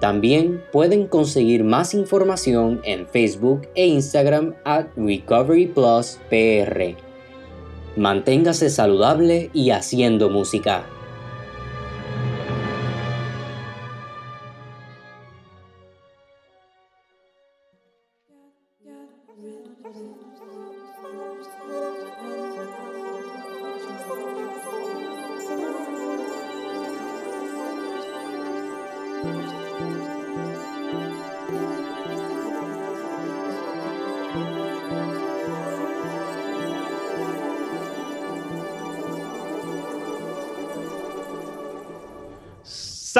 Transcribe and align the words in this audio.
También 0.00 0.64
pueden 0.72 1.06
conseguir 1.06 1.62
más 1.62 1.92
información 1.92 2.80
en 2.84 3.06
Facebook 3.06 3.68
e 3.74 3.86
Instagram 3.86 4.54
at 4.64 4.86
Recovery 4.96 5.66
Plus 5.66 6.18
PR. 6.30 6.96
Manténgase 7.96 8.70
saludable 8.70 9.50
y 9.52 9.70
haciendo 9.70 10.30
música. 10.30 10.86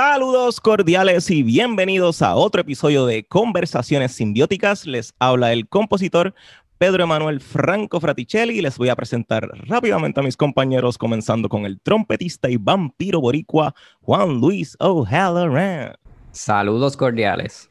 Saludos 0.03 0.63
cordiales 0.63 1.31
y 1.31 1.43
bienvenidos 1.43 2.23
a 2.23 2.35
otro 2.35 2.63
episodio 2.63 3.05
de 3.05 3.27
Conversaciones 3.27 4.13
Simbióticas. 4.13 4.87
Les 4.87 5.13
habla 5.19 5.53
el 5.53 5.69
compositor 5.69 6.35
Pedro 6.79 7.05
Emanuel 7.05 7.39
Franco 7.39 8.01
Fraticelli 8.01 8.57
y 8.57 8.63
les 8.63 8.79
voy 8.79 8.89
a 8.89 8.97
presentar 8.97 9.47
rápidamente 9.69 10.19
a 10.19 10.23
mis 10.23 10.39
compañeros, 10.39 10.97
comenzando 10.97 11.51
con 11.51 11.67
el 11.67 11.83
trompetista 11.83 12.49
y 12.49 12.57
vampiro 12.57 13.21
boricua 13.21 13.75
Juan 14.01 14.41
Luis 14.41 14.75
O'Halloran. 14.81 15.93
Saludos 16.33 16.97
cordiales. 16.97 17.69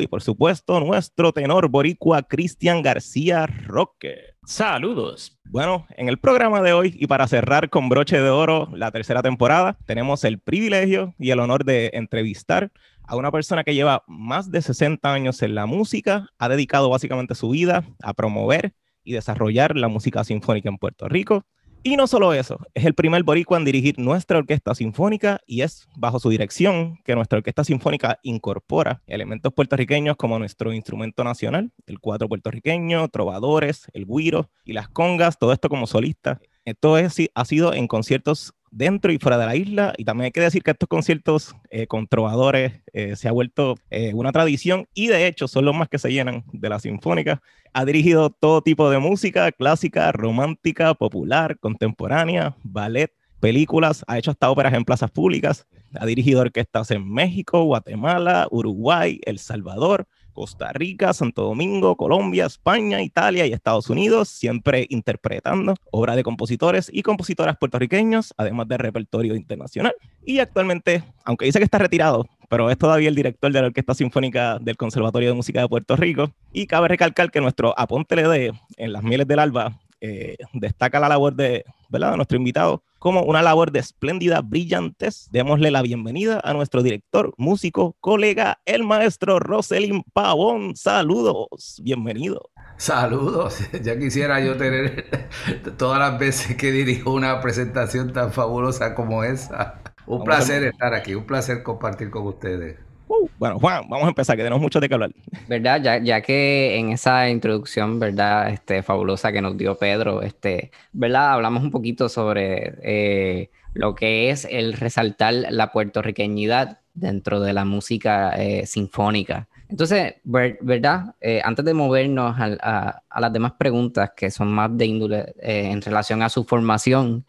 y 0.00 0.08
por 0.08 0.20
supuesto, 0.20 0.80
nuestro 0.80 1.32
tenor 1.32 1.68
boricua 1.68 2.24
Cristian 2.24 2.82
García 2.82 3.46
Roque. 3.46 4.37
Saludos. 4.48 5.38
Bueno, 5.50 5.86
en 5.90 6.08
el 6.08 6.16
programa 6.16 6.62
de 6.62 6.72
hoy 6.72 6.96
y 6.98 7.06
para 7.06 7.28
cerrar 7.28 7.68
con 7.68 7.90
broche 7.90 8.18
de 8.18 8.30
oro 8.30 8.70
la 8.72 8.90
tercera 8.90 9.20
temporada, 9.20 9.76
tenemos 9.84 10.24
el 10.24 10.38
privilegio 10.38 11.14
y 11.18 11.32
el 11.32 11.40
honor 11.40 11.66
de 11.66 11.90
entrevistar 11.92 12.72
a 13.06 13.16
una 13.16 13.30
persona 13.30 13.62
que 13.62 13.74
lleva 13.74 14.04
más 14.06 14.50
de 14.50 14.62
60 14.62 15.12
años 15.12 15.42
en 15.42 15.54
la 15.54 15.66
música, 15.66 16.30
ha 16.38 16.48
dedicado 16.48 16.88
básicamente 16.88 17.34
su 17.34 17.50
vida 17.50 17.84
a 18.02 18.14
promover 18.14 18.72
y 19.04 19.12
desarrollar 19.12 19.76
la 19.76 19.88
música 19.88 20.24
sinfónica 20.24 20.70
en 20.70 20.78
Puerto 20.78 21.10
Rico 21.10 21.44
y 21.82 21.96
no 21.96 22.06
solo 22.06 22.34
eso, 22.34 22.58
es 22.74 22.84
el 22.84 22.94
primer 22.94 23.22
boricua 23.22 23.56
en 23.56 23.64
dirigir 23.64 23.98
nuestra 23.98 24.38
orquesta 24.38 24.74
sinfónica 24.74 25.40
y 25.46 25.62
es 25.62 25.88
bajo 25.96 26.18
su 26.18 26.28
dirección 26.28 26.98
que 27.04 27.14
nuestra 27.14 27.38
orquesta 27.38 27.64
sinfónica 27.64 28.18
incorpora 28.22 29.02
elementos 29.06 29.52
puertorriqueños 29.52 30.16
como 30.16 30.38
nuestro 30.38 30.72
instrumento 30.72 31.24
nacional, 31.24 31.72
el 31.86 32.00
cuatro 32.00 32.28
puertorriqueño, 32.28 33.08
trovadores, 33.08 33.86
el 33.92 34.06
guiro 34.06 34.50
y 34.64 34.72
las 34.72 34.88
congas, 34.88 35.38
todo 35.38 35.52
esto 35.52 35.68
como 35.68 35.86
solista. 35.86 36.40
Esto 36.64 36.98
es, 36.98 37.16
ha 37.34 37.44
sido 37.46 37.72
en 37.72 37.86
conciertos 37.86 38.52
dentro 38.70 39.12
y 39.12 39.18
fuera 39.18 39.38
de 39.38 39.46
la 39.46 39.56
isla. 39.56 39.94
Y 39.96 40.04
también 40.04 40.26
hay 40.26 40.30
que 40.32 40.40
decir 40.40 40.62
que 40.62 40.70
estos 40.70 40.88
conciertos 40.88 41.54
eh, 41.70 41.86
con 41.86 42.06
trovadores 42.06 42.72
eh, 42.92 43.16
se 43.16 43.28
ha 43.28 43.32
vuelto 43.32 43.76
eh, 43.90 44.12
una 44.14 44.32
tradición 44.32 44.86
y 44.94 45.08
de 45.08 45.26
hecho 45.26 45.48
son 45.48 45.64
los 45.64 45.74
más 45.74 45.88
que 45.88 45.98
se 45.98 46.10
llenan 46.10 46.44
de 46.52 46.68
la 46.68 46.78
sinfónica. 46.78 47.40
Ha 47.72 47.84
dirigido 47.84 48.30
todo 48.30 48.62
tipo 48.62 48.90
de 48.90 48.98
música, 48.98 49.52
clásica, 49.52 50.10
romántica, 50.12 50.94
popular, 50.94 51.58
contemporánea, 51.58 52.56
ballet, 52.62 53.12
películas, 53.40 54.04
ha 54.08 54.18
hecho 54.18 54.30
hasta 54.30 54.50
óperas 54.50 54.74
en 54.74 54.84
plazas 54.84 55.10
públicas, 55.10 55.66
ha 55.98 56.06
dirigido 56.06 56.40
orquestas 56.40 56.90
en 56.90 57.08
México, 57.08 57.62
Guatemala, 57.64 58.48
Uruguay, 58.50 59.20
El 59.24 59.38
Salvador, 59.38 60.06
Costa 60.38 60.72
Rica, 60.72 61.12
Santo 61.12 61.42
Domingo, 61.42 61.96
Colombia, 61.96 62.46
España, 62.46 63.02
Italia 63.02 63.44
y 63.44 63.52
Estados 63.52 63.90
Unidos, 63.90 64.28
siempre 64.28 64.86
interpretando 64.88 65.74
obras 65.90 66.14
de 66.14 66.22
compositores 66.22 66.88
y 66.94 67.02
compositoras 67.02 67.56
puertorriqueños, 67.56 68.32
además 68.36 68.68
de 68.68 68.78
repertorio 68.78 69.34
internacional. 69.34 69.96
Y 70.24 70.38
actualmente, 70.38 71.02
aunque 71.24 71.46
dice 71.46 71.58
que 71.58 71.64
está 71.64 71.78
retirado, 71.78 72.24
pero 72.48 72.70
es 72.70 72.78
todavía 72.78 73.08
el 73.08 73.16
director 73.16 73.50
de 73.50 73.60
la 73.60 73.66
Orquesta 73.66 73.94
Sinfónica 73.94 74.60
del 74.60 74.76
Conservatorio 74.76 75.30
de 75.30 75.34
Música 75.34 75.60
de 75.60 75.68
Puerto 75.68 75.96
Rico. 75.96 76.30
Y 76.52 76.68
cabe 76.68 76.86
recalcar 76.86 77.32
que 77.32 77.40
nuestro 77.40 77.74
Aponte 77.76 78.14
LD 78.14 78.52
en 78.76 78.92
Las 78.92 79.02
Mieles 79.02 79.26
del 79.26 79.40
Alba 79.40 79.76
eh, 80.00 80.36
destaca 80.52 81.00
la 81.00 81.08
labor 81.08 81.34
de, 81.34 81.64
¿verdad? 81.88 82.12
de 82.12 82.16
nuestro 82.18 82.38
invitado 82.38 82.84
como 82.98 83.22
una 83.22 83.42
labor 83.42 83.72
de 83.72 83.78
espléndida 83.78 84.40
brillantez. 84.40 85.28
Démosle 85.30 85.70
la 85.70 85.82
bienvenida 85.82 86.40
a 86.42 86.52
nuestro 86.52 86.82
director, 86.82 87.34
músico, 87.36 87.96
colega, 88.00 88.60
el 88.64 88.84
maestro 88.84 89.38
Roselyn 89.38 90.02
Pavón. 90.12 90.76
Saludos, 90.76 91.80
bienvenido. 91.82 92.50
Saludos, 92.76 93.58
ya 93.82 93.98
quisiera 93.98 94.40
yo 94.40 94.56
tener 94.56 95.28
todas 95.76 95.98
las 95.98 96.18
veces 96.18 96.56
que 96.56 96.70
dirijo 96.70 97.12
una 97.12 97.40
presentación 97.40 98.12
tan 98.12 98.32
fabulosa 98.32 98.94
como 98.94 99.24
esa. 99.24 99.80
Un 100.06 100.24
placer 100.24 100.64
estar 100.64 100.94
aquí, 100.94 101.14
un 101.14 101.26
placer 101.26 101.62
compartir 101.62 102.10
con 102.10 102.26
ustedes. 102.26 102.78
Uh, 103.08 103.26
bueno, 103.38 103.58
Juan, 103.58 103.88
vamos 103.88 104.04
a 104.04 104.08
empezar, 104.08 104.36
que 104.36 104.42
tenemos 104.42 104.60
mucho 104.60 104.80
de 104.80 104.88
qué 104.88 104.94
hablar. 104.94 105.10
¿Verdad? 105.48 105.82
Ya, 105.82 105.98
ya 105.98 106.20
que 106.20 106.76
en 106.76 106.90
esa 106.90 107.28
introducción, 107.30 107.98
¿verdad? 107.98 108.50
Este, 108.50 108.82
fabulosa 108.82 109.32
que 109.32 109.40
nos 109.40 109.56
dio 109.56 109.76
Pedro, 109.76 110.22
este, 110.22 110.70
¿verdad? 110.92 111.32
Hablamos 111.32 111.62
un 111.62 111.70
poquito 111.70 112.08
sobre 112.08 112.74
eh, 112.82 113.50
lo 113.72 113.94
que 113.94 114.30
es 114.30 114.46
el 114.50 114.74
resaltar 114.74 115.34
la 115.50 115.72
puertorriqueñidad 115.72 116.80
dentro 116.92 117.40
de 117.40 117.54
la 117.54 117.64
música 117.64 118.30
eh, 118.36 118.66
sinfónica. 118.66 119.48
Entonces, 119.70 120.14
¿verdad? 120.24 121.14
Eh, 121.20 121.40
antes 121.44 121.64
de 121.64 121.74
movernos 121.74 122.34
a, 122.38 123.02
a, 123.08 123.20
las 123.20 123.32
demás 123.32 123.52
preguntas 123.58 124.12
que 124.16 124.30
son 124.30 124.48
más 124.48 124.76
de 124.76 124.86
índole 124.86 125.34
en 125.40 125.82
relación 125.82 126.22
a 126.22 126.30
su 126.30 126.44
formación, 126.44 127.26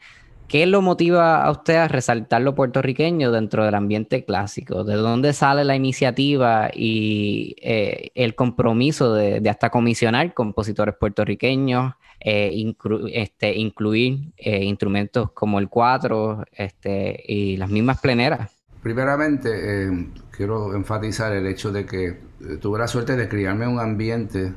¿Qué 0.50 0.66
lo 0.66 0.82
motiva 0.82 1.44
a 1.44 1.52
usted 1.52 1.76
a 1.76 1.88
resaltar 1.88 2.42
lo 2.42 2.56
puertorriqueño 2.56 3.32
dentro 3.32 3.64
del 3.64 3.76
ambiente 3.76 4.26
clásico? 4.26 4.84
¿De 4.84 4.96
dónde 4.96 5.32
sale 5.32 5.64
la 5.64 5.76
iniciativa 5.76 6.72
y 6.74 7.56
eh, 7.62 8.10
el 8.16 8.34
compromiso 8.34 9.14
de, 9.14 9.48
hasta 9.48 9.70
comisionar 9.70 10.34
compositores 10.34 10.96
puertorriqueños, 10.96 11.94
eh, 12.20 12.74
este, 13.14 13.56
incluir 13.56 14.34
eh, 14.38 14.64
instrumentos 14.66 15.32
como 15.34 15.60
el 15.60 15.70
cuatro 15.70 16.44
este, 16.52 17.24
y 17.28 17.56
las 17.58 17.70
mismas 17.70 18.02
pleneras? 18.02 18.52
Primeramente, 18.82 20.10
quiero 20.32 20.74
enfatizar 20.74 21.32
el 21.32 21.46
hecho 21.46 21.72
de 21.72 21.86
que 21.86 22.18
tuve 22.60 22.80
la 22.80 22.88
suerte 22.88 23.16
de 23.16 23.30
criarme 23.30 23.68
un 23.68 23.80
ambiente, 23.80 24.52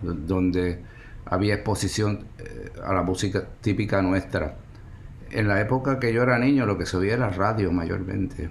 donde 0.00 0.93
había 1.26 1.54
exposición 1.54 2.26
eh, 2.38 2.72
a 2.84 2.92
la 2.92 3.02
música 3.02 3.46
típica 3.60 4.02
nuestra. 4.02 4.56
En 5.30 5.48
la 5.48 5.60
época 5.60 5.98
que 5.98 6.12
yo 6.12 6.22
era 6.22 6.38
niño, 6.38 6.66
lo 6.66 6.78
que 6.78 6.86
se 6.86 6.96
oía 6.96 7.14
era 7.14 7.28
radio 7.30 7.72
mayormente. 7.72 8.50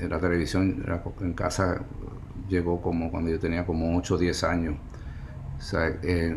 En 0.00 0.08
la 0.08 0.18
televisión 0.18 0.84
en 1.20 1.34
casa 1.34 1.82
llegó 2.48 2.80
como 2.80 3.10
cuando 3.10 3.30
yo 3.30 3.38
tenía 3.38 3.66
como 3.66 3.96
8 3.98 4.14
o 4.14 4.18
10 4.18 4.44
años. 4.44 4.76
Eh, 6.02 6.36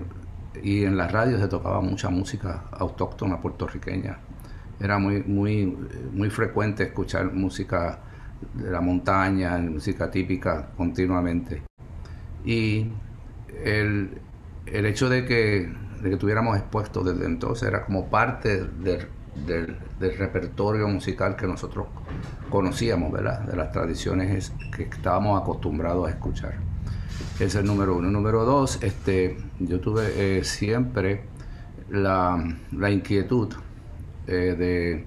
y 0.62 0.84
en 0.84 0.98
la 0.98 1.08
radio 1.08 1.38
se 1.38 1.48
tocaba 1.48 1.82
mucha 1.82 2.10
música 2.10 2.66
autóctona 2.72 3.40
puertorriqueña. 3.40 4.20
Era 4.80 4.98
muy, 4.98 5.24
muy, 5.24 5.78
muy 6.14 6.30
frecuente 6.30 6.84
escuchar 6.84 7.34
música 7.34 8.00
de 8.54 8.72
la 8.72 8.82
montaña, 8.82 9.58
música 9.58 10.10
típica 10.10 10.70
continuamente. 10.76 11.62
Y 12.46 12.88
el, 13.64 14.22
el 14.74 14.86
hecho 14.86 15.10
de 15.10 15.26
que, 15.26 15.72
de 16.02 16.10
que 16.10 16.18
tuviéramos 16.18 16.58
expuestos 16.58 17.06
desde 17.06 17.26
entonces 17.26 17.68
era 17.68 17.86
como 17.86 18.10
parte 18.10 18.64
del, 18.66 19.08
del, 19.46 20.18
repertorio 20.18 20.88
musical 20.88 21.36
que 21.36 21.48
nosotros 21.48 21.88
conocíamos, 22.50 23.12
¿verdad? 23.12 23.42
De 23.42 23.56
las 23.56 23.72
tradiciones 23.72 24.52
que 24.76 24.84
estábamos 24.84 25.42
acostumbrados 25.42 26.08
a 26.08 26.12
escuchar. 26.12 26.56
Ese 27.36 27.46
es 27.46 27.56
el 27.56 27.66
número 27.66 27.96
uno. 27.96 28.10
Número 28.10 28.46
dos, 28.46 28.80
este, 28.82 29.38
yo 29.60 29.80
tuve 29.80 30.40
eh, 30.40 30.44
siempre 30.44 31.24
la, 31.90 32.58
la 32.72 32.92
inquietud 32.92 33.54
eh, 34.28 34.56
de, 34.58 35.06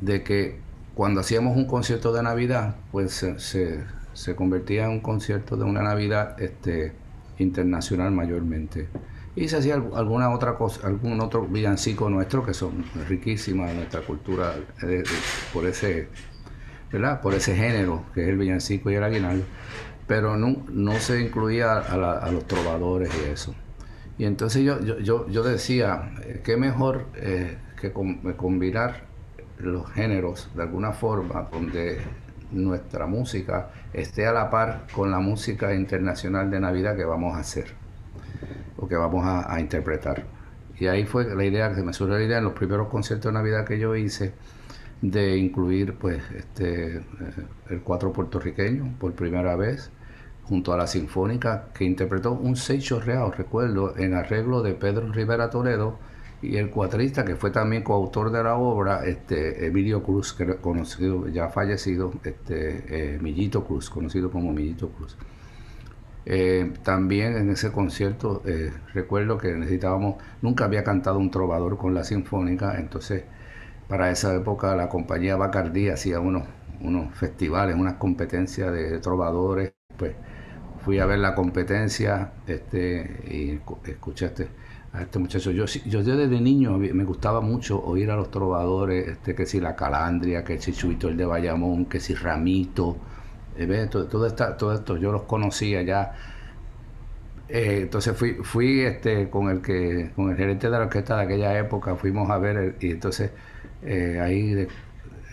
de, 0.00 0.22
que 0.22 0.60
cuando 0.94 1.20
hacíamos 1.20 1.56
un 1.56 1.66
concierto 1.66 2.12
de 2.12 2.22
Navidad, 2.22 2.76
pues 2.90 3.12
se, 3.12 3.84
se, 4.12 4.36
convertía 4.36 4.84
en 4.84 4.90
un 4.90 5.00
concierto 5.00 5.56
de 5.56 5.64
una 5.64 5.82
Navidad 5.82 6.40
este, 6.40 6.92
internacional 7.42 8.10
mayormente. 8.12 8.88
Y 9.34 9.48
se 9.48 9.56
hacía 9.56 9.74
alguna 9.74 10.30
otra 10.30 10.56
cosa, 10.56 10.86
algún 10.86 11.20
otro 11.20 11.46
villancico 11.46 12.10
nuestro 12.10 12.44
que 12.44 12.52
son 12.52 12.84
riquísimas 13.08 13.70
en 13.70 13.76
nuestra 13.78 14.02
cultura 14.02 14.54
eh, 14.82 15.02
por 15.52 15.66
ese, 15.66 16.08
¿verdad? 16.90 17.20
Por 17.20 17.34
ese 17.34 17.56
género 17.56 18.04
que 18.14 18.22
es 18.22 18.28
el 18.28 18.36
villancico 18.36 18.90
y 18.90 18.94
el 18.94 19.02
aguinaldo, 19.02 19.44
pero 20.06 20.36
no, 20.36 20.64
no 20.70 20.92
se 20.94 21.22
incluía 21.22 21.78
a, 21.78 22.30
los 22.30 22.46
trovadores 22.46 23.10
y 23.24 23.30
eso. 23.30 23.54
Y 24.18 24.26
entonces 24.26 24.62
yo, 24.62 24.78
yo, 24.80 25.26
yo, 25.28 25.42
decía, 25.42 26.12
eh, 26.24 26.42
qué 26.44 26.58
mejor 26.58 27.06
eh, 27.16 27.56
que 27.80 27.90
combinar 27.92 29.06
los 29.58 29.90
géneros 29.92 30.50
de 30.54 30.62
alguna 30.62 30.92
forma 30.92 31.48
donde 31.50 32.00
nuestra 32.52 33.06
música 33.06 33.70
esté 33.92 34.26
a 34.26 34.32
la 34.32 34.50
par 34.50 34.86
con 34.94 35.10
la 35.10 35.18
música 35.18 35.74
internacional 35.74 36.50
de 36.50 36.60
Navidad 36.60 36.96
que 36.96 37.04
vamos 37.04 37.34
a 37.36 37.40
hacer 37.40 37.66
o 38.76 38.88
que 38.88 38.96
vamos 38.96 39.24
a, 39.24 39.60
interpretar. 39.60 40.24
Y 40.78 40.86
ahí 40.86 41.04
fue 41.04 41.34
la 41.34 41.44
idea, 41.44 41.74
que 41.74 41.82
me 41.82 41.92
surgió 41.92 42.18
la 42.18 42.24
idea 42.24 42.38
en 42.38 42.44
los 42.44 42.54
primeros 42.54 42.88
conciertos 42.88 43.32
de 43.32 43.38
Navidad 43.38 43.64
que 43.64 43.78
yo 43.78 43.94
hice, 43.94 44.34
de 45.00 45.36
incluir 45.36 45.94
pues 45.94 46.22
este 46.36 46.96
eh, 46.96 47.02
el 47.70 47.80
cuatro 47.80 48.12
puertorriqueño 48.12 48.94
por 48.98 49.12
primera 49.14 49.56
vez 49.56 49.90
junto 50.44 50.72
a 50.72 50.76
la 50.76 50.86
sinfónica 50.86 51.68
que 51.74 51.84
interpretó 51.84 52.32
un 52.32 52.56
seis 52.56 52.84
chorreado, 52.84 53.30
recuerdo, 53.30 53.96
en 53.96 54.14
arreglo 54.14 54.62
de 54.62 54.74
Pedro 54.74 55.12
Rivera 55.12 55.50
Toledo 55.50 55.98
y 56.42 56.56
el 56.56 56.70
cuatrista 56.70 57.24
que 57.24 57.36
fue 57.36 57.50
también 57.50 57.82
coautor 57.84 58.32
de 58.32 58.42
la 58.42 58.56
obra, 58.56 59.04
este 59.06 59.66
Emilio 59.66 60.02
Cruz, 60.02 60.32
que 60.32 60.56
conocido, 60.56 61.28
ya 61.28 61.48
fallecido, 61.48 62.12
este 62.24 63.14
eh, 63.14 63.18
Millito 63.20 63.64
Cruz, 63.64 63.88
conocido 63.88 64.30
como 64.30 64.52
Millito 64.52 64.88
Cruz. 64.90 65.16
Eh, 66.26 66.72
también 66.82 67.36
en 67.36 67.50
ese 67.50 67.72
concierto 67.72 68.42
eh, 68.44 68.72
recuerdo 68.92 69.38
que 69.38 69.52
necesitábamos, 69.54 70.16
nunca 70.40 70.64
había 70.64 70.84
cantado 70.84 71.18
un 71.18 71.30
trovador 71.30 71.78
con 71.78 71.94
la 71.94 72.04
sinfónica, 72.04 72.78
entonces 72.78 73.24
para 73.88 74.10
esa 74.10 74.34
época 74.34 74.74
la 74.76 74.88
compañía 74.88 75.36
Bacardí 75.36 75.88
hacía 75.88 76.20
unos, 76.20 76.44
unos 76.80 77.14
festivales, 77.16 77.76
unas 77.76 77.94
competencias 77.94 78.72
de 78.72 78.98
trovadores, 78.98 79.74
pues 79.96 80.14
fui 80.84 80.98
a 80.98 81.06
ver 81.06 81.18
la 81.20 81.34
competencia 81.34 82.32
este, 82.46 83.22
y 83.30 83.60
escuchaste 83.90 84.48
a 84.92 85.02
este 85.02 85.18
muchacho. 85.18 85.50
Yo, 85.50 85.64
yo 85.66 86.02
desde 86.02 86.40
niño 86.40 86.76
me 86.78 87.04
gustaba 87.04 87.40
mucho 87.40 87.82
oír 87.82 88.10
a 88.10 88.16
los 88.16 88.30
trovadores, 88.30 89.08
este, 89.08 89.34
que 89.34 89.46
si 89.46 89.60
la 89.60 89.74
Calandria, 89.74 90.44
que 90.44 90.60
si 90.60 90.72
Chuito 90.72 91.08
el 91.08 91.16
de 91.16 91.24
Bayamón, 91.24 91.86
que 91.86 92.00
si 92.00 92.14
Ramito, 92.14 92.96
eh, 93.56 93.88
todo, 93.90 94.06
todo, 94.08 94.74
esto 94.74 94.96
yo 94.96 95.12
los 95.12 95.22
conocía 95.22 95.82
ya. 95.82 96.14
Eh, 97.48 97.80
entonces 97.82 98.16
fui, 98.16 98.34
fui 98.42 98.80
este, 98.80 99.28
con 99.28 99.50
el 99.50 99.60
que 99.60 100.10
con 100.16 100.30
el 100.30 100.36
gerente 100.36 100.68
de 100.68 100.72
la 100.72 100.80
orquesta 100.84 101.16
de 101.16 101.22
aquella 101.24 101.58
época, 101.58 101.96
fuimos 101.96 102.30
a 102.30 102.38
ver 102.38 102.76
y 102.80 102.92
entonces 102.92 103.30
eh, 103.82 104.18
ahí 104.20 104.66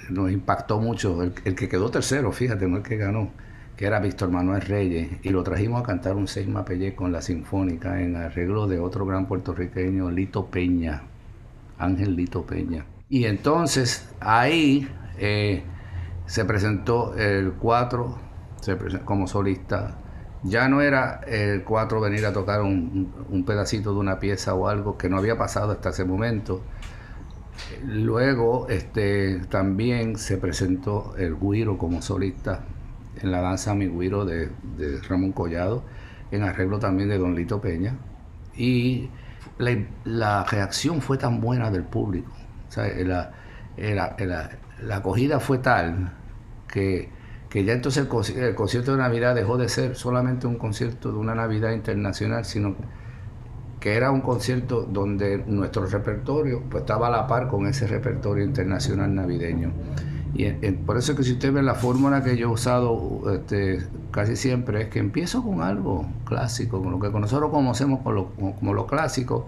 nos 0.10 0.32
impactó 0.32 0.80
mucho 0.80 1.22
el, 1.24 1.34
el, 1.46 1.56
que 1.56 1.70
quedó 1.70 1.90
tercero, 1.92 2.32
fíjate, 2.32 2.68
no 2.68 2.78
el 2.78 2.84
que 2.84 2.98
ganó 2.98 3.32
que 3.80 3.86
era 3.86 4.02
Víctor 4.02 4.30
Manuel 4.30 4.60
Reyes, 4.60 5.10
y 5.24 5.30
lo 5.30 5.42
trajimos 5.42 5.80
a 5.80 5.86
cantar 5.86 6.18
un 6.18 6.28
seis 6.28 6.50
mapellé 6.50 6.96
con 6.96 7.14
la 7.14 7.22
Sinfónica 7.22 8.02
en 8.02 8.18
arreglo 8.18 8.68
de 8.68 8.78
otro 8.78 9.06
gran 9.06 9.26
puertorriqueño, 9.26 10.12
Lito 10.12 10.48
Peña, 10.48 11.04
Ángel 11.78 12.14
Lito 12.14 12.46
Peña. 12.46 12.86
Y 13.08 13.24
entonces 13.24 14.14
ahí 14.20 14.86
eh, 15.18 15.64
se 16.26 16.44
presentó 16.44 17.16
el 17.16 17.54
4 17.54 18.20
como 19.06 19.28
solista. 19.28 19.96
Ya 20.44 20.68
no 20.68 20.82
era 20.82 21.22
el 21.26 21.64
4 21.64 22.02
venir 22.02 22.26
a 22.26 22.34
tocar 22.34 22.62
un, 22.62 23.14
un 23.30 23.46
pedacito 23.46 23.94
de 23.94 24.00
una 24.00 24.20
pieza 24.20 24.56
o 24.56 24.68
algo 24.68 24.98
que 24.98 25.08
no 25.08 25.18
había 25.18 25.38
pasado 25.38 25.72
hasta 25.72 25.92
ese 25.92 26.04
momento. 26.04 26.64
Luego 27.86 28.68
este, 28.68 29.40
también 29.50 30.18
se 30.18 30.36
presentó 30.36 31.16
el 31.16 31.38
Guiro 31.40 31.78
como 31.78 32.02
solista 32.02 32.66
en 33.22 33.32
la 33.32 33.42
danza 33.42 33.76
Miguiro 33.76 34.26
de, 34.26 34.50
de 34.78 35.00
Ramón 35.08 35.32
Collado, 35.32 35.84
en 36.32 36.44
arreglo 36.44 36.80
también 36.80 37.10
de 37.10 37.18
Don 37.18 37.36
Lito 37.36 37.60
Peña. 37.60 37.96
Y 38.56 39.10
la, 39.58 40.44
reacción 40.44 41.02
fue 41.02 41.18
tan 41.18 41.42
buena 41.42 41.72
del 41.72 41.84
público, 41.84 42.32
la, 42.76 43.32
la, 43.78 44.96
acogida 44.96 45.40
fue 45.40 45.58
tal 45.60 46.14
que, 46.68 47.10
que 47.50 47.64
ya 47.64 47.74
entonces 47.74 48.08
el, 48.08 48.44
el, 48.44 48.56
concierto 48.56 48.92
de 48.92 48.98
Navidad 48.98 49.36
dejó 49.36 49.58
de 49.58 49.70
ser 49.70 49.96
solamente 49.96 50.48
un 50.48 50.56
concierto 50.58 51.12
de 51.12 51.18
una 51.18 51.36
Navidad 51.36 51.72
internacional, 51.72 52.46
sino 52.46 52.76
que 53.80 53.96
era 53.96 54.12
un 54.12 54.22
concierto 54.22 54.82
donde 54.82 55.38
nuestro 55.48 55.86
repertorio 55.86 56.64
pues, 56.70 56.82
estaba 56.82 57.08
a 57.08 57.12
la 57.12 57.28
par 57.28 57.48
con 57.48 57.66
ese 57.66 57.88
repertorio 57.88 58.44
internacional 58.44 59.14
navideño. 59.14 59.72
Y 60.40 60.72
por 60.72 60.98
eso 60.98 61.12
es 61.12 61.18
que 61.18 61.24
si 61.26 61.34
usted 61.34 61.52
ve 61.52 61.62
la 61.62 61.76
fórmula 61.76 62.24
que 62.24 62.38
yo 62.38 62.48
he 62.48 62.52
usado 62.52 63.22
este, 63.34 63.86
casi 64.10 64.38
siempre 64.38 64.84
es 64.84 64.88
que 64.88 65.00
empiezo 65.00 65.44
con 65.44 65.62
algo 65.62 66.08
clásico, 66.24 66.82
con 66.82 66.92
lo 66.94 67.00
que 67.00 67.10
nosotros 67.10 67.52
conocemos 67.52 68.00
como, 68.02 68.74
lo 68.74 68.88
clásico, 68.88 69.48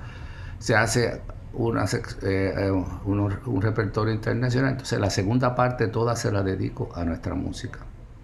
se 0.59 0.75
hace 0.75 1.21
una, 1.53 1.85
eh, 1.85 2.53
eh, 2.57 2.71
un, 3.05 3.61
repertorio 3.61 4.13
internacional, 4.13 4.71
entonces 4.71 4.99
la 4.99 5.09
segunda 5.09 5.55
parte 5.55 5.87
toda 5.87 6.17
se 6.17 6.29
la 6.29 6.43
dedico 6.43 6.89
a 6.93 7.05
nuestra 7.05 7.35
música. 7.35 7.79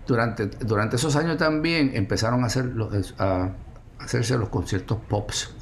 Durante, 0.06 0.48
durante 0.48 0.98
esos 0.98 1.16
años 1.16 1.38
también 1.38 1.92
empezaron 1.94 2.44
a, 2.44 2.48
hacer 2.48 2.74
a 3.18 3.50
hacerse 4.00 4.38
los 4.38 4.50
conciertos 4.50 4.98
pops, 5.08 5.56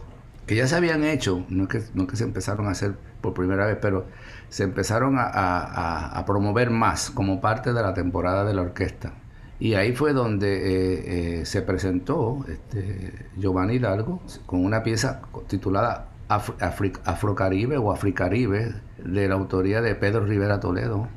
que 0.45 0.55
ya 0.55 0.67
se 0.67 0.75
habían 0.75 1.03
hecho, 1.03 1.45
no 1.49 1.67
que, 1.67 1.81
no 1.93 2.07
que 2.07 2.15
se 2.15 2.23
empezaron 2.23 2.67
a 2.67 2.71
hacer 2.71 2.95
por 3.21 3.33
primera 3.33 3.65
vez, 3.65 3.77
pero 3.81 4.05
se 4.49 4.63
empezaron 4.63 5.15
a, 5.17 6.23
promover 6.27 6.69
más 6.69 7.09
como 7.09 7.41
parte 7.41 7.73
de 7.73 7.81
la 7.81 7.93
temporada 7.93 8.45
de 8.45 8.53
la 8.53 8.61
orquesta. 8.61 9.13
Y 9.59 9.73
ahí 9.75 9.95
fue 9.95 10.13
donde 10.13 10.57
eh, 10.57 11.39
eh, 11.39 11.45
se 11.45 11.61
presentó 11.61 12.45
este, 12.47 13.27
Giovanni 13.37 13.75
Hidalgo 13.75 14.21
con 14.45 14.63
una 14.63 14.83
pieza 14.83 15.21
titulada 15.47 16.09
Afrocaribe 16.27 17.77
o 17.77 17.91
Africaribe 17.91 18.73
de 19.03 19.27
la 19.27 19.35
autoría 19.35 19.81
de 19.81 19.95
Pedro 19.95 20.25
Rivera 20.25 20.59
Toledo, 20.59 21.07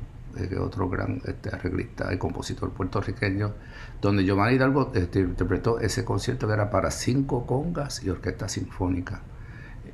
otro 0.59 0.89
gran 0.89 1.21
este, 1.25 1.49
arreglista 1.49 2.13
y 2.13 2.17
compositor 2.17 2.71
puertorriqueño, 2.71 3.53
donde 4.01 4.23
Giovanni 4.23 4.55
Hidalgo 4.55 4.91
este, 4.93 5.19
interpretó 5.19 5.79
ese 5.79 6.05
concierto 6.05 6.47
que 6.47 6.53
era 6.53 6.69
para 6.69 6.91
cinco 6.91 7.45
congas 7.45 8.03
y 8.03 8.09
orquesta 8.09 8.47
sinfónica. 8.47 9.21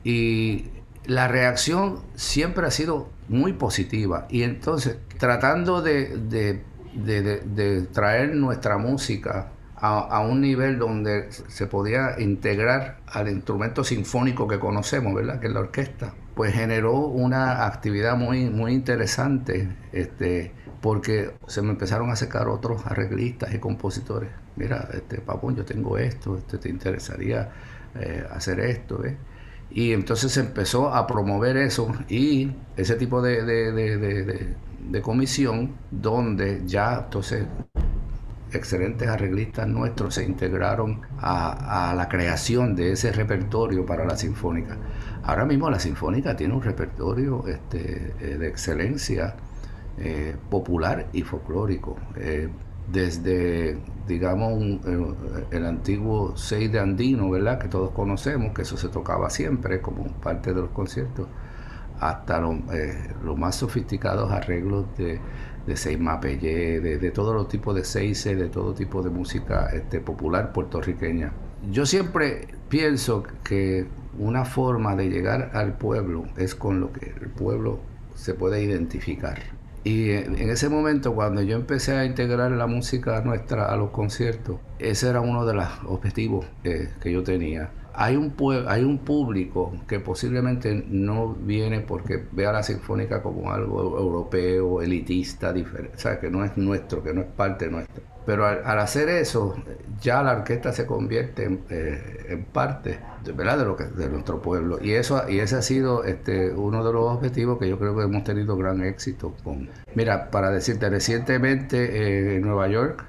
Y 0.03 0.69
la 1.07 1.27
reacción 1.27 1.99
siempre 2.15 2.65
ha 2.67 2.71
sido 2.71 3.09
muy 3.27 3.53
positiva 3.53 4.27
y 4.29 4.43
entonces 4.43 4.97
tratando 5.17 5.81
de, 5.81 6.63
traer 7.91 8.35
nuestra 8.35 8.77
música 8.77 9.51
a, 9.75 10.19
un 10.21 10.41
nivel 10.41 10.79
donde 10.79 11.31
se 11.31 11.67
podía 11.67 12.19
integrar 12.19 12.99
al 13.07 13.29
instrumento 13.29 13.83
sinfónico 13.83 14.47
que 14.47 14.57
conocemos, 14.57 15.13
¿verdad? 15.13 15.39
Que 15.39 15.47
es 15.47 15.53
la 15.53 15.59
orquesta, 15.59 16.13
pues 16.35 16.53
generó 16.53 16.99
una 16.99 17.65
actividad 17.65 18.17
muy, 18.17 18.49
muy 18.49 18.73
interesante, 18.73 19.75
este, 19.91 20.51
porque 20.81 21.31
se 21.47 21.61
me 21.61 21.71
empezaron 21.71 22.09
a 22.09 22.13
acercar 22.13 22.47
otros 22.47 22.85
arreglistas 22.85 23.53
y 23.53 23.59
compositores. 23.59 24.29
Mira, 24.55 24.89
este, 24.93 25.21
Papón, 25.21 25.55
yo 25.55 25.65
tengo 25.65 25.97
esto, 25.97 26.37
este, 26.37 26.57
¿te 26.57 26.69
interesaría 26.69 27.51
hacer 28.31 28.59
esto. 28.59 29.01
Y 29.71 29.93
entonces 29.93 30.33
se 30.33 30.41
empezó 30.41 30.93
a 30.93 31.07
promover 31.07 31.55
eso 31.55 31.93
y 32.09 32.51
ese 32.75 32.95
tipo 32.95 33.21
de, 33.21 33.41
de 33.43 35.01
comisión 35.01 35.75
donde 35.91 36.61
ya 36.65 37.03
entonces 37.05 37.45
excelentes 38.51 39.07
arreglistas 39.07 39.67
nuestros 39.67 40.15
se 40.15 40.23
integraron 40.23 41.01
a, 41.19 41.93
la 41.95 42.07
creación 42.07 42.75
de 42.75 42.93
ese 42.93 43.11
repertorio 43.11 43.85
para 43.85 44.05
la 44.05 44.17
sinfónica. 44.17 44.77
Ahora 45.25 45.45
mismo 45.45 45.69
la 45.71 45.79
sinfónica 45.79 46.35
tiene 46.35 46.53
un 46.53 46.61
repertorio 46.61 47.47
este, 47.47 48.13
eh, 48.19 48.37
de 48.37 48.47
excelencia 48.47 49.35
eh, 49.97 50.35
popular 50.49 51.07
y 51.13 51.23
folclórico. 51.23 51.97
Eh, 52.15 52.47
desde, 52.91 53.79
digamos, 54.07 54.61
el, 55.49 55.65
antiguo 55.65 56.37
seis 56.37 56.71
de 56.71 56.79
Andino, 56.79 57.31
¿verdad? 57.31 57.57
Que 57.57 57.67
todos 57.67 57.89
conocemos, 57.89 58.53
que 58.53 58.61
eso 58.61 58.77
se 58.77 58.89
tocaba 58.89 59.31
siempre 59.31 59.81
como 59.81 60.05
parte 60.21 60.53
de 60.53 60.61
los 60.61 60.69
conciertos, 60.69 61.27
hasta 61.99 62.39
los 62.39 63.37
más 63.39 63.55
sofisticados 63.55 64.31
arreglos 64.31 64.85
de 64.97 65.19
seis 65.75 65.99
mapellé, 65.99 66.79
de, 66.79 67.09
todos 67.09 67.33
los 67.33 67.47
tipos 67.47 67.73
de 67.73 67.83
seis, 67.83 68.23
de 68.23 68.49
todo 68.49 68.75
tipo 68.75 69.01
de 69.01 69.09
música 69.09 69.71
este, 69.73 69.99
popular 69.99 70.53
puertorriqueña. 70.53 71.31
Yo 71.71 71.87
siempre 71.87 72.49
pienso 72.69 73.23
que 73.43 73.87
una 74.19 74.45
forma 74.45 74.95
de 74.95 75.09
llegar 75.09 75.51
al 75.53 75.73
pueblo 75.73 76.25
es 76.37 76.55
con 76.55 76.79
lo 76.79 76.91
que 76.91 77.13
el 77.21 77.29
pueblo 77.29 77.79
se 78.15 78.33
puede 78.33 78.63
identificar. 78.63 79.39
Y 79.83 80.11
en 80.11 80.49
ese 80.49 80.67
momento, 80.67 81.13
cuando 81.13 81.43
yo 81.43 81.55
empecé 81.55 81.95
a 81.95 82.05
integrar 82.05 82.51
la 82.51 82.65
música 82.65 83.21
nuestra 83.21 83.65
a 83.65 83.75
los 83.77 83.91
conciertos, 83.91 84.57
ese 84.79 85.09
era 85.09 85.21
uno 85.21 85.45
de 85.45 85.53
los 85.53 85.67
objetivos 85.85 86.45
que 86.63 87.11
yo 87.11 87.21
tenía 87.21 87.69
hay 87.97 88.15
un, 88.17 88.33
hay 88.67 88.83
un 88.83 88.97
público 88.99 89.73
que 89.87 89.99
posiblemente 89.99 90.85
no 90.87 91.33
viene 91.33 91.79
porque 91.79 92.23
ve 92.31 92.45
a 92.45 92.51
la 92.51 92.63
sinfónica 92.63 93.21
como 93.21 93.51
algo 93.51 93.97
europeo, 93.97 94.81
elitista, 94.81 95.53
diferente, 95.53 95.95
o 95.95 95.99
sea, 95.99 96.19
que 96.19 96.29
no 96.29 96.43
es 96.43 96.57
nuestro, 96.57 97.03
que 97.03 97.13
no 97.13 97.21
es 97.21 97.27
parte 97.27 97.69
nuestra. 97.69 98.03
Pero 98.25 98.45
al, 98.45 98.79
hacer 98.79 99.09
eso, 99.09 99.55
ya 100.01 100.23
la 100.23 100.33
orquesta 100.37 100.73
se 100.73 100.85
convierte 100.85 101.43
en, 101.43 101.63
eh, 101.69 102.43
parte 102.51 102.99
¿verdad? 103.35 103.59
De, 103.59 103.65
lo 103.65 103.75
que, 103.75 103.85
de 103.85 104.09
nuestro 104.09 104.41
pueblo. 104.41 104.79
Y, 104.81 104.93
eso, 104.93 105.29
y 105.29 105.39
ese 105.39 105.57
ha 105.57 105.61
sido 105.61 106.03
este, 106.03 106.51
uno 106.51 106.83
de 106.83 106.93
los 106.93 107.03
objetivos 107.11 107.59
que 107.59 107.69
yo 107.69 107.77
creo 107.77 107.95
que 107.95 108.03
hemos 108.03 108.23
tenido 108.23 108.57
gran 108.57 108.83
éxito 108.83 109.35
con. 109.43 109.69
Mira, 109.93 110.31
para 110.31 110.49
decirte, 110.51 110.89
recientemente 110.89 111.77
eh, 111.77 112.35
en 112.37 112.41
Nueva 112.41 112.67
York, 112.67 113.05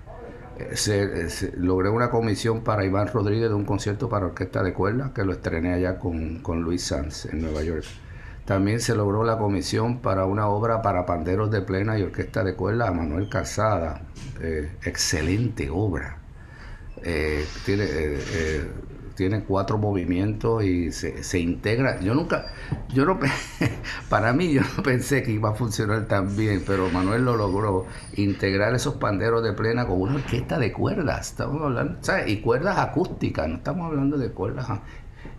se, 0.75 1.53
logré 1.57 1.91
una 1.91 2.11
comisión 2.11 2.63
para 2.63 2.85
Iván 2.85 3.09
Rodríguez 3.09 3.49
de 3.49 3.55
un 3.55 3.65
concierto 3.65 4.09
para 4.09 4.27
orquesta 4.27 4.63
de 4.63 4.73
cuerda 4.73 5.13
que 5.15 5.25
lo 5.25 5.33
estrené 5.33 5.75
allá 5.75 5.99
con, 5.99 6.43
Luis 6.63 6.85
Sanz 6.85 7.27
en 7.27 7.43
Nueva 7.43 7.63
York. 7.63 7.85
También 8.47 8.81
se 8.81 8.95
logró 8.95 9.25
la 9.25 9.38
comisión 9.38 9.99
para 9.99 10.25
una 10.25 10.47
obra 10.47 10.81
para 10.81 11.05
panderos 11.05 11.50
de 11.50 11.62
plena 11.62 11.99
y 11.99 12.03
orquesta 12.03 12.45
de 12.45 12.55
cuerda 12.55 12.88
a 12.88 12.93
Manuel 12.93 13.29
Casada. 13.29 14.03
Eh, 14.41 14.71
excelente 14.85 15.69
obra. 15.69 16.19
Eh, 17.03 17.45
tiene, 17.65 17.85
eh, 17.88 18.71
tiene 19.17 19.43
cuatro 19.43 19.79
movimientos 19.79 20.62
y 20.62 20.93
se, 20.93 21.38
integra. 21.41 21.99
Yo 22.00 22.15
nunca, 22.15 22.47
yo 22.95 23.05
no, 23.05 23.19
para 24.09 24.33
mí 24.33 24.53
yo 24.53 24.61
no 24.76 24.83
pensé 24.85 25.25
que 25.25 25.33
iba 25.33 25.50
a 25.50 25.55
funcionar 25.55 26.07
tan 26.07 26.37
bien, 26.37 26.62
pero 26.65 26.88
Manuel 26.91 27.25
lo 27.25 27.37
logró 27.37 27.87
integrar 28.15 28.75
esos 28.76 28.95
panderos 28.95 29.43
de 29.43 29.55
plena 29.55 29.87
con 29.87 30.00
una 30.00 30.15
orquesta 30.17 30.59
de 30.61 30.73
cuerdas. 30.73 31.31
Estamos 31.31 31.62
hablando, 31.62 31.99
¿sabes? 32.03 32.29
Y 32.29 32.41
cuerdas 32.41 32.79
acústicas, 32.79 33.49
no 33.49 33.57
estamos 33.57 33.87
hablando 33.87 34.19
de 34.19 34.31
cuerdas. 34.31 34.69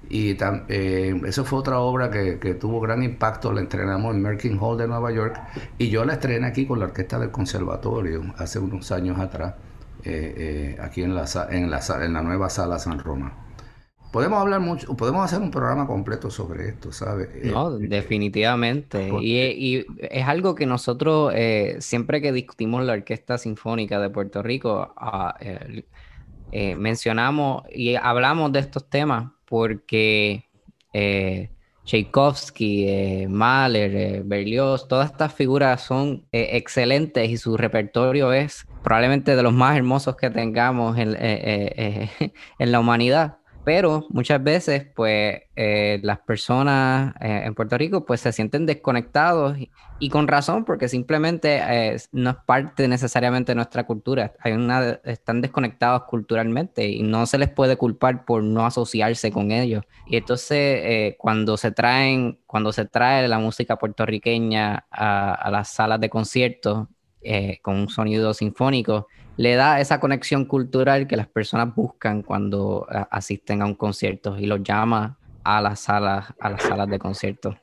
Y 0.09 0.37
eh, 0.69 1.21
eso 1.25 1.43
fue 1.43 1.59
otra 1.59 1.79
obra 1.79 2.09
que, 2.09 2.53
tuvo 2.59 2.79
gran 2.79 3.03
impacto. 3.03 3.51
La 3.51 3.61
estrenamos 3.61 4.15
en 4.15 4.21
Merkin 4.21 4.57
Hall 4.59 4.77
de 4.77 4.87
Nueva 4.87 5.11
York 5.11 5.39
y 5.77 5.89
yo 5.89 6.05
la 6.05 6.13
estrené 6.13 6.47
aquí 6.47 6.65
con 6.65 6.79
la 6.79 6.85
orquesta 6.85 7.19
del 7.19 7.31
conservatorio 7.31 8.21
hace 8.37 8.59
unos 8.59 8.91
años 8.91 9.19
atrás, 9.19 9.55
eh, 10.03 10.75
eh, 10.77 10.81
aquí 10.81 11.03
en 11.03 11.13
la, 11.13 11.25
en, 11.49 11.69
la, 11.69 11.81
en 12.01 12.13
la 12.13 12.21
nueva 12.21 12.49
sala 12.49 12.79
San 12.79 12.99
Roma. 12.99 13.43
Podemos 14.13 14.39
hablar 14.39 14.61
mucho, 14.61 14.95
podemos 14.95 15.25
hacer 15.25 15.41
un 15.41 15.51
programa 15.51 15.85
completo 15.85 16.31
sobre 16.31 16.69
esto, 16.69 16.93
¿sabes? 16.93 17.27
No, 17.43 17.77
definitivamente. 17.77 19.11
Y, 19.21 19.85
es 19.99 20.25
algo 20.25 20.55
que 20.55 20.65
nosotros, 20.65 21.33
siempre 21.79 22.21
que 22.21 22.31
discutimos 22.31 22.85
la 22.85 22.93
Orquesta 22.93 23.37
Sinfónica 23.37 23.99
de 23.99 24.09
Puerto 24.09 24.41
Rico, 24.41 24.93
ah, 24.95 25.35
mencionamos 26.77 27.63
y 27.69 27.95
hablamos 27.95 28.53
de 28.53 28.59
estos 28.59 28.89
temas 28.89 29.36
porque 29.47 30.45
Tchaikovsky, 31.85 33.25
Mahler, 33.29 34.23
Berlioz, 34.23 34.87
todas 34.87 35.11
estas 35.11 35.33
figuras 35.33 35.81
son 35.81 36.25
excelentes 36.31 37.29
y 37.29 37.37
su 37.37 37.57
repertorio 37.57 38.33
es 38.33 38.65
probablemente 38.83 39.35
de 39.35 39.43
los 39.43 39.53
más 39.53 39.77
hermosos 39.77 40.15
que 40.15 40.29
tengamos 40.29 40.97
en, 40.97 41.15
en 42.59 42.71
la 42.71 42.79
humanidad 42.79 43.37
pero 43.67 44.07
muchas 44.11 44.41
veces 44.41 44.87
pues 44.95 45.41
eh, 45.57 45.99
las 46.01 46.19
personas 46.19 47.13
eh, 47.19 47.41
en 47.43 47.53
Puerto 47.53 47.77
Rico 47.77 48.05
pues 48.05 48.21
se 48.21 48.31
sienten 48.31 48.65
desconectados 48.65 49.57
y, 49.99 50.09
con 50.09 50.29
razón 50.29 50.63
porque 50.63 50.87
simplemente 50.87 51.59
eh, 51.61 51.97
no 52.13 52.29
es 52.29 52.37
parte 52.45 52.87
necesariamente 52.87 53.51
de 53.51 53.57
nuestra 53.57 53.85
cultura, 53.85 54.31
Hay 54.39 54.53
una, 54.53 55.01
están 55.03 55.41
desconectados 55.41 56.03
culturalmente 56.03 56.87
y 56.87 57.03
no 57.03 57.25
se 57.25 57.37
les 57.37 57.49
puede 57.49 57.75
culpar 57.75 58.23
por 58.23 58.41
no 58.41 58.65
asociarse 58.65 59.33
con 59.33 59.51
ellos. 59.51 59.83
Y 60.05 60.15
entonces 60.15 61.15
cuando 61.17 61.57
se 61.57 61.71
traen, 61.71 62.39
cuando 62.47 62.71
se 62.71 62.85
trae 62.85 63.27
la 63.27 63.37
música 63.37 63.75
puertorriqueña 63.75 64.85
a, 64.89 65.33
a 65.33 65.51
las 65.51 65.67
salas 65.67 65.99
de 65.99 66.09
conciertos 66.09 66.87
con 67.61 67.75
un 67.75 67.89
sonido 67.89 68.33
sinfónico, 68.33 69.07
le 69.37 69.55
da 69.55 69.79
esa 69.79 69.99
conexión 69.99 70.45
cultural 70.45 71.07
que 71.07 71.15
las 71.15 71.27
personas 71.27 71.73
buscan 71.73 72.23
cuando 72.23 72.87
eh, 72.91 73.05
asisten 73.11 73.61
a 73.61 73.65
un 73.65 73.75
concierto 73.75 74.37
y 74.37 74.47
los 74.47 74.63
llama 74.63 75.17
a 75.43 75.61
las 75.61 75.79
salas, 75.79 76.33
a 76.39 76.49
las 76.49 76.63
salas 76.63 76.89
de 76.89 76.99
conciertos. 76.99 77.55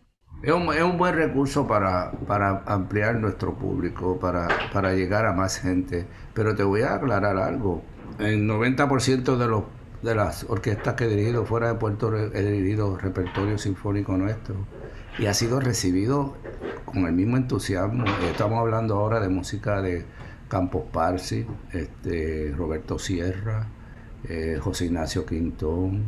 Es 0.42 0.52
un, 0.52 0.98
buen 0.98 1.14
recurso 1.14 1.66
para, 1.66 2.12
para 2.26 2.62
ampliar 2.66 3.16
nuestro 3.16 3.54
público, 3.54 4.18
para, 4.20 4.48
para, 4.72 4.92
llegar 4.92 5.26
a 5.26 5.32
más 5.32 5.58
gente. 5.58 6.06
Pero 6.34 6.54
te 6.54 6.62
voy 6.62 6.82
a 6.82 6.94
aclarar 6.94 7.38
algo. 7.38 7.82
El 8.18 8.46
90% 8.46 9.36
de, 9.36 9.48
los, 9.48 9.64
de 10.02 10.14
las 10.14 10.44
orquestas 10.44 10.94
que 10.94 11.04
he 11.04 11.08
dirigido 11.08 11.46
fuera 11.46 11.68
de 11.68 11.74
Puerto 11.74 12.14
he 12.14 12.42
dirigido 12.42 12.98
repertorio 12.98 13.56
sinfónico 13.56 14.18
nuestro. 14.18 14.54
Y 15.18 15.26
ha 15.26 15.34
sido 15.34 15.60
recibido 15.60 16.36
con 16.84 17.06
el 17.06 17.12
mismo 17.12 17.38
entusiasmo. 17.38 18.04
Estamos 18.30 18.58
hablando 18.58 18.96
ahora 18.96 19.20
de 19.20 19.30
música 19.30 19.80
de 19.80 20.04
Campos 20.48 20.84
Parsi, 20.92 21.46
este, 21.72 22.52
Roberto 22.56 22.98
Sierra, 22.98 23.66
eh, 24.28 24.58
José 24.60 24.86
Ignacio 24.86 25.26
Quintón. 25.26 26.04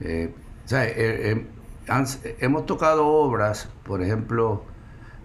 Eh, 0.00 0.32
eh, 0.70 1.46
hemos 2.40 2.66
tocado 2.66 3.06
obras, 3.06 3.68
por 3.84 4.02
ejemplo, 4.02 4.64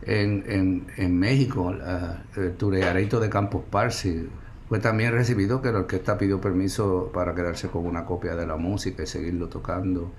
en, 0.04 1.20
México, 1.20 1.74
el 2.36 2.54
Tureareito 2.56 3.20
de 3.20 3.30
Campos 3.30 3.64
Parsi 3.70 4.30
fue 4.68 4.80
también 4.80 5.12
recibido 5.12 5.62
que 5.62 5.72
la 5.72 5.80
orquesta 5.80 6.18
pidió 6.18 6.40
permiso 6.42 7.12
para 7.14 7.36
quedarse 7.36 7.68
con 7.68 7.86
una 7.86 8.06
copia 8.06 8.36
de 8.36 8.48
la 8.48 8.58
música 8.58 9.04
y 9.04 9.08
seguirlo 9.08 9.50
tocando. 9.50 10.12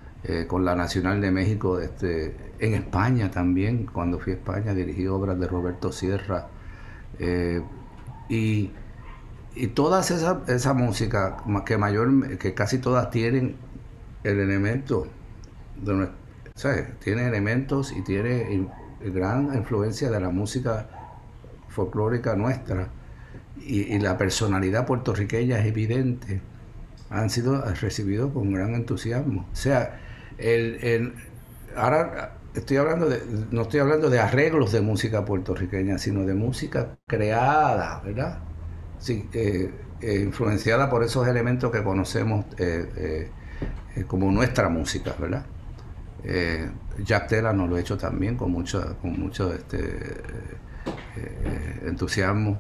con 0.47 0.65
la 0.65 0.77
Nacional 0.77 1.21
de 1.21 1.33
México, 1.33 1.81
este, 1.81 2.37
en 2.61 2.75
España 2.75 3.31
también, 3.31 3.87
cuando 3.87 4.21
fui 4.21 4.35
a 4.35 4.37
España 4.37 4.73
dirigí 4.73 5.07
obras 5.09 5.39
de 5.41 5.49
Roberto 5.49 5.91
Sierra. 5.91 6.47
Y, 8.33 8.71
y 9.55 9.67
toda 9.69 10.01
esa, 10.01 10.41
esa 10.47 10.73
música, 10.73 11.37
que 11.67 11.77
mayor, 11.77 12.39
que 12.39 12.55
casi 12.55 12.79
todas 12.79 13.11
tienen 13.11 13.57
el 14.25 14.41
elemento 14.41 15.07
de 15.77 16.09
Tiene 17.01 17.27
elementos 17.27 17.93
y 17.93 18.01
tiene 18.01 18.67
gran 19.05 19.55
influencia 19.55 20.11
de 20.11 20.19
la 20.19 20.31
música 20.31 20.89
folclórica 21.69 22.35
nuestra 22.35 22.89
y, 23.61 23.99
la 23.99 24.17
personalidad 24.17 24.87
puertorriqueña 24.87 25.59
es 25.59 25.67
evidente, 25.67 26.41
han 27.11 27.29
sido 27.29 27.63
recibidos 27.75 28.33
con 28.33 28.51
gran 28.53 28.75
entusiasmo. 28.75 29.47
O 29.53 29.57
sea, 29.57 30.01
el, 30.39 31.15
ahora 31.77 32.39
estoy 32.55 32.77
hablando 32.77 33.09
de, 33.09 33.23
no 33.51 33.63
estoy 33.63 33.81
hablando 33.81 34.11
de 34.11 34.21
arreglos 34.21 34.73
de 34.73 34.81
música 34.81 35.25
puertorriqueña, 35.25 35.99
sino 35.99 36.25
de 36.25 36.35
música 36.35 36.99
creada, 37.07 38.01
¿verdad? 38.05 38.41
Sí, 38.99 39.29
eh, 39.33 39.73
eh, 40.01 40.21
influenciada 40.21 40.91
por 40.91 41.03
esos 41.03 41.27
elementos 41.27 41.71
que 41.71 41.83
conocemos 41.83 42.45
eh, 42.59 43.31
como 44.07 44.31
nuestra 44.31 44.69
música, 44.69 45.15
¿verdad? 45.19 45.47
Jack 47.05 47.33
nos 47.55 47.69
lo 47.69 47.77
ha 47.77 47.81
hecho 47.81 47.99
también 47.99 48.37
con 48.37 48.53
mucho, 48.53 48.97
con 49.01 49.19
mucho 49.19 49.53
este, 49.53 50.21
entusiasmo. 51.85 52.59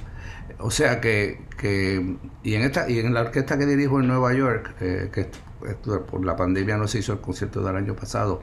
O 0.59 0.71
sea 0.71 1.01
que, 1.01 1.43
que, 1.57 2.17
y 2.43 2.55
en 2.55 2.63
esta 2.63 2.91
y 2.91 2.99
en 2.99 3.15
la 3.15 3.23
orquesta 3.23 3.57
que 3.57 3.67
dirijo 3.67 4.01
en 4.01 4.09
Nueva 4.09 4.35
York, 4.35 4.75
que 4.79 5.29
por 6.11 6.25
la 6.25 6.35
pandemia 6.35 6.77
no 6.77 6.89
se 6.89 6.99
hizo 6.99 7.13
el 7.13 7.21
concierto 7.21 7.63
del 7.63 7.77
año 7.77 7.95
pasado, 7.95 8.43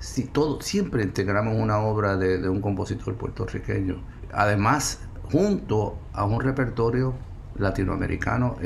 si 0.00 0.24
todo, 0.24 0.60
siempre 0.62 1.02
integramos 1.02 1.54
una 1.54 1.78
obra 1.78 2.16
de, 2.16 2.48
un 2.48 2.60
compositor 2.60 3.16
puertorriqueño. 3.16 4.02
Además, 4.32 5.00
junto 5.30 5.98
a 6.12 6.24
un 6.24 6.40
repertorio 6.40 7.14
latinoamericano 7.56 8.56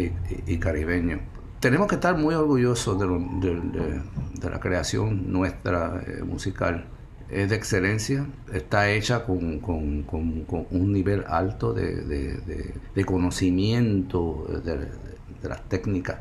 y, 0.47 0.59
caribeño. 0.59 1.21
Tenemos 1.59 1.89
que 1.89 1.97
estar 1.97 2.17
muy 2.17 2.35
orgullosos 2.35 2.99
de, 2.99 4.51
la 4.51 4.61
creación 4.61 5.33
nuestra 5.33 6.03
eh, 6.07 6.23
musical. 6.23 6.87
Es 7.29 7.49
de 7.51 7.57
excelencia, 7.57 8.27
está 8.53 8.91
hecha 8.91 9.25
con, 9.25 9.61
un 9.67 10.93
nivel 10.93 11.25
alto 11.27 11.73
de, 11.73 13.05
conocimiento 13.05 14.47
de, 14.65 15.49
las 15.49 15.69
técnicas 15.69 16.19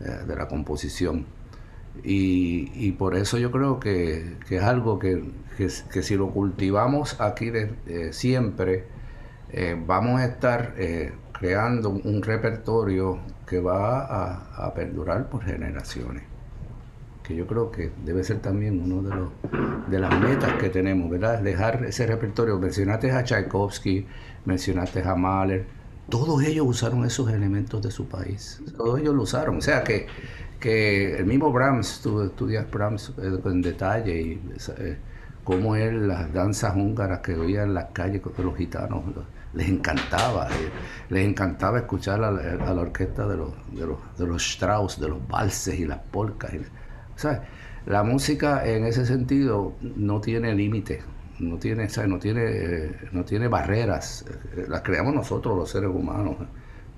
eh, 0.00 0.24
de 0.26 0.36
la 0.36 0.46
composición. 0.46 1.26
Y, 2.02 2.92
por 2.92 3.16
eso 3.16 3.38
yo 3.38 3.50
creo 3.50 3.80
que, 3.80 4.36
es 4.50 4.62
algo 4.62 4.98
que, 4.98 5.24
si 5.68 6.16
lo 6.16 6.30
cultivamos 6.30 7.20
aquí 7.20 7.50
de, 7.50 8.12
siempre, 8.12 8.84
eh, 9.50 9.80
vamos 9.86 10.20
a 10.20 10.24
estar 10.26 10.74
eh, 10.76 11.12
creando 11.32 11.90
un 11.90 12.22
repertorio 12.22 13.20
que 13.46 13.60
va 13.60 14.04
a, 14.56 14.74
perdurar 14.74 15.28
por 15.28 15.44
generaciones. 15.44 16.24
Que 17.22 17.34
yo 17.34 17.46
creo 17.46 17.70
que 17.70 17.90
debe 18.04 18.22
ser 18.22 18.40
también 18.40 18.82
uno 18.82 19.02
de, 19.02 19.14
los, 19.14 19.30
de 19.88 19.98
las 19.98 20.20
metas 20.20 20.54
que 20.54 20.68
tenemos, 20.68 21.08
¿verdad? 21.08 21.38
Dejar 21.40 21.82
ese 21.84 22.06
repertorio. 22.06 22.58
Mencionaste 22.58 23.12
a 23.12 23.24
Tchaikovsky, 23.24 24.06
mencionaste 24.44 25.02
a 25.02 25.14
Mahler, 25.14 25.64
todos 26.08 26.42
ellos 26.42 26.66
usaron 26.68 27.04
esos 27.04 27.30
elementos 27.30 27.82
de 27.82 27.90
su 27.90 28.06
país. 28.06 28.60
Todos 28.76 29.00
ellos 29.00 29.14
lo 29.14 29.22
usaron. 29.22 29.58
O 29.58 29.60
sea 29.60 29.82
que 29.84 30.06
que 30.64 31.18
el 31.18 31.26
mismo 31.26 31.52
Brahms, 31.52 32.00
tú 32.02 32.22
estudias 32.22 32.70
Brahms 32.70 33.12
eh, 33.18 33.38
en 33.44 33.60
detalle 33.60 34.18
y 34.18 34.42
eh, 34.78 34.96
cómo 35.44 35.76
él, 35.76 36.08
las 36.08 36.32
danzas 36.32 36.74
húngaras 36.74 37.18
que 37.18 37.34
oía 37.34 37.64
en 37.64 37.74
las 37.74 37.90
calles 37.92 38.22
de 38.34 38.42
los 38.42 38.56
gitanos, 38.56 39.04
les 39.52 39.68
encantaba, 39.68 40.48
eh, 40.48 40.70
les 41.10 41.28
encantaba 41.28 41.80
escuchar 41.80 42.24
a, 42.24 42.30
la 42.30 42.80
orquesta 42.80 43.28
de 43.28 43.36
los, 43.36 43.50
de, 43.72 43.86
los, 43.86 43.98
de 44.16 44.26
los 44.26 44.42
Strauss, 44.42 44.98
de 44.98 45.10
los 45.10 45.28
valses 45.28 45.78
y 45.78 45.84
las 45.84 45.98
polcas. 45.98 46.52
La 47.84 48.02
música 48.02 48.66
en 48.66 48.86
ese 48.86 49.04
sentido 49.04 49.74
no 49.82 50.22
tiene 50.22 50.54
límite, 50.54 51.02
no 51.38 51.58
tiene, 51.58 51.88
no 52.06 52.18
tiene, 52.18 52.90
no 53.12 53.24
tiene 53.24 53.48
barreras, 53.48 54.24
las 54.68 54.82
creamos 54.82 55.14
nosotros 55.14 55.56
los 55.56 55.70
seres 55.70 55.90
humanos, 55.90 56.36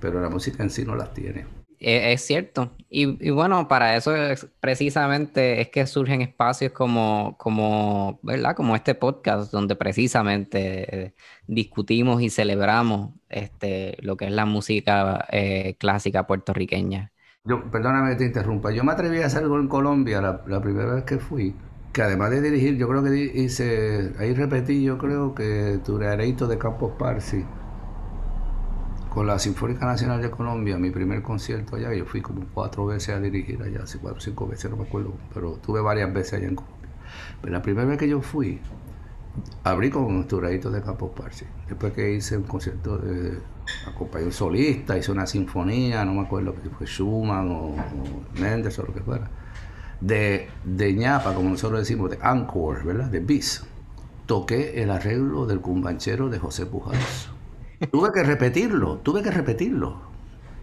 pero 0.00 0.20
la 0.20 0.28
música 0.28 0.62
en 0.62 0.70
sí 0.70 0.84
no 0.84 0.94
las 0.94 1.12
tiene. 1.14 1.46
E, 1.78 2.12
es, 2.12 2.22
cierto. 2.22 2.72
Y, 2.88 3.30
bueno, 3.30 3.68
para 3.68 3.96
eso 3.96 4.12
precisamente 4.60 5.60
es 5.60 5.68
que 5.68 5.86
surgen 5.86 6.22
espacios 6.22 6.72
como, 6.72 7.36
como, 7.38 8.18
¿verdad? 8.22 8.56
Como 8.56 8.74
este 8.76 8.94
podcast, 8.94 9.52
donde 9.52 9.76
precisamente 9.76 11.06
eh, 11.06 11.14
discutimos 11.46 12.22
y 12.22 12.30
celebramos 12.30 13.10
este, 13.28 13.96
lo 14.00 14.16
que 14.16 14.26
es 14.26 14.32
la 14.32 14.46
música 14.46 15.26
eh, 15.30 15.76
clásica 15.78 16.26
puertorriqueña. 16.26 17.12
Yo, 17.44 17.70
perdóname 17.70 18.10
que 18.10 18.16
te 18.16 18.24
interrumpa. 18.24 18.72
Yo 18.72 18.82
me 18.82 18.92
atreví 18.92 19.20
a 19.20 19.26
hacer 19.26 19.42
algo 19.42 19.58
en 19.60 19.68
Colombia 19.68 20.20
la, 20.20 20.42
la 20.46 20.60
primera 20.60 20.94
vez 20.94 21.04
que 21.04 21.18
fui 21.18 21.54
que 21.96 22.02
además 22.02 22.28
de 22.28 22.42
dirigir, 22.42 22.76
yo 22.76 22.88
creo 22.88 23.02
que 23.02 23.32
hice, 23.36 24.12
ahí 24.18 24.34
repetí, 24.34 24.82
yo 24.82 24.98
creo 24.98 25.34
que 25.34 25.80
Tureareito 25.82 26.46
de 26.46 26.58
Campos 26.58 26.92
Parsi 26.98 27.42
con 29.08 29.26
la 29.26 29.38
Sinfónica 29.38 29.86
Nacional 29.86 30.20
de 30.20 30.30
Colombia, 30.30 30.76
mi 30.76 30.90
primer 30.90 31.22
concierto 31.22 31.74
allá, 31.74 31.94
yo 31.94 32.04
fui 32.04 32.20
como 32.20 32.44
cuatro 32.52 32.84
veces 32.84 33.14
a 33.14 33.18
dirigir 33.18 33.62
allá, 33.62 33.84
hace 33.84 33.96
cuatro 33.96 34.18
o 34.18 34.20
cinco 34.20 34.46
veces, 34.46 34.70
no 34.70 34.76
me 34.76 34.82
acuerdo, 34.82 35.14
pero 35.32 35.52
tuve 35.52 35.80
varias 35.80 36.12
veces 36.12 36.34
allá 36.34 36.48
en 36.48 36.56
Colombia. 36.56 36.90
Pero 37.40 37.52
la 37.54 37.62
primera 37.62 37.88
vez 37.88 37.96
que 37.96 38.10
yo 38.10 38.20
fui, 38.20 38.60
abrí 39.64 39.88
con 39.88 40.04
un 40.04 40.28
turadito 40.28 40.70
de 40.70 40.82
Campos 40.82 41.12
Parsi. 41.16 41.46
Después 41.66 41.94
que 41.94 42.12
hice 42.12 42.36
un 42.36 42.42
concierto, 42.42 42.98
de, 42.98 43.38
acompañé 43.86 44.26
un 44.26 44.32
solista, 44.32 44.98
hice 44.98 45.12
una 45.12 45.26
sinfonía, 45.26 46.04
no 46.04 46.12
me 46.12 46.26
acuerdo 46.26 46.54
si 46.62 46.68
fue 46.68 46.86
Schumann 46.86 47.50
o, 47.50 47.74
Mendes 48.38 48.78
o 48.80 48.82
lo 48.82 48.92
que 48.92 49.00
fuera, 49.00 49.30
de, 50.00 50.48
de 50.64 50.94
ñapa, 50.94 51.34
como 51.34 51.50
nosotros 51.50 51.80
decimos, 51.80 52.10
de 52.10 52.18
encore, 52.22 52.84
¿verdad? 52.84 53.06
De 53.06 53.20
bis. 53.20 53.64
Toqué 54.26 54.82
el 54.82 54.90
arreglo 54.90 55.46
del 55.46 55.60
cumbanchero 55.60 56.28
de 56.28 56.38
José 56.38 56.66
Pujals 56.66 57.30
tuve 57.90 58.12
que 58.12 58.22
repetirlo, 58.22 58.98
tuve 58.98 59.22
que 59.22 59.30
repetirlo. 59.30 60.00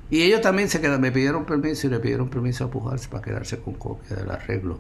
Y 0.10 0.22
ellos 0.22 0.42
también 0.42 0.70
se 0.70 0.80
quedaron, 0.82 1.02
me 1.02 1.12
pidieron 1.12 1.46
permiso 1.46 1.88
y 1.88 1.90
le 1.90 2.00
pidieron 2.00 2.30
permiso 2.30 2.66
a 2.66 2.70
Pujarse 2.70 3.10
para 3.10 3.24
quedarse 3.24 3.60
con 3.60 3.74
copia 3.76 4.16
del 4.16 4.30
arreglo. 4.30 4.80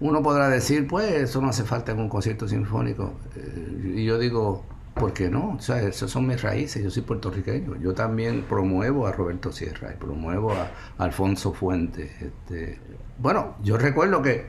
Uno 0.00 0.22
podrá 0.22 0.48
decir, 0.48 0.86
pues 0.86 1.10
eso 1.12 1.40
no 1.40 1.48
hace 1.48 1.64
falta 1.64 1.92
en 1.92 2.00
un 2.00 2.08
concierto 2.08 2.48
sinfónico. 2.48 3.14
Eh, 3.36 3.92
y 3.96 4.04
yo 4.04 4.18
digo, 4.18 4.64
¿por 4.94 5.12
qué 5.12 5.28
no? 5.28 5.56
O 5.56 5.60
sea, 5.60 5.82
esas 5.82 6.10
son 6.10 6.26
mis 6.26 6.40
raíces, 6.40 6.82
yo 6.82 6.90
soy 6.90 7.02
puertorriqueño. 7.02 7.76
Yo 7.76 7.94
también 7.94 8.42
promuevo 8.42 9.06
a 9.06 9.12
Roberto 9.12 9.52
Sierra 9.52 9.92
y 9.92 9.96
promuevo 9.96 10.52
a, 10.52 10.70
Alfonso 10.98 11.52
Fuentes. 11.52 12.10
Este, 12.22 12.78
bueno, 13.18 13.56
yo 13.62 13.76
recuerdo 13.76 14.22
que 14.22 14.46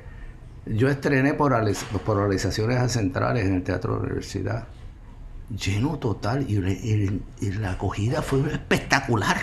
yo 0.66 0.90
estrené 0.90 1.34
por 1.34 1.56
polarizaciones 2.06 2.92
centrales 2.92 3.46
en 3.46 3.56
el 3.56 3.64
Teatro 3.64 3.94
de 3.94 4.00
la 4.00 4.06
Universidad 4.06 4.68
lleno 5.50 6.00
total 6.00 6.46
y, 6.50 7.52
la 7.52 7.72
acogida 7.72 8.22
fue 8.22 8.40
espectacular. 8.52 9.38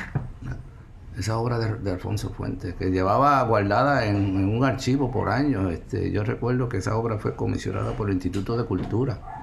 Esa 1.17 1.37
obra 1.37 1.59
de, 1.59 1.91
Alfonso 1.91 2.31
Fuentes, 2.31 2.75
que 2.75 2.91
llevaba 2.91 3.43
guardada 3.43 4.07
en, 4.07 4.49
un 4.49 4.65
archivo 4.65 5.11
por 5.11 5.29
años. 5.29 5.71
Este, 5.71 6.11
yo 6.11 6.25
recuerdo 6.25 6.69
que 6.69 6.79
esa 6.79 6.97
obra 6.97 7.19
fue 7.19 7.37
comisionada 7.37 7.93
por 7.93 8.09
el 8.09 8.15
Instituto 8.15 8.57
de 8.57 8.65
Cultura. 8.65 9.42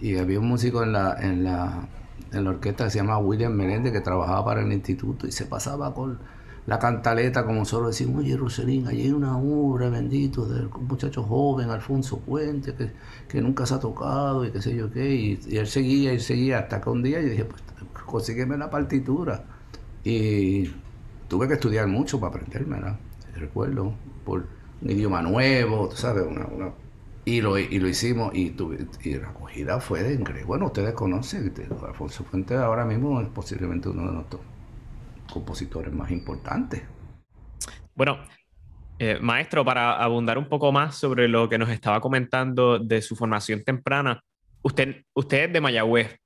Y 0.00 0.16
había 0.16 0.40
un 0.40 0.48
músico 0.48 0.82
en 0.82 0.92
la, 0.92 1.16
en 1.20 1.44
la, 1.44 1.88
en 2.32 2.44
la 2.44 2.50
orquesta 2.50 2.84
que 2.84 2.90
se 2.90 2.98
llama 2.98 3.18
William 3.18 3.52
Meléndez 3.52 3.92
que 3.92 4.00
trabajaba 4.00 4.44
para 4.44 4.62
el 4.62 4.72
instituto 4.72 5.26
y 5.26 5.32
se 5.32 5.46
pasaba 5.46 5.94
con 5.94 6.18
la 6.66 6.80
cantaleta, 6.80 7.46
como 7.46 7.64
solo 7.64 7.88
decimos, 7.88 8.24
oye 8.24 8.36
Roselín, 8.36 8.88
allí 8.88 9.02
hay 9.02 9.12
una 9.12 9.38
obra, 9.38 9.88
bendito, 9.88 10.46
del 10.46 10.68
muchacho 10.68 11.22
joven, 11.22 11.70
Alfonso 11.70 12.18
Puente, 12.18 12.74
que, 12.74 12.90
que, 13.28 13.40
nunca 13.40 13.64
se 13.66 13.74
ha 13.74 13.78
tocado 13.78 14.44
y 14.44 14.50
qué 14.50 14.60
sé 14.60 14.74
yo 14.74 14.90
qué, 14.90 15.14
y, 15.14 15.56
él 15.56 15.68
seguía 15.68 16.12
y 16.12 16.18
seguía 16.18 16.58
hasta 16.58 16.80
que 16.80 16.90
un 16.90 17.04
día 17.04 17.20
yo 17.20 17.28
dije, 17.28 17.44
pues 17.44 17.62
consígueme 18.04 18.56
la 18.56 18.68
partitura. 18.68 19.44
Y 20.02 20.72
tuve 21.28 21.46
que 21.46 21.54
estudiar 21.54 21.86
mucho 21.86 22.18
para 22.18 22.34
aprendérmela, 22.34 22.98
recuerdo, 23.36 23.94
por 24.24 24.46
un 24.82 24.90
idioma 24.90 25.22
nuevo, 25.22 25.88
tú 25.88 25.96
sabes, 25.96 26.24
una 26.26 26.46
y 27.26 27.40
lo, 27.40 27.58
y 27.58 27.80
lo 27.80 27.88
hicimos 27.88 28.30
y, 28.34 28.50
tuve, 28.50 28.86
y 29.02 29.14
la 29.16 29.30
acogida 29.30 29.80
fue 29.80 30.04
de 30.04 30.14
increíble. 30.14 30.44
Bueno, 30.44 30.66
ustedes 30.66 30.94
conocen, 30.94 31.52
Alfonso 31.84 32.22
Fuente 32.22 32.54
ahora 32.54 32.84
mismo 32.84 33.20
es 33.20 33.26
posiblemente 33.28 33.88
uno 33.88 34.06
de 34.06 34.12
nuestros 34.12 34.42
compositores 35.32 35.92
más 35.92 36.12
importantes. 36.12 36.84
Bueno, 37.96 38.20
eh, 39.00 39.18
maestro, 39.20 39.64
para 39.64 40.00
abundar 40.00 40.38
un 40.38 40.48
poco 40.48 40.70
más 40.70 40.94
sobre 40.94 41.26
lo 41.26 41.48
que 41.48 41.58
nos 41.58 41.68
estaba 41.68 42.00
comentando 42.00 42.78
de 42.78 43.02
su 43.02 43.16
formación 43.16 43.64
temprana, 43.64 44.22
usted, 44.62 45.02
usted 45.12 45.46
es 45.46 45.52
de 45.52 45.60
Mayagüez. 45.60 46.20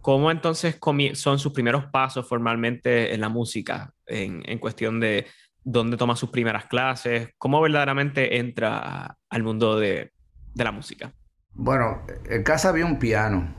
¿Cómo 0.00 0.30
entonces 0.30 0.78
son 1.14 1.40
sus 1.40 1.52
primeros 1.52 1.86
pasos 1.86 2.28
formalmente 2.28 3.12
en 3.12 3.20
la 3.20 3.28
música, 3.28 3.92
en, 4.06 4.42
en 4.46 4.58
cuestión 4.60 5.00
de 5.00 5.26
dónde 5.64 5.96
toma 5.96 6.14
sus 6.14 6.30
primeras 6.30 6.66
clases? 6.66 7.30
¿Cómo 7.38 7.60
verdaderamente 7.60 8.38
entra 8.38 9.16
al 9.28 9.42
mundo 9.42 9.78
de, 9.78 10.13
de 10.54 10.64
la 10.64 10.72
música? 10.72 11.12
Bueno, 11.54 12.00
en 12.24 12.42
casa 12.42 12.70
había 12.70 12.86
un 12.86 12.98
piano. 12.98 13.54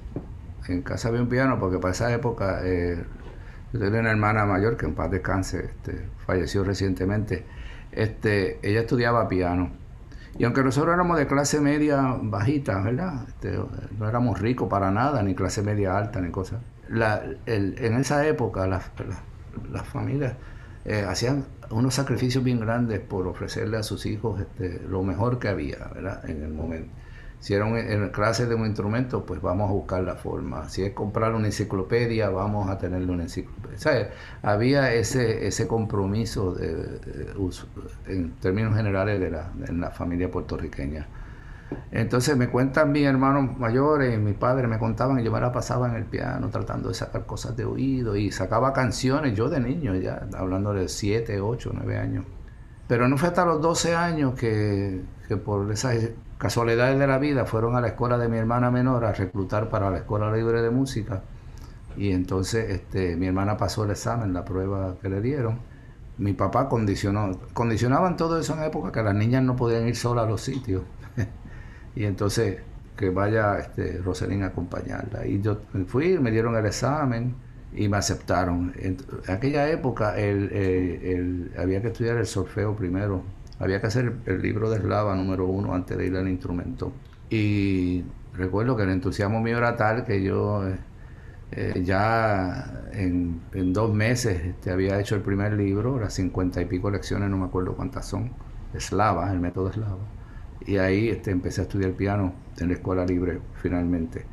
En 0.68 0.82
casa 0.82 1.10
había 1.10 1.22
un 1.22 1.30
piano 1.30 1.60
porque 1.60 1.78
para 1.78 1.92
esa 1.92 2.12
época 2.14 2.62
eh, 2.64 3.04
yo 3.72 3.80
tenía 3.80 4.00
una 4.00 4.12
hermana 4.12 4.46
mayor 4.46 4.78
que 4.78 4.86
en 4.86 4.96
paz 4.96 5.12
descanse, 5.12 5.66
este, 5.66 6.10
falleció 6.26 6.64
recientemente. 6.64 7.46
Este, 7.92 8.60
ella 8.68 8.82
estudiaba 8.82 9.28
piano. 9.28 9.72
Y 10.38 10.44
aunque 10.44 10.64
nosotros 10.64 10.94
éramos 10.94 11.18
de 11.18 11.28
clase 11.28 11.62
media 11.62 12.18
bajita, 12.22 12.82
¿verdad? 12.82 13.26
Este, 13.28 13.58
no 13.98 14.10
éramos 14.10 14.40
ricos 14.40 14.68
para 14.68 14.92
nada, 14.92 15.24
ni 15.24 15.34
clase 15.34 15.62
media 15.62 15.98
alta, 15.98 16.20
ni 16.20 16.30
cosas. 16.30 16.60
en 16.90 17.94
esa 17.94 18.28
época 18.28 18.68
las, 18.68 18.92
familias 19.86 20.36
eh, 20.86 21.06
hacían 21.08 21.46
unos 21.72 21.96
sacrificios 21.96 22.44
bien 22.44 22.60
grandes 22.60 23.00
por 23.00 23.28
ofrecerle 23.28 23.78
a 23.78 23.84
sus 23.84 24.06
hijos 24.06 24.40
este, 24.40 24.82
lo 24.88 25.04
mejor 25.04 25.40
que 25.40 25.48
había, 25.48 25.78
¿verdad? 25.94 26.30
En 26.30 26.44
el 26.44 26.54
momento. 26.54 26.92
Si 27.40 27.54
era 27.54 28.12
clase 28.12 28.48
de 28.48 28.56
un 28.56 28.66
instrumento, 28.66 29.26
pues 29.26 29.42
vamos 29.42 29.70
a 29.70 29.74
buscar 29.74 30.04
la 30.04 30.16
forma. 30.16 30.68
Si 30.70 30.84
es 30.84 30.94
comprar 30.94 31.34
una 31.36 31.48
enciclopedia, 31.48 32.30
vamos 32.30 32.70
a 32.70 32.78
tenerle 32.80 33.12
una 33.12 33.24
enciclopedia. 33.24 34.10
Había 34.42 34.94
ese, 34.94 35.46
ese 35.46 35.68
compromiso 35.68 36.56
de, 36.56 37.00
en 38.08 38.32
términos 38.40 38.76
generales 38.76 39.20
de 39.20 39.30
la, 39.30 39.52
la 39.72 39.92
familia 39.92 40.32
puertorriqueña. 40.32 41.08
Entonces 41.92 42.36
me 42.38 42.50
cuentan 42.50 42.92
mis 42.92 43.06
hermanos 43.06 43.58
mayores, 43.58 44.20
mis 44.20 44.36
padres 44.36 44.70
me 44.70 44.78
contaban, 44.78 45.20
y 45.20 45.24
yo 45.24 45.32
me 45.32 45.40
la 45.40 45.52
pasaba 45.52 45.88
en 45.90 45.96
el 45.96 46.06
piano 46.06 46.50
tratando 46.50 46.90
de 46.90 46.96
sacar 46.96 47.26
cosas 47.26 47.56
de 47.56 47.66
oído 47.66 48.16
y 48.16 48.32
sacaba 48.32 48.74
canciones, 48.74 49.36
yo 49.36 49.50
de 49.50 49.60
niño 49.60 49.96
ya, 49.96 50.28
hablando 50.38 50.74
de 50.74 50.88
7, 50.88 51.40
8, 51.40 51.72
9 51.74 51.98
años 51.98 52.26
Pero 52.88 53.08
no 53.08 53.18
fue 53.18 53.30
hasta 53.30 53.46
los 53.46 53.62
12 53.62 53.96
años 53.96 54.36
que, 54.36 55.04
que 55.28 55.38
por 55.38 55.72
esas 55.72 55.96
casualidades 56.38 57.00
de 57.00 57.08
la 57.08 57.18
vida 57.18 57.46
fueron 57.46 57.76
a 57.76 57.82
la 57.82 57.88
escuela 57.88 58.18
de 58.18 58.28
mi 58.28 58.38
hermana 58.38 58.72
menor 58.72 59.06
a 59.06 59.14
reclutar 59.14 59.70
para 59.70 59.90
la 59.90 59.98
escuela 60.00 60.32
libre 60.32 60.62
de 60.62 60.70
música. 60.70 61.24
Y 61.98 62.12
entonces 62.12 62.70
este, 62.70 63.16
mi 63.16 63.28
hermana 63.28 63.58
pasó 63.58 63.86
el 63.86 63.92
examen, 63.92 64.34
la 64.34 64.44
prueba 64.44 64.96
que 65.02 65.10
le 65.10 65.22
dieron. 65.22 65.60
Mi 66.18 66.34
papá 66.34 66.70
condicionó, 66.70 67.32
condicionaban 67.54 68.18
todo 68.18 68.40
eso 68.40 68.54
en 68.56 68.64
época 68.64 68.92
que 68.92 69.02
las 69.02 69.16
niñas 69.16 69.44
no 69.44 69.56
podían 69.56 69.88
ir 69.88 69.96
solas 69.96 70.26
a 70.26 70.30
los 70.30 70.42
sitios. 70.42 70.84
Y 71.96 72.06
entonces 72.06 72.58
que 72.96 73.10
vaya 73.10 73.60
este, 73.60 73.98
Roselín 74.00 74.44
a 74.44 74.48
acompañarla. 74.48 75.26
Y 75.26 75.42
yo 75.42 75.60
fui, 75.88 76.18
me 76.20 76.32
dieron 76.32 76.56
el 76.56 76.66
examen 76.66 77.36
y 77.74 77.90
me 77.90 77.98
aceptaron. 77.98 78.74
En 78.78 78.98
aquella 79.28 79.70
época 79.70 80.18
el, 80.18 81.52
había 81.58 81.82
que 81.82 81.88
estudiar 81.90 82.18
el 82.18 82.26
solfeo 82.26 82.76
primero, 82.76 83.24
había 83.60 83.82
que 83.82 83.88
hacer 83.88 84.14
el 84.26 84.42
libro 84.42 84.70
de 84.70 84.78
eslava 84.78 85.16
número 85.16 85.46
uno 85.46 85.74
antes 85.74 85.98
de 85.98 86.08
ir 86.08 86.16
al 86.16 86.28
instrumento. 86.28 86.94
Y 87.30 88.04
recuerdo 88.34 88.78
que 88.78 88.84
el 88.84 88.90
entusiasmo 88.90 89.42
mío 89.42 89.58
era 89.58 89.76
tal 89.76 90.06
que 90.06 90.24
yo 90.24 90.64
eh, 91.52 91.82
ya 91.84 92.90
en, 92.94 93.42
dos 93.74 93.94
meses 93.94 94.44
este, 94.46 94.72
había 94.72 95.00
hecho 95.00 95.16
el 95.16 95.22
primer 95.22 95.54
libro, 95.54 96.00
las 96.00 96.14
cincuenta 96.14 96.62
y 96.62 96.66
pico 96.66 96.90
lecciones, 96.90 97.30
no 97.30 97.38
me 97.38 97.46
acuerdo 97.46 97.76
cuántas 97.76 98.06
son, 98.06 98.32
eslava, 98.74 99.32
el 99.32 99.40
método 99.40 99.70
eslava. 99.70 99.98
Y 100.66 100.78
ahí 100.78 101.10
este, 101.10 101.32
empecé 101.32 101.62
a 101.62 101.64
estudiar 101.64 101.92
piano 101.92 102.34
en 102.58 102.70
la 102.70 102.74
escuela 102.76 103.06
libre 103.06 103.40
finalmente. 103.62 104.26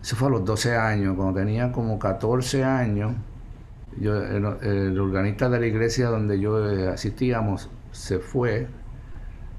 Eso 0.00 0.16
fue 0.16 0.28
a 0.28 0.30
los 0.30 0.44
12 0.44 0.76
años, 0.76 1.16
cuando 1.16 1.40
tenía 1.40 1.72
como 1.72 1.98
14 1.98 2.64
años, 2.64 3.14
yo, 4.00 4.16
el, 4.22 4.98
organista 4.98 5.48
de 5.48 5.60
la 5.60 5.66
iglesia 5.66 6.08
donde 6.08 6.38
yo 6.38 6.70
eh, 6.70 6.88
asistíamos 6.88 7.68
se 7.90 8.18
fue. 8.20 8.68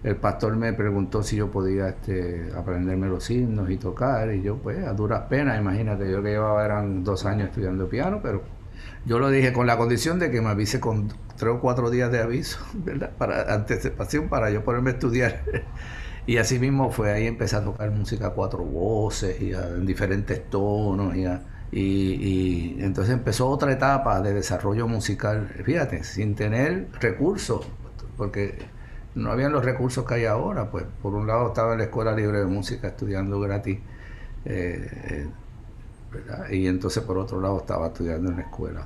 El 0.01 0.15
pastor 0.15 0.55
me 0.55 0.71
preguntó 0.71 1.23
si 1.23 1.35
yo 1.35 1.51
podía 1.51 1.89
este, 1.89 2.51
aprenderme 2.55 3.07
los 3.07 3.29
himnos 3.29 3.69
y 3.69 3.75
tocar, 3.75 4.33
y 4.33 4.41
yo, 4.41 4.55
pues, 4.57 4.85
a 4.85 4.93
duras 4.93 5.23
penas, 5.29 5.59
imagínate, 5.59 6.09
yo 6.09 6.23
que 6.23 6.29
llevaba 6.29 6.63
eran 6.63 7.03
dos 7.03 7.25
años 7.25 7.49
estudiando 7.49 7.89
piano, 7.89 8.21
pero 8.23 8.41
yo 9.05 9.19
lo 9.19 9.29
dije 9.29 9.51
con 9.51 9.67
la 9.67 9.77
condición 9.77 10.17
de 10.19 10.31
que 10.31 10.41
me 10.41 10.49
avise 10.49 10.79
con 10.79 11.09
tres 11.39 11.54
o 11.54 11.60
cuatro 11.60 11.89
días 11.89 12.12
de 12.12 12.21
aviso, 12.21 12.60
¿verdad? 12.73 13.12
Para 13.17 13.52
anticipación, 13.54 14.30
para 14.30 14.52
yo 14.52 14.63
ponerme 14.63 14.91
a 14.91 14.93
estudiar. 14.93 15.43
Y 16.28 16.38
así 16.38 16.60
mismo 16.60 16.91
fue 16.91 17.12
ahí 17.12 17.25
empecé 17.25 17.56
a 17.56 17.63
tocar 17.63 17.89
música 17.89 18.28
a 18.28 18.30
cuatro 18.32 18.63
voces 18.63 19.41
y 19.41 19.52
en 19.52 19.84
diferentes 19.88 20.47
tonos. 20.47 21.15
Y, 21.15 21.25
y, 21.71 22.78
entonces 22.82 23.15
empezó 23.15 23.47
otra 23.47 23.71
etapa 23.71 24.21
de 24.21 24.36
desarrollo 24.36 24.88
musical, 24.88 25.47
fíjate, 25.65 26.04
sin 26.04 26.36
tener 26.36 26.88
recursos, 26.99 27.67
porque 28.15 28.60
no 29.15 29.32
habían 29.32 29.52
los 29.52 29.65
recursos 29.65 30.06
que 30.06 30.13
hay 30.15 30.25
ahora. 30.25 30.69
Pues 30.69 30.86
por 31.02 31.15
un 31.15 31.25
lado 31.25 31.47
estaba 31.47 31.71
en 31.71 31.80
la 31.80 31.86
Escuela 31.86 32.12
Libre 32.12 32.39
de 32.39 32.45
Música 32.45 32.89
estudiando 32.89 33.39
gratis. 33.39 33.80
Eh, 34.45 35.30
eh, 36.52 36.56
y 36.56 36.67
entonces 36.67 37.02
por 37.02 37.17
otro 37.17 37.41
lado 37.41 37.58
estaba 37.58 37.88
estudiando 37.88 38.30
en 38.30 38.36
la 38.36 38.43
escuela. 38.43 38.86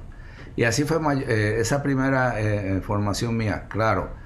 Y 0.56 0.63
así 0.63 0.84
fue 0.84 1.00
eh, 1.28 1.58
esa 1.60 1.82
primera 1.82 2.36
formación 2.82 3.36
mía, 3.36 3.68
claro 3.70 4.24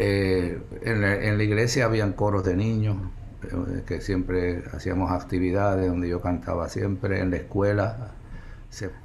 eh, 0.00 0.62
en, 0.82 1.00
la, 1.38 1.42
iglesia 1.42 1.86
habían 1.86 2.12
coros 2.12 2.44
de 2.44 2.54
niños, 2.54 2.96
eh, 3.42 3.82
que 3.84 4.00
siempre 4.00 4.62
hacíamos 4.72 5.10
actividades 5.10 5.88
donde 5.88 6.08
yo 6.08 6.20
cantaba 6.20 6.68
siempre, 6.68 7.20
en 7.20 7.30
la 7.32 7.38
escuela. 7.38 8.12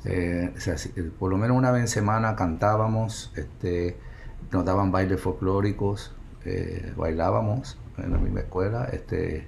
Eh, 0.06 0.54
por 1.18 1.32
lo 1.32 1.38
menos 1.38 1.58
una 1.58 1.72
vez 1.72 1.82
en 1.82 1.88
semana 1.88 2.36
cantábamos, 2.36 3.34
este, 3.36 3.98
nos 4.52 4.66
daban 4.66 4.92
bailes 4.92 5.20
folclóricos, 5.20 6.16
bailábamos 6.96 7.80
en 7.98 8.12
la 8.12 8.18
misma 8.20 8.42
escuela, 8.42 8.88
este, 8.92 9.48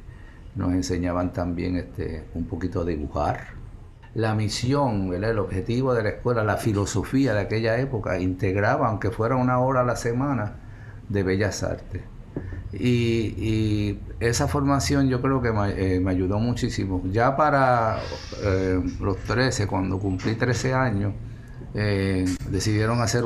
nos 0.56 0.72
enseñaban 0.72 1.32
también 1.32 1.76
este, 1.76 2.24
un 2.34 2.46
poquito 2.46 2.82
a 2.82 2.86
dibujar. 2.86 3.55
La 4.16 4.34
misión, 4.34 5.14
el 5.14 5.38
objetivo 5.40 5.94
de 5.94 6.02
la 6.02 6.10
escuela, 6.10 6.44
la 6.44 6.58
filosofía 6.58 7.34
de 7.34 7.42
aquella 7.42 7.78
época, 7.78 8.18
integraba, 8.18 8.88
aunque 8.88 9.12
fuera 9.12 9.36
una 9.36 9.60
hora 9.60 9.82
a 9.82 9.84
la 9.84 9.98
semana, 9.98 10.56
de 11.10 11.22
Bellas 11.24 11.64
Artes. 11.64 12.02
Y, 12.74 14.00
esa 14.20 14.48
formación 14.48 15.10
yo 15.10 15.22
creo 15.22 15.42
que 15.42 15.52
me, 15.52 15.70
eh, 15.72 16.04
ayudó 16.08 16.40
muchísimo. 16.40 17.04
Ya 17.12 17.36
para 17.36 18.00
eh, 18.42 18.82
los 19.02 19.18
13, 19.18 19.68
cuando 19.68 20.00
cumplí 20.00 20.36
13 20.36 20.74
años, 20.74 21.14
eh, 21.74 22.24
decidieron 22.50 23.02
hacer 23.02 23.26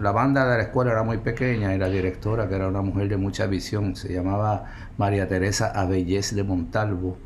la 0.00 0.12
banda 0.12 0.48
de 0.48 0.58
la 0.58 0.62
escuela 0.62 0.92
era 0.92 1.02
muy 1.02 1.18
pequeña 1.18 1.74
y 1.74 1.78
la 1.78 1.88
directora, 1.88 2.48
que 2.48 2.54
era 2.54 2.68
una 2.68 2.82
mujer 2.82 3.08
de 3.08 3.16
mucha 3.16 3.46
visión, 3.48 3.96
se 3.96 4.12
llamaba 4.12 4.66
María 4.96 5.26
Teresa 5.26 5.72
Abellés 5.74 6.32
de 6.34 6.44
Montalvo, 6.44 7.18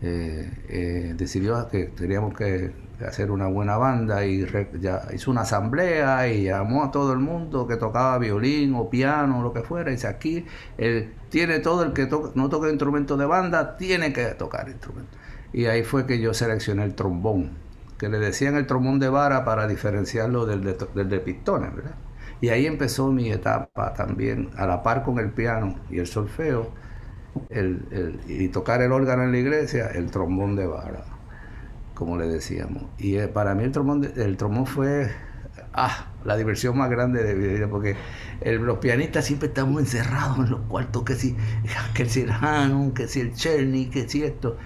decidió 0.00 1.68
que 1.68 1.84
teníamos 1.86 2.34
que 2.34 2.72
hacer 3.06 3.30
una 3.30 3.46
buena 3.46 3.76
banda 3.76 4.24
y 4.24 4.46
ya 4.80 5.02
hizo 5.14 5.30
una 5.30 5.42
asamblea 5.42 6.28
y 6.28 6.44
llamó 6.44 6.84
a 6.84 6.90
todo 6.90 7.12
el 7.12 7.18
mundo 7.18 7.66
que 7.66 7.76
tocaba 7.76 8.18
violín 8.18 8.74
o 8.74 8.90
piano 8.90 9.40
o 9.40 9.42
lo 9.42 9.52
que 9.52 9.62
fuera. 9.62 9.90
Y 9.90 9.94
dice 9.94 10.08
aquí 10.08 10.46
él 10.78 11.12
tiene 11.28 11.60
todo 11.60 11.82
el 11.82 11.92
que 11.92 12.08
no 12.34 12.48
toca 12.48 12.68
instrumento 12.68 13.16
de 13.16 13.26
banda 13.26 13.76
tiene 13.76 14.12
que 14.12 14.26
tocar 14.26 14.68
instrumento. 14.68 15.16
Y 15.52 15.66
ahí 15.66 15.82
fue 15.82 16.06
que 16.06 16.20
yo 16.20 16.34
seleccioné 16.34 16.84
el 16.84 16.94
trombón 16.94 17.50
que 18.00 18.08
le 18.08 18.18
decían 18.18 18.56
el 18.56 18.66
trombón 18.66 18.98
de 18.98 19.10
vara 19.10 19.44
para 19.44 19.66
diferenciarlo 19.66 20.46
del 20.46 20.64
de, 20.64 20.74
del 20.94 21.10
de 21.10 21.20
pistones 21.20 21.70
y 22.40 22.48
ahí 22.48 22.66
empezó 22.66 23.12
mi 23.12 23.30
etapa 23.30 23.92
también 23.92 24.48
a 24.56 24.66
la 24.66 24.82
par 24.82 25.02
con 25.02 25.18
el 25.18 25.30
piano 25.30 25.76
y 25.90 25.98
el 25.98 26.06
solfeo 26.06 26.70
el, 27.48 28.20
y 28.26 28.48
tocar 28.48 28.82
el 28.82 28.92
órgano 28.92 29.24
en 29.24 29.32
la 29.32 29.38
iglesia 29.38 29.88
el 29.88 30.10
trombón 30.10 30.56
de 30.56 30.66
vara 30.66 31.04
como 32.00 32.16
le 32.16 32.26
decíamos. 32.26 32.84
Y 32.96 33.16
eh, 33.16 33.28
para 33.28 33.54
mí 33.54 33.62
el 33.62 33.72
trombón, 33.72 34.10
el 34.16 34.38
trombón 34.38 34.66
fue 34.66 35.10
ah, 35.74 36.06
la 36.24 36.38
diversión 36.38 36.78
más 36.78 36.88
grande 36.88 37.22
de 37.22 37.34
mi 37.34 37.46
vida, 37.46 37.68
porque 37.68 37.94
los 38.42 38.78
pianistas 38.78 39.26
siempre 39.26 39.48
estamos 39.48 39.80
encerrados 39.80 40.38
en 40.38 40.50
los 40.50 40.60
cuartos, 40.62 41.04
que 41.04 41.14
si, 41.14 41.36
que 41.94 42.06
si 42.06 42.22
el 42.22 42.30
Hanon, 42.30 42.92
que 42.92 43.06
si 43.06 43.20
el 43.20 43.34
Cherny, 43.34 43.90
que 43.90 44.08
si 44.08 44.24
esto. 44.24 44.56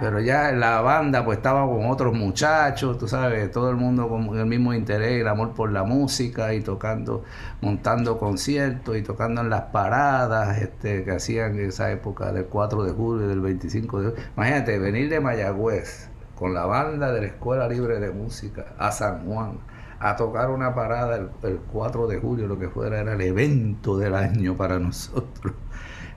Pero 0.00 0.20
ya 0.20 0.52
la 0.52 0.80
banda 0.80 1.24
pues 1.24 1.38
estaba 1.38 1.66
con 1.66 1.86
otros 1.86 2.14
muchachos, 2.14 2.98
tú 2.98 3.08
sabes, 3.08 3.50
todo 3.50 3.70
el 3.70 3.76
mundo 3.76 4.08
con 4.08 4.38
el 4.38 4.46
mismo 4.46 4.74
interés, 4.74 5.20
el 5.20 5.28
amor 5.28 5.54
por 5.54 5.72
la 5.72 5.84
música 5.84 6.52
y 6.54 6.60
tocando, 6.60 7.24
montando 7.62 8.18
conciertos 8.18 8.96
y 8.96 9.02
tocando 9.02 9.40
en 9.40 9.50
las 9.50 9.62
paradas 9.62 10.58
este, 10.58 11.04
que 11.04 11.12
hacían 11.12 11.58
en 11.58 11.68
esa 11.68 11.90
época 11.90 12.32
del 12.32 12.44
4 12.44 12.84
de 12.84 12.92
julio, 12.92 13.28
del 13.28 13.40
25 13.40 14.00
de 14.00 14.08
julio. 14.10 14.24
Imagínate, 14.36 14.78
venir 14.78 15.08
de 15.08 15.20
Mayagüez, 15.20 16.10
con 16.34 16.54
la 16.54 16.66
banda 16.66 17.10
de 17.12 17.22
la 17.22 17.26
Escuela 17.26 17.66
Libre 17.66 17.98
de 17.98 18.10
Música 18.10 18.66
a 18.78 18.92
San 18.92 19.26
Juan 19.26 19.58
a 20.00 20.16
tocar 20.16 20.50
una 20.50 20.74
parada 20.74 21.16
el, 21.16 21.58
4 21.72 22.06
de 22.06 22.18
julio, 22.18 22.46
lo 22.46 22.58
que 22.58 22.68
fuera, 22.68 23.00
era 23.00 23.14
el 23.14 23.20
evento 23.20 23.98
del 23.98 24.14
año 24.14 24.56
para 24.56 24.78
nosotros. 24.78 25.54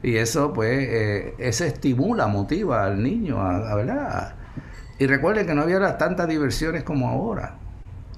Y 0.04 0.18
eso, 0.18 0.52
pues, 0.54 0.88
eh, 0.90 1.36
ese 1.38 1.68
estimula, 1.68 2.28
motiva 2.28 2.86
al 2.86 3.04
niño, 3.04 3.40
a, 3.40 3.76
¿verdad? 3.76 4.36
Y 4.98 5.08
recuerden 5.08 5.46
que 5.46 5.54
no 5.54 5.62
había 5.62 5.98
tantas 5.98 6.28
diversiones 6.28 6.84
como 6.84 7.10
ahora. 7.10 7.58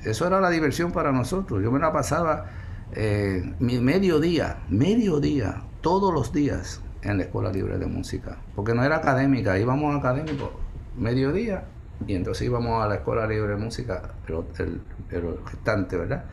Eso 0.03 0.27
era 0.27 0.39
la 0.39 0.49
diversión 0.49 0.91
para 0.91 1.11
nosotros. 1.11 1.61
Yo 1.63 1.71
me 1.71 1.79
la 1.79 1.91
pasaba 1.91 2.45
eh, 2.93 3.53
medio 3.59 4.19
día, 4.19 4.59
medio 4.69 5.19
día, 5.19 5.63
todos 5.81 6.13
los 6.13 6.31
días 6.33 6.81
en 7.01 7.17
la 7.17 7.23
Escuela 7.23 7.51
Libre 7.51 7.77
de 7.77 7.85
Música. 7.85 8.37
Porque 8.55 8.73
no 8.73 8.83
era 8.83 8.97
académica, 8.97 9.57
íbamos 9.57 9.95
académicos 9.95 10.49
mediodía 10.97 11.65
y 12.05 12.15
entonces 12.15 12.45
íbamos 12.45 12.83
a 12.83 12.87
la 12.87 12.95
Escuela 12.95 13.27
Libre 13.27 13.53
de 13.53 13.57
Música, 13.57 14.13
pero 14.25 14.45
el, 14.59 14.81
el 15.09 15.37
restante, 15.45 15.97
¿verdad? 15.97 16.25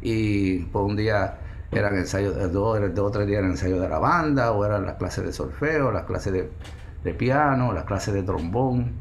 Y 0.00 0.60
por 0.64 0.84
un 0.84 0.96
día 0.96 1.38
eran 1.72 1.96
ensayos, 1.96 2.52
dos, 2.52 2.78
o 2.98 3.10
tres 3.10 3.26
días 3.26 3.38
eran 3.38 3.52
ensayos 3.52 3.80
de 3.80 3.88
la 3.88 3.98
banda, 3.98 4.52
o 4.52 4.64
eran 4.64 4.86
las 4.86 4.96
clases 4.96 5.24
de 5.24 5.32
solfeo, 5.32 5.90
las 5.90 6.04
clases 6.04 6.32
de, 6.32 7.14
piano, 7.14 7.72
las 7.72 7.84
clases 7.84 8.14
de 8.14 8.22
trombón. 8.22 8.92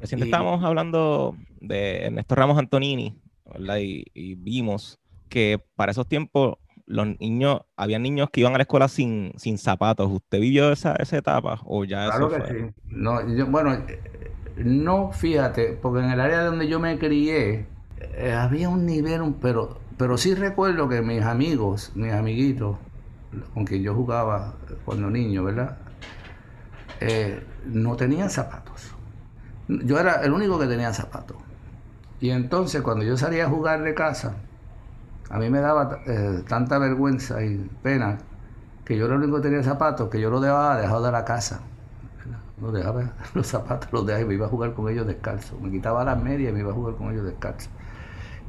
Recién 0.00 0.22
estábamos 0.22 0.64
hablando 0.64 1.36
de 1.60 2.06
Ernesto 2.06 2.34
Ramos 2.34 2.58
Antonini, 2.58 3.20
¿verdad? 3.44 3.78
Y, 3.80 4.34
vimos 4.36 4.98
que 5.28 5.62
para 5.76 5.92
esos 5.92 6.06
tiempos 6.06 6.56
los 6.86 7.06
niños, 7.20 7.60
había 7.76 7.98
niños 7.98 8.30
que 8.30 8.40
iban 8.40 8.54
a 8.54 8.56
la 8.56 8.62
escuela 8.62 8.88
sin, 8.88 9.32
sin 9.36 9.58
zapatos. 9.58 10.10
¿Usted 10.10 10.40
vivió 10.40 10.72
esa, 10.72 10.94
esa 10.96 11.18
etapa? 11.18 11.60
¿O 11.66 11.84
ya 11.84 12.06
claro 12.06 12.30
que 12.30 12.40
sí. 12.46 12.82
No, 12.86 13.20
bueno, 13.48 13.76
no, 14.56 15.12
fíjate, 15.12 15.78
porque 15.82 16.00
en 16.00 16.10
el 16.10 16.20
área 16.20 16.44
donde 16.44 16.66
yo 16.66 16.80
me 16.80 16.98
crié 16.98 17.66
eh, 18.00 18.32
había 18.32 18.68
un 18.68 18.86
nivel, 18.86 19.34
pero, 19.40 19.78
pero 19.98 20.16
sí 20.16 20.34
recuerdo 20.34 20.88
que 20.88 21.02
mis 21.02 21.22
amigos, 21.22 21.92
mis 21.96 22.12
amiguitos, 22.12 22.78
con 23.52 23.64
quien 23.64 23.82
yo 23.82 23.94
jugaba 23.94 24.54
cuando 24.84 25.10
niño, 25.10 25.44
¿verdad? 25.44 25.76
Eh, 27.00 27.44
no 27.66 27.96
tenían 27.96 28.30
zapatos. 28.30 28.94
Yo 29.66 29.98
era 29.98 30.22
el 30.22 30.32
único 30.32 30.58
que 30.58 30.66
tenía 30.66 30.92
zapatos. 30.92 31.36
Y 32.20 32.30
entonces 32.30 32.80
cuando 32.82 33.04
yo 33.04 33.16
salía 33.16 33.46
a 33.46 33.48
jugar 33.48 33.82
de 33.82 33.94
casa, 33.94 34.34
a 35.30 35.38
mí 35.38 35.50
me 35.50 35.60
daba 35.60 36.00
eh, 36.06 36.42
tanta 36.48 36.78
vergüenza 36.78 37.42
y 37.44 37.68
pena 37.82 38.18
que 38.84 38.96
yo 38.96 39.08
lo 39.08 39.16
único 39.16 39.36
que 39.36 39.42
tenía 39.42 39.62
zapatos, 39.62 40.08
que 40.08 40.20
yo 40.20 40.30
los 40.30 40.40
dejaba 40.40 40.80
dejado 40.80 41.02
de 41.02 41.12
la 41.12 41.24
casa. 41.24 41.60
Los 42.60 42.72
dejaba, 42.72 43.12
los 43.34 43.46
zapatos 43.46 43.92
los 43.92 44.06
dejaba 44.06 44.24
y 44.24 44.28
me 44.28 44.34
iba 44.34 44.46
a 44.46 44.48
jugar 44.48 44.74
con 44.74 44.88
ellos 44.88 45.06
descalzo. 45.06 45.58
Me 45.60 45.70
quitaba 45.70 46.04
las 46.04 46.20
medias 46.22 46.50
y 46.50 46.52
me 46.54 46.60
iba 46.60 46.70
a 46.70 46.74
jugar 46.74 46.94
con 46.94 47.12
ellos 47.12 47.24
descalzo. 47.24 47.68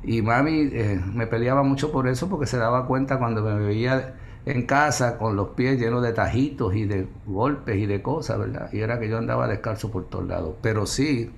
Y 0.04 0.22
mami 0.22 0.70
eh, 0.72 1.02
me 1.14 1.28
peleaba 1.28 1.64
mucho 1.64 1.92
por 1.92 2.08
eso 2.08 2.30
porque 2.30 2.46
se 2.46 2.58
daba 2.58 2.86
cuenta 2.86 3.20
cuando 3.20 3.42
me 3.44 3.56
veía 3.56 4.16
en 4.46 4.66
casa 4.66 5.18
con 5.18 5.36
los 5.36 5.50
pies 5.50 5.80
llenos 5.80 6.02
de 6.02 6.14
tajitos 6.14 6.76
y 6.76 6.86
de 6.86 7.08
golpes 7.26 7.78
y 7.78 7.86
de 7.86 8.02
cosas, 8.02 8.40
¿verdad? 8.40 8.70
Y 8.72 8.80
era 8.80 9.00
que 9.00 9.10
yo 9.10 9.18
andaba 9.18 9.48
descalzo 9.48 9.92
por 9.92 10.06
todos 10.06 10.28
lados. 10.28 10.56
Pero 10.62 10.86
sí, 10.86 11.32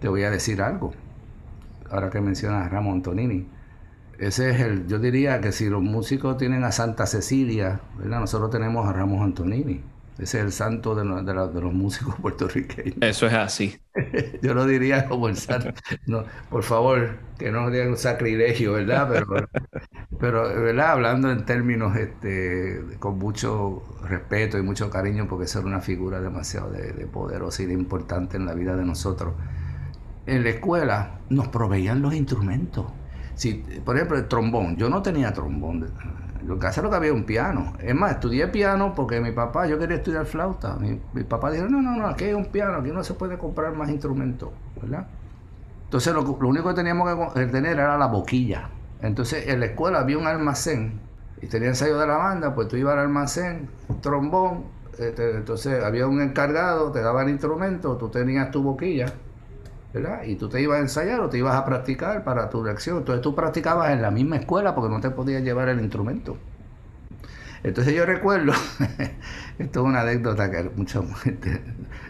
te 0.00 0.08
voy 0.08 0.22
a 0.24 0.30
decir 0.30 0.62
algo, 0.62 0.92
ahora 1.90 2.10
que 2.10 2.20
mencionas 2.20 2.66
a 2.66 2.68
Ramón 2.68 2.94
Antonini 2.94 3.46
ese 4.22 4.50
es 4.50 4.60
el, 4.60 4.86
yo 4.86 5.00
diría 5.00 5.40
que 5.40 5.50
si 5.50 5.68
los 5.68 5.82
músicos 5.82 6.36
tienen 6.36 6.62
a 6.62 6.70
Santa 6.70 7.06
Cecilia, 7.06 7.80
¿verdad? 7.98 8.20
nosotros 8.20 8.50
tenemos 8.50 8.86
a 8.86 8.92
Ramos 8.92 9.20
Antonini. 9.20 9.82
Ese 10.18 10.38
es 10.38 10.44
el 10.44 10.52
santo 10.52 10.94
de, 10.94 11.04
los 11.04 11.72
músicos 11.72 12.14
puertorriqueños. 12.20 12.96
Eso 13.00 13.26
es 13.26 13.32
así. 13.32 13.78
yo 14.42 14.54
lo 14.54 14.66
diría 14.66 15.06
como 15.06 15.28
el 15.28 15.36
santo. 15.36 15.72
No, 16.06 16.24
por 16.50 16.62
favor, 16.62 17.16
que 17.38 17.50
no 17.50 17.70
digan 17.70 17.90
un 17.90 17.96
sacrilegio, 17.96 18.74
¿verdad? 18.74 19.08
Pero, 19.10 19.48
pero, 20.20 20.42
¿verdad? 20.42 20.92
Hablando 20.92 21.30
en 21.30 21.44
términos 21.44 21.96
este, 21.96 22.80
con 22.98 23.18
mucho 23.18 23.82
respeto 24.02 24.58
y 24.58 24.62
mucho 24.62 24.90
cariño, 24.90 25.26
porque 25.28 25.46
es 25.46 25.56
una 25.56 25.80
figura 25.80 26.20
demasiado 26.20 26.70
de, 26.70 26.92
de 26.92 27.06
poderosa 27.06 27.62
y 27.62 27.66
de 27.66 27.74
importante 27.74 28.36
en 28.36 28.46
la 28.46 28.54
vida 28.54 28.76
de 28.76 28.84
nosotros. 28.84 29.34
En 30.26 30.44
la 30.44 30.50
escuela 30.50 31.20
nos 31.30 31.48
proveían 31.48 32.02
los 32.02 32.14
instrumentos 32.14 32.86
si, 33.34 33.54
por 33.84 33.96
ejemplo, 33.96 34.18
el 34.18 34.28
trombón, 34.28 34.76
yo 34.76 34.88
no 34.88 35.02
tenía 35.02 35.32
trombón. 35.32 35.90
Lo 36.46 36.58
que 36.58 36.66
hace 36.66 36.82
lo 36.82 36.90
que 36.90 36.96
había 36.96 37.12
un 37.12 37.24
piano. 37.24 37.74
Es 37.78 37.94
más, 37.94 38.12
estudié 38.12 38.48
piano 38.48 38.94
porque 38.94 39.20
mi 39.20 39.32
papá, 39.32 39.66
yo 39.66 39.78
quería 39.78 39.96
estudiar 39.96 40.26
flauta. 40.26 40.76
Mi, 40.76 41.24
papá 41.24 41.50
dijo, 41.50 41.66
no, 41.68 41.80
no, 41.80 41.96
no, 41.96 42.06
aquí 42.06 42.24
hay 42.24 42.34
un 42.34 42.46
piano, 42.46 42.78
aquí 42.78 42.90
no 42.90 43.04
se 43.04 43.14
puede 43.14 43.38
comprar 43.38 43.74
más 43.74 43.88
instrumentos, 43.90 44.50
¿verdad? 44.80 45.06
Entonces 45.84 46.12
lo, 46.14 46.22
único 46.22 46.68
que 46.70 46.74
teníamos 46.74 47.32
que 47.34 47.46
tener 47.46 47.78
era 47.78 47.96
la 47.98 48.06
boquilla. 48.06 48.70
Entonces 49.00 49.48
en 49.48 49.60
la 49.60 49.66
escuela 49.66 50.00
había 50.00 50.18
un 50.18 50.26
almacén 50.26 51.00
y 51.40 51.46
tenía 51.46 51.68
ensayo 51.68 51.98
de 51.98 52.06
la 52.06 52.16
banda, 52.16 52.54
pues 52.54 52.68
tú 52.68 52.76
ibas 52.76 52.94
al 52.94 53.00
almacén, 53.00 53.68
trombón, 54.00 54.64
este, 54.98 55.36
entonces 55.36 55.82
había 55.82 56.06
un 56.06 56.20
encargado, 56.20 56.92
te 56.92 57.00
daba 57.00 57.22
el 57.22 57.30
instrumento, 57.30 57.96
tú 57.96 58.08
tenías 58.08 58.50
tu 58.50 58.62
boquilla 58.62 59.12
y 60.24 60.36
tú 60.36 60.48
te 60.48 60.60
ibas 60.60 60.78
a 60.78 60.80
ensayar 60.80 61.20
o 61.20 61.28
te 61.28 61.38
ibas 61.38 61.54
a 61.54 61.64
practicar 61.64 62.24
para 62.24 62.48
tu 62.48 62.64
lección. 62.64 62.98
Entonces 62.98 63.22
tú 63.22 63.34
practicabas 63.34 63.90
en 63.90 64.00
la 64.00 64.10
misma 64.10 64.36
escuela 64.36 64.74
porque 64.74 64.92
no 64.92 65.00
te 65.00 65.10
podías 65.10 65.42
llevar 65.42 65.68
el 65.68 65.80
instrumento. 65.80 66.38
Entonces 67.62 67.94
yo 67.94 68.06
recuerdo, 68.06 68.52
esto 69.58 69.80
es 69.80 69.86
una 69.86 70.00
anécdota 70.00 70.50
que 70.50 70.70
mucha 70.74 71.02
gente 71.16 71.62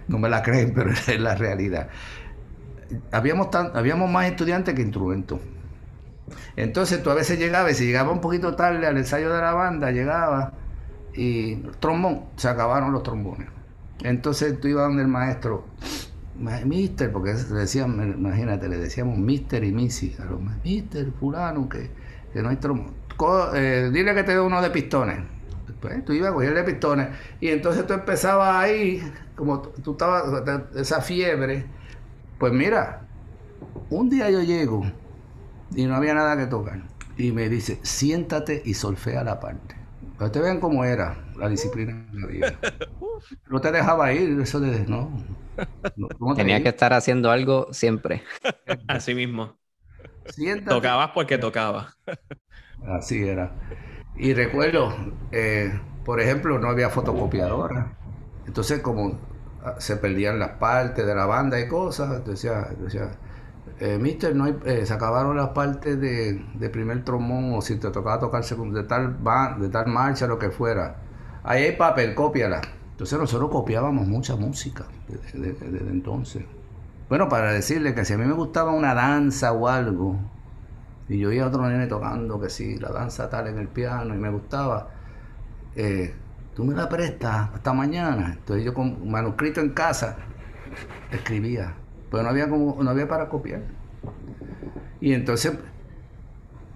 no 0.09 0.19
me 0.19 0.29
la 0.29 0.43
creen, 0.43 0.73
pero 0.75 0.91
es 1.07 1.21
la 1.21 1.35
realidad. 1.35 1.89
Habíamos, 3.11 3.49
habíamos 3.55 4.11
más 4.11 4.27
estudiantes 4.27 4.75
que 4.75 4.83
instrumentos. 4.83 5.41
Entonces 6.57 7.03
tú 7.03 7.11
a 7.11 7.15
veces 7.15 7.39
llegabas 7.39 7.73
y 7.73 7.75
si 7.75 7.87
llegaba 7.87 8.13
un 8.13 8.21
poquito 8.21 8.55
tarde 8.55 8.87
al 8.87 8.97
ensayo 8.97 9.33
de 9.33 9.41
la 9.41 9.53
banda, 9.53 9.91
llegaba 9.91 10.53
y 11.15 11.57
trombón, 11.81 12.27
se 12.37 12.49
acabaron 12.49 12.93
los 12.93 13.03
trombones. 13.03 13.49
Entonces 14.03 14.59
tú 14.61 14.69
ibas 14.69 14.87
donde 14.87 15.03
el 15.03 15.09
maestro, 15.09 15.67
Mister, 16.43 17.13
porque 17.13 17.35
le 17.35 17.61
decían, 17.61 18.15
imagínate, 18.19 18.69
le 18.69 18.79
decíamos 18.79 19.19
Mister 19.19 19.63
y 19.65 19.73
Missy, 19.73 20.17
a 20.19 20.25
los 20.25 20.41
Mister, 20.65 21.13
fulano, 21.13 21.69
que, 21.69 21.91
que 22.33 22.43
no 22.43 22.49
hay 22.49 22.59
eh, 23.55 23.91
dile 23.93 24.15
que 24.15 24.25
te 24.25 24.33
dé 24.33 24.41
uno 24.41 24.61
de 24.61 24.71
pistones. 24.71 25.21
Pues, 25.81 26.05
tú 26.05 26.13
ibas 26.13 26.31
a 26.31 26.35
cogerle 26.35 26.63
pistones 26.63 27.09
y 27.41 27.49
entonces 27.49 27.87
tú 27.87 27.93
empezabas 27.93 28.57
ahí, 28.57 29.03
como 29.35 29.61
tú 29.61 29.93
estabas, 29.93 30.43
esa 30.77 31.01
fiebre. 31.01 31.67
Pues 32.39 32.53
mira, 32.53 33.07
un 33.91 34.09
día 34.09 34.31
yo 34.31 34.43
llego 34.43 34.83
y 35.75 35.87
no 35.87 35.97
había 35.97 36.15
nada 36.15 36.37
que 36.37 36.47
tocar. 36.47 36.83
Y 37.17 37.33
me 37.33 37.49
dice, 37.49 37.79
siéntate 37.83 38.63
y 38.65 38.75
solfea 38.75 39.25
la 39.25 39.41
parte. 39.41 39.77
Para 40.17 40.27
ustedes 40.27 40.47
vean 40.47 40.61
cómo 40.61 40.85
era 40.85 41.17
la 41.37 41.49
disciplina 41.49 42.07
No 43.51 43.61
te 43.61 43.73
dejaba 43.73 44.13
ir, 44.13 44.41
eso 44.41 44.61
de 44.61 44.87
no. 44.87 45.11
Tenía 46.37 46.63
que 46.63 46.69
estar 46.69 46.93
haciendo 46.93 47.31
algo 47.31 47.69
siempre. 47.73 48.23
Así 48.89 49.15
mismo. 49.15 49.57
Tocabas 50.69 51.11
porque 51.15 51.39
tocabas. 51.39 51.97
Así 52.87 53.23
era. 53.23 53.53
Y 54.17 54.35
recuerdo, 54.35 54.95
eh, 55.33 55.73
por 56.05 56.21
ejemplo, 56.21 56.59
no 56.59 56.69
había 56.69 56.91
fotocopiadora. 56.91 57.97
Entonces, 58.47 58.81
como 58.81 59.19
ah, 59.65 59.77
se 59.79 59.97
perdían 59.97 60.39
las 60.39 60.51
partes 60.51 61.07
de 61.07 61.15
la 61.15 61.27
banda 61.27 61.61
y 61.61 61.69
cosas, 61.69 62.25
decía, 62.25 62.69
decía 62.79 63.11
eh, 63.81 63.99
Mister, 63.99 64.35
no 64.37 64.47
eh, 64.47 64.87
se 64.87 64.93
acabaron 64.93 65.37
las 65.37 65.51
partes 65.51 66.01
de, 66.01 66.71
primer 66.71 67.05
trombón 67.05 67.55
o 67.55 67.63
si 67.63 67.77
te 67.77 67.91
tocaba 67.91 68.21
tocarse 68.21 68.55
de 68.55 68.85
tal, 68.85 69.19
de 69.59 69.69
tal 69.69 69.87
marcha, 69.89 70.27
lo 70.27 70.39
que 70.39 70.51
fuera. 70.51 70.97
Ahí 71.43 71.65
hay 71.65 71.77
papel, 71.77 72.15
cópiala. 72.15 72.61
Entonces 72.93 73.19
nosotros 73.19 73.51
copiábamos 73.51 74.07
mucha 74.07 74.37
música 74.37 74.85
desde, 75.09 75.91
entonces. 75.91 76.45
Bueno, 77.09 77.29
para 77.29 77.53
decirle 77.53 77.95
que 77.95 78.05
si 78.05 78.13
a 78.13 78.19
mí 78.19 78.25
me 78.25 78.35
gustaba 78.35 78.73
una 78.73 78.95
danza 78.95 79.53
o 79.53 79.69
algo, 79.69 80.17
y 81.09 81.19
yo 81.19 81.31
oía 81.31 81.45
a 81.45 81.49
otro 81.49 81.69
nene 81.69 81.87
tocando 81.87 82.41
que 82.41 82.49
sí, 82.49 82.79
la 82.79 82.91
danza 82.91 83.29
tal 83.29 83.49
en 83.49 83.59
el 83.59 83.69
piano, 83.69 84.15
y 84.15 84.19
me 84.19 84.31
gustaba, 84.31 84.91
eh, 85.75 86.15
tú 86.55 86.65
me 86.65 86.75
la 86.75 86.89
prestas 86.89 87.51
hasta 87.55 87.73
mañana. 87.73 88.35
Entonces 88.39 88.65
yo 88.65 88.73
con 88.73 89.11
manuscrito 89.11 89.61
en 89.61 89.71
casa 89.71 90.17
escribía, 91.11 91.75
pero 92.11 92.23
no 92.23 92.29
había, 92.29 92.49
como, 92.49 92.83
no 92.83 92.91
había 92.91 93.09
para 93.09 93.29
copiar. 93.29 93.63
Y 95.01 95.13
entonces, 95.15 95.59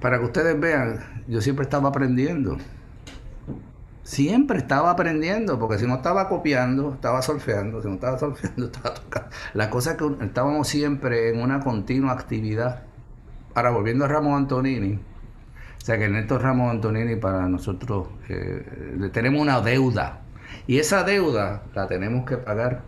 para 0.00 0.18
que 0.18 0.24
ustedes 0.24 0.59
vean, 0.59 1.24
yo 1.29 1.40
siempre 1.40 1.64
estaba 1.64 1.90
aprendiendo 1.90 2.57
siempre 4.07 4.59
estaba 4.59 4.92
aprendiendo, 4.92 5.59
porque 5.59 5.81
si 5.81 5.87
no 5.87 5.97
estaba 5.97 6.29
copiando, 6.29 6.95
estaba 6.95 7.23
solfeando, 7.23 7.83
si 7.83 7.88
no 7.88 7.95
estaba 7.95 8.16
solfeando, 8.19 8.66
estaba 8.73 8.95
tocando. 8.95 9.29
La 9.53 9.69
cosa 9.69 9.92
es 9.92 9.97
que 9.97 10.25
estábamos 10.25 10.69
siempre 10.69 11.31
en 11.31 11.40
una 11.40 11.59
continua 11.61 12.12
actividad. 12.12 12.85
Ahora, 13.55 13.71
volviendo 13.71 14.05
a 14.05 14.09
Ramón 14.09 14.35
Antonini, 14.35 14.95
o 14.95 15.85
sea 15.85 15.99
que 15.99 16.09
Néstor 16.09 16.40
Ramón 16.40 16.71
Antonini 16.71 17.16
para 17.16 17.49
nosotros 17.49 18.09
eh, 18.29 18.95
le 18.97 19.09
tenemos 19.09 19.42
una 19.42 19.61
deuda. 19.61 20.21
Y 20.69 20.79
esa 20.79 21.03
deuda 21.03 21.64
la 21.75 21.88
tenemos 21.88 22.25
que 22.27 22.37
pagar 22.37 22.83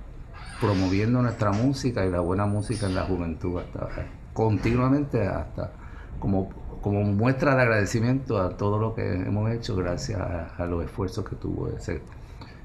promoviendo 0.61 1.20
nuestra 1.20 1.50
música 1.50 2.07
y 2.07 2.11
la 2.11 2.20
buena 2.20 2.46
música 2.46 2.87
en 2.87 2.94
la 2.94 3.02
juventud 3.02 3.59
hasta 3.59 3.88
continuamente 4.33 5.26
hasta 5.26 5.72
como 6.20 6.48
como 6.80 7.02
muestra 7.02 7.54
de 7.56 7.62
agradecimiento 7.62 8.40
a 8.40 8.56
todo 8.56 8.78
lo 8.78 8.94
que 8.94 9.02
hemos 9.02 9.50
hecho 9.50 9.76
gracias 9.76 10.20
a, 10.20 10.66
los 10.66 10.84
esfuerzos 10.84 11.28
que 11.28 11.36
tuvo 11.36 11.68
ese, 11.68 12.00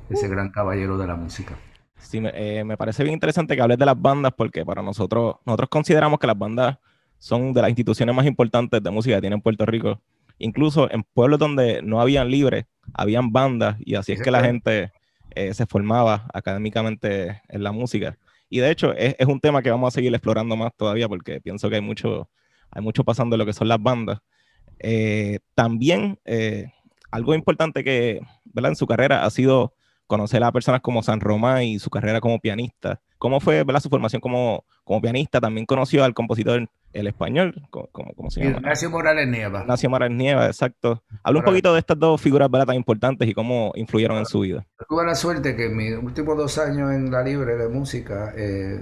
ese 0.09 0.27
gran 0.27 0.51
caballero 0.51 0.97
de 0.97 1.07
la 1.07 1.15
música. 1.15 1.55
Sí, 1.97 2.21
eh, 2.21 2.63
me, 2.65 2.77
parece 2.77 3.03
bien 3.03 3.13
interesante 3.13 3.55
que 3.55 3.61
hables 3.61 3.77
de 3.77 3.85
las 3.85 3.99
bandas 3.99 4.33
porque 4.35 4.65
para 4.65 4.81
nosotros, 4.81 5.35
nosotros 5.45 5.69
consideramos 5.69 6.19
que 6.19 6.27
las 6.27 6.37
bandas 6.37 6.77
son 7.17 7.53
de 7.53 7.61
las 7.61 7.69
instituciones 7.69 8.13
más 8.13 8.25
importantes 8.25 8.83
de 8.83 8.91
música 8.91 9.15
que 9.15 9.21
tiene 9.21 9.39
Puerto 9.39 9.65
Rico. 9.65 10.01
Incluso 10.37 10.91
en 10.91 11.03
pueblos 11.03 11.39
donde 11.39 11.81
no 11.81 12.01
habían 12.01 12.29
libres, 12.29 12.65
habían 12.93 13.31
bandas 13.31 13.77
y 13.79 13.95
así 13.95 14.11
es 14.11 14.21
que 14.21 14.31
la 14.31 14.43
gente 14.43 14.91
eh, 15.31 15.53
se 15.53 15.65
formaba 15.65 16.27
académicamente 16.33 17.41
en 17.47 17.63
la 17.63 17.71
música. 17.71 18.17
Y 18.49 18.59
de 18.59 18.69
hecho 18.69 18.93
es, 18.93 19.15
es, 19.17 19.27
un 19.27 19.39
tema 19.39 19.61
que 19.61 19.71
vamos 19.71 19.93
a 19.93 19.95
seguir 19.95 20.13
explorando 20.13 20.55
más 20.57 20.73
todavía 20.75 21.07
porque 21.07 21.39
pienso 21.39 21.69
que 21.69 21.75
hay 21.75 21.81
mucho, 21.81 22.29
hay 22.73 22.81
mucho 22.81 23.03
pasando 23.03 23.35
en 23.35 23.39
lo 23.39 23.45
que 23.45 23.53
son 23.53 23.67
las 23.67 23.81
bandas. 23.81 24.19
Eh, 24.79 25.39
también 25.55 26.19
eh, 26.25 26.71
algo 27.11 27.33
importante 27.35 27.83
que, 27.83 28.21
¿verdad? 28.45 28.71
En 28.71 28.75
su 28.75 28.87
carrera 28.87 29.25
ha 29.25 29.29
sido 29.29 29.73
conocer 30.07 30.43
a 30.43 30.51
personas 30.51 30.81
como 30.81 31.03
San 31.03 31.19
Román 31.19 31.63
y 31.63 31.79
su 31.79 31.89
carrera 31.89 32.19
como 32.19 32.39
pianista. 32.39 33.01
¿Cómo 33.17 33.39
fue 33.39 33.63
¿verdad? 33.63 33.79
su 33.79 33.89
formación 33.89 34.19
como, 34.19 34.65
como 34.83 35.01
pianista? 35.01 35.39
También 35.39 35.65
conoció 35.65 36.03
al 36.03 36.13
compositor 36.13 36.67
el 36.91 37.07
español, 37.07 37.67
¿cómo, 37.71 38.29
se 38.29 38.43
llama? 38.43 38.57
Ignacio 38.57 38.89
Morales 38.89 39.27
Nieva. 39.27 39.61
Ignacio 39.61 39.89
Morales 39.89 40.15
Nieva, 40.15 40.45
exacto. 40.45 41.01
Habla 41.23 41.39
un 41.39 41.45
poquito 41.45 41.73
de 41.73 41.79
estas 41.79 41.97
dos 41.97 42.21
figuras 42.21 42.51
¿verdad? 42.51 42.67
tan 42.67 42.75
importantes 42.75 43.27
y 43.27 43.33
cómo 43.33 43.71
influyeron 43.75 44.17
en 44.17 44.25
su 44.27 44.41
vida. 44.41 44.65
Tuve 44.87 45.03
la 45.05 45.15
suerte 45.15 45.55
que 45.55 45.67
en 45.67 45.77
mis 45.77 45.95
últimos 45.95 46.37
dos 46.37 46.57
años 46.59 46.91
en 46.91 47.09
la 47.09 47.23
libre 47.23 47.55
de 47.55 47.67
música, 47.69 48.33
eh, 48.35 48.79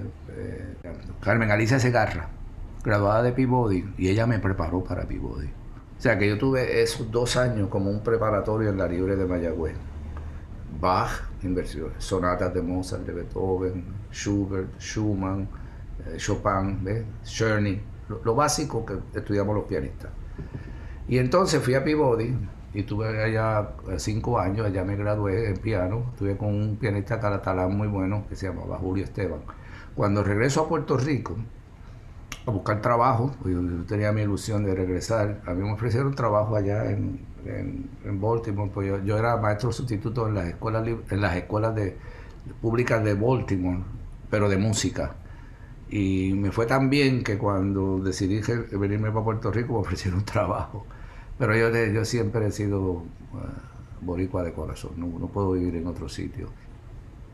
Carmen 1.20 1.50
Alicia 1.50 1.78
Segarra, 1.78 2.28
graduada 2.84 3.22
de 3.22 3.32
Peabody 3.32 3.84
y 3.96 4.08
ella 4.08 4.26
me 4.26 4.38
preparó 4.38 4.82
para 4.82 5.06
Peabody. 5.06 5.46
O 5.46 6.00
sea 6.02 6.18
que 6.18 6.28
yo 6.28 6.36
tuve 6.36 6.82
esos 6.82 7.10
dos 7.10 7.36
años 7.36 7.68
como 7.68 7.90
un 7.90 8.02
preparatorio 8.02 8.70
en 8.70 8.78
la 8.78 8.88
libre 8.88 9.14
de 9.14 9.24
Mayagüez. 9.24 9.76
Bach, 10.80 11.28
inversiones, 11.42 12.02
sonatas 12.02 12.52
de 12.52 12.60
Mozart, 12.60 13.04
de 13.04 13.12
Beethoven, 13.12 13.84
Schubert, 14.10 14.80
Schumann, 14.80 15.48
eh, 16.06 16.16
Chopin, 16.16 16.82
¿ves? 16.82 17.04
Czerny, 17.24 17.80
lo, 18.24 18.34
básico 18.34 18.84
que 18.84 18.94
estudiamos 19.14 19.54
los 19.54 19.64
pianistas. 19.64 20.10
Y 21.06 21.18
entonces 21.18 21.62
fui 21.62 21.74
a 21.74 21.84
Peabody 21.84 22.34
y 22.74 22.80
estuve 22.80 23.22
allá 23.22 23.74
cinco 23.98 24.40
años, 24.40 24.66
allá 24.66 24.82
me 24.82 24.96
gradué 24.96 25.50
en 25.50 25.58
piano, 25.58 26.06
estuve 26.12 26.36
con 26.36 26.48
un 26.48 26.76
pianista 26.76 27.20
catalán 27.20 27.76
muy 27.76 27.86
bueno 27.86 28.24
que 28.28 28.34
se 28.34 28.48
llamaba 28.48 28.78
Julio 28.78 29.04
Esteban. 29.04 29.40
Cuando 29.94 30.24
regreso 30.24 30.62
a 30.62 30.68
Puerto 30.68 30.96
Rico 30.96 31.36
a 32.46 32.50
buscar 32.50 32.80
trabajo, 32.80 33.34
yo 33.44 33.60
tenía 33.86 34.12
mi 34.12 34.22
ilusión 34.22 34.64
de 34.64 34.74
regresar, 34.74 35.42
a 35.46 35.54
mí 35.54 35.62
me 35.62 35.72
ofrecieron 35.72 36.14
trabajo 36.14 36.56
allá 36.56 36.90
en, 36.90 37.20
en, 37.44 38.20
Baltimore, 38.20 38.70
pues 38.72 39.04
yo, 39.04 39.18
era 39.18 39.36
maestro 39.36 39.72
sustituto 39.72 40.26
en 40.28 40.34
las 40.34 40.46
escuelas, 40.46 40.86
en 40.86 41.20
las 41.20 41.36
escuelas 41.36 41.74
de, 41.74 41.96
públicas 42.60 43.02
de 43.04 43.14
Baltimore, 43.14 43.80
pero 44.30 44.48
de 44.48 44.56
música. 44.56 45.14
Y 45.88 46.32
me 46.34 46.50
fue 46.50 46.66
tan 46.66 46.88
bien 46.90 47.22
que 47.22 47.36
cuando 47.38 47.98
decidí 47.98 48.40
venirme 48.72 49.10
para 49.10 49.24
Puerto 49.24 49.50
Rico 49.50 49.74
me 49.74 49.80
ofrecieron 49.80 50.24
trabajo. 50.24 50.86
Pero 51.38 51.56
yo, 51.56 51.70
yo 51.92 52.04
siempre 52.04 52.46
he 52.46 52.52
sido 52.52 53.04
eh, 53.34 53.36
boricua 54.00 54.42
de 54.42 54.52
corazón, 54.52 54.92
no, 54.96 55.06
no, 55.18 55.28
puedo 55.28 55.52
vivir 55.52 55.76
en 55.76 55.86
otro 55.86 56.08
sitio. 56.08 56.48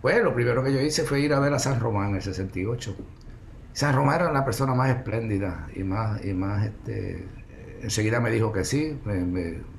Pues 0.03 0.23
lo 0.23 0.35
primero 0.35 0.63
que 0.63 0.73
yo 0.73 0.81
hice 0.81 1.05
fue 1.05 1.21
ir 1.21 1.35
a 1.35 1.41
ver 1.41 1.53
a 1.55 1.59
San 1.59 1.81
Román 1.81 2.11
en 2.11 2.17
el 2.17 2.23
68. 2.23 2.97
San 3.79 3.95
Román 3.95 4.17
era 4.23 4.33
la 4.33 4.45
persona 4.45 4.75
más 4.75 4.91
espléndida 4.91 5.69
y 5.73 5.85
más, 5.85 6.25
y 6.25 6.35
más 6.35 6.67
este, 6.67 7.29
enseguida 7.81 8.19
me 8.19 8.29
dijo 8.33 8.53
que 8.53 8.65
sí, 8.65 8.99
me, 9.05 9.21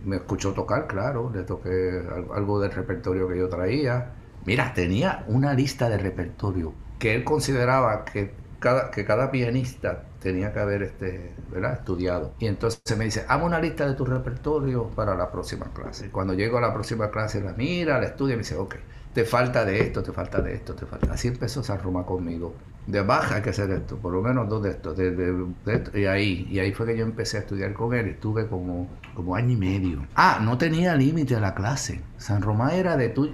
me, 0.06 0.16
escuchó 0.16 0.54
tocar, 0.54 0.88
claro, 0.88 1.30
le 1.36 1.44
toqué 1.44 2.02
algo 2.34 2.62
del 2.62 2.72
repertorio 2.72 3.28
que 3.28 3.38
yo 3.38 3.50
traía. 3.50 4.14
Mira, 4.46 4.74
tenía 4.74 5.26
una 5.28 5.54
lista 5.54 5.90
de 5.90 5.98
repertorio 5.98 6.74
que 6.98 7.14
él 7.14 7.26
consideraba 7.26 8.06
que 8.06 8.32
cada, 8.60 8.90
que 8.90 9.04
cada 9.04 9.32
pianista 9.32 10.06
tenía 10.22 10.54
que 10.54 10.60
haber 10.62 10.84
este, 10.84 11.36
¿verdad? 11.52 11.74
estudiado. 11.74 12.36
Y 12.40 12.48
entonces 12.48 12.98
me 12.98 13.04
dice, 13.04 13.26
hago 13.28 13.46
una 13.46 13.60
lista 13.60 13.86
de 13.86 13.96
tu 13.96 14.06
repertorio 14.06 14.88
para 14.92 15.14
la 15.14 15.30
próxima 15.30 15.74
clase. 15.74 16.10
Cuando 16.10 16.34
llego 16.34 16.58
a 16.58 16.62
la 16.62 16.74
próxima 16.74 17.12
clase, 17.12 17.42
la 17.42 17.52
mira, 17.52 18.00
la 18.00 18.06
estudia 18.06 18.36
y 18.36 18.38
me 18.38 18.44
dice, 18.44 18.56
ok, 18.56 18.76
te 19.14 19.26
falta 19.26 19.66
de 19.66 19.82
esto, 19.82 20.02
te 20.02 20.14
falta 20.14 20.40
de 20.42 20.54
esto, 20.54 20.74
te 20.74 20.86
falta. 20.86 21.12
Así 21.12 21.28
empezó 21.28 21.62
San 21.64 21.84
Roma 21.84 22.06
conmigo. 22.06 22.54
De 22.90 23.02
baja 23.02 23.36
hay 23.36 23.42
que 23.44 23.52
hacer 23.52 23.70
esto, 23.70 23.98
por 23.98 24.12
lo 24.12 24.22
menos 24.24 24.50
dos 24.50 24.64
de 24.64 24.72
estos. 24.72 24.98
De, 24.98 25.46
y 25.94 26.06
ahí, 26.06 26.48
y 26.50 26.58
ahí 26.58 26.74
fue 26.74 26.88
que 26.88 26.98
yo 26.98 27.06
empecé 27.06 27.38
a 27.38 27.42
estudiar 27.42 27.74
con 27.74 27.94
él. 27.94 28.08
Estuve 28.08 28.48
como, 28.48 28.88
como 29.14 29.36
año 29.36 29.52
y 29.52 29.58
medio. 29.58 30.08
Ah, 30.16 30.40
no 30.42 30.58
tenía 30.58 30.96
límite 30.96 31.36
a 31.36 31.40
la 31.40 31.54
clase. 31.54 32.02
San 32.18 32.42
Román 32.42 32.72
era 32.72 32.98
de 32.98 33.10
tú. 33.10 33.30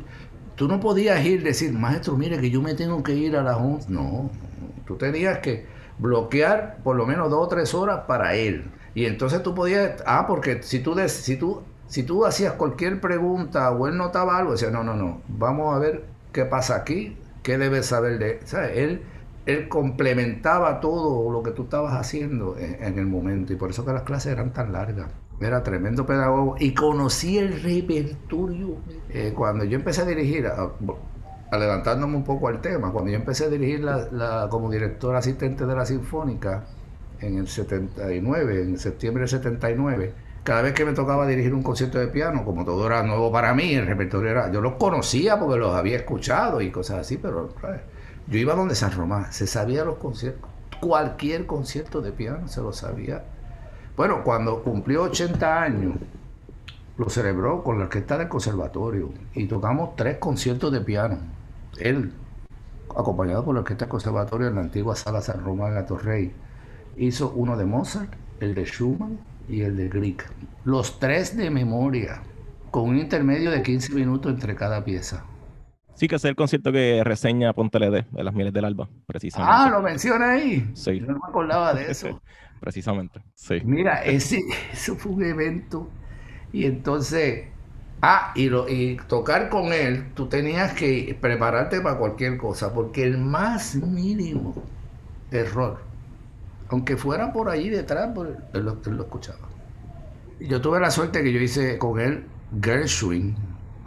Tú 0.56 0.68
no 0.68 0.82
podías 0.82 1.24
ir 1.26 1.41
decir, 1.44 1.72
maestro, 1.72 2.18
mire 2.18 2.39
que 2.39 2.50
yo 2.50 2.62
me 2.62 2.74
tengo 2.74 3.02
que 3.02 3.13
ir 3.13 3.38
a 3.38 3.44
las 3.44 3.56
11. 3.56 3.91
No, 3.91 4.30
tú 4.86 4.98
tenías 4.98 5.39
que 5.39 5.65
bloquear 6.00 6.80
por 6.84 6.98
lo 6.98 7.06
menos 7.06 7.30
dos 7.30 7.46
o 7.46 7.48
tres 7.48 7.74
horas 7.74 8.02
para 8.08 8.36
él. 8.36 8.65
Y 8.94 9.06
entonces 9.06 9.41
tú 9.41 9.56
podías, 9.56 10.04
ah, 10.06 10.26
porque 10.28 10.63
si 10.63 10.80
tú, 10.80 10.96
si 11.08 11.38
tú, 11.38 11.63
si 11.88 12.04
tú 12.04 12.26
hacías 12.26 12.54
cualquier 12.54 13.00
pregunta 13.00 13.72
o 13.72 13.88
él 13.88 13.98
notaba 13.98 14.38
algo, 14.38 14.52
decía, 14.52 14.70
no, 14.70 14.84
no, 14.84 14.96
no, 14.96 15.22
vamos 15.28 15.76
a 15.76 15.80
ver 15.80 16.06
qué 16.32 16.46
pasa 16.46 16.76
aquí, 16.76 17.18
qué 17.44 17.58
debes 17.58 17.86
saber 17.86 18.20
de. 18.20 18.39
Él 18.74 19.02
complementaba 19.70 20.80
todo 20.80 21.32
lo 21.32 21.44
que 21.44 21.52
tú 21.52 21.64
estabas 21.64 21.94
haciendo 21.94 22.58
en, 22.58 22.98
el 22.98 23.06
momento 23.06 23.54
y 23.54 23.56
por 23.56 23.70
eso 23.70 23.86
que 23.86 23.94
las 23.94 24.02
clases 24.02 24.34
eran 24.34 24.54
tan 24.54 24.74
largas. 24.74 25.12
Era 25.40 25.62
tremendo 25.64 26.06
pedagogo 26.06 26.56
y 26.60 26.74
conocí 26.74 27.38
el 27.38 27.62
repertorio. 27.62 28.78
Eh, 29.10 29.34
cuando 29.36 29.64
yo 29.66 29.76
empecé 29.76 30.02
a 30.02 30.06
dirigir, 30.06 30.50
levantándome 31.52 32.16
un 32.16 32.24
poco 32.24 32.48
al 32.48 32.60
tema, 32.60 32.92
cuando 32.92 33.12
yo 33.12 33.18
empecé 33.18 33.46
a 33.46 33.50
dirigir 33.50 33.82
la, 33.82 34.48
como 34.50 34.72
director 34.72 35.16
asistente 35.16 35.66
de 35.66 35.76
la 35.76 35.86
Sinfónica 35.86 36.66
en 37.20 37.38
el 37.38 37.48
79, 37.48 38.62
en 38.62 38.80
septiembre 38.80 39.22
del 39.22 39.30
79, 39.30 40.14
cada 40.44 40.62
vez 40.62 40.74
que 40.74 40.86
me 40.86 40.94
tocaba 40.94 41.28
dirigir 41.28 41.54
un 41.54 41.64
concierto 41.64 42.00
de 42.00 42.08
piano, 42.08 42.46
como 42.46 42.66
todo 42.66 42.86
era 42.88 43.04
nuevo 43.04 43.32
para 43.32 43.54
mí, 43.54 43.74
el 43.74 43.86
repertorio 43.86 44.32
era, 44.32 44.52
yo 44.52 44.62
los 44.62 44.74
conocía 44.74 45.40
porque 45.40 45.58
los 45.58 45.76
había 45.76 45.98
escuchado 45.98 46.62
y 46.62 46.72
cosas 46.72 47.00
así, 47.00 47.18
pero 47.18 47.50
yo 48.28 48.38
iba 48.38 48.56
donde 48.56 48.76
San 48.76 48.92
Román, 48.92 49.32
se 49.32 49.48
sabía 49.48 49.86
los 49.86 49.98
conciertos, 49.98 50.50
cualquier 50.82 51.46
concierto 51.46 52.02
de 52.02 52.12
piano 52.12 52.48
se 52.48 52.62
lo 52.62 52.74
sabía. 52.74 53.24
Bueno, 53.96 54.24
cuando 54.24 54.64
cumplió 54.64 55.04
80 55.04 55.62
años, 55.62 55.96
lo 56.98 57.10
celebró 57.10 57.64
con 57.64 57.78
la 57.78 57.86
orquesta 57.86 58.18
del 58.18 58.30
conservatorio 58.30 59.12
y 59.34 59.48
tocamos 59.48 59.96
tres 59.96 60.18
conciertos 60.18 60.72
de 60.72 60.82
piano 60.82 61.36
él, 61.80 62.14
acompañado 62.96 63.44
por 63.44 63.54
la 63.54 63.62
Orquesta 63.62 63.90
Conservatorio 63.90 64.48
en 64.48 64.56
la 64.56 64.62
antigua 64.62 64.96
Sala 64.96 65.22
San 65.22 65.44
Román 65.44 65.74
Gato 65.74 65.98
Rey, 65.98 66.32
hizo 66.98 67.32
uno 67.36 67.58
de 67.58 67.66
Mozart, 67.66 68.14
el 68.40 68.56
de 68.56 68.66
Schumann 68.66 69.20
y 69.50 69.62
el 69.62 69.76
de 69.76 69.90
Grieg. 69.90 70.24
Los 70.64 71.00
tres 71.00 71.36
de 71.36 71.50
memoria, 71.50 72.22
con 72.72 72.90
un 72.90 72.98
intermedio 72.98 73.52
de 73.52 73.62
15 73.62 73.94
minutos 73.94 74.32
entre 74.32 74.56
cada 74.56 74.84
pieza. 74.84 75.26
Sí, 75.96 76.08
que 76.08 76.16
es 76.16 76.26
el 76.26 76.36
concierto 76.36 76.72
que 76.72 77.04
reseña 77.04 77.54
Ponte 77.54 77.80
de 77.80 78.06
las 78.12 78.34
Mieles 78.34 78.54
del 78.54 78.66
Alba, 78.66 78.90
precisamente. 79.06 79.54
Ah, 79.56 79.70
lo 79.70 79.82
menciona 79.82 80.32
ahí. 80.32 80.72
Sí. 80.74 81.00
Yo 81.00 81.08
no 81.08 81.14
me 81.14 81.28
acordaba 81.28 81.74
de 81.74 81.90
eso. 81.90 82.22
precisamente, 82.60 83.22
sí. 83.34 83.62
Mira, 83.64 84.04
ese, 84.04 84.42
eso 84.72 84.96
fue 84.96 85.12
un 85.14 85.24
evento. 85.24 85.90
Y 86.52 86.66
entonces 86.66 87.46
Ah, 88.02 88.32
y, 88.36 88.50
lo, 88.50 88.70
y 88.70 88.98
tocar 89.08 89.50
con 89.50 89.74
él, 89.74 90.12
tú 90.14 90.28
tenías 90.28 90.74
que 90.74 91.18
prepararte 91.20 91.82
para 91.82 91.98
cualquier 91.98 92.38
cosa, 92.38 92.74
porque 92.74 93.04
el 93.04 93.18
más 93.18 93.76
mínimo 93.76 94.54
error, 95.32 95.80
aunque 96.70 96.98
fuera 96.98 97.34
por 97.34 97.50
allí 97.50 97.70
detrás, 97.70 98.12
pues, 98.14 98.30
él, 98.54 98.66
lo, 98.66 98.80
lo, 98.86 99.04
escuchaba. 99.04 99.40
Yo 100.40 100.62
tuve 100.62 100.80
la 100.80 100.92
suerte 100.92 101.24
que 101.24 101.32
yo 101.34 101.40
hice 101.40 101.78
con 101.80 102.00
él 102.00 102.26
Gershwin. 102.62 103.36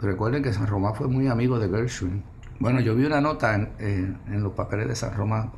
Recuerden 0.01 0.41
que 0.41 0.53
San 0.53 0.67
Román 0.67 0.95
fue 0.95 1.07
muy 1.07 1.27
amigo 1.27 1.59
de 1.59 1.67
Gershwin. 1.67 2.23
Bueno, 2.59 2.79
yo 2.79 2.95
vi 2.95 3.05
una 3.05 3.19
nota 3.19 3.53
en, 3.55 4.17
los 4.27 4.53
papeles 4.53 4.87
de 4.87 4.95
San 4.95 5.13
Román 5.13 5.51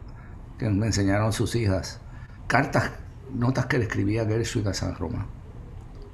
que 0.57 0.67
me 0.69 0.87
enseñaron 0.87 1.31
sus 1.31 1.55
hijas, 1.55 2.01
cartas, 2.47 2.91
notas 3.33 3.67
que 3.67 3.77
le 3.77 3.83
escribía 3.83 4.25
Gershwin 4.25 4.67
a 4.67 4.73
San 4.73 4.95
Román. 4.95 5.27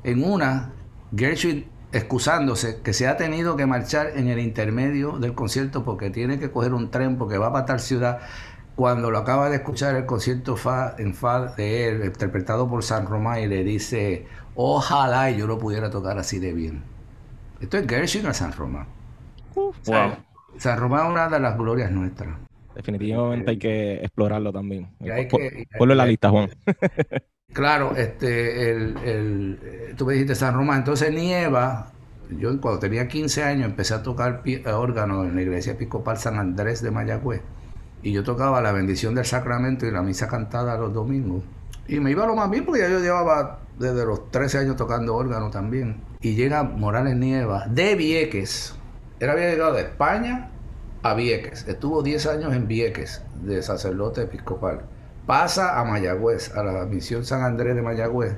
En 0.04 0.24
una, 0.24 0.74
Gershwin 1.16 1.68
excusándose 1.94 2.82
que 2.82 2.92
se 2.92 3.08
ha 3.08 3.16
tenido 3.16 3.56
que 3.56 3.66
marchar 3.66 4.12
en 4.16 4.28
el 4.28 4.40
intermedio 4.40 5.20
del 5.20 5.34
concierto 5.34 5.86
porque 5.86 6.10
tiene 6.10 6.38
que 6.38 6.52
coger 6.52 6.74
un 6.74 6.92
tren 6.92 7.18
porque 7.18 7.38
va 7.38 7.54
para 7.54 7.66
tal 7.66 7.80
ciudad. 7.80 8.20
Cuando 8.76 9.10
lo 9.10 9.20
acaba 9.20 9.50
de 9.50 9.56
escuchar 9.56 9.96
el 9.96 10.06
concierto 10.06 10.58
fa, 10.58 10.96
en 10.98 11.14
Fa 11.14 11.54
de 11.56 11.88
él, 11.88 12.06
interpretado 12.06 12.70
por 12.70 12.84
San 12.84 13.08
Román, 13.08 13.40
y 13.40 13.48
le 13.48 13.64
dice, 13.64 14.28
ojalá 14.54 15.32
yo 15.32 15.48
lo 15.48 15.58
pudiera 15.58 15.90
tocar 15.90 16.20
así 16.20 16.40
de 16.40 16.54
bien. 16.54 16.97
Esto 17.60 17.78
es 17.78 17.88
Gershwin 17.88 18.28
a 18.28 18.34
San 18.34 18.54
Román. 18.54 18.88
San 20.58 20.80
Román 20.80 21.06
es 21.06 21.12
una 21.12 21.30
de 21.30 21.40
las 21.40 21.58
glorias 21.58 21.92
nuestras. 21.92 22.38
Definitivamente 22.76 23.52
hay 23.52 23.58
que 23.58 23.96
explorarlo 23.96 24.54
también. 24.54 24.90
Ponlo 25.78 25.94
en 25.94 25.98
la 25.98 26.06
lista, 26.06 26.30
Juan. 26.30 26.50
Claro, 27.54 27.96
este, 27.96 28.70
el, 28.70 28.98
el, 28.98 29.96
tú 29.98 30.06
me 30.06 30.14
dijiste 30.14 30.36
San 30.36 30.54
Román, 30.54 30.80
entonces 30.80 31.12
nieva. 31.12 31.92
Yo 32.30 32.60
cuando 32.60 32.80
tenía 32.80 33.08
15 33.08 33.42
años 33.42 33.66
empecé 33.66 33.94
a 33.94 34.04
tocar 34.04 34.44
órgano 34.66 35.24
en 35.24 35.34
la 35.34 35.42
iglesia 35.42 35.72
episcopal 35.72 36.18
San 36.18 36.38
Andrés 36.38 36.82
de 36.82 36.92
Mayagüez. 36.92 37.42
Y 38.04 38.12
yo 38.12 38.24
tocaba 38.24 38.62
la 38.62 38.74
bendición 38.74 39.16
del 39.16 39.26
sacramento 39.26 39.88
y 39.88 39.92
la 39.92 40.04
misa 40.04 40.28
cantada 40.28 40.78
los 40.78 40.94
domingos. 40.94 41.44
Y 41.88 42.00
me 42.00 42.12
iba 42.12 42.28
lo 42.28 42.36
más 42.36 42.52
bien 42.52 42.66
porque 42.66 42.82
ya 42.82 42.90
yo 42.90 43.00
llevaba 43.00 43.60
desde 43.80 44.06
los 44.06 44.30
13 44.30 44.60
años 44.60 44.76
tocando 44.76 45.16
órgano 45.16 45.50
también. 45.50 46.02
Y 46.22 46.36
llega 46.36 46.64
Morales 46.64 47.16
Nieva 47.16 47.68
de 47.68 47.96
Vieques. 47.96 48.76
Él 49.20 49.30
había 49.30 49.50
llegado 49.50 49.74
de 49.74 49.82
España 49.82 50.50
a 51.04 51.14
Vieques. 51.14 51.68
Estuvo 51.68 52.04
10 52.04 52.28
años 52.28 52.54
en 52.54 52.68
Vieques 52.68 53.22
de 53.42 53.62
sacerdote 53.62 54.24
episcopal 54.24 54.82
pasa 55.28 55.80
a 55.80 55.84
Mayagüez, 55.84 56.56
a 56.56 56.64
la 56.64 56.86
misión 56.86 57.26
San 57.26 57.44
Andrés 57.44 57.76
de 57.76 57.84
Mayagüez, 57.84 58.38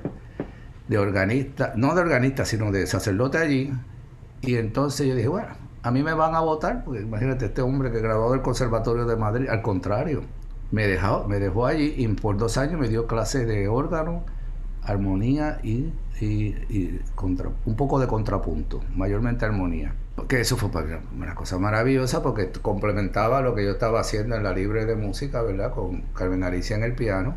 de 0.90 0.98
organista, 0.98 1.72
no 1.76 1.94
de 1.94 2.02
organista, 2.02 2.44
sino 2.44 2.72
de 2.72 2.86
sacerdote 2.88 3.38
allí. 3.38 3.72
Y 4.42 4.56
entonces 4.56 5.08
yo 5.08 5.16
dije, 5.16 5.28
bueno, 5.28 5.50
a 5.84 5.92
mí 5.92 6.04
me 6.04 6.14
van 6.14 6.36
a 6.36 6.42
votar, 6.42 6.84
porque 6.84 7.02
imagínate, 7.02 7.46
este 7.46 7.62
hombre 7.62 7.92
que 7.92 8.02
graduó 8.02 8.32
del 8.32 8.42
Conservatorio 8.42 9.06
de 9.06 9.16
Madrid, 9.16 9.48
al 9.50 9.62
contrario, 9.62 10.24
me 10.72 10.88
dejó, 10.88 11.28
me 11.28 11.40
dejó 11.40 11.68
allí 11.68 11.94
y 11.96 12.08
por 12.08 12.38
dos 12.38 12.58
años 12.58 12.80
me 12.82 12.90
dio 12.90 13.06
clases 13.06 13.48
de 13.48 13.68
órgano, 13.68 14.26
armonía 14.84 15.60
y, 15.64 15.92
contra, 17.16 17.50
un 17.66 17.76
poco 17.76 18.00
de 18.00 18.08
contrapunto, 18.08 18.82
mayormente 18.96 19.46
armonía 19.46 19.94
que 20.28 20.42
eso 20.42 20.58
fue 20.58 20.70
una 21.16 21.36
cosa 21.36 21.58
maravillosa 21.60 22.22
porque 22.22 22.52
complementaba 22.62 23.42
lo 23.42 23.56
que 23.56 23.64
yo 23.64 23.72
estaba 23.72 24.02
haciendo 24.02 24.36
en 24.36 24.44
la 24.44 24.54
libre 24.54 24.86
de 24.86 24.96
música, 24.96 25.42
¿verdad? 25.42 25.72
Con 25.72 26.02
Carmen 26.14 26.44
Alicia 26.44 26.76
en 26.76 26.84
el 26.84 26.94
piano 26.94 27.36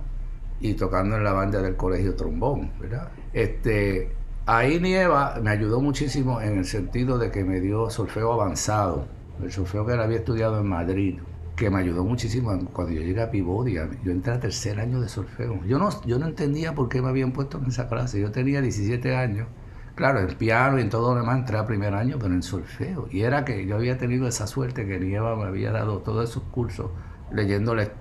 y 0.61 0.75
tocando 0.75 1.17
en 1.17 1.25
la 1.25 1.33
banda 1.33 1.61
del 1.61 1.77
colegio 1.77 2.15
trombón, 2.15 2.73
¿verdad? 2.81 3.09
Este, 3.33 4.13
ahí 4.47 4.81
Nieva 4.81 5.39
me 5.43 5.51
ayudó 5.51 5.81
muchísimo 5.81 6.41
en 6.41 6.59
el 6.59 6.65
sentido 6.65 7.19
de 7.19 7.31
que 7.31 7.45
me 7.45 7.61
dio 7.61 7.91
solfeo 7.91 8.33
avanzado, 8.33 9.07
el 9.43 9.51
solfeo 9.53 9.87
que 9.87 9.95
él 9.95 10.01
había 10.01 10.19
estudiado 10.19 10.61
en 10.61 10.67
Madrid. 10.67 11.19
Que 11.57 11.71
me 11.71 11.79
ayudó 11.81 12.05
muchísimo 12.05 12.59
cuando 12.73 12.93
yo 12.93 13.03
llegué 13.03 13.23
a 13.23 13.31
Pivodia. 13.31 13.89
Yo 14.05 14.13
entré 14.13 14.33
a 14.33 14.41
tercer 14.41 14.81
año 14.81 15.01
de 15.01 15.09
solfeo. 15.09 15.65
Yo 15.67 15.79
no, 15.79 15.91
yo 16.05 16.19
no 16.19 16.27
entendía 16.27 16.75
por 16.75 16.89
qué 16.89 17.03
me 17.03 17.09
habían 17.09 17.33
puesto 17.33 17.59
en 17.59 17.67
esa 17.67 17.89
clase. 17.89 18.21
Yo 18.21 18.33
tenía 18.33 18.61
17 18.63 19.15
años. 19.17 19.49
Claro, 19.95 20.21
el 20.21 20.37
piano 20.37 20.79
y 20.79 20.83
en 20.83 20.89
todo 20.91 21.15
lo 21.15 21.21
demás 21.21 21.39
entré 21.39 21.59
a 21.59 21.67
primer 21.67 21.95
año, 21.95 22.17
pero 22.19 22.33
en 22.33 22.43
solfeo. 22.43 23.09
Y 23.11 23.23
era 23.23 23.45
que 23.45 23.67
yo 23.67 23.77
había 23.77 23.99
tenido 23.99 24.27
esa 24.27 24.47
suerte 24.47 24.87
que 24.87 24.99
Nieva 24.99 25.37
me 25.37 25.45
había 25.45 25.71
dado 25.71 25.99
todos 25.99 26.31
esos 26.31 26.43
cursos, 26.45 26.91
leyéndole 27.31 27.93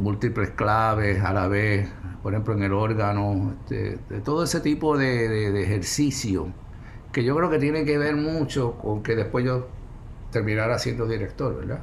múltiples 0.00 0.50
claves 0.50 1.22
a 1.24 1.32
la 1.32 1.48
vez, 1.48 1.88
por 2.22 2.32
ejemplo 2.32 2.54
en 2.54 2.62
el 2.62 2.72
órgano, 2.72 3.54
este, 3.60 3.98
de 4.08 4.20
todo 4.20 4.44
ese 4.44 4.60
tipo 4.60 4.96
de, 4.96 5.28
de 5.28 5.62
ejercicio, 5.62 6.52
que 7.12 7.24
yo 7.24 7.34
creo 7.36 7.50
que 7.50 7.58
tiene 7.58 7.84
que 7.84 7.98
ver 7.98 8.16
mucho 8.16 8.78
con 8.78 9.02
que 9.02 9.16
después 9.16 9.44
yo 9.44 9.68
terminara 10.30 10.78
siendo 10.78 11.06
director, 11.06 11.56
¿verdad? 11.56 11.80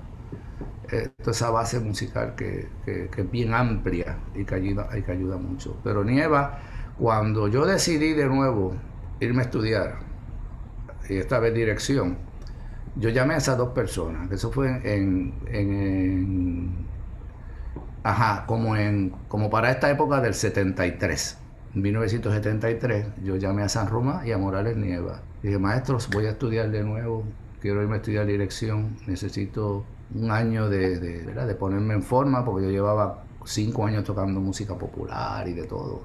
Toda 1.17 1.31
esa 1.31 1.49
base 1.49 1.79
musical 1.79 2.35
que, 2.35 2.69
es 2.85 3.31
bien 3.31 3.53
amplia 3.53 4.17
y 4.35 4.45
que, 4.45 4.55
ayuda, 4.55 4.89
y 4.97 5.01
que 5.01 5.11
ayuda 5.11 5.37
mucho. 5.37 5.77
Pero 5.83 6.03
Nieva, 6.03 6.59
cuando 6.97 7.47
yo 7.47 7.65
decidí 7.65 8.13
de 8.13 8.27
nuevo 8.27 8.73
irme 9.19 9.41
a 9.41 9.45
estudiar, 9.45 9.99
y 11.09 11.17
esta 11.17 11.39
vez 11.39 11.53
dirección, 11.53 12.17
yo 12.95 13.09
llamé 13.09 13.35
a 13.35 13.37
esas 13.37 13.57
dos 13.57 13.69
personas, 13.69 14.27
que 14.27 14.35
eso 14.35 14.51
fue 14.51 14.81
en, 14.83 15.33
ajá, 18.03 18.45
como 18.45 18.75
en, 18.75 19.13
como 19.27 19.49
para 19.49 19.71
esta 19.71 19.89
época 19.89 20.21
del 20.21 20.33
73. 20.33 21.37
En 21.75 21.81
1973 21.81 23.07
yo 23.23 23.35
llamé 23.35 23.63
a 23.63 23.69
San 23.69 23.87
Roma 23.87 24.23
y 24.25 24.31
a 24.31 24.37
Morales 24.37 24.77
Nieva. 24.77 25.21
Dije, 25.43 25.59
maestros, 25.59 26.09
voy 26.09 26.25
a 26.25 26.31
estudiar 26.31 26.71
de 26.71 26.83
nuevo, 26.83 27.23
quiero 27.61 27.81
irme 27.83 27.95
a 27.95 27.97
estudiar 27.97 28.25
dirección, 28.25 28.97
necesito 29.05 29.85
un 30.13 30.31
año 30.31 30.69
de, 30.69 30.99
de, 30.99 31.55
ponerme 31.55 31.93
en 31.93 32.03
forma, 32.03 32.45
porque 32.45 32.65
yo 32.65 32.71
llevaba 32.71 33.23
cinco 33.45 33.85
años 33.85 34.03
tocando 34.03 34.39
música 34.39 34.75
popular 34.75 35.47
y 35.47 35.53
de 35.53 35.63
todo. 35.65 36.01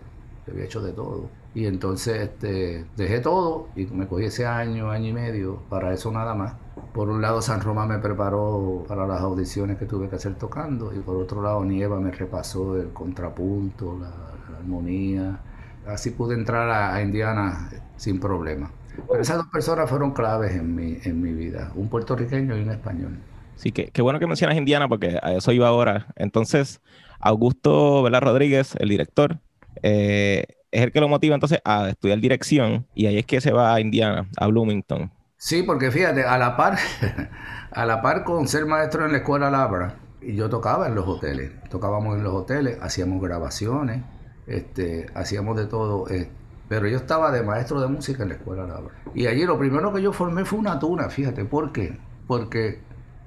Había 0.51 0.65
hecho 0.65 0.81
de 0.81 0.93
todo. 0.93 1.29
Y 1.55 1.67
entonces 1.67 2.23
este, 2.23 2.87
dejé 2.97 3.21
todo 3.21 3.69
y 3.77 3.87
me 3.87 4.07
cogí 4.07 4.25
ese 4.25 4.47
año, 4.47 4.91
año 4.91 5.09
y 5.09 5.13
medio 5.13 5.59
para 5.69 5.93
eso 5.93 6.11
nada 6.11 6.35
más. 6.35 6.55
Por 6.95 7.11
un 7.11 7.21
lado 7.21 7.43
San 7.43 7.61
Román 7.61 7.89
me 7.89 7.99
preparó 7.99 8.85
para 8.89 9.07
las 9.07 9.21
audiciones 9.21 9.79
que 9.79 9.85
tuve 9.85 10.09
que 10.09 10.17
hacer 10.17 10.35
tocando 10.37 10.93
y 10.95 10.99
por 11.01 11.17
otro 11.17 11.43
lado 11.43 11.65
Nieva 11.65 12.01
me 12.01 12.11
repasó 12.11 12.77
el 12.77 12.93
contrapunto, 12.93 13.99
la, 14.01 14.33
armonía. 14.59 15.41
Así 15.87 16.11
pude 16.11 16.35
entrar 16.35 16.69
a, 16.69 16.95
a 16.95 17.03
Indiana 17.03 17.69
sin 17.97 18.19
problema. 18.19 18.71
Pero 19.09 19.21
esas 19.21 19.37
dos 19.37 19.47
personas 19.49 19.89
fueron 19.89 20.13
claves 20.13 20.55
en 20.55 20.75
mi, 20.75 20.99
en 21.05 21.21
mi 21.21 21.33
vida, 21.33 21.73
un 21.75 21.89
puertorriqueño 21.89 22.57
y 22.57 22.63
un 22.63 22.71
español. 22.71 23.19
Sí, 23.63 23.71
que, 23.71 23.93
qué 23.93 24.03
bueno 24.03 24.19
que 24.19 24.27
mencionas 24.27 24.57
Indiana 24.57 24.89
porque 24.89 25.21
a 25.23 25.35
eso 25.35 25.53
iba 25.53 25.69
ahora. 25.69 26.09
Entonces, 26.17 26.81
Augusto 27.21 28.03
Vela 28.03 28.19
Rodríguez, 28.19 28.75
el 28.81 28.89
director, 28.89 29.39
eh, 29.85 30.47
es 30.73 30.83
el 30.83 30.91
que 30.91 31.01
lo 31.01 31.09
motiva 31.09 31.37
entonces 31.37 31.61
a 31.65 31.91
estudiar 31.91 32.19
dirección 32.19 32.89
y 32.93 33.07
ahí 33.07 33.19
es 33.19 33.25
que 33.25 33.41
se 33.41 33.53
va 33.53 33.73
a 33.73 33.81
Indiana, 33.81 34.29
a 34.37 34.49
Bloomington. 34.49 35.13
Sí, 35.37 35.63
porque 35.63 35.93
fíjate, 35.93 36.25
a 36.25 36.39
la 36.39 36.57
par, 36.57 36.77
a 37.71 37.87
la 37.87 38.03
par 38.03 38.25
con 38.25 38.49
ser 38.49 38.67
maestro 38.67 39.07
en 39.07 39.13
la 39.13 39.19
escuela 39.19 39.49
Labra, 39.49 39.95
y 40.21 40.35
yo 40.35 40.49
tocaba 40.49 40.89
en 40.89 40.97
los 40.97 41.07
hoteles, 41.07 41.53
tocábamos 41.71 42.17
en 42.17 42.25
los 42.25 42.35
hoteles, 42.35 42.79
hacíamos 42.83 43.23
grabaciones, 43.23 44.03
este, 44.49 45.07
hacíamos 45.15 45.57
de 45.57 45.67
todo, 45.67 46.09
eh, 46.11 46.29
pero 46.69 46.89
yo 46.89 46.97
estaba 46.97 47.31
de 47.31 47.45
maestro 47.45 47.81
de 47.81 47.87
música 47.87 48.25
en 48.25 48.31
la 48.31 48.35
escuela 48.35 48.67
Labra. 48.67 48.95
Y 49.15 49.29
allí 49.29 49.45
lo 49.45 49.57
primero 49.57 49.93
que 49.93 50.03
yo 50.03 50.13
formé 50.13 50.45
fue 50.45 50.59
una 50.59 50.81
tuna, 50.81 51.09
fíjate, 51.11 51.45
¿por 51.45 51.71
qué? 51.71 51.97
Porque 52.27 52.81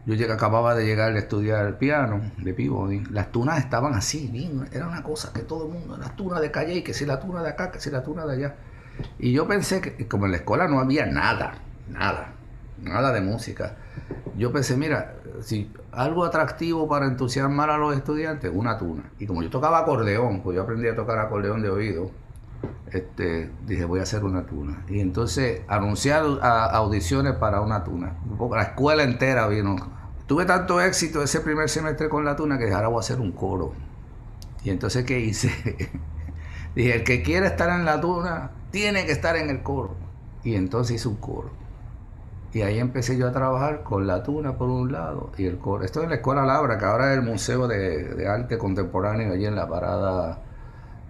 yo 0.06 0.32
acababa 0.32 0.76
de 0.76 0.86
llegar 0.86 1.14
a 1.14 1.18
estudiar 1.18 1.78
piano 1.78 2.22
de 2.38 2.54
Peabody. 2.54 3.04
Las 3.10 3.32
tunas 3.32 3.58
estaban 3.60 3.94
así, 3.96 4.28
bien, 4.28 4.68
era 4.72 4.88
una 4.88 5.02
cosa 5.02 5.34
que 5.34 5.42
todo 5.42 5.66
el 5.66 5.74
mundo, 5.74 5.98
las 5.98 6.16
tunas 6.16 6.42
de 6.42 6.52
calle, 6.52 6.84
que 6.84 6.94
si 6.94 7.06
la 7.06 7.20
tuna 7.20 7.42
de 7.42 7.50
acá, 7.50 7.72
que 7.72 7.80
si 7.80 7.90
la 7.90 8.04
tuna 8.04 8.26
de 8.26 8.34
allá. 8.34 8.56
Y 9.18 9.34
yo 9.34 9.48
pensé 9.48 9.82
que 9.82 10.08
como 10.08 10.26
en 10.26 10.32
la 10.32 10.38
escuela 10.38 10.68
no 10.68 10.80
había 10.80 11.06
nada, 11.08 11.56
nada, 11.90 12.34
nada 12.82 13.12
de 13.12 13.22
música. 13.22 13.78
Yo 14.38 14.52
pensé, 14.52 14.78
mira, 14.78 15.16
si 15.42 15.72
algo 15.92 16.24
atractivo 16.26 16.88
para 16.88 17.08
entusiasmar 17.08 17.70
a 17.70 17.78
los 17.78 17.96
estudiantes, 17.96 18.52
una 18.54 18.78
tuna. 18.78 19.04
Y 19.18 19.26
como 19.26 19.42
yo 19.42 19.50
tocaba 19.50 19.80
acordeón, 19.80 20.42
pues 20.42 20.56
yo 20.56 20.64
aprendí 20.64 20.88
a 20.88 20.96
tocar 20.96 21.18
acordeón 21.18 21.62
de 21.62 21.70
oído, 21.70 22.12
este, 22.92 23.52
dije 23.66 23.86
voy 23.86 24.00
a 24.00 24.04
hacer 24.04 24.24
una 24.24 24.46
tuna. 24.46 24.84
Y 24.88 25.00
entonces 25.00 25.62
anunciar 25.68 26.24
audiciones 26.42 27.34
para 27.34 27.62
una 27.62 27.84
tuna. 27.84 28.18
La 28.52 28.64
escuela 28.64 29.04
entera 29.04 29.48
vino. 29.48 29.95
Tuve 30.28 30.46
tanto 30.46 30.82
éxito 30.82 31.22
ese 31.22 31.40
primer 31.42 31.70
semestre 31.70 32.10
con 32.10 32.26
la 32.26 32.36
tuna 32.36 32.58
que 32.58 32.72
ahora 32.74 32.88
voy 32.88 32.98
a 32.98 33.00
hacer 33.02 33.20
un 33.20 33.32
coro. 33.32 33.74
Y 34.64 34.72
entonces, 34.72 35.06
¿qué 35.06 35.20
hice? 35.20 35.50
dije, 36.76 36.96
el 36.96 37.04
que 37.04 37.22
quiera 37.22 37.48
estar 37.48 37.70
en 37.70 37.86
la 37.86 38.02
tuna 38.02 38.52
tiene 38.72 39.06
que 39.06 39.12
estar 39.12 39.36
en 39.36 39.50
el 39.50 39.62
coro. 39.62 39.96
Y 40.44 40.56
entonces 40.56 40.96
hice 40.96 41.08
un 41.08 41.18
coro. 41.18 41.52
Y 42.54 42.62
ahí 42.62 42.80
empecé 42.80 43.18
yo 43.18 43.28
a 43.28 43.32
trabajar 43.32 43.84
con 43.84 44.08
la 44.08 44.24
tuna 44.24 44.58
por 44.58 44.70
un 44.70 44.92
lado 44.92 45.32
y 45.38 45.46
el 45.46 45.58
coro. 45.60 45.84
Esto 45.84 46.02
en 46.02 46.10
la 46.10 46.16
Escuela 46.16 46.46
Labra, 46.46 46.78
que 46.78 46.86
ahora 46.86 47.12
es 47.12 47.20
el 47.20 47.24
Museo 47.24 47.68
de, 47.68 48.16
de 48.16 48.28
Arte 48.28 48.58
Contemporáneo, 48.58 49.34
allí 49.34 49.46
en 49.46 49.56
la 49.56 49.68
parada 49.68 50.40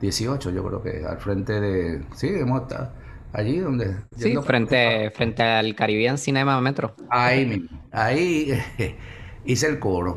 18, 0.02 0.50
yo 0.50 0.66
creo 0.66 0.82
que 0.82 1.06
al 1.06 1.18
frente 1.20 1.62
de. 1.62 2.04
Sí, 2.16 2.28
hemos 2.28 2.64
estado 2.64 2.90
allí 3.36 3.60
donde. 3.60 3.96
Sí, 4.18 4.36
frente, 4.44 5.12
frente 5.12 5.44
al 5.44 5.76
Caribbean 5.76 6.18
Cinema 6.18 6.60
Metro. 6.62 6.96
Ahí 7.10 7.68
Ahí 7.92 8.54
hice 9.46 9.68
el 9.68 9.80
coro. 9.80 10.16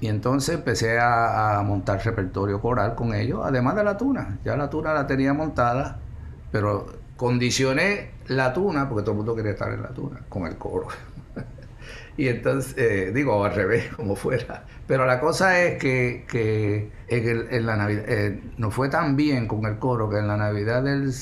Y 0.00 0.08
entonces 0.08 0.56
empecé 0.56 0.98
a, 1.00 1.62
montar 1.64 2.04
repertorio 2.04 2.60
coral 2.60 2.94
con 2.94 3.14
ellos, 3.14 3.40
además 3.42 3.76
de 3.76 3.84
la 3.84 3.96
tuna. 3.96 4.38
Ya 4.44 4.56
la 4.56 4.68
tuna 4.68 4.92
la 4.92 5.06
tenía 5.06 5.32
montada, 5.32 5.98
pero 6.52 6.86
condicioné 7.16 8.10
la 8.26 8.52
tuna, 8.52 8.88
porque 8.88 9.02
todo 9.02 9.12
el 9.12 9.16
mundo 9.18 9.34
quería 9.34 9.52
estar 9.52 9.72
en 9.72 9.82
la 9.82 9.88
tuna, 9.88 10.20
con 10.28 10.46
el 10.46 10.56
coro. 10.58 10.88
Y 12.16 12.28
entonces, 12.28 12.74
eh, 12.76 13.12
digo, 13.12 13.44
al 13.44 13.54
revés, 13.54 13.92
como 13.96 14.14
fuera. 14.16 14.64
Pero 14.86 15.06
la 15.06 15.20
cosa 15.20 15.60
es 15.62 15.78
que, 15.78 16.90
en, 17.08 17.66
la 17.66 17.76
Navidad 17.76 18.04
eh, 18.06 18.40
nos 18.58 18.74
fue 18.74 18.88
tan 18.88 19.16
bien 19.16 19.48
con 19.48 19.64
el 19.66 19.78
coro 19.78 20.08
que 20.08 20.18
en 20.18 20.28
la 20.28 20.36
Navidad 20.36 20.82
del, 20.82 21.12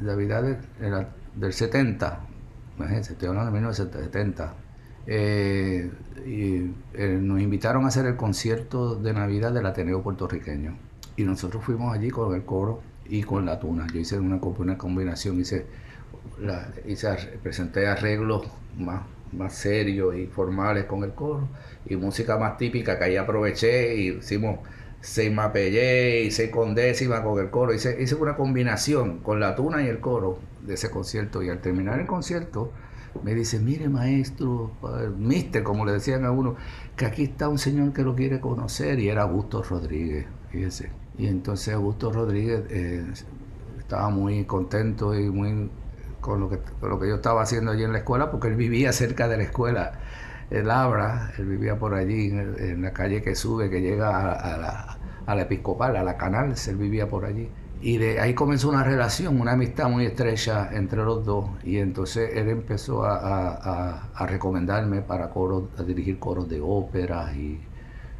Navidad 0.00 0.58
del, 1.34 1.52
70, 1.52 2.20
imagínense, 2.76 3.12
estoy 3.12 3.28
hablando 3.28 3.50
de 3.50 3.58
1970, 3.58 4.54
eh, 5.06 5.90
y, 6.26 6.70
eh, 6.94 7.18
nos 7.20 7.40
invitaron 7.40 7.84
a 7.84 7.88
hacer 7.88 8.06
el 8.06 8.16
concierto 8.16 8.94
de 8.96 9.12
Navidad 9.12 9.52
del 9.52 9.66
Ateneo 9.66 10.02
puertorriqueño. 10.02 10.76
Y 11.16 11.24
nosotros 11.24 11.64
fuimos 11.64 11.94
allí 11.94 12.10
con 12.10 12.34
el 12.34 12.44
coro 12.44 12.82
y 13.06 13.22
con 13.22 13.46
la 13.46 13.58
tuna. 13.58 13.86
Yo 13.92 14.00
hice 14.00 14.18
una, 14.18 14.36
una 14.36 14.78
combinación, 14.78 15.40
hice, 15.40 15.66
hice 16.86 17.38
presenté 17.42 17.86
arreglos 17.86 18.46
más 18.78 19.02
más 19.32 19.54
serios 19.54 20.14
y 20.16 20.26
formales 20.26 20.84
con 20.84 21.04
el 21.04 21.12
coro 21.12 21.48
y 21.86 21.96
música 21.96 22.38
más 22.38 22.56
típica 22.58 22.98
que 22.98 23.04
ahí 23.04 23.16
aproveché 23.16 23.96
y 23.96 24.08
hicimos 24.18 24.60
seis 25.00 25.32
mapellé 25.32 26.22
y 26.22 26.30
seis 26.30 26.50
con 26.50 26.74
décima 26.74 27.22
con 27.22 27.38
el 27.40 27.50
coro. 27.50 27.72
Hice, 27.74 28.00
hice 28.00 28.14
una 28.14 28.36
combinación 28.36 29.18
con 29.18 29.40
la 29.40 29.54
tuna 29.54 29.82
y 29.82 29.88
el 29.88 30.00
coro 30.00 30.38
de 30.66 30.74
ese 30.74 30.90
concierto 30.90 31.42
y 31.42 31.48
al 31.50 31.60
terminar 31.60 31.98
el 32.00 32.06
concierto 32.06 32.72
me 33.22 33.34
dice, 33.34 33.58
mire 33.58 33.88
maestro, 33.88 34.72
mister, 35.18 35.62
como 35.62 35.84
le 35.84 35.92
decían 35.92 36.24
a 36.24 36.30
uno, 36.30 36.56
que 36.96 37.04
aquí 37.04 37.24
está 37.24 37.48
un 37.48 37.58
señor 37.58 37.92
que 37.92 38.02
lo 38.02 38.14
quiere 38.14 38.40
conocer 38.40 38.98
y 38.98 39.08
era 39.08 39.22
Augusto 39.22 39.62
Rodríguez, 39.62 40.26
fíjese. 40.50 40.90
Y 41.18 41.26
entonces 41.26 41.74
Augusto 41.74 42.10
Rodríguez 42.10 42.64
eh, 42.70 43.04
estaba 43.78 44.08
muy 44.08 44.44
contento 44.44 45.18
y 45.18 45.28
muy 45.28 45.70
con 46.22 46.40
lo, 46.40 46.48
que, 46.48 46.58
lo 46.80 46.98
que 46.98 47.08
yo 47.08 47.16
estaba 47.16 47.42
haciendo 47.42 47.72
allí 47.72 47.82
en 47.82 47.92
la 47.92 47.98
escuela, 47.98 48.30
porque 48.30 48.48
él 48.48 48.56
vivía 48.56 48.92
cerca 48.92 49.28
de 49.28 49.36
la 49.36 49.42
escuela, 49.42 49.92
el 50.50 50.70
Abra, 50.70 51.32
él 51.36 51.46
vivía 51.46 51.78
por 51.78 51.94
allí, 51.94 52.28
en, 52.30 52.80
la 52.80 52.92
calle 52.92 53.20
que 53.22 53.34
sube, 53.34 53.68
que 53.68 53.82
llega 53.82 54.32
a, 54.32 54.56
la, 54.56 54.98
a 55.26 55.34
la 55.34 55.42
Episcopal, 55.42 55.96
a 55.96 56.02
la 56.02 56.16
Canal, 56.16 56.54
él 56.66 56.76
vivía 56.76 57.08
por 57.08 57.24
allí. 57.24 57.50
Y 57.82 57.98
de 57.98 58.20
ahí 58.20 58.32
comenzó 58.32 58.68
una 58.68 58.84
relación, 58.84 59.40
una 59.40 59.52
amistad 59.52 59.88
muy 59.88 60.06
estrecha 60.06 60.70
entre 60.72 61.02
los 61.02 61.24
dos. 61.24 61.50
Y 61.64 61.78
entonces 61.78 62.30
él 62.34 62.48
empezó 62.48 63.04
a, 63.04 64.08
a, 64.14 64.26
recomendarme 64.26 65.02
para 65.02 65.30
coros, 65.30 65.64
a 65.76 65.82
dirigir 65.82 66.20
coros 66.20 66.48
de 66.48 66.60
ópera. 66.60 67.34
Y 67.34 67.60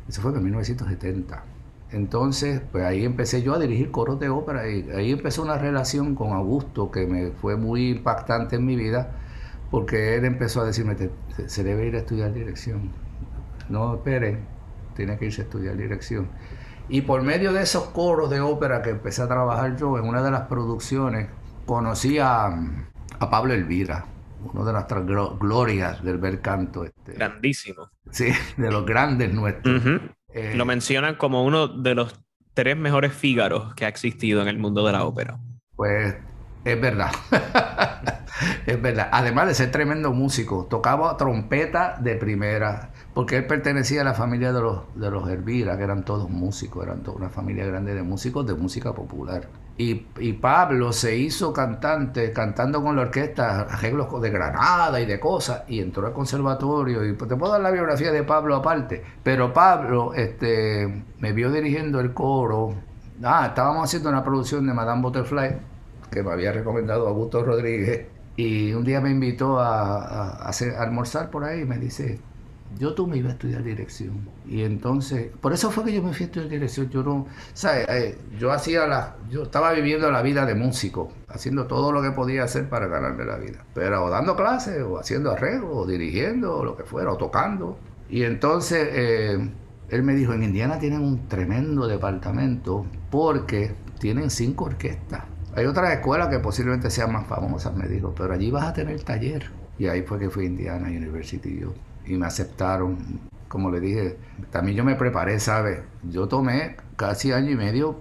eso 0.09 0.21
fue 0.21 0.33
en 0.33 0.43
1970. 0.43 1.45
Entonces, 1.93 2.63
pues 2.73 2.85
ahí 2.85 3.05
empecé 3.05 3.43
yo 3.43 3.55
a 3.55 3.59
dirigir 3.59 3.91
coros 3.91 4.19
de 4.19 4.31
ópera 4.31 4.69
y 4.69 4.91
ahí 4.91 5.13
empezó 5.13 5.43
una 5.43 5.59
relación 5.59 6.15
con 6.15 6.33
Augusto 6.33 6.91
que 6.91 7.07
me 7.07 7.33
fue 7.33 7.57
muy 7.57 7.91
impactante 7.91 8.57
en 8.57 8.65
mi 8.65 8.77
vida 8.77 9.13
porque 9.71 10.17
él 10.17 10.25
empezó 10.25 10.63
a 10.63 10.65
decirme, 10.65 10.97
se 11.47 11.65
debe 11.65 11.87
ir 11.87 11.95
a 11.95 11.99
estudiar 11.99 12.33
dirección. 12.33 12.91
No 13.69 13.95
espere, 13.95 14.39
tiene 14.95 15.19
que 15.19 15.27
irse 15.27 15.43
a 15.43 15.45
estudiar 15.45 15.77
dirección. 15.77 16.29
Y 16.89 17.03
por 17.03 17.23
medio 17.23 17.53
de 17.53 17.63
esos 17.63 17.85
coros 17.85 18.29
de 18.31 18.41
ópera 18.41 18.83
que 18.83 18.91
empecé 18.91 19.23
a 19.23 19.29
trabajar 19.29 19.77
yo 19.77 19.99
en 19.99 20.05
una 20.05 20.23
de 20.23 20.31
las 20.31 20.43
producciones, 20.43 21.29
conocí 21.65 22.19
a, 22.19 22.55
Pablo 23.31 23.55
Elvira, 23.55 24.05
una 24.53 24.65
de 24.65 24.73
nuestras 24.73 25.07
glorias 25.07 26.03
del 26.03 26.19
bel 26.19 26.41
canto. 26.41 26.85
Este. 26.85 27.13
Grandísimo. 27.13 27.89
Sí, 28.11 28.29
de 28.57 28.71
los 28.71 28.85
grandes 28.85 29.33
nuestros. 29.33 29.83
Eh, 30.35 30.55
Lo 30.55 30.65
mencionan 30.65 31.17
como 31.17 31.45
uno 31.45 31.69
de 31.69 31.95
los 31.95 32.15
tres 32.55 32.77
mejores 32.77 33.13
Fígaros 33.13 33.75
que 33.75 33.85
ha 33.85 33.89
existido 33.89 34.43
en 34.43 34.49
el 34.49 34.59
mundo 34.59 34.85
de 34.87 34.93
la 34.93 35.05
ópera. 35.05 35.39
Pues 35.77 36.15
es 36.65 36.81
verdad. 36.81 37.11
es 38.67 38.81
verdad. 38.81 39.09
Además 39.13 39.49
de 39.49 39.55
ser 39.55 39.71
tremendo 39.71 40.13
músico, 40.13 40.67
tocaba 40.71 41.17
trompeta 41.17 41.97
de 42.01 42.17
primera, 42.17 42.93
porque 43.15 43.37
él 43.37 43.47
pertenecía 43.47 44.03
a 44.03 44.05
la 44.05 44.15
familia 44.15 44.53
de 44.53 44.61
los, 44.61 44.83
de 44.95 45.11
los 45.11 45.29
Hervira, 45.29 45.77
que 45.77 45.85
eran 45.85 46.05
todos 46.05 46.31
músicos, 46.31 46.85
eran 46.85 47.03
toda 47.03 47.17
una 47.17 47.31
familia 47.31 47.67
grande 47.67 47.95
de 47.95 48.03
músicos 48.03 48.47
de 48.47 48.55
música 48.55 48.95
popular. 48.95 49.49
Y, 49.79 50.07
y, 50.19 50.35
Pablo 50.35 50.93
se 50.93 51.17
hizo 51.17 51.53
cantante, 51.53 52.31
cantando 52.33 52.83
con 52.83 52.95
la 52.95 53.03
orquesta, 53.03 53.63
arreglos 53.63 54.21
de 54.21 54.31
Granada 54.31 55.01
y 55.01 55.07
de 55.07 55.19
cosas, 55.19 55.63
y 55.67 55.81
entró 55.81 56.07
al 56.07 56.13
conservatorio. 56.13 57.05
Y 57.07 57.15
pues, 57.15 57.29
te 57.29 57.37
puedo 57.37 57.53
dar 57.53 57.63
la 57.63 57.71
biografía 57.71 58.13
de 58.13 58.23
Pablo 58.23 58.57
aparte, 58.57 59.03
pero 59.23 59.53
Pablo 59.53 60.13
este, 60.15 61.05
me 61.19 61.33
vio 61.33 61.51
dirigiendo 61.51 62.01
el 62.01 62.13
coro. 62.13 62.75
Ah, 63.23 63.47
estábamos 63.49 63.85
haciendo 63.85 64.11
una 64.11 64.23
producción 64.23 64.67
de 64.67 64.75
Madame 64.75 65.01
Butterfly, 65.03 65.57
que 66.11 66.23
me 66.23 66.33
había 66.33 66.53
recomendado 66.53 67.09
Augusto 67.09 67.43
Rodríguez, 67.43 68.07
y 68.37 68.73
un 68.75 68.85
día 68.85 69.01
me 69.01 69.11
invitó 69.11 69.59
a, 69.59 70.49
a 70.49 70.53
almorzar 70.79 71.31
por 71.31 71.45
ahí 71.45 71.61
y 71.61 71.65
me 71.65 71.79
dice, 71.79 72.21
yo 72.79 72.95
tú 72.95 73.07
me 73.07 73.17
iba 73.17 73.29
a 73.29 73.33
estudiar 73.33 73.63
dirección. 73.63 74.29
Y 74.47 74.63
entonces, 74.63 75.31
por 75.41 75.53
eso 75.53 75.71
fue 75.71 75.85
que 75.85 75.93
yo 75.93 76.03
me 76.03 76.13
fui 76.13 76.25
a 76.25 76.27
estudiar 76.27 76.51
dirección. 76.51 76.91
Yo 76.91 77.03
no, 77.03 77.27
¿sabes? 77.53 77.87
Eh, 77.89 78.19
yo 78.39 78.53
hacía 78.53 78.87
la, 78.87 79.17
yo 79.31 79.45
estaba 79.45 79.73
viviendo 79.73 80.11
la 80.11 80.23
vida 80.23 80.47
de 80.47 80.55
músico, 80.55 81.13
haciendo 81.29 81.67
todo 81.67 81.93
lo 81.93 82.03
que 82.03 82.11
podía 82.11 82.45
hacer 82.45 82.69
para 82.69 82.87
ganarme 82.87 83.25
la 83.25 83.37
vida. 83.37 83.65
Pero 83.75 84.05
o 84.05 84.11
dando 84.11 84.37
clases, 84.37 84.83
o 84.83 84.99
haciendo 84.99 85.31
arreglos, 85.31 85.71
o 85.73 85.87
dirigiendo, 85.87 86.57
o 86.57 86.65
lo 86.65 86.77
que 86.77 86.85
fuera, 86.85 87.13
o 87.13 87.17
tocando. 87.17 87.79
Y 88.09 88.25
entonces 88.25 88.89
eh, 88.93 89.51
él 89.89 90.03
me 90.03 90.15
dijo, 90.15 90.33
en 90.33 90.43
Indiana 90.43 90.79
tienen 90.79 91.03
un 91.03 91.29
tremendo 91.29 91.87
departamento 91.87 92.87
porque 93.11 93.75
tienen 93.99 94.31
cinco 94.31 94.65
orquestas. 94.65 95.25
Hay 95.55 95.67
otras 95.67 95.93
escuelas 95.93 96.29
que 96.29 96.39
posiblemente 96.39 96.91
sean 96.91 97.13
más 97.13 97.27
famosas, 97.27 97.77
me 97.77 97.87
dijo, 97.87 98.15
pero 98.17 98.33
allí 98.33 98.51
vas 98.51 98.65
a 98.65 98.73
tener 98.73 99.03
taller. 99.03 99.51
Y 99.79 99.87
ahí 99.87 100.03
fue 100.03 100.19
que 100.19 100.31
fui 100.31 100.45
a 100.45 100.49
Indiana 100.49 100.89
University. 100.89 101.59
Yo 101.61 101.75
y 102.07 102.17
me 102.17 102.27
aceptaron. 102.27 102.99
Como 103.49 103.71
le 103.71 103.81
dije, 103.81 104.17
también 104.51 104.77
yo 104.79 104.85
me 104.85 104.95
preparé, 104.95 105.39
¿sabes? 105.41 105.81
Yo 106.03 106.29
tomé 106.29 106.77
casi 106.97 107.33
año 107.33 107.51
y 107.51 107.57
medio, 107.57 107.97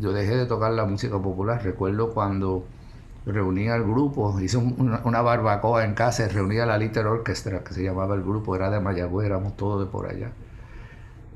yo 0.00 0.12
dejé 0.12 0.36
de 0.36 0.46
tocar 0.46 0.72
la 0.72 0.84
música 0.86 1.18
popular. 1.20 1.62
Recuerdo 1.62 2.14
cuando 2.14 2.64
reuní 3.26 3.68
al 3.68 3.82
grupo, 3.84 4.38
hice 4.40 4.56
una, 4.58 5.22
barbacoa 5.22 5.84
en 5.84 5.94
casa, 5.94 6.28
reunía 6.28 6.66
la 6.66 6.76
Little 6.78 7.04
Orchestra, 7.04 7.64
que 7.64 7.72
se 7.72 7.82
llamaba 7.82 8.14
el 8.14 8.22
grupo, 8.22 8.54
era 8.54 8.70
de 8.70 8.80
Mayagüez, 8.80 9.26
éramos 9.26 9.56
todos 9.56 9.84
de 9.84 9.90
por 9.90 10.06
allá. 10.06 10.32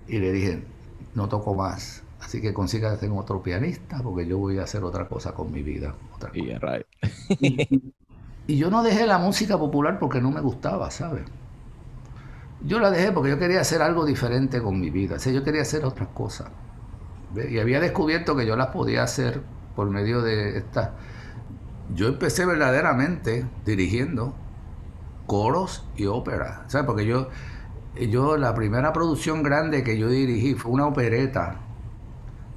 Y 0.06 0.18
le 0.18 0.32
dije, 0.32 0.62
no 1.14 1.28
toco 1.28 1.54
más, 1.54 2.02
así 2.20 2.40
que 2.40 2.52
consígate 2.52 3.08
otro 3.08 3.42
pianista, 3.42 4.02
porque 4.02 4.26
yo 4.26 4.38
voy 4.38 4.58
a 4.58 4.64
hacer 4.64 4.84
otra 4.84 5.08
cosa 5.08 5.32
con 5.32 5.50
mi 5.52 5.62
vida. 5.62 5.94
Otra 6.14 6.30
y 8.46 8.56
yo 8.56 8.70
no 8.70 8.82
dejé 8.82 9.06
la 9.06 9.18
música 9.18 9.58
popular 9.58 9.98
porque 9.98 10.20
no 10.20 10.30
me 10.30 10.40
gustaba, 10.40 10.90
¿sabes? 10.90 11.24
Yo 12.62 12.80
la 12.80 12.90
dejé 12.90 13.12
porque 13.12 13.30
yo 13.30 13.38
quería 13.38 13.60
hacer 13.60 13.82
algo 13.82 14.04
diferente 14.04 14.60
con 14.60 14.80
mi 14.80 14.90
vida. 14.90 15.16
O 15.16 15.30
yo 15.30 15.44
quería 15.44 15.62
hacer 15.62 15.84
otras 15.84 16.08
cosas. 16.08 16.48
Y 17.48 17.58
había 17.58 17.80
descubierto 17.80 18.34
que 18.36 18.46
yo 18.46 18.56
las 18.56 18.68
podía 18.68 19.02
hacer 19.02 19.42
por 19.76 19.90
medio 19.90 20.22
de 20.22 20.58
esta. 20.58 20.94
Yo 21.94 22.08
empecé 22.08 22.46
verdaderamente 22.46 23.46
dirigiendo 23.64 24.34
coros 25.26 25.86
y 25.96 26.06
ópera. 26.06 26.64
¿Sabes? 26.66 26.86
Porque 26.86 27.06
yo, 27.06 27.28
yo, 27.94 28.36
la 28.36 28.54
primera 28.54 28.92
producción 28.92 29.42
grande 29.42 29.84
que 29.84 29.98
yo 29.98 30.08
dirigí 30.08 30.54
fue 30.54 30.72
una 30.72 30.86
opereta 30.86 31.60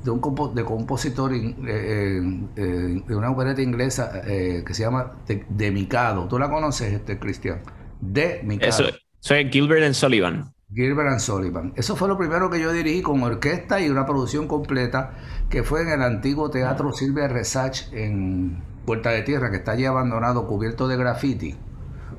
de 0.03 0.09
un 0.09 0.55
de 0.55 0.65
compositor 0.65 1.31
eh, 1.33 1.55
eh, 1.67 2.41
eh, 2.55 3.03
de 3.07 3.15
una 3.15 3.29
opereta 3.29 3.61
inglesa 3.61 4.21
que 4.23 4.73
se 4.73 4.81
llama 4.81 5.11
de, 5.27 5.71
Mikado. 5.71 6.27
¿Tú 6.27 6.39
la 6.39 6.49
conoces, 6.49 6.91
este 6.93 7.19
Cristian? 7.19 7.61
De 7.99 8.41
Mikado. 8.43 8.85
Soy 9.23 9.51
Gilbert 9.51 9.83
and 9.83 9.93
Sullivan. 9.93 10.51
Gilbert 10.73 11.09
and 11.09 11.19
Sullivan. 11.19 11.73
Eso 11.75 11.95
fue 11.95 12.07
lo 12.07 12.17
primero 12.17 12.49
que 12.49 12.59
yo 12.59 12.73
dirigí 12.73 13.03
con 13.03 13.21
orquesta 13.21 13.79
y 13.79 13.87
una 13.87 14.07
producción 14.07 14.47
completa 14.47 15.13
que 15.47 15.61
fue 15.61 15.83
en 15.83 15.89
el 15.89 16.01
antiguo 16.01 16.49
Teatro 16.49 16.91
Silvia 16.91 17.27
Resach 17.27 17.93
en 17.93 18.63
Puerta 18.83 19.11
de 19.11 19.21
Tierra, 19.21 19.51
que 19.51 19.57
está 19.57 19.73
allí 19.73 19.85
abandonado, 19.85 20.47
cubierto 20.47 20.87
de 20.87 20.97
graffiti. 20.97 21.55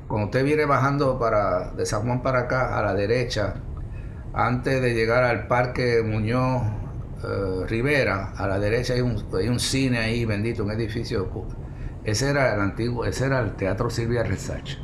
Cuando 0.07 0.27
usted 0.27 0.45
viene 0.45 0.63
bajando 0.63 1.19
para, 1.19 1.71
de 1.71 1.85
San 1.85 2.03
Juan 2.03 2.23
para 2.23 2.39
acá, 2.39 2.79
a 2.79 2.81
la 2.81 2.93
derecha, 2.93 3.55
antes 4.33 4.81
de 4.81 4.93
llegar 4.93 5.25
al 5.25 5.47
Parque 5.47 6.01
Muñoz 6.05 6.61
eh, 7.21 7.65
Rivera, 7.67 8.31
a 8.37 8.47
la 8.47 8.59
derecha 8.59 8.93
hay 8.93 9.01
un, 9.01 9.21
hay 9.37 9.49
un 9.49 9.59
cine 9.59 9.97
ahí, 9.97 10.23
bendito, 10.23 10.63
un 10.63 10.71
edificio. 10.71 11.29
Ese 12.05 12.29
era 12.29 12.55
el 12.55 12.61
antiguo, 12.61 13.03
ese 13.03 13.25
era 13.25 13.41
el 13.41 13.57
Teatro 13.57 13.89
Silvia 13.89 14.23
Resach. 14.23 14.77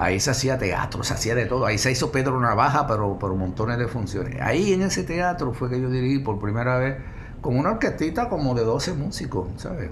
Ahí 0.00 0.20
se 0.20 0.30
hacía 0.30 0.58
teatro, 0.58 1.02
se 1.02 1.14
hacía 1.14 1.34
de 1.34 1.46
todo. 1.46 1.66
Ahí 1.66 1.76
se 1.76 1.90
hizo 1.90 2.12
Pedro 2.12 2.38
Navaja, 2.40 2.86
pero 2.86 3.18
por 3.18 3.34
montones 3.34 3.78
de 3.78 3.88
funciones. 3.88 4.40
Ahí 4.40 4.72
en 4.72 4.82
ese 4.82 5.02
teatro 5.02 5.52
fue 5.52 5.68
que 5.68 5.80
yo 5.80 5.90
dirigí 5.90 6.20
por 6.20 6.38
primera 6.38 6.78
vez 6.78 6.98
con 7.40 7.58
una 7.58 7.72
orquestita 7.72 8.28
como 8.28 8.54
de 8.54 8.62
12 8.64 8.94
músicos, 8.94 9.48
¿sabes? 9.56 9.90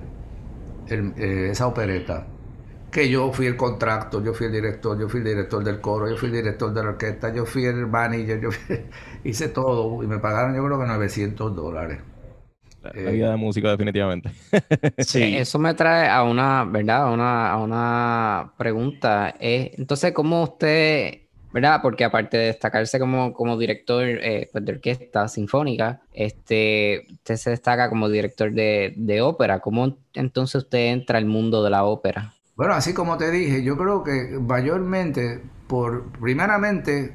Eh, 0.88 1.48
esa 1.50 1.66
opereta. 1.66 2.26
Que 2.90 3.08
yo 3.10 3.32
fui 3.32 3.46
el 3.46 3.56
contractor, 3.56 4.22
yo 4.22 4.32
fui 4.32 4.46
el 4.46 4.52
director, 4.52 4.96
yo 4.98 5.08
fui 5.08 5.18
el 5.20 5.26
director 5.26 5.64
del 5.64 5.80
coro, 5.80 6.08
yo 6.08 6.16
fui 6.16 6.28
el 6.28 6.34
director 6.36 6.72
de 6.72 6.82
la 6.84 6.90
orquesta, 6.90 7.32
yo 7.34 7.44
fui 7.44 7.64
el 7.66 7.86
manager, 7.88 8.40
yo 8.40 8.50
hice 9.24 9.48
todo 9.48 10.02
y 10.04 10.06
me 10.06 10.18
pagaron 10.18 10.54
yo 10.54 10.64
creo 10.64 10.78
que 10.78 10.86
900 10.86 11.56
dólares. 11.56 11.98
La, 12.94 13.10
vida 13.10 13.30
de 13.30 13.36
músico, 13.36 13.68
definitivamente. 13.68 14.30
sí. 14.98 15.36
Eso 15.36 15.58
me 15.58 15.74
trae 15.74 16.08
a 16.08 16.22
una, 16.22 16.64
¿verdad? 16.64 17.02
A 17.02 17.10
una, 17.10 17.50
a 17.50 17.56
una 17.58 18.52
pregunta. 18.56 19.34
entonces, 19.38 20.12
¿cómo 20.12 20.42
usted, 20.42 21.20
¿verdad? 21.52 21.80
Porque 21.82 22.04
aparte 22.04 22.36
de 22.36 22.46
destacarse 22.46 22.98
como, 22.98 23.32
como 23.32 23.58
director 23.58 24.04
eh, 24.06 24.48
pues, 24.52 24.64
de 24.64 24.72
orquesta 24.72 25.28
sinfónica, 25.28 26.00
este, 26.12 27.06
usted 27.10 27.36
se 27.36 27.50
destaca 27.50 27.88
como 27.88 28.08
director 28.08 28.52
de, 28.52 28.94
de 28.96 29.20
ópera. 29.22 29.60
¿Cómo 29.60 29.96
entonces 30.14 30.64
usted 30.64 30.92
entra 30.92 31.18
al 31.18 31.26
mundo 31.26 31.62
de 31.62 31.70
la 31.70 31.84
ópera? 31.84 32.34
Bueno, 32.56 32.72
así 32.72 32.94
como 32.94 33.18
te 33.18 33.30
dije, 33.30 33.62
yo 33.62 33.76
creo 33.76 34.02
que 34.02 34.38
mayormente, 34.40 35.42
por, 35.66 36.04
primeramente, 36.12 37.12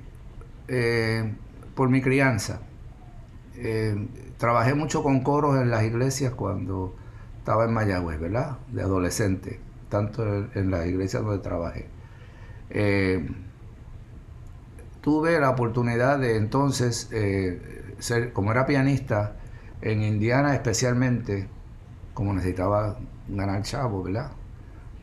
eh, 0.68 1.34
por 1.74 1.90
mi 1.90 2.02
crianza. 2.02 2.62
Eh, 3.56 3.96
trabajé 4.42 4.74
mucho 4.74 5.04
con 5.04 5.20
coros 5.20 5.62
en 5.62 5.70
las 5.70 5.84
iglesias 5.84 6.34
cuando 6.34 6.96
estaba 7.38 7.66
en 7.66 7.74
Mayagüez, 7.76 8.20
¿verdad? 8.20 8.58
De 8.72 8.82
adolescente, 8.82 9.60
tanto 9.88 10.26
en, 10.26 10.72
las 10.72 10.88
iglesias 10.88 11.24
donde 11.24 11.44
trabajé. 11.44 11.88
Eh, 12.72 13.30
tuve 15.02 15.40
la 15.40 15.52
oportunidad 15.52 16.18
de 16.18 16.38
entonces 16.38 17.08
eh, 17.12 17.94
ser, 18.00 18.34
como 18.34 18.52
era 18.52 18.66
pianista, 18.66 19.36
en 19.80 20.02
Indiana 20.02 20.56
especialmente, 20.56 21.48
como 22.16 22.34
necesitaba 22.34 22.98
ganar 23.28 23.62
chavo, 23.62 24.02
¿verdad? 24.02 24.32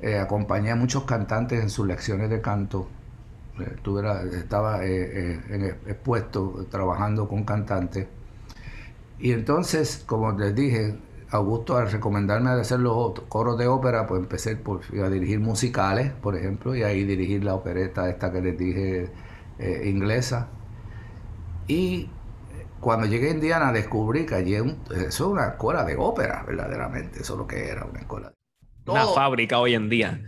Eh, 0.01 0.19
acompañé 0.19 0.73
a 0.73 0.77
muchos 0.77 1.05
cantantes 1.05 1.63
en 1.63 1.71
sus 1.71 1.87
lecciones 1.87 2.29
de 2.29 2.41
canto. 2.41 2.89
tuve 3.83 4.03
estaba 4.37 4.85
expuesto 4.85 6.67
trabajando 6.69 7.29
con 7.29 7.45
cantantes 7.45 8.18
y 9.19 9.33
entonces, 9.33 10.05
como 10.07 10.33
les 10.33 10.55
dije, 10.55 10.99
Augusto 11.31 11.77
al 11.77 11.91
recomendarme 11.91 12.51
hacer 12.51 12.81
los 12.81 13.21
coros 13.29 13.59
de 13.59 13.67
ópera, 13.67 14.07
pues 14.07 14.21
empecé 14.21 14.57
por, 14.57 14.81
a 15.05 15.11
dirigir 15.11 15.41
musicales, 15.41 16.13
por 16.13 16.37
ejemplo, 16.37 16.75
y 16.75 16.83
ahí 16.83 17.05
dirigir 17.05 17.45
la 17.45 17.55
opereta 17.55 18.09
esta 18.09 18.33
que 18.33 18.41
les 18.41 18.57
dije 18.57 19.11
eh, 19.59 19.83
inglesa. 19.87 20.49
Y 21.67 22.09
cuando 22.81 23.07
llegué 23.07 23.29
a 23.29 23.33
Indiana 23.33 23.73
descubrí 23.73 24.25
que 24.25 24.37
allí 24.37 24.55
eso 24.55 25.07
es 25.07 25.21
una 25.21 25.49
escuela 25.49 25.85
de 25.85 25.97
ópera, 25.97 26.45
verdaderamente, 26.47 27.21
eso 27.21 27.35
es 27.35 27.39
lo 27.39 27.47
que 27.47 27.69
era 27.69 27.85
una 27.85 28.01
escuela. 28.01 28.33
Una 28.87 29.07
fábrica 29.07 29.59
hoy 29.59 29.75
en 29.75 29.91
día. 29.91 30.21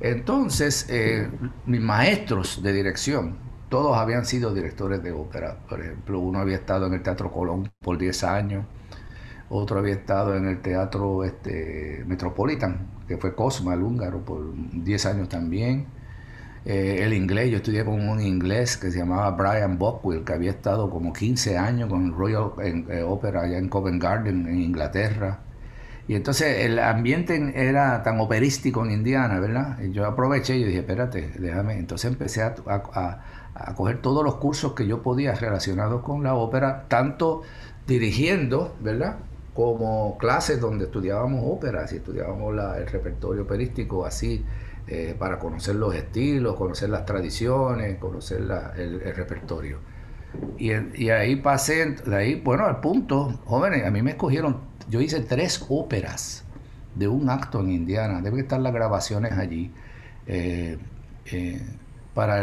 Entonces, 0.00 0.86
eh, 0.90 1.30
mis 1.64 1.80
maestros 1.80 2.62
de 2.62 2.72
dirección, 2.74 3.38
todos 3.68 3.96
habían 3.96 4.24
sido 4.24 4.54
directores 4.54 5.02
de 5.02 5.12
ópera. 5.12 5.58
Por 5.68 5.80
ejemplo, 5.80 6.20
uno 6.20 6.38
había 6.38 6.56
estado 6.56 6.86
en 6.86 6.94
el 6.94 7.02
Teatro 7.02 7.30
Colón 7.32 7.70
por 7.80 7.98
10 7.98 8.24
años, 8.24 8.64
otro 9.48 9.78
había 9.78 9.94
estado 9.94 10.34
en 10.36 10.46
el 10.48 10.60
Teatro 10.60 11.24
este, 11.24 12.04
Metropolitan, 12.06 12.88
que 13.06 13.16
fue 13.16 13.34
Cosma, 13.34 13.74
el 13.74 13.82
húngaro, 13.82 14.24
por 14.24 14.52
10 14.72 15.06
años 15.06 15.28
también. 15.28 15.86
Eh, 16.64 17.04
el 17.04 17.12
inglés, 17.12 17.50
yo 17.50 17.58
estudié 17.58 17.84
con 17.84 18.08
un 18.08 18.20
inglés 18.20 18.76
que 18.76 18.90
se 18.90 18.98
llamaba 18.98 19.30
Brian 19.30 19.78
Bockwell, 19.78 20.24
que 20.24 20.32
había 20.32 20.50
estado 20.50 20.90
como 20.90 21.12
15 21.12 21.56
años 21.56 21.88
con 21.88 22.12
Royal 22.12 22.52
eh, 22.60 23.02
Opera 23.06 23.42
allá 23.42 23.58
en 23.58 23.68
Covent 23.68 24.02
Garden, 24.02 24.48
en 24.48 24.60
Inglaterra. 24.60 25.40
Y 26.08 26.14
entonces 26.16 26.64
el 26.64 26.78
ambiente 26.80 27.52
era 27.54 28.02
tan 28.02 28.18
operístico 28.20 28.84
en 28.84 28.92
Indiana, 28.92 29.38
¿verdad? 29.40 29.78
Y 29.80 29.92
yo 29.92 30.06
aproveché 30.06 30.56
y 30.56 30.64
dije, 30.64 30.78
espérate, 30.80 31.32
déjame. 31.38 31.78
Entonces 31.78 32.10
empecé 32.10 32.42
a 32.42 32.54
coger 33.76 34.00
todos 34.00 34.24
los 34.24 34.36
cursos 34.36 34.72
que 34.72 34.86
yo 34.86 35.02
podía 35.02 35.34
relacionados 35.34 36.02
con 36.02 36.22
la 36.22 36.34
ópera, 36.34 36.86
tanto 36.88 37.42
dirigiendo, 37.86 38.74
¿verdad? 38.80 39.16
Como 39.54 40.18
clases 40.18 40.60
donde 40.60 40.86
estudiábamos 40.86 41.42
óperas 41.44 41.92
y 41.92 41.96
estudiábamos 41.96 42.54
el 42.76 42.86
repertorio 42.86 43.42
operístico 43.42 44.04
así, 44.04 44.44
eh, 44.88 45.16
para 45.18 45.38
conocer 45.38 45.74
los 45.74 45.94
estilos, 45.94 46.54
conocer 46.54 46.90
las 46.90 47.04
tradiciones, 47.04 47.98
conocer 47.98 48.42
el, 48.76 49.00
repertorio. 49.14 49.78
Y, 50.58 50.70
y, 50.94 51.10
ahí 51.10 51.36
pasé, 51.36 51.86
de 51.86 52.16
ahí, 52.16 52.40
bueno, 52.40 52.66
al 52.66 52.80
punto, 52.80 53.40
jóvenes, 53.46 53.84
a 53.84 53.90
mí 53.90 54.02
me 54.02 54.12
escogieron, 54.12 54.58
yo 54.88 55.00
hice 55.00 55.20
tres 55.20 55.64
óperas 55.68 56.44
de 56.94 57.08
un 57.08 57.30
acto 57.30 57.60
en 57.60 57.70
Indiana, 57.70 58.20
deben 58.20 58.40
estar 58.40 58.60
las 58.60 58.72
grabaciones 58.72 59.32
allí. 59.32 59.72
Eh, 60.26 60.78
eh, 61.26 61.62
para 62.16 62.42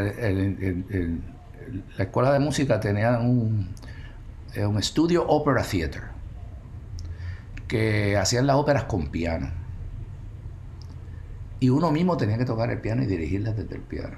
la 1.97 2.03
escuela 2.03 2.31
de 2.31 2.39
música 2.39 2.79
tenía 2.79 3.19
un, 3.19 3.69
eh, 4.55 4.65
un 4.65 4.77
estudio 4.79 5.25
Opera 5.27 5.63
Theater 5.63 6.03
que 7.67 8.17
hacían 8.17 8.47
las 8.47 8.55
óperas 8.57 8.85
con 8.85 9.07
piano. 9.09 9.51
Y 11.59 11.69
uno 11.69 11.89
mismo 11.91 12.15
tenía 12.15 12.37
que 12.37 12.45
tocar 12.45 12.69
el 12.69 12.79
piano 12.79 13.01
y 13.01 13.07
dirigirlas 13.07 13.57
desde 13.57 13.75
el 13.77 13.81
piano. 13.81 14.17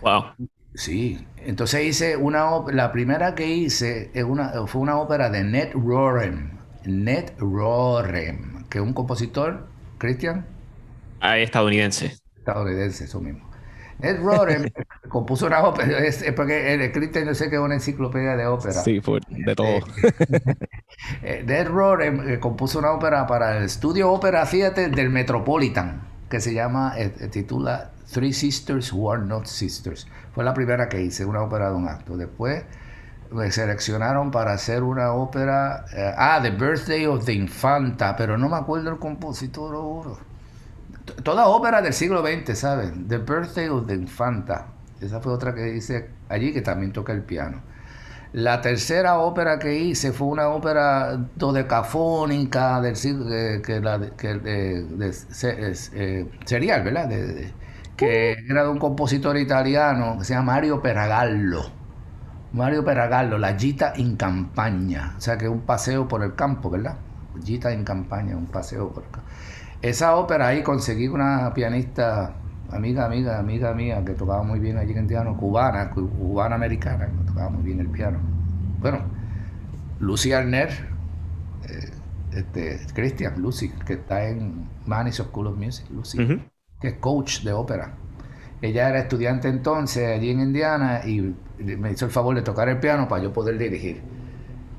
Wow. 0.00 0.34
Sí, 0.74 1.26
entonces 1.36 1.84
hice 1.84 2.16
una 2.16 2.50
la 2.72 2.90
primera 2.92 3.34
que 3.36 3.46
hice 3.48 4.10
es 4.14 4.24
una, 4.24 4.66
fue 4.66 4.82
una 4.82 4.98
ópera 4.98 5.30
de 5.30 5.44
Ned 5.44 5.72
Rorem. 5.74 6.58
Ned 6.84 7.30
Rorem, 7.38 8.64
que 8.68 8.78
es 8.78 8.84
un 8.84 8.92
compositor, 8.92 9.68
Christian. 9.98 10.46
Ah, 11.20 11.38
estadounidense. 11.38 12.16
Estadounidense, 12.36 13.04
eso 13.04 13.20
mismo. 13.20 13.50
Ed 14.00 14.20
Roden 14.20 14.72
compuso 15.08 15.46
una 15.46 15.62
ópera, 15.62 15.98
es, 15.98 16.24
porque 16.34 16.74
el 16.74 16.92
Christian 16.92 17.26
yo 17.26 17.34
sé 17.34 17.48
que 17.48 17.56
es 17.56 17.62
una 17.62 17.74
enciclopedia 17.74 18.36
de 18.36 18.46
ópera. 18.46 18.82
Sí, 18.82 19.00
fue 19.00 19.20
de 19.28 19.54
todo. 19.54 19.78
Eh, 21.22 21.44
Ed 21.48 21.68
Roden 21.68 22.30
eh, 22.30 22.38
compuso 22.40 22.78
una 22.78 22.92
ópera 22.92 23.26
para 23.26 23.56
el 23.56 23.64
estudio 23.64 24.10
Ópera 24.10 24.44
7 24.46 24.88
del 24.88 25.10
Metropolitan, 25.10 26.02
que 26.28 26.40
se 26.40 26.54
llama, 26.54 26.94
eh, 26.96 27.10
titula 27.30 27.90
Three 28.12 28.32
Sisters 28.32 28.92
Who 28.92 29.10
Are 29.12 29.22
Not 29.24 29.46
Sisters. 29.46 30.06
Fue 30.34 30.44
la 30.44 30.54
primera 30.54 30.88
que 30.88 31.00
hice, 31.00 31.24
una 31.24 31.42
ópera 31.42 31.70
de 31.70 31.76
un 31.76 31.88
acto. 31.88 32.16
Después 32.16 32.64
me 33.30 33.50
seleccionaron 33.50 34.30
para 34.30 34.52
hacer 34.52 34.82
una 34.82 35.12
ópera, 35.12 35.86
ah, 36.16 36.38
The 36.42 36.50
Birthday 36.50 37.06
of 37.06 37.24
the 37.24 37.32
Infanta, 37.32 38.14
pero 38.16 38.38
no 38.38 38.48
me 38.48 38.56
acuerdo 38.56 38.90
el 38.90 38.98
compositor 38.98 39.74
oro 39.74 40.33
toda 41.22 41.46
ópera 41.48 41.82
del 41.82 41.92
siglo 41.92 42.24
XX, 42.24 42.58
¿sabes? 42.58 42.92
The 43.08 43.18
Birthday 43.18 43.68
of 43.68 43.86
the 43.86 43.94
Infanta. 43.94 44.68
Esa 45.00 45.20
fue 45.20 45.32
otra 45.32 45.54
que 45.54 45.76
hice 45.76 46.10
allí 46.28 46.52
que 46.52 46.62
también 46.62 46.92
toca 46.92 47.12
el 47.12 47.22
piano. 47.22 47.62
La 48.32 48.60
tercera 48.60 49.18
ópera 49.18 49.58
que 49.60 49.76
hice 49.78 50.12
fue 50.12 50.26
una 50.26 50.48
ópera 50.48 51.16
dodecafónica 51.36 52.80
del 52.80 52.96
siglo 52.96 53.26
que, 53.62 53.80
la, 53.80 54.00
que 54.16 54.34
de, 54.34 55.12
eh, 55.92 56.26
serial, 56.44 56.82
¿verdad? 56.82 57.08
que 57.96 58.32
era 58.50 58.64
de 58.64 58.68
un 58.70 58.78
compositor 58.78 59.36
italiano 59.36 60.18
que 60.18 60.24
se 60.24 60.34
llama 60.34 60.54
Mario 60.54 60.82
Peragallo. 60.82 61.62
Mario 62.52 62.84
Peragallo, 62.84 63.38
La 63.38 63.56
Gita 63.56 63.92
in 63.96 64.16
Campaña. 64.16 65.14
O 65.16 65.20
sea 65.20 65.38
que 65.38 65.48
un 65.48 65.60
paseo 65.62 66.08
por 66.08 66.22
el 66.24 66.34
campo, 66.34 66.70
¿verdad? 66.70 66.96
Gita 67.44 67.72
in 67.72 67.84
Campaña, 67.84 68.36
un 68.36 68.46
paseo 68.46 68.92
por 68.92 69.04
el 69.04 69.10
campo. 69.10 69.28
Esa 69.84 70.16
ópera 70.16 70.46
ahí 70.46 70.62
conseguí 70.62 71.08
una 71.08 71.52
pianista, 71.52 72.34
amiga, 72.70 73.04
amiga, 73.04 73.38
amiga 73.38 73.74
mía, 73.74 74.02
que 74.02 74.14
tocaba 74.14 74.42
muy 74.42 74.58
bien 74.58 74.78
allí 74.78 74.92
en 74.92 75.00
Indiano, 75.00 75.36
cubana, 75.36 75.90
cubana 75.90 76.54
americana, 76.54 77.06
que 77.06 77.26
tocaba 77.26 77.50
muy 77.50 77.62
bien 77.62 77.80
el 77.80 77.88
piano. 77.88 78.18
Bueno, 78.80 79.02
Lucy 80.00 80.32
Arner, 80.32 80.70
eh, 81.68 81.90
este, 82.32 82.80
Christian, 82.94 83.42
Lucy, 83.42 83.68
que 83.84 83.92
está 83.92 84.26
en 84.26 84.70
Manis 84.86 85.16
School 85.16 85.48
of 85.48 85.58
Music, 85.58 85.84
Lucy, 85.90 86.16
que 86.80 86.88
es 86.88 86.94
coach 86.94 87.42
de 87.42 87.52
ópera. 87.52 87.92
Ella 88.62 88.88
era 88.88 89.00
estudiante 89.00 89.48
entonces 89.48 90.16
allí 90.16 90.30
en 90.30 90.40
Indiana 90.40 91.02
y 91.04 91.34
me 91.58 91.92
hizo 91.92 92.06
el 92.06 92.10
favor 92.10 92.34
de 92.34 92.40
tocar 92.40 92.70
el 92.70 92.78
piano 92.80 93.06
para 93.06 93.22
yo 93.22 93.34
poder 93.34 93.58
dirigir. 93.58 94.00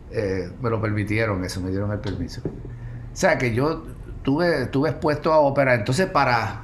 Eh, 0.09 0.49
me 0.59 0.71
lo 0.71 0.81
permitieron, 0.81 1.45
eso, 1.45 1.61
me 1.61 1.69
dieron 1.69 1.91
el 1.91 1.99
permiso. 1.99 2.41
O 2.43 3.15
sea 3.15 3.37
que 3.37 3.53
yo 3.53 3.83
estuve, 4.25 4.89
expuesto 4.89 5.31
a 5.33 5.39
ópera. 5.39 5.75
Entonces, 5.75 6.07
para, 6.07 6.63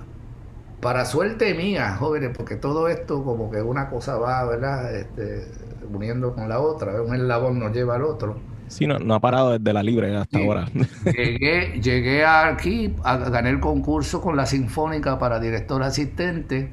para 0.81 1.05
suerte 1.05 1.53
mía, 1.53 1.95
jóvenes, 1.97 2.31
porque 2.35 2.55
todo 2.55 2.87
esto 2.87 3.23
como 3.23 3.51
que 3.51 3.61
una 3.61 3.89
cosa 3.89 4.17
va, 4.17 4.43
¿verdad? 4.45 4.95
Este, 4.95 5.47
uniendo 5.91 6.33
con 6.33 6.49
la 6.49 6.59
otra, 6.59 7.01
un 7.01 7.15
eslabón 7.15 7.59
nos 7.59 7.73
lleva 7.73 7.95
al 7.95 8.03
otro. 8.03 8.37
Sí, 8.67 8.87
no, 8.87 8.99
no 8.99 9.15
ha 9.15 9.19
parado 9.19 9.57
desde 9.57 9.73
la 9.73 9.83
libre 9.83 10.15
hasta 10.15 10.39
ahora. 10.39 10.65
Llegué, 11.05 11.81
llegué 11.81 12.25
aquí, 12.25 12.95
a, 13.03 13.17
gané 13.17 13.49
el 13.49 13.59
concurso 13.59 14.21
con 14.21 14.37
la 14.37 14.45
Sinfónica 14.45 15.19
para 15.19 15.41
director 15.41 15.83
asistente. 15.83 16.71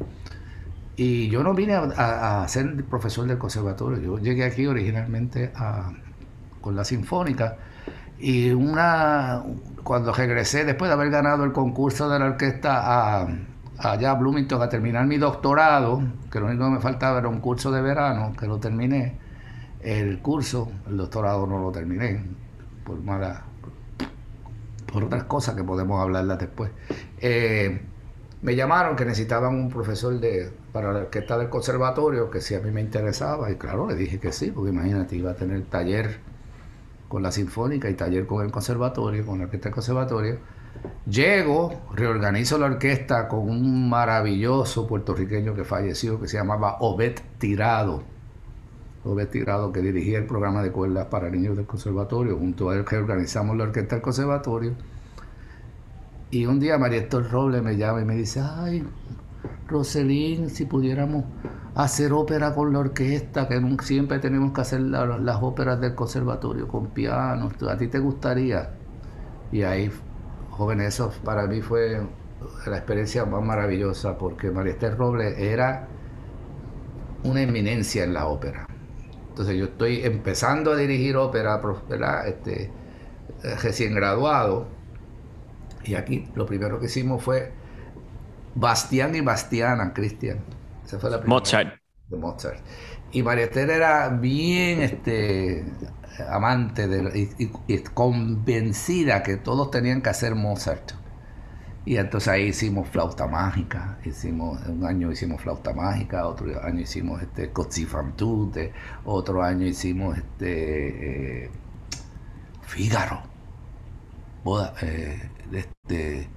Y 0.94 1.28
yo 1.28 1.42
no 1.42 1.54
vine 1.54 1.74
a, 1.74 2.44
ser 2.48 2.84
profesor 2.84 3.26
del 3.26 3.38
conservatorio. 3.38 4.00
Yo 4.00 4.18
llegué 4.18 4.44
aquí 4.44 4.66
originalmente 4.66 5.50
con 6.60 6.76
la 6.76 6.84
Sinfónica. 6.84 7.56
Y 8.18 8.50
una, 8.50 9.42
cuando 9.84 10.12
regresé, 10.12 10.64
después 10.64 10.88
de 10.88 10.94
haber 10.94 11.10
ganado 11.10 11.44
el 11.44 11.52
concurso 11.52 12.08
de 12.08 12.18
la 12.18 12.26
orquesta 12.26 13.20
a, 13.20 13.28
allá 13.78 14.10
a 14.10 14.14
Bloomington 14.14 14.60
a 14.62 14.68
terminar 14.68 15.06
mi 15.06 15.18
doctorado, 15.18 16.02
que 16.30 16.40
lo 16.40 16.46
único 16.46 16.64
que 16.64 16.70
me 16.70 16.80
faltaba 16.80 17.18
era 17.18 17.28
un 17.28 17.40
curso 17.40 17.70
de 17.70 17.80
verano, 17.80 18.32
que 18.38 18.46
lo 18.46 18.58
terminé, 18.58 19.18
el 19.80 20.20
curso, 20.20 20.70
el 20.88 20.96
doctorado 20.96 21.46
no 21.46 21.58
lo 21.58 21.70
terminé, 21.70 22.22
por 22.84 23.00
mala, 23.02 23.44
por 24.92 25.04
otras 25.04 25.24
cosas 25.24 25.54
que 25.54 25.64
podemos 25.64 26.00
hablarlas 26.00 26.38
después. 26.38 26.70
Eh, 27.20 27.80
me 28.42 28.54
llamaron 28.54 28.96
que 28.96 29.04
necesitaban 29.04 29.54
un 29.54 29.68
profesor 29.68 30.18
de, 30.20 30.52
para 30.72 30.92
la 30.92 31.00
orquesta 31.00 31.38
del 31.38 31.48
conservatorio, 31.48 32.30
que 32.30 32.40
si 32.40 32.54
a 32.54 32.60
mí 32.60 32.70
me 32.70 32.80
interesaba, 32.80 33.50
y 33.50 33.56
claro, 33.56 33.88
le 33.88 33.96
dije 33.96 34.18
que 34.20 34.32
sí, 34.32 34.50
porque 34.50 34.70
imagínate, 34.70 35.16
iba 35.16 35.32
a 35.32 35.34
tener 35.34 35.64
taller 35.66 36.20
con 37.08 37.22
la 37.22 37.32
Sinfónica 37.32 37.88
y 37.88 37.94
taller 37.94 38.26
con 38.26 38.44
el 38.44 38.52
conservatorio, 38.52 39.24
con 39.24 39.38
la 39.38 39.44
orquesta 39.44 39.68
del 39.68 39.74
conservatorio. 39.74 40.38
Llego, 41.06 41.72
reorganizo 41.94 42.58
la 42.58 42.66
orquesta 42.66 43.28
con 43.28 43.48
un 43.48 43.88
maravilloso 43.88 44.86
puertorriqueño 44.86 45.54
que 45.54 45.64
falleció, 45.64 46.20
que 46.20 46.28
se 46.28 46.36
llamaba 46.36 46.76
Obed 46.80 47.18
Tirado. 47.38 48.02
Obed 49.04 49.28
Tirado, 49.28 49.72
que 49.72 49.80
dirigía 49.80 50.18
el 50.18 50.26
programa 50.26 50.62
de 50.62 50.70
cuerdas 50.70 51.06
para 51.06 51.30
niños 51.30 51.56
del 51.56 51.66
conservatorio. 51.66 52.36
Junto 52.36 52.70
a 52.70 52.76
él 52.76 52.84
reorganizamos 52.84 53.56
la 53.56 53.64
orquesta 53.64 53.96
del 53.96 54.02
conservatorio. 54.02 54.74
Y 56.30 56.44
un 56.44 56.60
día 56.60 56.76
María 56.76 56.98
Héctor 56.98 57.30
Robles 57.30 57.62
me 57.62 57.76
llama 57.76 58.02
y 58.02 58.04
me 58.04 58.14
dice, 58.14 58.42
ay, 58.44 58.86
Roselín, 59.68 60.50
si 60.50 60.64
pudiéramos 60.64 61.24
hacer 61.74 62.12
ópera 62.12 62.54
con 62.54 62.72
la 62.72 62.80
orquesta, 62.80 63.46
que 63.46 63.60
siempre 63.82 64.18
tenemos 64.18 64.52
que 64.52 64.60
hacer 64.62 64.80
las 64.80 65.38
óperas 65.42 65.80
del 65.80 65.94
conservatorio 65.94 66.66
con 66.66 66.88
piano, 66.88 67.50
¿a 67.68 67.76
ti 67.76 67.86
te 67.88 67.98
gustaría? 67.98 68.70
Y 69.52 69.62
ahí, 69.62 69.90
joven, 70.50 70.80
eso 70.80 71.12
para 71.22 71.46
mí 71.46 71.60
fue 71.60 72.00
la 72.66 72.76
experiencia 72.76 73.24
más 73.24 73.44
maravillosa, 73.44 74.16
porque 74.18 74.50
María 74.50 74.72
Esther 74.72 74.96
Robles 74.96 75.38
era 75.38 75.86
una 77.24 77.42
eminencia 77.42 78.04
en 78.04 78.14
la 78.14 78.26
ópera. 78.26 78.66
Entonces 79.28 79.56
yo 79.56 79.66
estoy 79.66 80.00
empezando 80.04 80.72
a 80.72 80.76
dirigir 80.76 81.16
ópera, 81.16 81.60
Este, 82.26 82.70
recién 83.62 83.94
graduado, 83.94 84.66
y 85.84 85.94
aquí 85.94 86.28
lo 86.34 86.44
primero 86.44 86.80
que 86.80 86.86
hicimos 86.86 87.22
fue 87.22 87.52
Bastián 88.58 89.14
y 89.14 89.20
Bastiana, 89.20 89.92
Cristian 89.92 90.38
Mozart. 91.26 91.80
De 92.08 92.16
Mozart. 92.16 92.60
Y 93.12 93.22
María 93.22 93.44
Esther 93.44 93.70
era 93.70 94.08
bien 94.08 94.82
este, 94.82 95.64
amante 96.28 96.88
de, 96.88 97.30
y, 97.38 97.78
convencida 97.94 99.22
que 99.22 99.36
todos 99.36 99.70
tenían 99.70 100.02
que 100.02 100.10
hacer 100.10 100.34
Mozart. 100.34 100.92
Y 101.84 101.96
entonces 101.96 102.28
ahí 102.28 102.48
hicimos 102.48 102.88
flauta 102.88 103.26
mágica, 103.26 103.98
hicimos, 104.04 104.60
un 104.66 104.84
año 104.84 105.10
hicimos 105.10 105.40
flauta 105.40 105.72
mágica, 105.72 106.26
otro 106.26 106.62
año 106.62 106.80
hicimos 106.80 107.22
este 107.22 107.50
Tute, 108.16 108.72
otro 109.04 109.42
año 109.42 109.66
hicimos 109.66 110.18
este 110.18 111.44
eh, 111.44 111.50
Fígaro. 112.62 113.22
Boda, 114.44 114.74
eh, 114.82 115.30
este, 115.52 116.28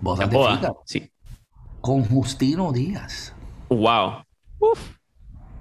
boda 0.00 0.26
de 0.26 0.36
Fígaro. 0.36 0.82
Sí. 0.84 1.10
Con 1.80 2.04
Justino 2.04 2.72
Díaz. 2.72 3.34
Wow. 3.68 4.24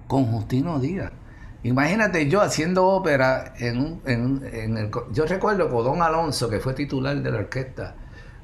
Con 0.08 0.26
Justino 0.26 0.80
Díaz. 0.80 1.12
Imagínate 1.64 2.30
yo 2.30 2.42
haciendo 2.42 2.86
ópera 2.86 3.56
en, 3.58 4.00
en, 4.06 4.78
el... 4.78 4.92
Yo 5.12 5.26
recuerdo 5.26 5.68
con 5.68 5.84
Don 5.84 6.02
Alonso, 6.04 6.48
que 6.48 6.60
fue 6.60 6.76
titular 6.76 7.20
de 7.22 7.32
la 7.32 7.40
orquesta, 7.40 7.96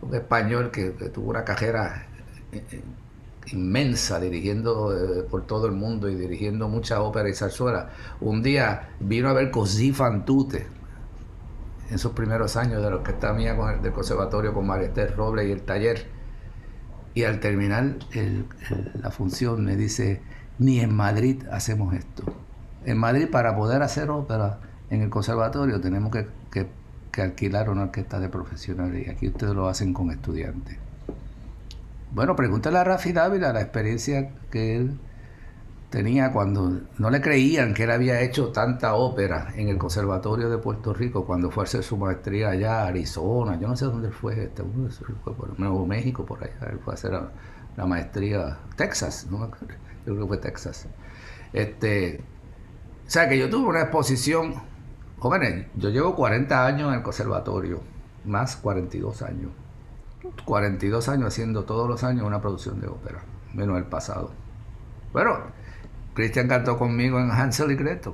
un 0.02 0.16
español 0.16 0.72
que, 0.72 0.90
tuvo 1.14 1.30
una 1.30 1.44
carrera 1.44 2.08
eh, 2.52 2.64
eh, 2.72 2.82
inmensa, 3.52 4.20
dirigiendo 4.20 4.92
eh, 4.92 5.24
por 5.30 5.46
todo 5.46 5.68
el 5.68 5.74
mundo 5.74 6.10
y 6.10 6.16
dirigiendo 6.16 6.68
mucha 6.68 7.02
ópera 7.04 7.30
y 7.30 7.36
zarzuela, 7.36 7.90
un 8.22 8.42
día 8.42 8.90
vino 9.00 9.30
a 9.30 9.34
ver 9.34 9.52
Così 9.52 9.92
fan 9.92 10.26
tutte, 10.26 10.66
en 11.92 12.00
sus 12.00 12.14
primeros 12.14 12.56
años 12.56 12.82
de 12.82 12.90
los 12.90 13.02
que 13.02 13.12
está 13.12 13.34
mía 13.34 13.56
con 13.56 13.70
el, 13.70 13.82
del 13.82 13.92
conservatorio 13.92 14.54
con 14.54 14.66
María 14.66 14.90
Robles 15.16 15.48
y 15.48 15.52
el 15.52 15.62
taller. 15.62 16.08
Y 17.14 17.24
al 17.26 17.42
terminar 17.42 17.98
la 19.02 19.12
función 19.12 19.66
me 19.66 19.76
dice, 19.76 20.22
ni 20.58 20.80
en 20.80 20.96
Madrid 20.96 21.44
hacemos 21.52 21.94
esto. 21.94 22.24
En 22.86 22.98
Madrid 22.98 23.28
para 23.30 23.56
poder 23.56 23.84
hacer 23.84 24.10
ópera 24.10 24.60
en 24.90 25.02
el 25.02 25.10
conservatorio 25.10 25.82
tenemos 25.82 26.12
que, 26.12 26.28
que 27.12 27.22
alquilar 27.22 27.70
una 27.70 27.84
orquesta 27.84 28.20
de 28.20 28.30
profesionales 28.30 29.08
y 29.08 29.10
aquí 29.10 29.28
ustedes 29.28 29.54
lo 29.54 29.68
hacen 29.68 29.94
con 29.94 30.12
estudiantes. 30.12 30.78
Bueno, 32.14 32.36
pregúntale 32.36 32.78
a 32.78 32.84
Rafi 32.86 33.12
Dávila 33.12 33.54
la 33.54 33.62
experiencia 33.62 34.32
que 34.50 34.78
él 34.78 34.98
tenía 35.92 36.32
cuando 36.32 36.80
no 36.98 37.10
le 37.10 37.20
creían 37.20 37.74
que 37.74 37.84
él 37.84 37.92
había 37.92 38.22
hecho 38.22 38.52
tanta 38.54 38.96
ópera 38.96 39.50
en 39.56 39.68
el 39.68 39.78
Conservatorio 39.78 40.50
de 40.50 40.58
Puerto 40.58 40.94
Rico 40.94 41.26
cuando 41.26 41.52
fue 41.52 41.64
a 41.64 41.66
hacer 41.66 41.84
su 41.84 41.98
maestría 41.98 42.52
allá 42.52 42.88
Arizona, 42.88 43.60
yo 43.60 43.68
no 43.68 43.76
sé 43.76 43.86
dónde 43.86 44.10
fue, 44.10 44.46
este, 44.46 44.64
fue 45.24 45.36
por 45.36 45.60
Nuevo 45.60 45.86
México, 45.86 46.26
por 46.26 46.42
allá, 46.42 46.72
él 46.72 46.80
fue 46.80 46.94
a 46.94 46.96
hacer 46.96 47.12
la, 47.12 47.86
maestría, 47.86 48.58
Texas, 48.78 49.28
yo 49.30 49.50
creo 50.06 50.18
que 50.22 50.28
fue 50.28 50.38
Texas. 50.38 50.88
Este, 51.52 52.24
o 53.06 53.10
sea 53.10 53.28
que 53.28 53.38
yo 53.38 53.50
tuve 53.50 53.68
una 53.68 53.82
exposición, 53.82 54.56
jóvenes, 55.20 55.68
yo 55.76 55.90
llevo 55.90 56.16
40 56.16 56.66
años 56.66 56.88
en 56.88 57.00
el 57.00 57.04
conservatorio, 57.04 57.82
más 58.24 58.56
42 58.56 59.22
años. 59.24 59.52
42 60.46 61.10
años 61.10 61.28
haciendo 61.28 61.66
todos 61.66 61.90
los 61.90 62.04
años 62.06 62.26
una 62.26 62.40
producción 62.40 62.80
de 62.80 62.88
ópera, 62.88 63.24
menos 63.54 63.78
el 63.78 63.86
pasado. 63.86 64.32
Bueno, 65.12 65.40
Cristian 66.14 66.48
cantó 66.48 66.78
conmigo 66.78 67.20
en 67.20 67.32
Hansel 67.32 67.72
y 67.72 67.76
Gretel. 67.76 68.14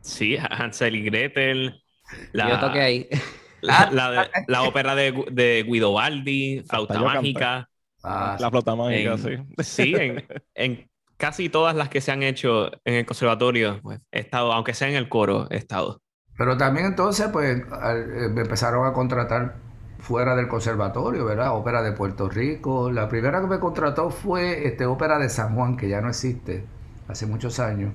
Sí, 0.00 0.36
Hansel 0.38 0.96
y 0.96 1.02
Gretel. 1.04 1.82
La, 2.32 2.50
Yo 2.50 2.60
toqué 2.60 2.80
ahí. 2.80 3.08
La, 3.60 4.62
ópera 4.62 4.94
de, 4.94 5.12
de 5.30 5.64
Guido 5.66 5.92
Baldi, 5.92 6.62
Flauta 6.68 7.00
Mágica. 7.00 7.68
Ah, 8.04 8.36
la 8.38 8.50
flauta 8.50 8.76
mágica, 8.76 9.16
sí. 9.16 9.30
Sí, 9.62 9.94
en, 10.54 10.90
casi 11.16 11.48
todas 11.48 11.74
las 11.74 11.88
que 11.88 12.02
se 12.02 12.12
han 12.12 12.22
hecho 12.22 12.70
en 12.84 12.94
el 12.94 13.06
conservatorio 13.06 13.80
pues, 13.82 14.00
he 14.12 14.20
estado, 14.20 14.52
aunque 14.52 14.74
sea 14.74 14.88
en 14.88 14.96
el 14.96 15.08
coro, 15.08 15.46
he 15.50 15.56
estado. 15.56 16.02
Pero 16.36 16.56
también 16.58 16.86
entonces, 16.86 17.28
pues, 17.32 17.60
eh, 17.60 18.28
me 18.30 18.42
empezaron 18.42 18.86
a 18.86 18.92
contratar 18.92 19.56
fuera 19.98 20.36
del 20.36 20.48
conservatorio, 20.48 21.24
¿verdad? 21.24 21.56
Ópera 21.56 21.82
de 21.82 21.92
Puerto 21.92 22.28
Rico. 22.28 22.90
La 22.90 23.08
primera 23.08 23.40
que 23.40 23.46
me 23.46 23.58
contrató 23.58 24.10
fue 24.10 24.66
este, 24.66 24.84
Ópera 24.84 25.18
de 25.18 25.30
San 25.30 25.54
Juan, 25.54 25.76
que 25.76 25.88
ya 25.88 26.02
no 26.02 26.08
existe, 26.10 26.68
hace 27.08 27.26
muchos 27.26 27.60
años. 27.60 27.92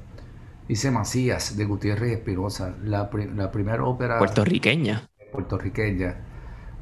Hice 0.68 0.92
Macías 0.92 1.58
de 1.58 1.66
Gutiérrez 1.66 2.18
Espinosa, 2.18 2.76
la, 2.84 3.10
primera 3.10 3.84
ópera... 3.84 4.20
Puertorriqueña. 4.20 5.02
Puertorriqueña. 5.32 6.16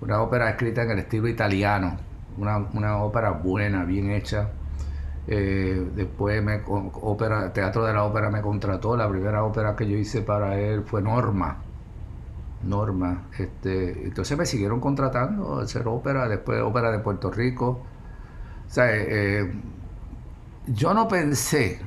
Una 0.02 0.22
ópera 0.22 0.50
escrita 0.50 0.84
en 0.84 0.92
el 0.92 1.00
estilo 1.00 1.28
italiano. 1.28 1.98
Una, 2.38 2.98
ópera 3.04 3.32
buena, 3.32 3.86
bien 3.86 4.12
hecha. 4.12 4.50
Eh, 5.28 5.90
después 5.96 6.44
me, 6.44 6.62
ópera, 6.66 7.52
Teatro 7.52 7.86
de 7.86 7.94
la 7.94 8.04
Ópera 8.04 8.30
me 8.30 8.42
contrató. 8.42 8.98
La 8.98 9.10
primera 9.10 9.44
ópera 9.44 9.76
que 9.76 9.88
yo 9.88 9.98
hice 9.98 10.22
para 10.22 10.60
él 10.60 10.84
fue 10.84 11.02
Norma 11.02 11.64
Norma. 12.64 13.28
Este, 13.38 14.06
entonces 14.06 14.38
me 14.38 14.46
siguieron 14.46 14.80
contratando 14.80 15.60
a 15.60 15.64
hacer 15.64 15.88
ópera, 15.88 16.28
después 16.28 16.62
ópera 16.62 16.92
de 16.92 17.00
Puerto 17.00 17.32
Rico. 17.32 17.82
O 18.68 18.70
sea, 18.70 18.94
eh, 18.96 19.42
eh, 19.42 19.54
yo 20.68 20.94
no 20.94 21.08
pensé 21.08 21.80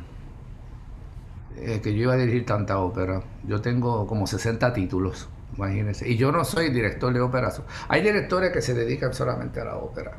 eh, 1.60 1.80
que 1.80 1.94
yo 1.94 2.02
iba 2.02 2.14
a 2.14 2.16
dirigir 2.16 2.46
tanta 2.46 2.78
ópera. 2.78 3.22
Yo 3.46 3.60
tengo 3.60 4.06
como 4.06 4.26
60 4.26 4.72
títulos, 4.72 5.28
imagínense. 5.56 6.08
Y 6.08 6.16
yo 6.16 6.32
no 6.32 6.44
soy 6.44 6.70
director 6.70 7.12
de 7.12 7.20
ópera. 7.20 7.52
Hay 7.88 8.02
directores 8.02 8.52
que 8.52 8.62
se 8.62 8.74
dedican 8.74 9.14
solamente 9.14 9.60
a 9.60 9.64
la 9.64 9.76
ópera, 9.76 10.12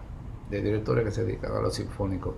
de 0.49 0.61
directores 0.61 1.05
que 1.05 1.11
se 1.11 1.25
dedican 1.25 1.51
a 1.51 1.59
lo 1.61 1.71
sinfónico. 1.71 2.35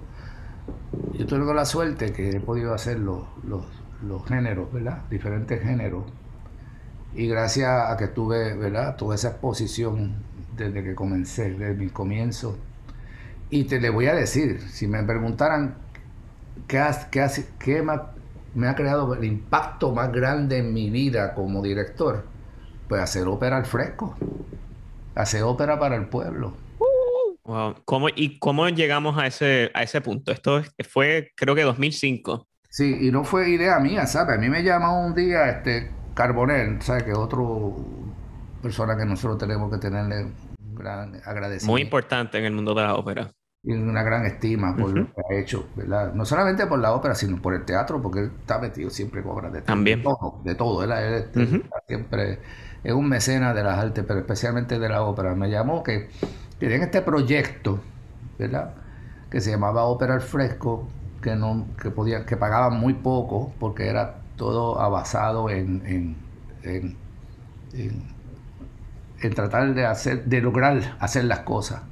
Yo 1.14 1.26
tengo 1.26 1.54
la 1.54 1.66
suerte 1.66 2.14
que 2.14 2.30
he 2.30 2.40
podido 2.40 2.74
hacer 2.74 3.00
los, 3.00 3.24
los, 3.46 3.66
los 4.08 4.26
géneros, 4.26 4.72
¿verdad? 4.72 5.04
Diferentes 5.10 5.62
géneros 5.62 6.04
y 7.16 7.28
gracias 7.28 7.92
a 7.92 7.98
que 7.98 8.08
tuve, 8.08 8.56
¿verdad? 8.56 8.96
Tuve 8.96 9.16
esa 9.16 9.30
exposición 9.30 10.16
desde 10.56 10.84
que 10.84 10.96
comencé, 10.96 11.52
desde 11.52 11.76
mi 11.76 11.90
comienzo. 11.90 12.58
Y 13.50 13.66
te 13.66 13.80
le 13.80 13.90
voy 13.90 14.08
a 14.08 14.16
decir, 14.16 14.62
si 14.62 14.88
me 14.88 15.04
preguntaran 15.04 15.76
qué, 16.68 16.84
qué, 17.12 17.28
qué 17.60 17.84
me 18.56 18.68
ha 18.68 18.76
creado 18.76 19.14
el 19.14 19.24
impacto 19.24 19.92
más 19.92 20.12
grande 20.12 20.60
en 20.60 20.74
mi 20.74 20.90
vida 20.90 21.34
como 21.34 21.62
director, 21.62 22.26
pues 22.88 23.02
hacer 23.02 23.28
ópera 23.28 23.58
al 23.58 23.66
fresco, 23.66 24.16
hacer 25.16 25.44
ópera 25.44 25.80
para 25.80 25.96
el 25.96 26.08
pueblo. 26.08 26.56
Wow. 27.44 27.76
¿Cómo, 27.86 28.08
¿Y 28.10 28.40
cómo 28.40 28.70
llegamos 28.70 29.18
a 29.18 29.28
ese, 29.28 29.70
a 29.74 29.84
ese 29.84 30.00
punto? 30.00 30.32
Esto 30.32 30.62
fue, 30.90 31.32
creo 31.36 31.56
que 31.56 31.64
2005. 31.64 32.48
Sí, 32.70 32.98
y 33.02 33.12
no 33.12 33.24
fue 33.24 33.50
idea 33.50 33.80
mía, 33.80 34.08
¿sabes? 34.08 34.38
A 34.38 34.40
mí 34.40 34.50
me 34.50 34.64
llamó 34.64 35.06
un 35.06 35.14
día 35.14 35.50
este, 35.50 35.92
Carbonell, 36.14 36.82
¿sabes? 36.82 37.04
Que 37.04 37.12
es 37.12 37.18
otro 37.18 37.76
persona 38.62 38.98
que 38.98 39.06
nosotros 39.06 39.38
tenemos 39.38 39.70
que 39.72 39.78
tenerle 39.78 40.32
gran 40.74 41.16
agradecimiento. 41.26 41.68
Muy 41.68 41.82
importante 41.82 42.38
en 42.38 42.46
el 42.46 42.54
mundo 42.54 42.74
de 42.74 42.82
la 42.82 42.96
ópera. 42.96 43.32
Y 43.66 43.72
una 43.72 44.04
gran 44.04 44.26
estima 44.26 44.76
por 44.76 44.92
lo 44.92 45.06
que 45.06 45.22
ha 45.22 45.40
hecho, 45.40 45.70
¿verdad? 45.76 46.14
No 46.14 46.26
solamente 46.26 46.68
por 46.68 46.80
la 46.80 46.94
ópera, 46.94 47.16
sino 47.16 47.42
por 47.42 47.54
el 47.54 47.64
teatro, 47.64 48.02
porque 48.02 48.20
él 48.20 48.32
está 48.42 48.60
metido 48.60 48.90
siempre 48.90 49.24
con 49.24 49.32
obras 49.32 49.54
de 49.54 49.60
teatro. 49.60 49.74
También. 49.74 50.00
De 50.00 50.04
todo, 50.04 50.42
de 50.44 50.56
todo. 50.56 50.84
Él, 50.84 51.30
siempre 51.88 52.40
es 52.84 52.94
un 52.94 53.08
mecena 53.08 53.54
de 53.54 53.64
las 53.64 53.80
artes, 53.80 54.04
pero 54.06 54.20
especialmente 54.20 54.80
de 54.80 54.90
la 54.90 55.04
ópera. 55.04 55.34
Me 55.36 55.50
llamó 55.50 55.82
que 55.82 56.10
tenían 56.60 56.82
este 56.82 57.02
proyecto, 57.02 57.80
¿verdad? 58.38 58.76
Que 59.30 59.40
se 59.42 59.52
llamaba 59.52 59.86
Ópera 59.86 60.16
al 60.16 60.22
Fresco, 60.22 60.90
que, 61.22 61.36
no, 61.36 61.68
que, 61.82 61.90
podía, 61.90 62.26
que 62.26 62.38
pagaban 62.38 62.78
muy 62.80 62.94
poco, 62.94 63.54
porque 63.60 63.88
era 63.88 64.16
todo 64.36 64.76
basado 64.92 65.50
en, 65.50 65.82
en, 66.64 66.98
en, 67.74 69.34
tratar 69.34 69.74
de 69.74 69.86
hacer, 69.86 70.26
de 70.26 70.42
lograr 70.42 70.98
hacer 71.00 71.24
las 71.26 71.40
cosas. 71.40 71.84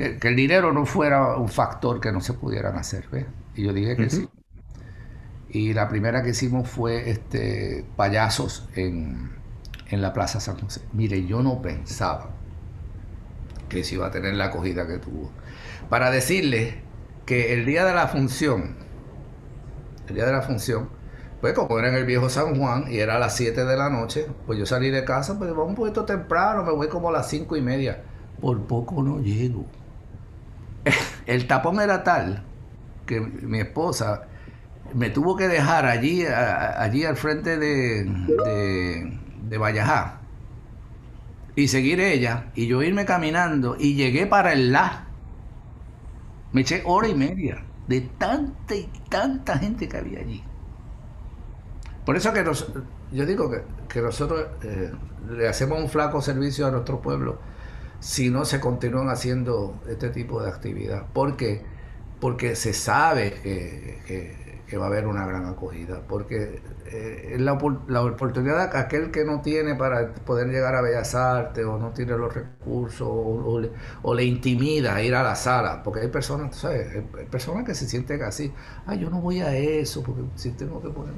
Que, 0.00 0.28
el 0.28 0.36
dinero 0.36 0.72
no 0.72 0.86
fuera 0.86 1.36
un 1.36 1.48
factor 1.48 2.00
que 2.00 2.12
no 2.12 2.20
se 2.20 2.32
pudieran 2.32 2.76
hacer, 2.76 3.06
Y 3.54 3.64
yo 3.64 3.72
dije 3.72 3.96
que 3.96 4.10
sí. 4.10 4.28
Y 5.50 5.74
la 5.74 5.88
primera 5.88 6.22
que 6.22 6.30
hicimos 6.30 6.68
fue 6.68 7.10
este 7.10 7.84
payasos 7.96 8.68
en, 8.76 9.32
en 9.88 10.00
la 10.00 10.12
Plaza 10.12 10.40
San 10.40 10.58
José. 10.58 10.82
Mire, 10.92 11.26
yo 11.26 11.42
no 11.42 11.60
pensaba 11.60 12.30
que 13.68 13.84
se 13.84 13.96
iba 13.96 14.06
a 14.06 14.10
tener 14.10 14.34
la 14.34 14.46
acogida 14.46 14.86
que 14.86 14.98
tuvo. 14.98 15.30
Para 15.88 16.10
decirle 16.10 16.82
que 17.26 17.52
el 17.52 17.66
día 17.66 17.84
de 17.84 17.94
la 17.94 18.08
función, 18.08 18.76
el 20.08 20.14
día 20.14 20.26
de 20.26 20.32
la 20.32 20.42
función, 20.42 20.88
pues 21.40 21.54
como 21.54 21.78
era 21.78 21.88
en 21.88 21.94
el 21.94 22.04
viejo 22.04 22.28
San 22.28 22.56
Juan 22.56 22.84
y 22.92 22.98
era 22.98 23.16
a 23.16 23.18
las 23.18 23.34
7 23.36 23.64
de 23.64 23.76
la 23.76 23.88
noche, 23.88 24.26
pues 24.46 24.58
yo 24.58 24.66
salí 24.66 24.90
de 24.90 25.04
casa, 25.04 25.38
pues 25.38 25.50
vamos 25.50 25.68
un 25.68 25.74
poquito 25.74 26.04
temprano, 26.04 26.64
me 26.64 26.72
voy 26.72 26.88
como 26.88 27.08
a 27.08 27.12
las 27.12 27.28
5 27.28 27.56
y 27.56 27.62
media. 27.62 28.02
Por 28.40 28.60
poco 28.66 29.02
no 29.02 29.20
llego. 29.20 29.66
El 31.26 31.46
tapón 31.46 31.80
era 31.80 32.02
tal 32.02 32.44
que 33.06 33.20
mi 33.20 33.60
esposa 33.60 34.28
me 34.94 35.10
tuvo 35.10 35.36
que 35.36 35.48
dejar 35.48 35.86
allí, 35.86 36.24
allí 36.26 37.04
al 37.04 37.16
frente 37.16 37.58
de, 37.58 38.04
de, 39.42 39.58
Vallajá 39.58 40.20
y 41.54 41.68
seguir 41.68 42.00
ella 42.00 42.46
y 42.54 42.66
yo 42.66 42.82
irme 42.82 43.04
caminando 43.04 43.76
y 43.78 43.94
llegué 43.94 44.26
para 44.26 44.52
el 44.52 44.72
la. 44.72 45.06
Me 46.52 46.62
eché 46.62 46.82
hora 46.84 47.08
y 47.08 47.14
media 47.14 47.62
de 47.86 48.00
tanta 48.00 48.74
y 48.74 48.90
tanta 49.08 49.58
gente 49.58 49.88
que 49.88 49.96
había 49.96 50.20
allí. 50.20 50.42
Por 52.04 52.16
eso 52.16 52.32
que 52.32 52.44
yo 53.12 53.26
digo 53.26 53.50
que, 53.88 54.00
nosotros 54.00 54.46
eh, 54.62 54.90
le 55.28 55.48
hacemos 55.48 55.80
un 55.80 55.88
flaco 55.88 56.22
servicio 56.22 56.66
a 56.66 56.70
nuestro 56.70 57.00
pueblo 57.00 57.38
si 58.00 58.30
no 58.30 58.44
se 58.44 58.60
continúan 58.60 59.08
haciendo 59.10 59.80
este 59.88 60.08
tipo 60.08 60.42
de 60.42 60.48
actividad. 60.48 61.06
¿Por 61.12 61.36
qué? 61.36 61.62
Porque 62.18 62.56
se 62.56 62.72
sabe 62.72 63.34
que, 63.42 64.76
va 64.78 64.84
a 64.84 64.88
haber 64.88 65.06
una 65.06 65.26
gran 65.26 65.46
acogida. 65.46 66.02
Porque 66.08 66.62
eh, 66.86 67.32
es 67.34 67.40
la, 67.40 67.52
oportunidad 67.52 68.70
que 68.70 68.78
aquel 68.78 69.10
que 69.10 69.24
no 69.24 69.42
tiene 69.42 69.74
para 69.74 70.14
poder 70.14 70.48
llegar 70.48 70.74
a 70.74 70.80
Bellas 70.80 71.14
Artes 71.14 71.64
o 71.64 71.78
no 71.78 71.90
tiene 71.90 72.16
los 72.16 72.32
recursos 72.32 73.08
o, 73.08 74.14
le, 74.14 74.24
intimida 74.24 75.02
ir 75.02 75.14
a 75.14 75.22
la 75.22 75.36
sala. 75.36 75.82
Porque 75.82 76.00
hay 76.00 76.08
personas, 76.08 76.56
¿sabes? 76.56 77.02
Personas 77.30 77.64
que 77.64 77.74
se 77.74 77.86
sienten 77.86 78.22
así. 78.22 78.52
Yo 78.98 79.10
no 79.10 79.20
voy 79.20 79.40
a 79.40 79.54
eso 79.56 80.02
porque 80.02 80.22
si 80.36 80.50
tengo 80.52 80.80
que 80.82 80.88
poner 80.88 81.14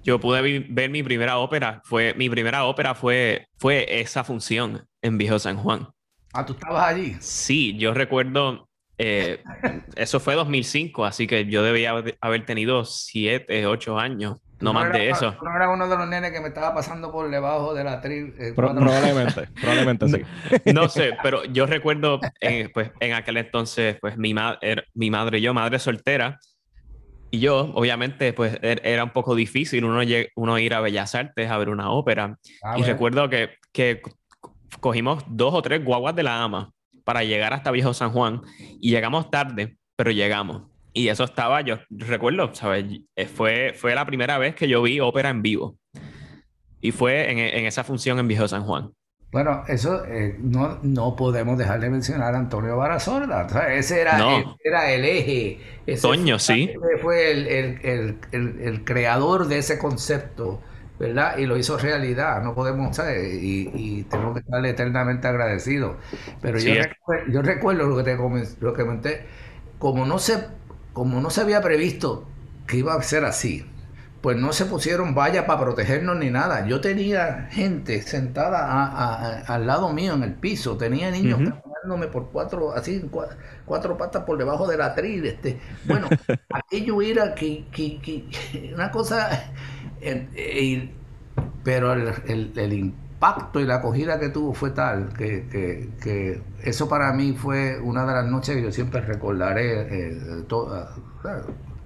yo 0.00 0.20
pude 0.20 0.64
ver 0.70 0.90
mi 0.90 1.02
primera 1.02 1.38
ópera. 1.38 1.82
Fue, 1.84 2.14
mi 2.14 2.30
primera 2.30 2.64
ópera 2.64 2.94
fue 2.94 3.46
esa 3.60 4.24
función 4.24 4.88
en 5.02 5.18
Viejo 5.18 5.38
San 5.38 5.58
Juan. 5.58 5.88
Ah, 6.38 6.46
¿tú 6.46 6.52
estabas 6.52 6.84
allí? 6.84 7.16
Sí, 7.18 7.76
yo 7.78 7.92
recuerdo 7.92 8.68
Eh, 8.96 9.42
eso 9.96 10.20
fue 10.20 10.34
2005, 10.34 11.04
así 11.04 11.26
que 11.26 11.46
yo 11.46 11.64
debía 11.64 11.94
haber 12.20 12.46
tenido 12.46 12.84
7, 12.84 13.66
8 13.66 13.98
años. 13.98 14.38
No, 14.60 14.72
más 14.72 14.92
de 14.92 15.10
eso. 15.10 15.36
No 15.42 15.54
era 15.54 15.68
uno 15.70 15.88
de 15.88 15.96
los 15.96 16.08
nenes 16.08 16.32
que 16.32 16.40
me 16.40 16.48
estaba 16.48 16.74
pasando 16.74 17.10
por 17.12 17.28
debajo 17.30 17.74
de 17.74 17.84
la 17.84 18.00
tri. 18.00 18.34
Eh, 18.38 18.52
probablemente, 18.54 19.48
probablemente 19.60 20.08
sí. 20.08 20.22
No, 20.72 20.88
sé, 20.88 21.16
pero 21.22 21.44
yo 21.44 21.66
recuerdo, 21.66 22.20
eh, 22.40 22.68
pues, 22.72 22.90
en 23.00 23.14
aquel 23.14 23.36
entonces, 23.36 23.96
pues, 24.00 24.16
mi, 24.16 24.34
madre 24.34 24.84
mi 24.94 25.10
madre 25.10 25.38
y 25.38 25.42
yo, 25.42 25.54
madre 25.54 25.78
soltera, 25.78 26.38
y 27.30 27.40
yo, 27.40 27.72
obviamente, 27.74 28.32
pues, 28.32 28.58
er, 28.62 28.80
era 28.84 29.04
un 29.04 29.10
poco 29.10 29.34
difícil 29.34 29.84
uno, 29.84 30.02
uno 30.36 30.58
ir 30.58 30.74
a 30.74 30.80
Bellas 30.80 31.14
Artes 31.14 31.50
a 31.50 31.58
ver 31.58 31.68
una 31.68 31.90
ópera. 31.90 32.36
Ah, 32.62 32.78
y 32.78 32.82
recuerdo 32.82 33.28
que, 33.28 33.50
que 33.72 34.02
cogimos 34.80 35.24
dos 35.28 35.54
o 35.54 35.62
tres 35.62 35.84
guaguas 35.84 36.14
de 36.14 36.22
la 36.22 36.42
ama 36.42 36.72
para 37.04 37.24
llegar 37.24 37.54
hasta 37.54 37.70
Viejo 37.70 37.94
San 37.94 38.10
Juan 38.10 38.42
y 38.80 38.90
llegamos 38.90 39.30
tarde, 39.30 39.76
pero 39.96 40.10
llegamos. 40.10 40.62
Y 40.92 41.08
eso 41.08 41.24
estaba, 41.24 41.60
yo 41.60 41.78
recuerdo, 41.90 42.54
¿sabes? 42.54 42.84
Eh, 43.16 43.26
fue, 43.26 43.72
fue 43.74 43.94
la 43.94 44.04
primera 44.04 44.38
vez 44.38 44.54
que 44.54 44.68
yo 44.68 44.82
vi 44.82 45.00
ópera 45.00 45.30
en 45.30 45.42
vivo. 45.42 45.76
Y 46.80 46.92
fue 46.92 47.30
en, 47.30 47.38
en 47.38 47.66
esa 47.66 47.84
función 47.84 48.18
en 48.18 48.28
Viejo 48.28 48.48
San 48.48 48.64
Juan. 48.64 48.92
Bueno, 49.30 49.62
eso 49.68 50.06
eh, 50.06 50.36
no, 50.38 50.78
no 50.82 51.14
podemos 51.14 51.58
dejar 51.58 51.80
de 51.80 51.90
mencionar 51.90 52.34
a 52.34 52.38
Antonio 52.38 52.78
Barazorda. 52.78 53.46
ese 53.74 54.00
era, 54.00 54.38
el, 54.38 54.44
era 54.64 54.90
el 54.90 55.04
eje. 55.04 55.58
Toño, 56.00 56.38
sí. 56.38 56.72
Fue 57.02 57.30
el, 57.32 57.46
el, 57.46 58.18
el, 58.32 58.84
creador 58.84 59.46
de 59.48 59.58
ese 59.58 59.78
concepto, 59.78 60.62
¿verdad? 60.98 61.38
Y 61.38 61.46
lo 61.46 61.56
hizo 61.56 61.78
realidad. 61.78 62.42
No 62.42 62.54
podemos, 62.54 62.96
¿sabes? 62.96 63.42
Y, 63.42 63.70
y 63.74 64.02
tenemos 64.04 64.34
que 64.34 64.40
estarle 64.40 64.70
eternamente 64.70 65.28
agradecidos. 65.28 65.96
Pero 66.40 66.58
yo, 66.58 66.74
recuerdo, 66.82 67.32
yo 67.32 67.42
recuerdo 67.42 67.86
lo 67.86 67.96
que 67.96 68.02
te 68.02 68.16
lo 68.60 68.72
que 68.72 68.82
comenté. 68.82 69.26
Como 69.78 70.04
no 70.06 70.18
se 70.18 70.46
como 70.92 71.20
no 71.20 71.30
se 71.30 71.42
había 71.42 71.60
previsto 71.60 72.26
que 72.66 72.78
iba 72.78 72.92
a 72.94 73.02
ser 73.02 73.24
así, 73.24 73.64
pues 74.20 74.36
no 74.36 74.52
se 74.52 74.64
pusieron 74.64 75.14
vallas 75.14 75.44
para 75.44 75.60
protegernos 75.60 76.16
ni 76.16 76.28
nada. 76.30 76.66
Yo 76.66 76.80
tenía 76.80 77.46
gente 77.50 78.02
sentada 78.02 79.44
al 79.46 79.66
lado 79.66 79.92
mío 79.92 80.14
en 80.14 80.24
el 80.24 80.34
piso, 80.34 80.76
tenía 80.76 81.10
niños 81.10 81.40
uh 81.40 81.68
por 82.12 82.28
cuatro, 82.30 82.72
así, 82.72 83.08
cuatro, 83.64 83.96
patas 83.96 84.24
por 84.24 84.36
debajo 84.36 84.66
de 84.66 84.76
la 84.76 84.94
tril. 84.94 85.24
Este. 85.24 85.58
Bueno, 85.86 86.08
aquello 86.50 87.00
era 87.00 87.34
que, 87.34 87.64
una 88.74 88.90
cosa, 88.90 89.52
eh, 90.00 90.90
pero 91.64 91.92
el, 91.92 92.72
impacto 92.72 93.60
y 93.60 93.64
la 93.64 93.76
acogida 93.76 94.18
que 94.18 94.28
tuvo 94.28 94.54
fue 94.54 94.70
tal 94.70 95.12
que, 95.12 95.46
que 96.00 96.40
eso 96.62 96.88
para 96.88 97.12
mí 97.12 97.32
fue 97.32 97.78
una 97.80 98.04
de 98.04 98.12
las 98.12 98.26
noches 98.26 98.56
que 98.56 98.62
yo 98.62 98.72
siempre 98.72 99.00
recordaré 99.00 100.12
eh, 100.12 100.44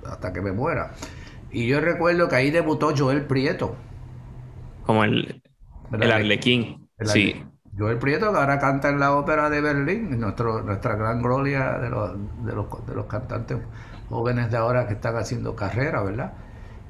hasta 0.05 0.33
que 0.33 0.41
me 0.41 0.53
muera. 0.53 0.93
Y 1.51 1.67
yo 1.67 1.81
recuerdo 1.81 2.29
que 2.29 2.37
ahí 2.37 2.51
debutó 2.51 2.95
Joel 2.97 3.25
Prieto. 3.25 3.77
Como 4.87 5.05
el, 5.05 5.43
el 5.93 6.13
Arlequín. 6.13 6.89
sí. 7.05 7.45
Joel 7.79 7.99
Prieto, 7.99 8.31
que 8.33 8.39
ahora 8.39 8.59
canta 8.59 8.91
en 8.91 9.01
la 9.01 9.17
ópera 9.17 9.49
de 9.49 9.63
Berlín, 9.63 10.21
nuestro, 10.21 10.63
nuestra 10.63 10.95
gran 10.95 11.23
gloria 11.23 11.79
de 11.79 11.89
los, 11.89 12.13
de, 12.45 12.53
los, 12.53 12.87
de 12.87 12.95
los 12.95 13.07
cantantes 13.07 13.59
jóvenes 14.11 14.51
de 14.51 14.59
ahora 14.59 14.87
que 14.87 14.93
están 14.93 15.17
haciendo 15.17 15.57
carrera, 15.57 16.03
¿verdad? 16.03 16.35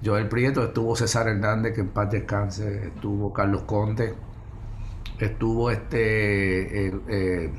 Joel 0.05 0.29
Prieto, 0.29 0.65
estuvo 0.65 0.97
César 0.97 1.29
Hernández, 1.29 1.75
que 1.75 1.83
en 1.83 1.89
paz 1.89 2.11
descanse, 2.11 2.89
estuvo 2.89 3.33
Carlos 3.33 3.63
Conte, 3.63 4.15
estuvo 5.19 5.71
este 5.71 6.89
eh, 6.89 7.53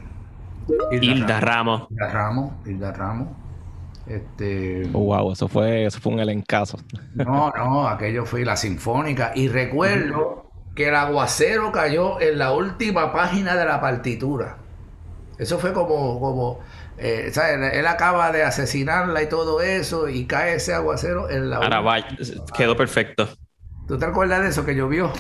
Hilda, 0.92 1.40
Ramos. 1.40 1.88
Hilda 1.90 2.10
Ramos, 2.10 2.54
Hilda 2.66 2.92
Ramos. 2.92 3.28
Este... 4.06 4.90
Oh, 4.94 5.06
wow, 5.06 5.32
eso 5.32 5.48
fue, 5.48 5.86
eso 5.86 6.00
fue 6.00 6.14
un 6.14 6.20
elencazo. 6.20 6.78
No, 7.16 7.52
no, 7.52 7.88
aquello 7.88 8.26
fue 8.26 8.44
la 8.44 8.58
sinfónica. 8.58 9.32
Y 9.34 9.48
recuerdo 9.48 10.50
que 10.76 10.90
el 10.90 10.96
aguacero 10.96 11.72
cayó 11.72 12.20
en 12.20 12.38
la 12.38 12.52
última 12.52 13.14
página 13.14 13.56
de 13.56 13.66
la 13.66 13.80
partitura. 13.80 14.58
Eso 15.38 15.58
fue 15.58 15.74
como, 15.74 16.20
como 16.20 16.60
eh, 17.04 17.32
¿sabes? 17.34 17.74
Él 17.74 17.86
acaba 17.86 18.32
de 18.32 18.44
asesinarla 18.44 19.22
y 19.22 19.28
todo 19.28 19.62
eso, 19.62 20.08
y 20.08 20.26
cae 20.26 20.56
ese 20.56 20.74
aguacero 20.74 21.30
en 21.30 21.50
la. 21.50 21.58
Ahora 21.58 22.08
quedó 22.56 22.78
perfecto. 22.78 23.28
¿Tú 23.90 23.98
te 23.98 24.06
acuerdas 24.06 24.42
de 24.42 24.50
eso 24.50 24.66
que 24.66 24.74
llovió? 24.74 25.12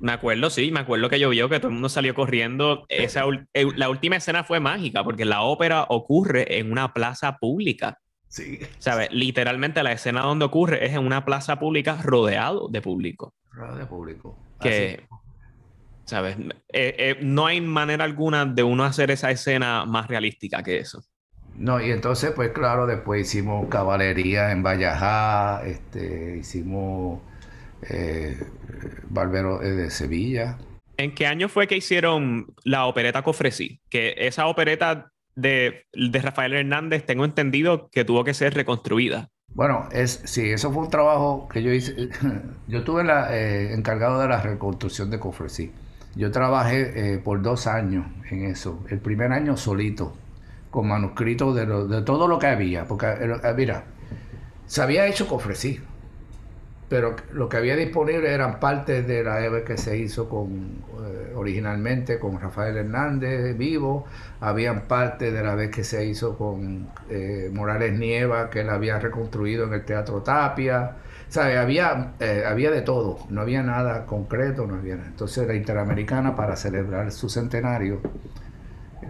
Me 0.00 0.10
acuerdo, 0.10 0.50
sí, 0.50 0.72
me 0.72 0.80
acuerdo 0.80 1.08
que 1.08 1.20
llovió, 1.20 1.48
que 1.48 1.60
todo 1.60 1.68
el 1.68 1.74
mundo 1.74 1.88
salió 1.88 2.12
corriendo. 2.12 2.86
Esa, 2.88 3.22
eh, 3.54 3.66
la 3.76 3.88
última 3.88 4.16
escena 4.16 4.42
fue 4.42 4.58
mágica 4.58 5.04
porque 5.04 5.24
la 5.24 5.42
ópera 5.42 5.86
ocurre 5.88 6.58
en 6.58 6.72
una 6.72 6.92
plaza 6.92 7.36
pública. 7.38 7.98
Sí. 8.26 8.58
¿Sabes? 8.78 9.08
Literalmente 9.12 9.80
la 9.84 9.92
escena 9.92 10.22
donde 10.22 10.44
ocurre 10.44 10.84
es 10.84 10.92
en 10.92 11.06
una 11.06 11.24
plaza 11.24 11.60
pública 11.60 12.00
rodeado 12.02 12.68
de 12.68 12.82
público. 12.82 13.34
Rodeado 13.52 13.78
de 13.78 13.86
público. 13.86 14.36
Que, 14.60 15.06
¿sabes? 16.04 16.36
Eh, 16.72 16.96
eh, 16.98 17.18
no 17.22 17.46
hay 17.46 17.60
manera 17.60 18.02
alguna 18.02 18.44
de 18.44 18.64
uno 18.64 18.82
hacer 18.82 19.12
esa 19.12 19.30
escena 19.30 19.84
más 19.84 20.08
realística 20.08 20.64
que 20.64 20.78
eso. 20.78 21.00
No, 21.58 21.80
y 21.80 21.90
entonces, 21.90 22.30
pues 22.36 22.50
claro, 22.50 22.86
después 22.86 23.20
hicimos 23.20 23.68
caballería 23.68 24.52
en 24.52 24.62
Vallajá, 24.62 25.66
este, 25.66 26.38
hicimos 26.38 27.20
eh, 27.82 28.38
Barbero 29.08 29.60
eh, 29.62 29.72
de 29.72 29.90
Sevilla. 29.90 30.56
¿En 30.96 31.14
qué 31.14 31.26
año 31.26 31.48
fue 31.48 31.66
que 31.66 31.76
hicieron 31.76 32.46
la 32.62 32.86
opereta 32.86 33.22
Cofresí? 33.22 33.80
Que 33.90 34.14
esa 34.18 34.46
opereta 34.46 35.10
de, 35.34 35.84
Rafael 35.94 36.52
Hernández, 36.52 37.04
tengo 37.04 37.24
entendido 37.24 37.88
que 37.90 38.04
tuvo 38.04 38.22
que 38.22 38.34
ser 38.34 38.54
reconstruida. 38.54 39.28
Bueno, 39.52 39.88
es, 39.90 40.22
sí, 40.26 40.50
eso 40.50 40.72
fue 40.72 40.84
un 40.84 40.90
trabajo 40.90 41.48
que 41.48 41.62
yo 41.62 41.72
hice. 41.72 42.08
Yo 42.68 42.80
estuve 42.80 43.02
la, 43.02 43.36
eh, 43.36 43.74
encargado 43.74 44.20
de 44.20 44.28
la 44.28 44.40
reconstrucción 44.40 45.10
de 45.10 45.18
Cofresí. 45.18 45.72
Yo 46.14 46.30
trabajé 46.30 47.20
por 47.24 47.42
dos 47.42 47.66
años 47.66 48.06
en 48.30 48.44
eso. 48.44 48.84
El 48.90 48.98
primer 48.98 49.32
año 49.32 49.56
solito, 49.56 50.14
con 50.70 50.88
manuscritos 50.88 51.54
de, 51.54 51.66
de 51.66 52.02
todo 52.02 52.28
lo 52.28 52.38
que 52.38 52.46
había. 52.46 52.84
Porque, 52.86 53.06
mira, 53.56 53.84
se 54.66 54.82
había 54.82 55.06
hecho 55.06 55.26
Cofresí 55.26 55.80
pero 56.88 57.16
lo 57.32 57.48
que 57.48 57.58
había 57.58 57.76
disponible 57.76 58.32
eran 58.32 58.60
partes 58.60 59.06
de 59.06 59.22
la 59.22 59.44
EVE 59.44 59.62
que 59.62 59.76
se 59.76 59.98
hizo 59.98 60.28
con 60.28 60.78
eh, 61.04 61.32
originalmente 61.34 62.18
con 62.18 62.40
Rafael 62.40 62.76
Hernández 62.76 63.56
vivo, 63.58 64.06
habían 64.40 64.82
partes 64.82 65.32
de 65.32 65.42
la 65.42 65.54
vez 65.54 65.70
que 65.70 65.84
se 65.84 66.06
hizo 66.06 66.36
con 66.36 66.88
eh, 67.10 67.50
Morales 67.52 67.98
Nieva, 67.98 68.48
que 68.48 68.60
él 68.60 68.70
había 68.70 68.98
reconstruido 68.98 69.66
en 69.66 69.74
el 69.74 69.84
Teatro 69.84 70.22
Tapia, 70.22 70.96
¿sabe? 71.28 71.58
Había, 71.58 72.14
eh, 72.20 72.44
había 72.46 72.70
de 72.70 72.80
todo, 72.80 73.18
no 73.28 73.42
había 73.42 73.62
nada 73.62 74.06
concreto, 74.06 74.66
no 74.66 74.76
había 74.76 74.96
nada. 74.96 75.08
Entonces 75.08 75.46
la 75.46 75.54
Interamericana 75.54 76.34
para 76.34 76.56
celebrar 76.56 77.12
su 77.12 77.28
centenario, 77.28 78.00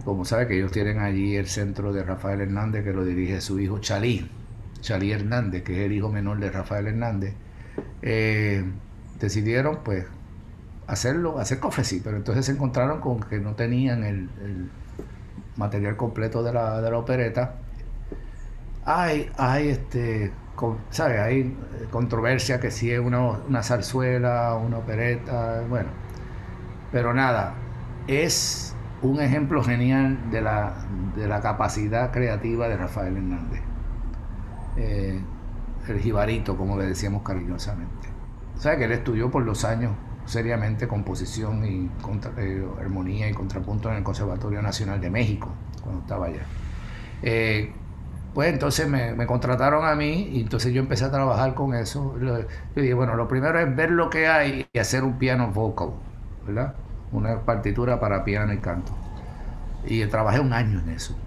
como 0.09 0.25
sabe 0.25 0.47
que 0.47 0.55
ellos 0.55 0.71
tienen 0.71 0.97
allí 0.99 1.35
el 1.35 1.45
centro 1.45 1.93
de 1.93 2.01
Rafael 2.01 2.41
Hernández 2.41 2.83
que 2.83 2.93
lo 2.93 3.05
dirige 3.05 3.41
su 3.41 3.59
hijo 3.59 3.77
Chalí, 3.77 4.27
Chalí 4.81 5.11
Hernández, 5.11 5.61
que 5.63 5.73
es 5.73 5.85
el 5.85 5.91
hijo 5.91 6.09
menor 6.09 6.39
de 6.39 6.49
Rafael 6.49 6.87
Hernández, 6.87 7.35
eh, 8.01 8.63
decidieron 9.19 9.83
pues 9.83 10.07
hacerlo, 10.87 11.37
hacer 11.37 11.59
cofresí, 11.59 12.01
pero 12.03 12.17
entonces 12.17 12.47
se 12.47 12.53
encontraron 12.53 13.01
con 13.01 13.19
que 13.19 13.39
no 13.39 13.53
tenían 13.53 14.03
el, 14.03 14.29
material 15.57 15.95
completo 15.95 16.41
de 16.41 16.53
la, 16.53 16.81
de 16.81 16.89
la, 16.89 16.97
opereta. 16.97 17.55
Hay, 18.85 19.29
hay 19.37 19.67
este, 19.67 20.31
¿sabe? 20.89 21.19
Hay 21.19 21.39
eh, 21.41 21.85
controversia 21.91 22.59
que 22.59 22.71
si 22.71 22.91
es 22.91 22.99
una 22.99 23.61
zarzuela, 23.61 24.55
una 24.55 24.79
opereta, 24.79 25.61
bueno. 25.69 25.89
Pero 26.91 27.13
nada, 27.13 27.53
es 28.07 28.73
un 29.01 29.21
ejemplo 29.21 29.63
genial 29.63 30.31
de 30.31 30.41
la, 30.41 30.85
de 31.15 31.27
la 31.27 31.41
capacidad 31.41 32.11
creativa 32.11 32.67
de 32.67 32.77
Rafael 32.77 33.15
Hernández. 33.15 33.61
Eh, 34.77 35.21
el 35.87 35.99
jibarito, 35.99 36.57
como 36.57 36.77
le 36.77 36.85
decíamos 36.85 37.23
cariñosamente. 37.23 38.09
O 38.55 38.61
sea 38.61 38.77
que 38.77 38.85
él 38.85 38.91
estudió 38.91 39.31
por 39.31 39.43
los 39.43 39.63
años 39.65 39.93
seriamente 40.25 40.87
composición 40.87 41.65
y 41.65 41.89
eh, 42.37 42.67
armonía 42.79 43.29
y 43.29 43.33
contrapunto 43.33 43.89
en 43.89 43.97
el 43.97 44.03
Conservatorio 44.03 44.61
Nacional 44.61 45.01
de 45.01 45.09
México, 45.09 45.49
cuando 45.81 46.01
estaba 46.01 46.27
allá. 46.27 46.41
Eh, 47.23 47.71
pues 48.33 48.53
entonces 48.53 48.87
me, 48.87 49.25
contrataron 49.25 49.85
a 49.85 49.95
mí 49.95 50.29
y 50.33 50.41
entonces 50.41 50.71
yo 50.71 50.81
empecé 50.81 51.05
a 51.05 51.11
trabajar 51.11 51.55
con 51.55 51.73
eso. 51.73 52.15
Yo 52.19 52.45
dije, 52.75 52.93
bueno, 52.93 53.15
lo 53.15 53.27
primero 53.27 53.59
es 53.59 53.75
ver 53.75 53.91
lo 53.91 54.09
que 54.09 54.27
hay 54.27 54.67
y 54.71 54.79
hacer 54.79 55.03
un 55.03 55.17
piano 55.17 55.47
vocal, 55.51 55.93
¿verdad? 56.45 56.75
Una 57.11 57.41
partitura 57.41 57.99
para 57.99 58.23
piano 58.23 58.53
y 58.53 58.57
canto. 58.57 58.91
Y 59.85 60.05
trabajé 60.05 60.39
un 60.39 60.53
año 60.53 60.79
en 60.79 60.89
eso. 60.89 61.17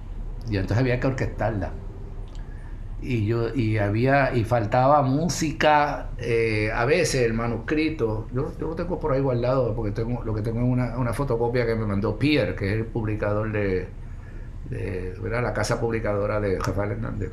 Y 0.48 0.56
entonces 0.56 0.78
había 0.78 1.00
que 1.00 1.06
orquestarla 1.06 1.70
y 3.02 3.26
yo 3.26 3.52
y 3.54 3.78
había 3.78 4.34
y 4.34 4.44
faltaba 4.44 5.02
música 5.02 6.10
eh, 6.18 6.70
a 6.72 6.84
veces 6.84 7.22
el 7.22 7.34
manuscrito 7.34 8.28
yo, 8.32 8.52
yo, 8.58 8.68
lo 8.68 8.76
tengo 8.76 9.00
por 9.00 9.12
ahí 9.12 9.20
guardado 9.20 9.74
porque 9.74 9.90
tengo 9.90 10.22
lo 10.22 10.32
que 10.32 10.42
tengo 10.42 10.60
es 10.60 10.66
una, 10.66 10.96
una, 10.96 11.12
fotocopia 11.12 11.66
que 11.66 11.74
me 11.74 11.84
mandó 11.84 12.16
Pierre 12.16 12.54
que 12.54 12.68
es 12.68 12.74
el 12.74 12.86
publicador 12.86 13.50
de, 13.50 13.88
de 14.70 15.14
la 15.20 15.52
casa 15.52 15.80
publicadora 15.80 16.40
de 16.40 16.58
Rafael 16.58 16.92
Hernández. 16.92 17.32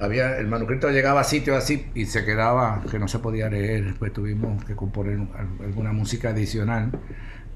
Había, 0.00 0.38
el 0.38 0.48
manuscrito 0.48 0.90
llegaba 0.90 1.20
a 1.20 1.24
sitios 1.24 1.56
así 1.56 1.86
y 1.94 2.06
se 2.06 2.24
quedaba 2.24 2.82
que 2.90 2.98
no 2.98 3.06
se 3.08 3.20
podía 3.20 3.48
leer, 3.48 3.84
después 3.84 4.12
tuvimos 4.12 4.64
que 4.64 4.74
componer 4.74 5.18
alguna 5.60 5.92
música 5.92 6.30
adicional. 6.30 6.90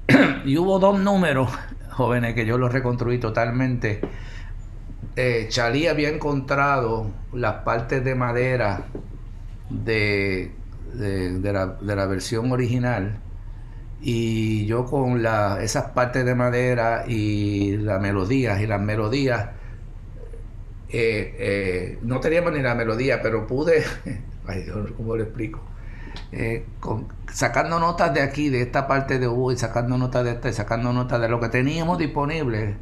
y 0.45 0.57
hubo 0.57 0.79
dos 0.79 0.99
números, 0.99 1.51
jóvenes, 1.91 2.33
que 2.35 2.45
yo 2.45 2.57
los 2.57 2.71
reconstruí 2.71 3.19
totalmente. 3.19 4.01
Eh, 5.15 5.47
Chalí 5.49 5.87
había 5.87 6.09
encontrado 6.09 7.11
las 7.33 7.63
partes 7.63 8.03
de 8.03 8.15
madera 8.15 8.85
de, 9.69 10.51
de, 10.93 11.53
la, 11.53 11.67
de 11.67 11.95
la 11.95 12.05
versión 12.05 12.51
original 12.51 13.19
y 14.01 14.65
yo 14.65 14.85
con 14.85 15.21
la, 15.21 15.59
esas 15.61 15.91
partes 15.91 16.25
de 16.25 16.35
madera 16.35 17.03
y 17.07 17.77
las 17.77 18.01
melodías 18.01 18.61
y 18.61 18.67
las 18.67 18.81
melodías 18.81 19.49
eh, 20.89 21.35
eh, 21.39 21.99
no 22.01 22.19
teníamos 22.19 22.53
ni 22.53 22.61
la 22.61 22.75
melodía 22.75 23.21
pero 23.21 23.47
pude 23.47 23.83
ay 24.47 24.63
Dios 24.63 24.91
cómo 24.97 25.15
lo 25.15 25.23
explico 25.23 25.61
eh, 26.31 26.65
sacando 27.31 27.79
notas 27.79 28.13
de 28.13 28.21
aquí 28.21 28.49
de 28.49 28.61
esta 28.61 28.87
parte 28.87 29.19
de 29.19 29.27
U 29.27 29.51
y 29.51 29.57
sacando 29.57 29.97
notas 29.97 30.23
de 30.23 30.31
esta 30.31 30.49
y 30.49 30.53
sacando 30.53 30.91
notas 30.93 31.21
de 31.21 31.29
lo 31.29 31.39
que 31.39 31.49
teníamos 31.49 31.97
disponible 31.97 32.77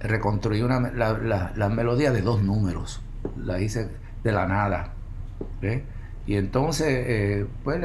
reconstruí 0.00 0.62
una, 0.62 0.90
la, 0.92 1.52
la, 1.54 1.68
melodía 1.68 2.10
de 2.10 2.22
dos 2.22 2.42
números. 2.42 3.02
La 3.36 3.60
hice 3.60 3.88
de 4.24 4.32
la 4.32 4.46
nada 4.46 4.94
y 6.26 6.36
entonces, 6.36 6.86
eh, 6.88 7.46
pues 7.64 7.82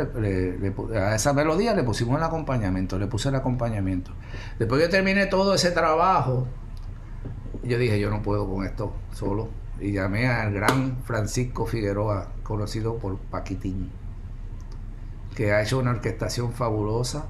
a 0.93 1.15
esa 1.15 1.33
melodía 1.33 1.73
le 1.73 1.83
pusimos 1.83 2.17
el 2.17 2.23
acompañamiento, 2.23 2.99
le 2.99 3.07
puse 3.07 3.29
el 3.29 3.35
acompañamiento. 3.35 4.11
Después 4.59 4.81
que 4.81 4.89
terminé 4.89 5.25
todo 5.25 5.55
ese 5.55 5.71
trabajo, 5.71 6.47
yo 7.65 7.77
dije, 7.77 7.99
yo 7.99 8.09
no 8.09 8.21
puedo 8.21 8.49
con 8.49 8.65
esto 8.65 8.93
solo. 9.11 9.49
Y 9.79 9.91
llamé 9.91 10.27
al 10.27 10.53
gran 10.53 10.97
Francisco 11.03 11.65
Figueroa, 11.65 12.29
conocido 12.43 12.97
por 12.97 13.17
Paquitín, 13.17 13.91
que 15.35 15.51
ha 15.51 15.61
hecho 15.61 15.79
una 15.79 15.91
orquestación 15.91 16.53
fabulosa 16.53 17.27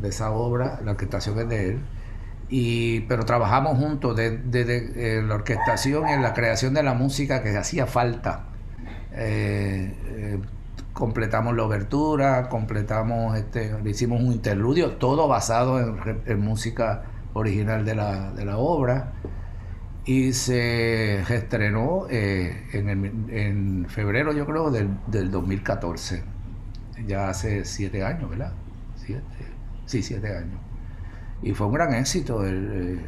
de 0.00 0.08
esa 0.08 0.30
obra, 0.30 0.80
la 0.84 0.92
orquestación 0.92 1.38
es 1.40 1.48
de 1.48 1.68
él. 1.70 1.80
Y, 2.48 3.00
pero 3.02 3.24
trabajamos 3.24 3.78
juntos 3.78 4.16
desde 4.16 5.22
la 5.22 5.34
orquestación 5.34 6.08
y 6.08 6.12
en 6.12 6.22
la 6.22 6.34
creación 6.34 6.74
de 6.74 6.82
la 6.82 6.94
música 6.94 7.42
que 7.42 7.56
hacía 7.56 7.86
falta 7.86 8.48
eh, 9.16 9.94
eh, 10.06 10.40
completamos 10.92 11.54
la 11.54 11.64
obertura, 11.64 12.48
completamos, 12.48 13.36
este, 13.36 13.74
hicimos 13.84 14.20
un 14.20 14.32
interludio, 14.32 14.92
todo 14.92 15.28
basado 15.28 15.80
en, 16.26 16.40
música 16.40 17.02
original 17.32 17.84
de 17.84 17.94
la, 17.94 18.32
de 18.32 18.44
la, 18.44 18.58
obra. 18.58 19.12
Y 20.06 20.32
se 20.34 21.20
estrenó 21.34 22.06
eh, 22.10 22.68
en, 22.72 23.86
febrero, 23.88 24.32
yo 24.32 24.44
creo, 24.44 24.70
del, 24.70 24.90
del, 25.06 25.30
2014. 25.30 26.22
Ya 27.06 27.28
hace 27.28 27.64
siete 27.64 28.04
años, 28.04 28.28
¿verdad? 28.28 28.52
Siete, 28.96 29.22
sí, 29.86 30.02
siete 30.02 30.36
años. 30.36 30.60
Y 31.42 31.52
fue 31.52 31.66
un 31.66 31.74
gran 31.74 31.94
éxito. 31.94 32.42
y 32.46 32.98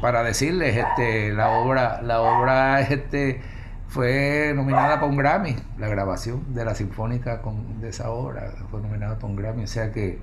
para 0.00 0.22
decirles, 0.22 0.76
este, 0.76 1.32
la 1.32 1.50
obra, 1.50 2.02
la 2.02 2.20
obra, 2.20 2.80
este, 2.80 3.40
fue 3.88 4.52
nominada 4.54 4.96
para 4.96 5.06
un 5.06 5.16
Grammy, 5.16 5.56
la 5.78 5.88
grabación 5.88 6.54
de 6.54 6.64
la 6.64 6.74
sinfónica 6.74 7.40
con, 7.40 7.80
de 7.80 7.88
esa 7.88 8.10
obra 8.10 8.52
fue 8.70 8.80
nominada 8.80 9.14
para 9.14 9.26
un 9.28 9.36
Grammy, 9.36 9.64
o 9.64 9.66
sea 9.66 9.92
que, 9.92 10.18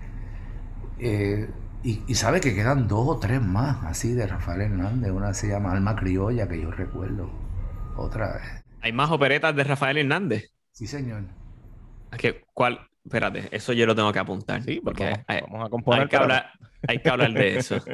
eh, 0.99 1.49
y, 1.86 2.15
sabe 2.15 2.41
que 2.41 2.55
quedan 2.55 2.88
dos 2.88 3.07
o 3.07 3.19
tres 3.19 3.39
más 3.41 3.83
así 3.86 4.13
de 4.13 4.25
Rafael 4.25 4.61
Hernández, 4.61 5.11
una 5.11 5.33
se 5.36 5.47
llama 5.47 5.71
Alma 5.71 5.95
Criolla, 5.95 6.47
que 6.47 6.59
yo 6.59 6.71
recuerdo, 6.71 7.29
otra. 7.95 8.63
¿Hay 8.81 8.91
más 8.91 9.11
operetas 9.11 9.55
de 9.55 9.63
Rafael 9.63 9.99
Hernández? 9.99 10.51
Sí, 10.71 10.88
señor. 10.88 11.23
que, 12.17 12.43
¿Cuál? 12.53 12.79
Espérate, 13.03 13.49
eso 13.51 13.71
yo 13.73 13.86
lo 13.86 13.95
tengo 13.95 14.11
que 14.11 14.17
apuntar. 14.17 14.63
Sí, 14.63 14.81
porque 14.83 15.23
vamos, 15.27 15.67
a 15.67 15.69
componer. 15.69 16.01
Hay 16.01 16.07
que, 16.07 16.15
hablar, 16.15 16.51
hay 16.88 16.99
que 16.99 17.09
hablar 17.09 17.33
de 17.33 17.57
eso. 17.57 17.77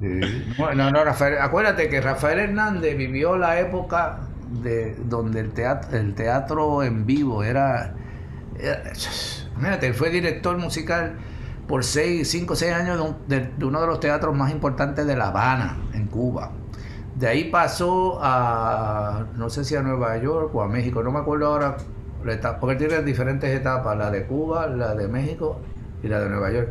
No, 0.00 0.90
no, 0.90 1.04
Rafael, 1.04 1.38
acuérdate 1.38 1.88
que 1.88 2.00
Rafael 2.00 2.40
Hernández 2.40 2.96
vivió 2.96 3.38
la 3.38 3.60
época 3.60 4.28
de 4.50 4.96
donde 4.96 5.38
el 5.38 5.52
teatro, 5.52 5.96
el 5.96 6.14
teatro 6.16 6.82
en 6.82 7.06
vivo 7.06 7.44
era, 7.44 7.94
Imagínate, 9.56 9.86
él 9.86 9.94
fue 9.94 10.10
director 10.10 10.58
musical 10.58 11.16
por 11.66 11.84
6, 11.84 12.28
5 12.28 12.56
6 12.56 12.72
años 12.72 13.14
de, 13.26 13.50
uno 13.62 13.80
de 13.80 13.86
los 13.86 14.00
teatros 14.00 14.36
más 14.36 14.50
importantes 14.50 15.06
de 15.06 15.16
La 15.16 15.28
Habana, 15.28 15.76
en 15.92 16.06
Cuba. 16.06 16.50
De 17.16 17.28
ahí 17.28 17.44
pasó 17.44 18.18
a, 18.20 19.26
no 19.36 19.48
sé 19.48 19.64
si 19.64 19.76
a 19.76 19.82
Nueva 19.82 20.16
York 20.18 20.54
o 20.54 20.62
a 20.62 20.68
México, 20.68 21.02
no 21.02 21.12
me 21.12 21.20
acuerdo 21.20 21.46
ahora, 21.46 21.76
porque 22.60 22.76
tiene 22.76 23.02
diferentes 23.02 23.50
etapas, 23.50 23.96
la 23.96 24.10
de 24.10 24.26
Cuba, 24.26 24.66
la 24.66 24.94
de 24.94 25.08
México 25.08 25.60
y 26.02 26.08
la 26.08 26.20
de 26.20 26.28
Nueva 26.28 26.50
York. 26.50 26.70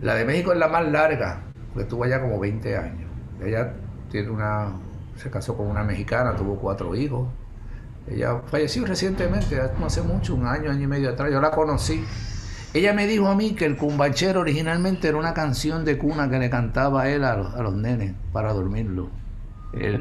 La 0.00 0.14
de 0.14 0.24
México 0.24 0.52
es 0.52 0.58
la 0.58 0.68
más 0.68 0.86
larga, 0.88 1.44
porque 1.68 1.82
estuvo 1.82 2.04
allá 2.04 2.20
como 2.20 2.40
20 2.40 2.76
años. 2.76 3.10
Ella 3.40 3.72
tiene 4.10 4.30
una, 4.30 4.72
se 5.16 5.30
casó 5.30 5.56
con 5.56 5.68
una 5.68 5.84
mexicana, 5.84 6.34
tuvo 6.34 6.56
cuatro 6.56 6.94
hijos. 6.94 7.28
Ella 8.08 8.40
falleció 8.46 8.84
recientemente, 8.84 9.60
no 9.78 9.86
hace 9.86 10.02
mucho, 10.02 10.34
un 10.34 10.46
año, 10.46 10.70
año 10.70 10.82
y 10.82 10.86
medio 10.88 11.10
atrás. 11.10 11.30
Yo 11.30 11.40
la 11.40 11.52
conocí. 11.52 12.04
Ella 12.74 12.94
me 12.94 13.06
dijo 13.06 13.28
a 13.28 13.34
mí 13.34 13.52
que 13.52 13.66
el 13.66 13.76
cumbanchero 13.76 14.40
originalmente 14.40 15.08
era 15.08 15.18
una 15.18 15.34
canción 15.34 15.84
de 15.84 15.98
cuna 15.98 16.30
que 16.30 16.38
le 16.38 16.48
cantaba 16.48 17.10
él 17.10 17.22
a 17.24 17.36
los, 17.36 17.74
nenes 17.74 18.14
para 18.32 18.54
dormirlo. 18.54 19.10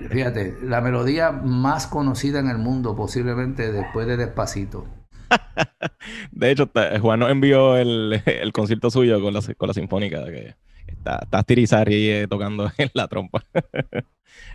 fíjate, 0.09 0.57
la 0.63 0.79
melodía 0.79 1.31
más 1.31 1.87
conocida 1.87 2.39
en 2.39 2.47
el 2.47 2.57
mundo, 2.57 2.95
posiblemente 2.95 3.73
después 3.73 4.07
de 4.07 4.15
Despacito. 4.15 4.85
de 6.31 6.51
hecho, 6.51 6.69
Juan 7.01 7.19
nos 7.19 7.31
envió 7.31 7.75
el, 7.75 8.21
concierto 8.53 8.89
suyo 8.89 9.21
con 9.21 9.33
la, 9.33 9.41
con 9.57 9.67
la 9.67 9.73
sinfónica. 9.73 10.23
Que 10.25 10.55
está, 10.87 11.19
está 11.23 11.43
Tirizarri 11.43 12.09
eh, 12.09 12.27
tocando 12.27 12.71
en 12.77 12.89
la 12.93 13.07
trompa. 13.07 13.43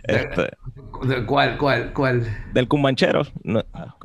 Este, 0.03 0.49
¿Cuál, 1.25 1.57
cuál, 1.57 1.93
cuál? 1.93 2.23
Del 2.53 2.67
Cumbanchero. 2.67 3.23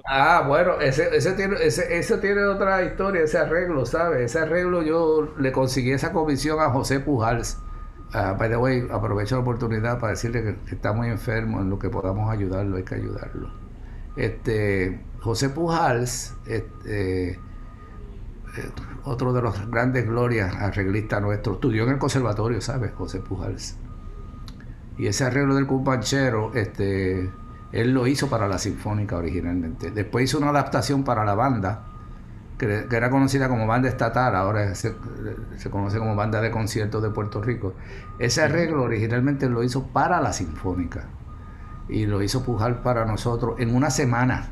Ah, 0.07 0.45
bueno, 0.47 0.81
ese, 0.81 1.15
ese, 1.15 1.33
tiene, 1.33 1.57
ese, 1.61 2.19
tiene 2.19 2.45
otra 2.45 2.83
historia, 2.83 3.23
ese 3.23 3.39
arreglo, 3.39 3.87
¿sabes? 3.87 4.23
Ese 4.23 4.41
arreglo 4.41 4.83
yo 4.83 5.35
le 5.39 5.53
conseguí 5.53 5.93
esa 5.93 6.13
comisión 6.13 6.61
a 6.61 6.71
José 6.71 7.01
Pujals. 7.01 7.59
Uh, 8.15 8.37
by 8.37 8.49
the 8.49 8.57
way, 8.57 8.87
aprovecho 8.91 9.37
la 9.37 9.43
oportunidad 9.43 9.99
para 9.99 10.13
decirle 10.13 10.43
que, 10.43 10.75
está 10.75 10.93
muy 10.93 11.09
enfermo, 11.09 11.61
en 11.61 11.71
lo 11.71 11.79
que 11.79 11.89
podamos 11.89 12.31
ayudarlo, 12.31 12.77
hay 12.77 12.85
que 12.85 12.97
ayudarlo. 12.97 13.51
Este, 14.17 15.01
José 15.21 15.49
Pujals, 15.49 16.35
este, 16.47 17.39
otro 19.05 19.33
de 19.33 19.43
los 19.43 19.71
grandes 19.71 20.07
glorias 20.07 20.55
arreglista 20.55 21.21
nuestro, 21.21 21.55
estudió 21.55 21.85
en 21.85 21.91
el 21.91 21.99
conservatorio, 21.99 22.61
¿sabes? 22.61 22.93
José 22.93 23.21
Pujals. 23.21 23.77
Y 24.99 25.07
ese 25.07 25.25
arreglo 25.25 25.55
del 25.55 25.67
cumbanchero, 25.67 26.53
este, 26.55 27.31
él 27.73 27.95
lo 27.95 28.07
hizo 28.07 28.29
para 28.29 28.47
la 28.49 28.59
Sinfónica 28.59 29.17
originalmente. 29.17 29.91
Después 29.91 30.25
hizo 30.25 30.39
una 30.39 30.51
adaptación 30.51 31.05
para 31.05 31.25
la 31.25 31.35
banda, 31.35 31.87
que, 32.59 32.87
era 32.91 33.11
conocida 33.11 33.49
como 33.49 33.67
banda 33.67 33.89
estatal, 33.89 34.37
ahora 34.37 34.75
se, 34.75 34.95
conoce 35.71 35.99
como 35.99 36.15
banda 36.15 36.41
de 36.41 36.51
conciertos 36.51 37.03
de 37.03 37.11
Puerto 37.11 37.43
Rico. 37.43 37.75
Ese 38.19 38.43
arreglo 38.43 38.83
originalmente 38.83 39.49
lo 39.49 39.63
hizo 39.63 39.87
para 39.89 40.21
la 40.21 40.33
Sinfónica. 40.33 41.07
Y 41.89 42.07
lo 42.07 42.23
hizo 42.23 42.45
pujar 42.45 42.83
para 42.83 43.05
nosotros 43.05 43.57
en 43.59 43.75
una 43.75 43.91
semana. 43.91 44.51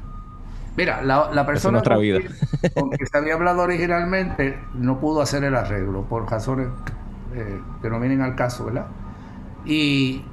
Mira, 0.76 1.02
la, 1.02 1.46
persona 1.46 1.82
con, 1.82 2.00
vida. 2.00 2.18
que 2.20 3.06
se 3.06 3.18
había 3.18 3.34
hablado 3.34 3.62
originalmente 3.62 4.58
no 4.74 5.00
pudo 5.00 5.20
hacer 5.20 5.44
el 5.44 5.56
arreglo 5.56 6.02
por 6.02 6.30
razones 6.30 6.68
eh, 7.34 7.60
que 7.82 7.90
no 7.90 8.00
vienen 8.00 8.22
al 8.22 8.34
caso, 8.34 8.66
¿verdad? 8.66 8.86
Y 9.64 10.24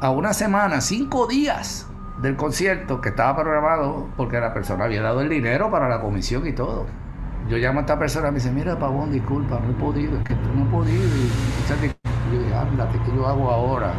a 0.00 0.10
una 0.10 0.32
semana, 0.32 0.80
cinco 0.80 1.26
días 1.26 1.86
del 2.20 2.36
concierto 2.36 3.00
que 3.00 3.10
estaba 3.10 3.36
programado, 3.36 4.08
porque 4.16 4.40
la 4.40 4.52
persona 4.52 4.84
había 4.84 5.02
dado 5.02 5.20
el 5.20 5.28
dinero 5.28 5.70
para 5.70 5.88
la 5.88 6.00
comisión 6.00 6.46
y 6.46 6.52
todo. 6.52 6.86
Yo 7.48 7.56
llamo 7.56 7.78
a 7.78 7.82
esta 7.82 7.98
persona 7.98 8.28
y 8.28 8.32
me 8.32 8.34
dice, 8.36 8.52
mira, 8.52 8.78
Pavón, 8.78 9.12
disculpa, 9.12 9.60
no 9.60 9.70
he 9.70 9.74
podido, 9.74 10.18
es 10.18 10.24
que 10.24 10.34
no 10.34 10.66
he 10.66 10.70
podido. 10.70 11.04
Y 11.04 12.32
yo 12.32 12.38
dije, 12.40 12.54
ándate, 12.54 12.98
¿qué 13.04 13.16
yo 13.16 13.26
hago 13.26 13.50
ahora? 13.50 13.92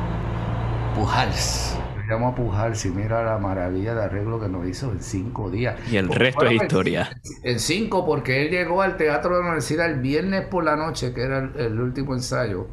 Pujals. 0.95 1.78
Llamo 2.09 2.29
a 2.29 2.35
Pujals 2.35 2.85
y 2.85 2.89
mira 2.89 3.23
la 3.23 3.37
maravilla 3.37 3.93
de 3.93 4.03
arreglo 4.03 4.39
que 4.39 4.47
nos 4.47 4.67
hizo 4.67 4.91
en 4.91 4.99
cinco 4.99 5.51
días. 5.51 5.79
Y 5.91 5.97
el 5.97 6.09
resto 6.09 6.45
es 6.45 6.53
historia. 6.53 7.09
En 7.43 7.59
cinco, 7.59 8.03
porque 8.03 8.41
él 8.41 8.49
llegó 8.49 8.81
al 8.81 8.97
Teatro 8.97 9.35
de 9.35 9.41
la 9.41 9.45
Universidad 9.45 9.85
el 9.85 9.99
viernes 9.99 10.47
por 10.47 10.63
la 10.63 10.75
noche, 10.75 11.13
que 11.13 11.21
era 11.21 11.37
el 11.37 11.79
último 11.79 12.15
ensayo. 12.15 12.67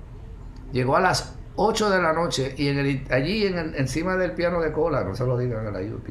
Llegó 0.72 0.97
a 0.97 1.01
las 1.01 1.37
8 1.57 1.91
de 1.91 2.03
la 2.03 2.12
noche 2.14 2.55
y 2.57 2.68
en 2.68 2.78
el, 2.78 3.05
allí 3.11 3.47
en 3.47 3.74
encima 3.76 4.16
del 4.16 4.32
piano 4.32 4.61
de 4.61 4.72
cola, 4.72 5.05
no 5.05 5.14
se 5.14 5.24
lo 5.26 5.37
digan 5.37 5.66
a 5.66 5.70
la 5.70 5.80
UP, 5.80 6.09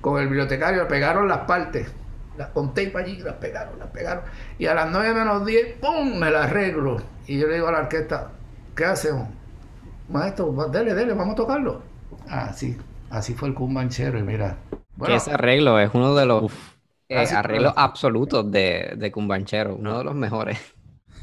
con 0.00 0.20
el 0.20 0.28
bibliotecario 0.28 0.86
pegaron 0.86 1.28
las 1.28 1.38
partes, 1.38 1.88
las, 2.36 2.50
con 2.50 2.68
tape 2.68 2.92
allí, 2.96 3.18
las 3.18 3.34
pegaron, 3.34 3.78
las 3.78 3.88
pegaron. 3.88 4.24
Y 4.58 4.66
a 4.66 4.74
las 4.74 4.90
9 4.90 5.14
menos 5.14 5.44
10, 5.44 5.78
¡pum! 5.80 6.18
me 6.18 6.30
las 6.30 6.46
arreglo. 6.46 6.96
Y 7.26 7.38
yo 7.38 7.46
le 7.48 7.54
digo 7.54 7.68
a 7.68 7.72
la 7.72 7.78
orquesta, 7.80 8.32
¿qué 8.74 8.84
hacemos? 8.84 9.28
maestro, 10.08 10.52
dele, 10.70 10.94
dele, 10.94 11.12
vamos 11.12 11.34
a 11.34 11.36
tocarlo. 11.36 11.82
Ah, 12.28 12.52
sí, 12.52 12.76
así 13.10 13.34
fue 13.34 13.48
el 13.48 13.54
cumbanchero 13.54 14.18
y 14.18 14.22
mira. 14.22 14.58
ese 15.08 15.32
arreglo 15.32 15.78
es 15.80 15.90
uno 15.94 16.14
de 16.14 16.26
los 16.26 16.52
eh, 17.08 17.28
arreglos 17.32 17.72
absolutos 17.76 18.50
de, 18.50 18.94
de 18.96 19.12
cumbanchero, 19.12 19.76
uno 19.76 19.98
de 19.98 20.04
los 20.04 20.14
mejores. 20.14 20.58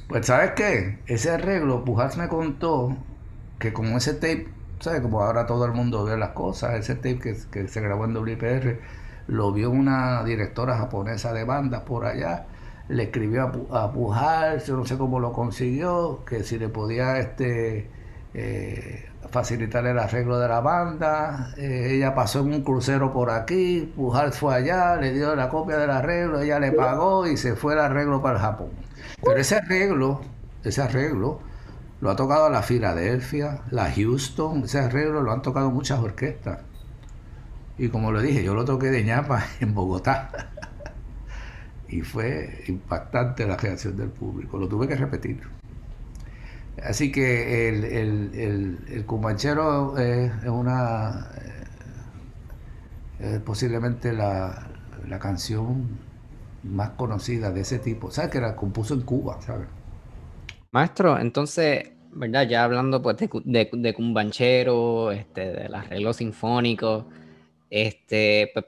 Pues 0.08 0.28
sabes 0.28 0.52
qué, 0.56 1.00
ese 1.08 1.32
arreglo, 1.32 1.84
Pujals 1.84 2.18
me 2.18 2.28
contó 2.28 2.96
que 3.60 3.74
con 3.74 3.88
ese 3.88 4.14
tape, 4.14 4.48
¿sabes? 4.80 5.02
Como 5.02 5.22
ahora 5.22 5.46
todo 5.48 5.66
el 5.66 5.72
mundo 5.74 6.04
ve 6.06 6.18
las 6.18 6.30
cosas, 6.32 6.76
ese 6.76 6.96
tape 6.96 7.20
que, 7.20 7.36
que 7.52 7.68
se 7.68 7.82
grabó 7.82 8.06
en 8.06 8.14
WPR, 8.14 8.80
lo 9.28 9.52
vio 9.52 9.72
una 9.72 10.24
directora 10.24 10.78
japonesa 10.78 11.34
de 11.34 11.44
bandas 11.44 11.82
por 11.84 12.06
allá 12.06 12.46
le 12.88 13.04
escribió 13.04 13.68
a, 13.72 13.86
a 13.86 14.58
yo 14.58 14.78
no 14.78 14.86
sé 14.86 14.96
cómo 14.98 15.20
lo 15.20 15.34
consiguió, 15.34 16.24
que 16.26 16.44
si 16.44 16.60
le 16.60 16.70
podía 16.70 17.18
este, 17.20 17.90
eh, 18.38 19.06
facilitar 19.32 19.86
el 19.86 19.98
arreglo 19.98 20.38
de 20.40 20.48
la 20.50 20.60
banda. 20.60 21.54
Eh, 21.58 21.94
ella 21.94 22.14
pasó 22.14 22.42
en 22.42 22.54
un 22.54 22.64
crucero 22.64 23.14
por 23.14 23.30
aquí, 23.30 23.92
Pujal 23.96 24.34
fue 24.34 24.56
allá, 24.56 24.98
le 24.98 25.14
dio 25.14 25.36
la 25.36 25.50
copia 25.50 25.78
del 25.78 25.90
arreglo, 25.90 26.42
ella 26.42 26.60
le 26.60 26.74
pagó 26.74 27.26
y 27.28 27.38
se 27.38 27.56
fue 27.56 27.74
el 27.74 27.80
arreglo 27.80 28.22
para 28.22 28.36
el 28.36 28.42
Japón. 28.42 28.70
Pero 29.24 29.38
ese 29.38 29.56
arreglo, 29.56 30.22
ese 30.64 30.82
arreglo, 30.82 31.40
lo 32.02 32.10
ha 32.10 32.16
tocado 32.18 32.50
la 32.50 32.62
Filadelfia, 32.62 33.62
la 33.72 33.90
Houston, 33.90 34.64
ese 34.66 34.80
arreglo 34.80 35.22
lo 35.22 35.32
han 35.32 35.42
tocado 35.42 35.72
muchas 35.72 36.00
orquestas. 36.00 36.60
Y 37.78 37.88
como 37.90 38.12
lo 38.12 38.22
dije, 38.22 38.44
yo 38.44 38.54
lo 38.54 38.66
toqué 38.66 38.88
de 38.88 39.04
ñapa 39.04 39.46
en 39.62 39.74
Bogotá 39.74 40.30
y 41.88 42.02
fue 42.02 42.66
impactante 42.68 43.48
la 43.48 43.56
reacción 43.56 43.96
del 43.96 44.10
público. 44.10 44.58
Lo 44.58 44.68
tuve 44.68 44.90
que 44.90 44.96
repetir. 44.96 45.42
Así 46.84 47.12
que 47.12 47.70
el, 47.70 47.84
el, 47.86 48.80
el, 48.90 49.06
Cumanchero 49.06 49.98
es, 49.98 50.32
una. 50.46 51.30
Eh, 53.20 53.40
posiblemente 53.44 54.12
la, 54.12 54.68
la, 55.08 55.20
canción 55.20 55.98
más 56.64 56.92
conocida 56.92 57.52
de 57.52 57.62
ese 57.62 57.80
tipo. 57.80 58.12
¿Sabes? 58.12 58.32
Que 58.32 58.42
la 58.42 58.56
compuso 58.56 58.94
en 58.94 59.02
Cuba, 59.02 59.42
¿sabes? 59.42 59.68
Maestro, 60.72 61.18
entonces, 61.18 61.92
¿verdad? 62.12 62.48
Ya 62.48 62.66
hablando 62.66 63.02
pues, 63.02 63.16
de, 63.18 63.30
de, 63.46 63.70
de 63.72 63.94
Cumbanchero, 63.94 65.12
este, 65.12 65.54
del 65.54 65.74
arreglo 65.74 66.12
sinfónico, 66.12 67.08
este, 67.70 68.52
pues, 68.54 68.66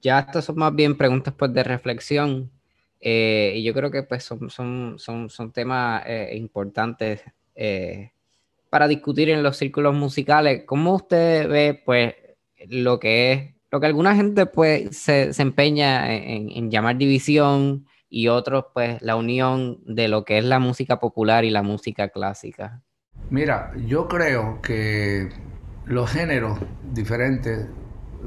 ya 0.00 0.20
estas 0.20 0.44
son 0.44 0.56
más 0.56 0.74
bien 0.74 0.96
preguntas 0.96 1.34
pues, 1.36 1.52
de 1.52 1.64
reflexión. 1.64 2.50
Eh, 3.00 3.54
y 3.56 3.64
yo 3.64 3.74
creo 3.74 3.90
que 3.90 4.04
pues, 4.04 4.22
son, 4.24 4.48
son, 4.50 4.94
son, 4.98 5.28
son 5.28 5.52
temas 5.52 6.04
eh, 6.06 6.30
importantes 6.36 7.22
eh, 7.60 8.12
para 8.70 8.86
discutir 8.86 9.30
en 9.30 9.42
los 9.42 9.56
círculos 9.56 9.94
musicales. 9.94 10.62
¿Cómo 10.64 10.94
usted 10.94 11.48
ve 11.48 11.82
pues, 11.84 12.14
lo 12.68 13.00
que 13.00 13.32
es, 13.32 13.54
lo 13.72 13.80
que 13.80 13.86
alguna 13.86 14.14
gente 14.14 14.46
pues, 14.46 14.96
se, 14.96 15.32
se 15.32 15.42
empeña 15.42 16.14
en, 16.14 16.50
en, 16.50 16.70
llamar 16.70 16.96
división 16.96 17.86
y 18.08 18.28
otros 18.28 18.66
pues 18.72 19.02
la 19.02 19.16
unión 19.16 19.80
de 19.84 20.06
lo 20.06 20.24
que 20.24 20.38
es 20.38 20.44
la 20.44 20.60
música 20.60 21.00
popular 21.00 21.44
y 21.44 21.50
la 21.50 21.62
música 21.62 22.10
clásica? 22.10 22.80
Mira, 23.28 23.72
yo 23.86 24.06
creo 24.06 24.62
que 24.62 25.28
los 25.84 26.10
géneros 26.10 26.60
diferentes 26.92 27.66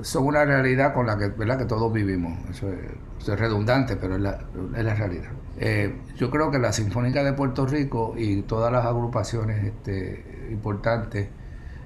son 0.02 0.26
una 0.26 0.44
realidad 0.44 0.94
con 0.94 1.08
la 1.08 1.18
que, 1.18 1.30
¿verdad? 1.30 1.58
que 1.58 1.66
todos 1.66 1.92
vivimos. 1.94 2.38
Eso 2.50 2.70
es, 2.70 3.40
redundante, 3.40 3.96
pero 3.96 4.16
es 4.16 4.22
la, 4.22 4.46
es 4.76 4.84
la 4.84 4.96
realidad. 4.96 5.32
Eh, 5.64 5.96
yo 6.18 6.32
creo 6.32 6.50
que 6.50 6.58
la 6.58 6.74
Sinfónica 6.74 7.24
de 7.24 7.34
Puerto 7.34 7.68
Rico 7.68 8.16
y 8.18 8.42
todas 8.42 8.72
las 8.72 8.84
agrupaciones 8.84 9.64
este, 9.64 10.48
importantes 10.50 11.30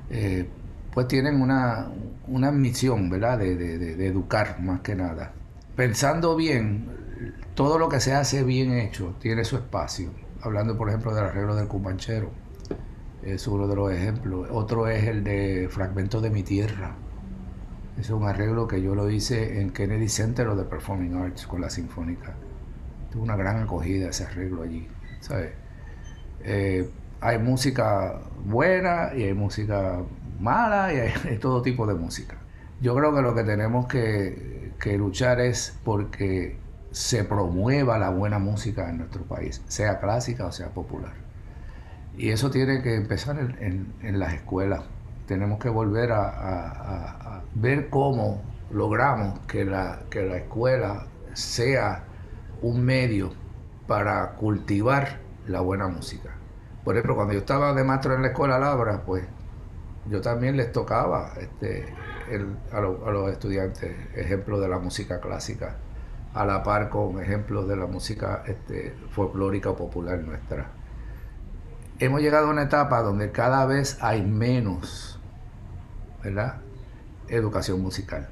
eh, 0.09 0.47
pues 0.93 1.09
tienen 1.09 1.41
una, 1.41 1.91
una 2.27 2.53
misión 2.53 3.09
¿verdad? 3.09 3.37
De, 3.37 3.57
de, 3.57 4.07
educar 4.07 4.61
más 4.61 4.79
que 4.79 4.95
nada. 4.95 5.33
Pensando 5.75 6.37
bien, 6.37 6.87
todo 7.53 7.77
lo 7.77 7.89
que 7.89 7.99
se 7.99 8.13
hace 8.13 8.43
bien 8.43 8.71
hecho 8.71 9.13
tiene 9.19 9.43
su 9.43 9.57
espacio. 9.57 10.11
Hablando, 10.41 10.77
por 10.77 10.87
ejemplo, 10.87 11.13
del 11.13 11.25
arreglo 11.25 11.55
del 11.55 11.67
Cumbanchero, 11.67 12.31
es 13.23 13.45
uno 13.45 13.67
de 13.67 13.75
los 13.75 13.91
ejemplos. 13.91 14.47
Otro 14.51 14.87
es 14.87 15.03
el 15.03 15.25
de 15.25 15.67
Fragmentos 15.69 16.23
de 16.23 16.29
mi 16.29 16.43
Tierra 16.43 16.95
es 17.99 18.09
un 18.09 18.23
arreglo 18.27 18.67
que 18.67 18.81
yo 18.81 18.93
lo 18.93 19.09
hice 19.09 19.61
en 19.61 19.71
Kennedy 19.71 20.09
Center 20.09 20.53
the 20.55 20.63
Performing 20.63 21.15
Arts 21.15 21.47
con 21.47 21.61
la 21.61 21.69
Sinfónica. 21.69 22.35
Tuvo 23.15 23.23
una 23.23 23.37
gran 23.37 23.63
acogida 23.63 24.09
ese 24.09 24.25
arreglo 24.25 24.63
allí, 24.63 24.89
¿sabes? 25.21 25.51
Eh, 26.43 26.89
hay 27.21 27.39
música 27.39 28.19
buena 28.43 29.11
y 29.15 29.23
hay 29.23 29.33
música 29.33 30.01
mala 30.37 30.93
y 30.93 30.97
hay, 30.97 31.37
todo 31.41 31.61
tipo 31.61 31.87
de 31.87 31.93
música. 31.93 32.35
Yo 32.81 32.93
creo 32.93 33.15
que 33.15 33.21
lo 33.21 33.33
que 33.33 33.45
tenemos 33.45 33.87
que, 33.87 34.97
luchar 34.97 35.39
es 35.39 35.79
porque 35.85 36.57
se 36.91 37.23
promueva 37.23 37.97
la 37.97 38.09
buena 38.09 38.37
música 38.37 38.89
en 38.89 38.97
nuestro 38.97 39.23
país, 39.23 39.61
sea 39.69 40.01
clásica 40.01 40.45
o 40.47 40.51
sea 40.51 40.71
popular. 40.71 41.13
Y 42.17 42.31
eso 42.31 42.51
tiene 42.51 42.81
que 42.81 42.95
empezar 42.95 43.39
en 43.39 44.19
las 44.19 44.33
escuelas. 44.33 44.81
Tenemos 45.25 45.57
que 45.59 45.69
volver 45.69 46.11
a, 46.11 46.27
a 46.27 47.43
ver 47.53 47.89
cómo 47.89 48.41
logramos 48.71 49.39
que 49.47 49.63
la, 49.63 50.01
que 50.09 50.21
la 50.23 50.35
escuela 50.35 51.07
sea 51.31 52.03
un 52.61 52.83
medio 52.83 53.31
para 53.87 54.33
cultivar 54.33 55.19
la 55.47 55.61
buena 55.61 55.87
música. 55.87 56.31
Por 56.83 56.95
ejemplo, 56.95 57.15
cuando 57.15 57.33
yo 57.33 57.39
estaba 57.39 57.73
de 57.73 57.83
maestro 57.83 58.15
en 58.15 58.21
la 58.21 58.29
escuela 58.29 58.59
Labra, 58.59 59.01
pues 59.05 59.23
yo 60.09 60.21
también 60.21 60.55
les 60.55 60.71
tocaba 60.71 61.33
este, 61.39 61.93
a, 62.71 62.81
los 62.81 63.31
estudiantes 63.31 63.95
ejemplos 64.15 64.61
de 64.61 64.67
la 64.67 64.79
música 64.79 65.19
clásica, 65.19 65.77
a 66.33 66.45
la 66.45 66.63
par 66.63 66.89
con 66.89 67.21
ejemplos 67.21 67.67
de 67.67 67.75
la 67.75 67.87
música 67.87 68.43
este, 68.45 68.95
folclórica 69.11 69.71
o 69.71 69.75
popular 69.75 70.19
nuestra. 70.19 70.67
Hemos 71.97 72.21
llegado 72.21 72.47
a 72.47 72.51
una 72.51 72.63
etapa 72.63 73.01
donde 73.01 73.31
cada 73.31 73.65
vez 73.65 73.97
hay 74.01 74.21
menos, 74.21 75.19
educación 77.29 77.81
musical. 77.81 78.29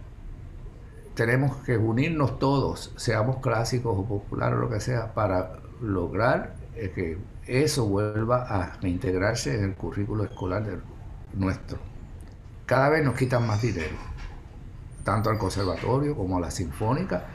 Tenemos 1.16 1.58
que 1.58 1.78
unirnos 1.78 2.40
todos, 2.40 2.94
seamos 2.98 3.38
clásicos 3.38 3.98
o 3.98 4.06
populares 4.06 4.58
o 4.58 4.62
lo 4.62 4.70
que 4.70 4.80
sea, 4.80 5.14
para 5.14 5.60
lograr 5.82 6.56
eh, 6.76 6.92
que 6.94 7.18
eso 7.46 7.86
vuelva 7.86 8.44
a 8.44 8.78
reintegrarse 8.82 9.56
en 9.56 9.64
el 9.66 9.76
currículo 9.76 10.24
escolar 10.24 10.64
nuestro. 11.34 11.78
Cada 12.66 12.90
vez 12.90 13.04
nos 13.04 13.16
quitan 13.16 13.46
más 13.46 13.62
dinero, 13.62 13.96
tanto 15.04 15.30
al 15.30 15.38
conservatorio 15.38 16.16
como 16.16 16.38
a 16.38 16.40
la 16.42 16.52
sinfónica. 16.52 17.26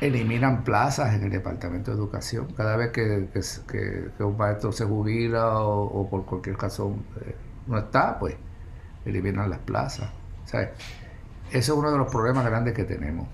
Eliminan 0.00 0.64
plazas 0.64 1.14
en 1.14 1.24
el 1.24 1.30
departamento 1.30 1.90
de 1.90 1.96
educación. 1.96 2.52
Cada 2.54 2.76
vez 2.76 2.90
que, 2.90 3.28
un 4.18 4.36
maestro 4.36 4.72
se 4.72 4.84
jubila 4.84 5.58
o, 5.60 6.08
por 6.08 6.26
cualquier 6.26 6.56
razón 6.56 7.04
eh, 7.20 7.34
no 7.66 7.78
está, 7.78 8.18
pues 8.18 8.36
eliminan 9.04 9.48
las 9.48 9.60
plazas. 9.60 10.10
Eso 11.50 11.72
es 11.72 11.78
uno 11.78 11.90
de 11.90 11.98
los 11.98 12.10
problemas 12.10 12.44
grandes 12.44 12.74
que 12.74 12.84
tenemos. 12.84 13.28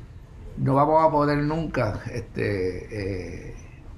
No 0.59 0.75
vamos 0.75 1.05
a 1.05 1.11
poder 1.11 1.39
nunca 1.39 2.03
este, 2.13 3.49
eh, 3.51 3.55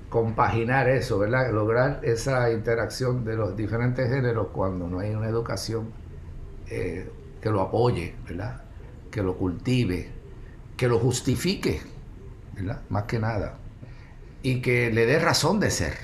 compaginar 0.09 0.89
eso, 0.89 1.19
¿verdad? 1.19 1.53
Lograr 1.53 2.01
esa 2.03 2.51
interacción 2.53 3.24
de 3.24 3.36
los 3.36 3.57
diferentes 3.57 4.09
géneros 4.09 4.49
cuando 4.53 4.86
no 4.86 5.01
hay 5.01 5.15
una 5.15 5.28
educación 5.28 5.89
eh, 6.69 7.11
que 7.41 7.51
lo 7.51 7.61
apoye, 7.61 8.15
¿verdad? 8.27 8.62
Que 9.11 9.23
lo 9.23 9.36
cultive, 9.36 10.09
que 10.77 10.86
lo 10.86 11.01
justifique, 11.01 11.81
¿verdad? 12.55 12.82
Más 12.89 13.05
que 13.05 13.19
nada. 13.19 13.59
Y 14.43 14.61
que 14.61 14.93
le 14.93 15.07
dé 15.07 15.19
razón 15.19 15.59
de 15.59 15.70
ser. 15.70 15.95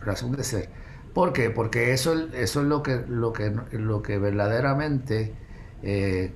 Razón 0.00 0.36
de 0.36 0.44
ser. 0.44 0.68
¿Por 1.12 1.32
qué? 1.32 1.50
Porque 1.50 1.92
eso, 1.92 2.14
eso 2.32 2.60
es 2.60 2.66
lo 2.66 2.82
que, 2.82 3.02
lo 3.08 3.32
que, 3.32 3.52
lo 3.72 4.02
que 4.02 4.18
verdaderamente 4.18 5.34
eh, 5.82 6.32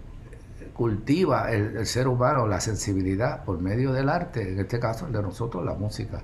cultiva 0.79 1.51
el, 1.51 1.85
ser 1.87 2.07
humano 2.07 2.47
la 2.47 2.61
sensibilidad 2.61 3.43
por 3.45 3.59
medio 3.59 3.93
del 3.93 4.09
arte, 4.09 4.53
en 4.53 4.61
este 4.61 4.79
caso 4.79 5.07
el 5.07 5.13
de 5.13 5.21
nosotros, 5.21 5.65
la 5.65 5.75
música. 5.75 6.23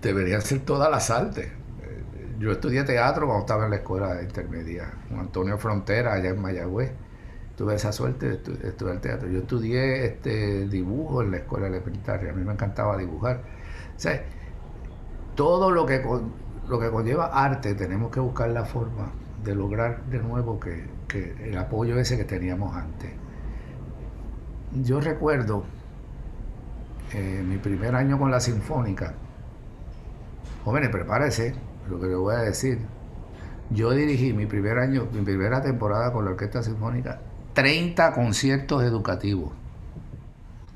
Deberían 0.00 0.40
ser 0.40 0.60
todas 0.60 0.88
las 0.88 1.10
artes. 1.10 1.46
Eh, 1.46 2.36
yo 2.38 2.52
estudié 2.52 2.84
teatro 2.84 3.26
cuando 3.26 3.40
estaba 3.40 3.64
en 3.64 3.70
la 3.70 3.76
escuela 3.78 4.22
intermedia, 4.22 4.88
con 5.08 5.18
Antonio 5.18 5.58
Frontera, 5.58 6.12
allá 6.12 6.30
en 6.30 6.40
Mayagüez. 6.40 6.92
Tuve 7.56 7.74
esa 7.74 7.90
suerte 7.90 8.38
de 8.38 8.68
estudiar 8.68 9.00
teatro. 9.00 9.28
Yo 9.28 9.40
estudié 9.40 10.06
este 10.06 10.68
dibujo 10.68 11.22
en 11.22 11.32
la 11.32 11.38
escuela 11.38 11.66
elementaria, 11.66 12.30
a 12.30 12.34
mí 12.34 12.44
me 12.44 12.52
encantaba 12.52 12.96
dibujar. 12.96 13.42
todo 15.34 15.72
lo 15.72 15.86
que, 15.86 16.04
lo 16.68 16.78
que 16.78 16.88
conlleva 16.88 17.26
arte 17.26 17.74
tenemos 17.74 18.12
que 18.12 18.20
buscar 18.20 18.48
la 18.50 18.64
forma 18.64 19.10
de 19.42 19.56
lograr 19.56 20.04
de 20.04 20.20
nuevo 20.20 20.60
que, 20.60 20.86
el 21.44 21.58
apoyo 21.58 21.98
ese 21.98 22.16
que 22.16 22.24
teníamos 22.24 22.76
antes. 22.76 23.10
Yo 24.80 25.00
recuerdo 25.00 25.64
eh, 27.12 27.42
mi 27.46 27.58
primer 27.58 27.94
año 27.94 28.18
con 28.18 28.30
la 28.30 28.40
Sinfónica. 28.40 29.14
Jóvenes, 30.64 30.88
prepárense 30.88 31.54
lo 31.90 32.00
que 32.00 32.06
les 32.06 32.16
voy 32.16 32.34
a 32.34 32.38
decir. 32.38 32.78
yo 33.70 33.90
dirigí 33.90 34.32
mi 34.32 34.46
primer 34.46 34.78
año, 34.78 35.08
mi 35.12 35.22
primera 35.22 35.60
temporada 35.60 36.12
con 36.12 36.24
la 36.24 36.32
Orquesta 36.32 36.62
Sinfónica, 36.62 37.20
30 37.54 38.12
conciertos 38.12 38.82
educativos. 38.82 39.52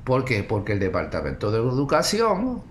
¿Por 0.03 0.25
qué? 0.25 0.43
Porque 0.43 0.73
el 0.73 0.79
Departamento 0.79 1.51
de 1.51 1.57
Educación 1.57 2.61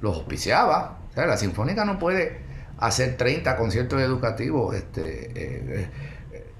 los 0.00 0.16
auspiciaba. 0.16 0.98
O 1.10 1.14
sea, 1.14 1.26
la 1.26 1.36
Sinfónica 1.36 1.84
no 1.84 1.98
puede 1.98 2.38
hacer 2.78 3.16
30 3.16 3.56
conciertos 3.56 4.00
educativos. 4.00 4.74
Este, 4.74 5.30
eh, 5.30 5.90
eh, 6.32 6.50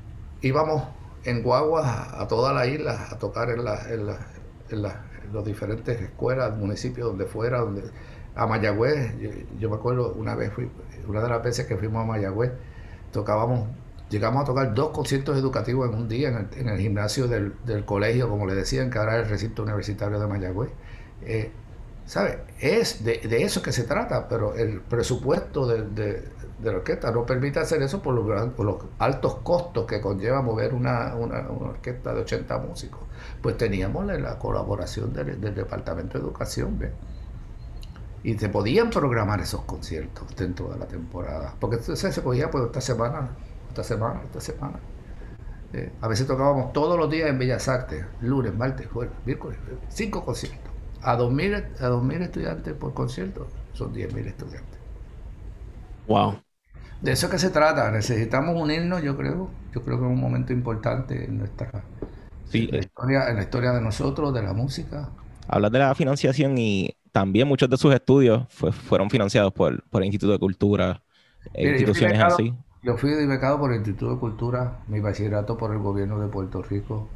íbamos 0.42 0.82
en 1.24 1.42
guaguas 1.42 1.86
a 1.86 2.26
toda 2.28 2.52
la 2.52 2.66
isla 2.66 3.08
a 3.10 3.18
tocar 3.18 3.50
en, 3.50 3.64
la, 3.64 3.90
en, 3.90 4.06
la, 4.06 4.18
en, 4.70 4.82
las 4.82 5.44
diferentes 5.44 6.00
escuelas, 6.00 6.56
municipios, 6.56 7.08
donde 7.08 7.26
fuera, 7.26 7.58
donde 7.60 7.82
a 8.34 8.46
Mayagüez. 8.46 9.14
Yo, 9.58 9.70
me 9.70 9.76
acuerdo 9.76 10.12
una 10.14 10.34
vez, 10.34 10.52
fui, 10.52 10.70
una 11.08 11.22
de 11.22 11.28
las 11.28 11.42
veces 11.42 11.66
que 11.66 11.76
fuimos 11.76 12.02
a 12.02 12.06
Mayagüez, 12.06 12.52
tocábamos, 13.12 13.68
llegamos 14.10 14.42
a 14.42 14.46
tocar 14.46 14.74
dos 14.74 14.90
conciertos 14.90 15.36
educativos 15.38 15.88
en 15.88 15.94
un 15.96 16.08
día 16.08 16.28
en 16.28 16.68
el, 16.68 16.78
gimnasio 16.78 17.26
del, 17.26 17.84
colegio, 17.84 18.28
como 18.28 18.46
le 18.46 18.54
decían, 18.54 18.90
que 18.90 18.98
ahora 18.98 19.18
es 19.18 19.24
el 19.24 19.30
recinto 19.30 19.62
universitario 19.62 20.20
de 20.20 20.26
Mayagüez. 20.26 20.70
Eh, 21.22 21.50
¿Sabe? 22.06 22.44
Es 22.60 23.02
de, 23.04 23.20
eso 23.42 23.62
que 23.62 23.72
se 23.72 23.84
trata, 23.84 24.28
pero 24.28 24.54
el 24.54 24.80
presupuesto 24.80 25.66
de, 25.66 26.28
la 26.62 26.70
orquesta 26.70 27.10
no 27.10 27.26
permite 27.26 27.60
hacer 27.60 27.82
eso 27.82 28.02
por 28.02 28.14
los, 28.14 28.84
altos 28.98 29.36
costos 29.36 29.86
que 29.86 30.00
conlleva 30.00 30.42
mover 30.42 30.74
una, 30.74 31.14
orquesta 31.14 32.14
de 32.14 32.20
80 32.22 32.58
músicos. 32.58 33.00
Pues 33.42 33.56
teníamos 33.56 34.06
la, 34.06 34.38
colaboración 34.38 35.12
del, 35.12 35.40
Departamento 35.54 36.18
de 36.18 36.24
Educación, 36.24 36.78
Y 38.22 38.38
se 38.38 38.48
podían 38.50 38.90
programar 38.90 39.40
esos 39.40 39.62
conciertos 39.62 40.34
dentro 40.36 40.68
de 40.68 40.78
la 40.78 40.86
temporada, 40.86 41.54
porque 41.58 41.76
entonces 41.76 42.14
se 42.14 42.20
podía 42.20 42.50
pues 42.50 42.64
esta 42.64 42.80
semana, 42.82 43.30
esta 43.68 43.82
semana, 43.82 44.20
esta 44.24 44.40
semana. 44.40 44.78
Eh, 45.72 45.90
a 46.02 46.08
veces 46.08 46.26
tocábamos 46.26 46.72
todos 46.72 46.98
los 46.98 47.10
días 47.10 47.28
en 47.30 47.38
Bellas 47.38 47.66
Artes, 47.68 48.04
lunes, 48.20 48.54
martes, 48.54 48.86
jueves, 48.88 49.14
miércoles, 49.24 49.58
cinco 49.88 50.24
conciertos 50.24 50.73
a 51.04 51.16
2.000 51.18 51.80
a 51.80 51.86
2000 51.86 52.22
estudiantes 52.22 52.74
por 52.74 52.94
concierto, 52.94 53.46
son 53.72 53.94
10.000 53.94 54.26
estudiantes. 54.26 54.78
Wow. 56.06 56.40
De 57.00 57.12
eso 57.12 57.28
que 57.28 57.38
se 57.38 57.50
trata, 57.50 57.90
necesitamos 57.90 58.60
unirnos, 58.60 59.02
yo 59.02 59.16
creo, 59.16 59.50
yo 59.72 59.82
creo 59.82 59.98
que 59.98 60.04
es 60.04 60.10
un 60.10 60.20
momento 60.20 60.52
importante 60.52 61.24
en 61.24 61.38
nuestra 61.38 61.84
sí, 62.46 62.68
eh. 62.72 62.80
historia, 62.80 63.28
en 63.28 63.36
la 63.36 63.42
historia 63.42 63.72
de 63.72 63.80
nosotros, 63.80 64.32
de 64.32 64.42
la 64.42 64.54
música. 64.54 65.10
Hablar 65.46 65.70
de 65.70 65.78
la 65.80 65.94
financiación 65.94 66.56
y 66.56 66.96
también 67.12 67.46
muchos 67.46 67.68
de 67.68 67.76
sus 67.76 67.94
estudios 67.94 68.46
fueron 68.48 69.10
financiados 69.10 69.52
por, 69.52 69.82
por 69.88 70.02
el 70.02 70.06
Instituto 70.06 70.32
de 70.32 70.38
Cultura, 70.38 71.02
e 71.52 71.68
instituciones 71.68 72.18
así. 72.20 72.54
Yo 72.82 72.96
fui 72.96 73.14
becado 73.26 73.58
por 73.58 73.70
el 73.72 73.78
Instituto 73.78 74.14
de 74.14 74.18
Cultura, 74.18 74.80
mi 74.88 75.00
bachillerato 75.00 75.56
por 75.56 75.72
el 75.72 75.78
gobierno 75.78 76.18
de 76.20 76.28
Puerto 76.28 76.62
Rico. 76.62 77.08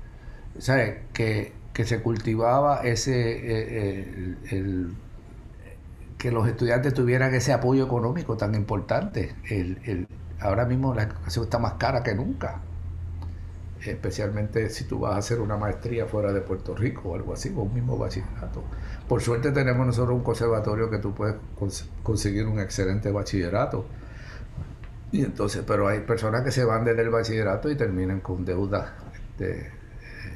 ¿Sabes? 0.59 0.99
Que 1.13 1.53
que 1.79 1.85
se 1.85 2.03
cultivaba 2.03 2.81
ese 2.81 3.13
eh, 3.15 4.37
el, 4.51 4.97
que 6.19 6.33
los 6.33 6.49
estudiantes 6.49 6.93
tuvieran 6.93 7.33
ese 7.33 7.53
apoyo 7.53 7.85
económico 7.85 8.37
tan 8.37 8.57
importante. 8.57 9.37
El, 9.49 10.09
ahora 10.41 10.65
mismo 10.65 10.93
la 10.93 11.05
educación 11.05 11.45
está 11.45 11.61
más 11.61 11.75
cara 11.75 12.03
que 12.03 12.17
nunca, 12.17 12.63
especialmente 13.81 14.71
si 14.71 14.87
tú 14.87 14.99
vas 14.99 15.15
a 15.15 15.19
hacer 15.19 15.39
una 15.39 15.57
maestría 15.57 16.07
fuera 16.07 16.33
de 16.33 16.41
Puerto 16.41 16.75
Rico 16.75 17.11
o 17.11 17.15
algo 17.15 17.33
así, 17.33 17.55
o 17.57 17.63
un 17.63 17.73
mismo 17.73 17.97
bachillerato. 17.97 18.65
Por 19.09 19.23
suerte 19.23 19.53
tenemos 19.53 19.87
nosotros 19.87 20.17
un 20.17 20.25
conservatorio 20.25 20.91
que 20.91 20.99
tú 20.99 21.15
puedes 21.15 21.37
conseguir 22.03 22.49
un 22.49 22.59
excelente 22.59 23.13
bachillerato. 23.13 23.87
Y 25.13 25.23
entonces, 25.23 25.63
pero 25.65 25.87
hay 25.87 26.01
personas 26.01 26.43
que 26.43 26.51
se 26.51 26.65
van 26.65 26.85
desde 26.85 27.03
el 27.03 27.11
bachillerato 27.11 27.71
y 27.71 27.77
terminan 27.77 28.19
con 28.19 28.45
deudas 28.45 28.91
este, 29.15 29.78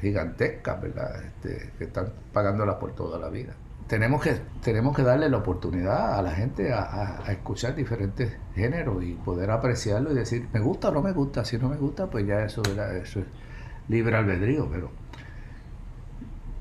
gigantescas, 0.03 0.81
¿verdad? 0.81 1.23
Este, 1.23 1.71
que 1.77 1.85
están 1.85 2.09
pagándolas 2.33 2.75
por 2.75 2.93
toda 2.93 3.17
la 3.17 3.29
vida. 3.29 3.53
Tenemos 3.87 4.21
que, 4.21 4.35
tenemos 4.61 4.95
que 4.95 5.03
darle 5.03 5.29
la 5.29 5.37
oportunidad 5.37 6.17
a 6.17 6.21
la 6.21 6.31
gente 6.31 6.73
a, 6.73 7.23
escuchar 7.29 7.75
diferentes 7.75 8.37
géneros 8.53 9.03
y 9.03 9.13
poder 9.13 9.49
apreciarlo 9.51 10.11
y 10.11 10.15
decir, 10.15 10.47
me 10.53 10.59
gusta 10.59 10.89
o 10.89 10.91
no 10.91 11.01
me 11.01 11.13
gusta. 11.13 11.43
Si 11.45 11.57
no 11.57 11.69
me 11.69 11.77
gusta, 11.77 12.07
pues 12.07 12.25
ya 12.27 12.43
eso, 12.43 12.61
eso 12.61 13.19
es 13.19 13.25
libre 13.87 14.15
albedrío, 14.15 14.69
pero 14.69 14.89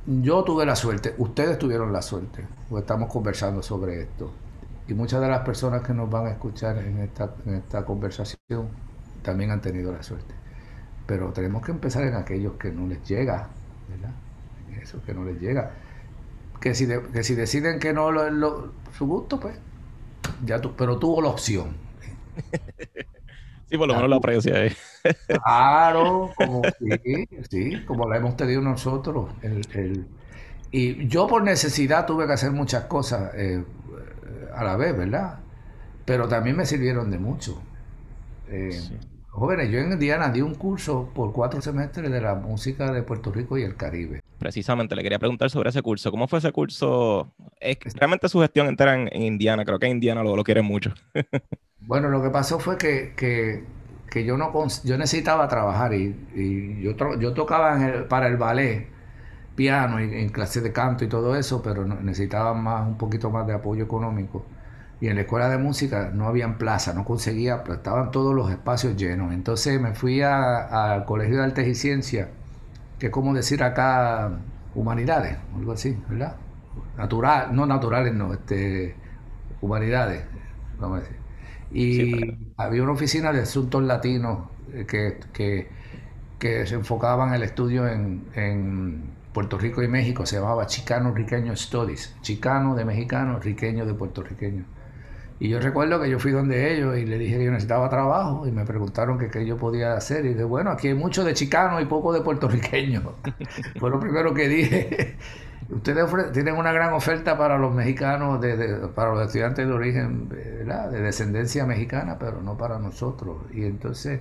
yo 0.06 0.42
tuve 0.42 0.66
la 0.66 0.74
suerte, 0.74 1.14
ustedes 1.18 1.58
tuvieron 1.58 1.92
la 1.92 2.02
suerte, 2.02 2.44
porque 2.68 2.80
estamos 2.80 3.10
conversando 3.10 3.62
sobre 3.62 4.02
esto. 4.02 4.32
Y 4.88 4.94
muchas 4.94 5.20
de 5.20 5.28
las 5.28 5.40
personas 5.40 5.82
que 5.82 5.94
nos 5.94 6.10
van 6.10 6.26
a 6.26 6.30
escuchar 6.30 6.78
en 6.78 6.98
esta, 6.98 7.34
en 7.46 7.54
esta 7.54 7.84
conversación 7.84 8.68
también 9.22 9.52
han 9.52 9.60
tenido 9.60 9.92
la 9.92 10.02
suerte. 10.02 10.41
Pero 11.12 11.30
tenemos 11.30 11.62
que 11.62 11.72
empezar 11.72 12.04
en 12.04 12.14
aquellos 12.14 12.54
que 12.54 12.70
no 12.72 12.86
les 12.86 13.06
llega, 13.06 13.46
¿verdad? 13.86 14.14
Eso 14.80 15.02
que 15.04 15.12
no 15.12 15.26
les 15.26 15.38
llega. 15.38 15.70
Que 16.58 16.74
si, 16.74 16.88
que 16.88 17.22
si 17.22 17.34
deciden 17.34 17.78
que 17.78 17.92
no 17.92 18.10
lo, 18.10 18.72
su 18.96 19.06
gusto, 19.06 19.38
pues, 19.38 19.54
ya 20.42 20.58
tú, 20.58 20.74
pero 20.74 20.98
tuvo 20.98 21.20
la 21.20 21.28
opción. 21.28 21.76
Sí, 23.68 23.78
por 23.78 23.88
lo 23.88 23.94
menos 23.94 24.10
la 24.10 24.16
aprecia. 24.16 24.66
¿eh? 24.66 24.76
Claro, 25.26 26.30
como, 26.36 26.60
sí, 26.78 27.26
sí, 27.48 27.84
como 27.86 28.06
la 28.06 28.18
hemos 28.18 28.36
tenido 28.36 28.60
nosotros. 28.60 29.30
El, 29.40 30.06
y 30.70 31.08
yo 31.08 31.26
por 31.26 31.42
necesidad 31.42 32.04
tuve 32.04 32.26
que 32.26 32.34
hacer 32.34 32.52
muchas 32.52 32.84
cosas 32.84 33.32
eh, 33.34 33.64
a 34.54 34.62
la 34.62 34.76
vez, 34.76 34.94
¿verdad? 34.94 35.38
Pero 36.04 36.28
también 36.28 36.54
me 36.56 36.66
sirvieron 36.66 37.10
de 37.10 37.18
mucho. 37.18 37.62
Eh, 38.48 38.78
Jóvenes, 39.32 39.70
yo 39.70 39.78
en 39.78 39.90
Indiana 39.90 40.28
di 40.28 40.42
un 40.42 40.54
curso 40.54 41.08
por 41.14 41.32
cuatro 41.32 41.62
semestres 41.62 42.10
de 42.10 42.20
la 42.20 42.34
música 42.34 42.92
de 42.92 43.02
Puerto 43.02 43.32
Rico 43.32 43.56
y 43.56 43.62
el 43.62 43.76
Caribe. 43.76 44.22
Precisamente, 44.38 44.94
le 44.94 45.02
quería 45.02 45.18
preguntar 45.18 45.48
sobre 45.48 45.70
ese 45.70 45.80
curso. 45.80 46.10
¿Cómo 46.10 46.28
fue 46.28 46.38
ese 46.38 46.52
curso? 46.52 47.32
Es 47.58 47.78
realmente 47.94 48.28
su 48.28 48.40
gestión 48.40 48.66
entera 48.66 48.94
en, 48.94 49.22
Indiana. 49.22 49.64
Creo 49.64 49.78
que 49.78 49.88
Indiana 49.88 50.22
lo, 50.22 50.36
lo 50.36 50.44
quiere 50.44 50.60
mucho. 50.60 50.92
bueno, 51.80 52.10
lo 52.10 52.22
que 52.22 52.28
pasó 52.28 52.60
fue 52.60 52.76
que, 52.76 53.14
que, 53.16 54.24
yo, 54.24 54.36
no, 54.36 54.52
yo 54.84 54.98
necesitaba 54.98 55.48
trabajar 55.48 55.94
y, 55.94 56.82
yo, 56.82 56.94
yo 57.18 57.32
tocaba 57.32 58.06
para 58.10 58.26
el 58.26 58.36
ballet 58.36 58.86
piano 59.54 59.98
y 59.98 60.12
en 60.14 60.28
clases 60.28 60.62
de 60.62 60.72
canto 60.72 61.04
y 61.04 61.08
todo 61.08 61.36
eso, 61.36 61.62
pero 61.62 61.86
necesitaba 61.86 62.52
más, 62.52 62.86
un 62.86 62.98
poquito 62.98 63.30
más 63.30 63.46
de 63.46 63.54
apoyo 63.54 63.82
económico 63.82 64.44
y 65.02 65.08
en 65.08 65.16
la 65.16 65.22
escuela 65.22 65.48
de 65.48 65.58
música 65.58 66.12
no 66.14 66.28
habían 66.28 66.58
plaza, 66.58 66.94
no 66.94 67.04
conseguía, 67.04 67.64
estaban 67.68 68.12
todos 68.12 68.32
los 68.36 68.52
espacios 68.52 68.96
llenos. 68.96 69.32
Entonces 69.32 69.80
me 69.80 69.94
fui 69.94 70.22
al 70.22 71.04
Colegio 71.06 71.38
de 71.38 71.42
Artes 71.42 71.66
y 71.66 71.74
Ciencias, 71.74 72.28
que 73.00 73.06
es 73.06 73.12
como 73.12 73.34
decir 73.34 73.64
acá 73.64 74.30
humanidades, 74.76 75.38
algo 75.56 75.72
así, 75.72 75.98
¿verdad? 76.08 76.36
Natural, 76.96 77.52
no 77.52 77.66
naturales, 77.66 78.14
no, 78.14 78.32
este, 78.32 78.94
humanidades, 79.60 80.22
vamos 80.78 80.98
a 80.98 81.00
decir. 81.00 81.16
Y 81.72 82.38
había 82.56 82.84
una 82.84 82.92
oficina 82.92 83.32
de 83.32 83.40
asuntos 83.40 83.82
latinos 83.82 84.50
eh, 84.72 84.86
que, 84.86 85.18
que, 85.32 85.68
que 86.38 86.64
se 86.64 86.76
enfocaban 86.76 87.30
en 87.30 87.34
el 87.34 87.42
estudio 87.42 87.88
en, 87.88 88.24
en 88.36 89.02
Puerto 89.32 89.58
Rico 89.58 89.82
y 89.82 89.88
México, 89.88 90.24
se 90.26 90.36
llamaba 90.36 90.66
Chicano 90.68 91.12
Riqueño 91.12 91.56
Studies, 91.56 92.14
chicano 92.20 92.76
de 92.76 92.84
mexicano, 92.84 93.40
riqueño 93.40 93.84
de 93.84 93.94
puertorriqueño. 93.94 94.64
Y 95.42 95.48
yo 95.48 95.58
recuerdo 95.58 96.00
que 96.00 96.08
yo 96.08 96.20
fui 96.20 96.30
donde 96.30 96.72
ellos 96.72 96.96
y 96.96 97.04
le 97.04 97.18
dije 97.18 97.36
que 97.36 97.46
yo 97.46 97.50
necesitaba 97.50 97.88
trabajo 97.88 98.46
y 98.46 98.52
me 98.52 98.64
preguntaron 98.64 99.18
qué 99.18 99.44
yo 99.44 99.56
podía 99.56 99.94
hacer. 99.94 100.24
Y 100.24 100.28
dije, 100.28 100.44
bueno, 100.44 100.70
aquí 100.70 100.86
hay 100.86 100.94
mucho 100.94 101.24
de 101.24 101.34
chicano 101.34 101.80
y 101.80 101.84
poco 101.86 102.12
de 102.12 102.20
puertorriqueño. 102.20 103.02
Fue 103.80 103.90
lo 103.90 103.98
primero 103.98 104.32
que 104.34 104.46
dije. 104.46 105.16
Ustedes 105.68 106.08
tienen 106.32 106.54
una 106.54 106.70
gran 106.70 106.92
oferta 106.92 107.36
para 107.36 107.58
los 107.58 107.74
mexicanos, 107.74 108.38
para 108.94 109.14
los 109.14 109.26
estudiantes 109.26 109.66
de 109.66 109.72
origen, 109.72 110.28
de 110.28 111.00
descendencia 111.00 111.66
mexicana, 111.66 112.18
pero 112.20 112.40
no 112.40 112.56
para 112.56 112.78
nosotros. 112.78 113.38
Y 113.52 113.64
entonces 113.64 114.20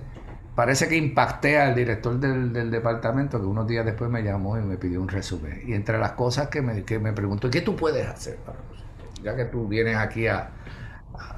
parece 0.56 0.88
que 0.88 0.96
impacté 0.96 1.60
al 1.60 1.76
director 1.76 2.18
del, 2.18 2.68
departamento 2.68 3.38
que 3.38 3.46
unos 3.46 3.68
días 3.68 3.86
después 3.86 4.10
me 4.10 4.24
llamó 4.24 4.58
y 4.58 4.62
me 4.62 4.76
pidió 4.76 5.00
un 5.00 5.06
resumen. 5.06 5.62
Y 5.68 5.74
entre 5.74 5.98
las 5.98 6.12
cosas 6.12 6.48
que 6.48 6.62
me, 6.62 6.82
que 6.82 6.98
me 6.98 7.12
preguntó, 7.12 7.48
¿qué 7.48 7.60
tú 7.60 7.76
puedes 7.76 8.08
hacer 8.08 8.38
para 8.38 8.58
nosotros? 8.58 9.22
Ya 9.22 9.36
que 9.36 9.44
tú 9.44 9.68
vienes 9.68 9.96
aquí 9.96 10.26
a, 10.26 10.50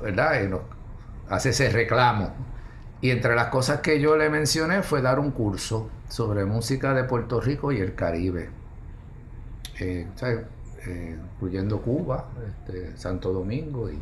¿verdad? 0.03 0.33
Hace 1.29 1.51
ese 1.51 1.71
reclamo. 1.71 2.33
Y 3.01 3.11
entre 3.11 3.35
las 3.35 3.49
cosas 3.49 3.81
que 3.81 4.01
yo 4.01 4.17
le 4.17 4.31
mencioné 4.31 4.83
fue 4.83 5.03
dar 5.03 5.19
un 5.19 5.31
curso 5.31 5.91
sobre 6.09 6.45
música 6.45 6.95
de 6.95 7.05
Puerto 7.05 7.41
Rico 7.41 7.71
y 7.73 7.79
el 7.79 7.95
Caribe, 7.95 8.49
eh, 9.81 10.07
eh, 10.87 11.19
incluyendo 11.35 11.83
Cuba, 11.83 12.27
este, 12.47 12.97
Santo 12.97 13.33
Domingo, 13.33 13.91
y 13.91 13.99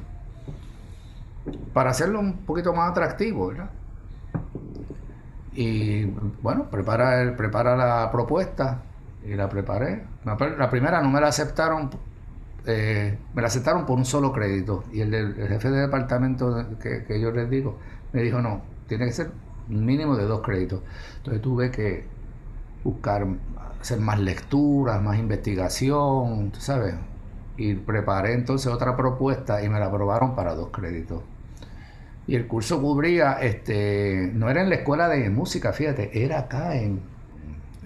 para 1.72 1.90
hacerlo 1.90 2.20
un 2.20 2.44
poquito 2.44 2.72
más 2.72 2.90
atractivo, 2.90 3.48
¿verdad? 3.48 3.70
Y 5.54 6.04
bueno, 6.40 6.70
prepara, 6.70 7.36
prepara 7.36 7.76
la 7.76 8.10
propuesta 8.10 8.82
y 9.24 9.34
la 9.34 9.48
preparé. 9.48 10.04
La 10.24 10.70
primera 10.70 11.02
no 11.02 11.10
me 11.10 11.20
la 11.20 11.28
aceptaron 11.28 11.90
eh, 12.66 13.18
me 13.34 13.42
la 13.42 13.48
aceptaron 13.48 13.86
por 13.86 13.98
un 13.98 14.04
solo 14.04 14.32
crédito. 14.32 14.84
Y 14.92 15.00
el, 15.00 15.34
jefe 15.48 15.70
de 15.70 15.80
departamento 15.82 16.78
que, 16.78 17.20
yo 17.20 17.30
les 17.30 17.48
digo, 17.50 17.78
me 18.12 18.22
dijo, 18.22 18.40
no, 18.40 18.62
tiene 18.86 19.06
que 19.06 19.12
ser 19.12 19.30
mínimo 19.68 20.16
de 20.16 20.24
dos 20.24 20.42
créditos. 20.42 20.80
Entonces 21.18 21.42
tuve 21.42 21.70
que 21.70 22.04
buscar, 22.84 23.26
hacer 23.80 24.00
más 24.00 24.18
lecturas, 24.20 25.02
más 25.02 25.18
investigación, 25.18 26.52
sabes. 26.58 26.94
Y 27.56 27.74
preparé 27.74 28.34
entonces 28.34 28.72
otra 28.72 28.96
propuesta 28.96 29.62
y 29.62 29.68
me 29.68 29.78
la 29.78 29.86
aprobaron 29.86 30.34
para 30.34 30.54
dos 30.54 30.70
créditos. 30.70 31.22
Y 32.26 32.36
el 32.36 32.46
curso 32.46 32.80
cubría, 32.80 33.32
este, 33.34 34.30
no 34.32 34.48
era 34.48 34.62
en 34.62 34.68
la 34.68 34.76
escuela 34.76 35.08
de 35.08 35.28
música, 35.28 35.72
fíjate, 35.72 36.24
era 36.24 36.40
acá 36.40 36.76
en, 36.76 37.00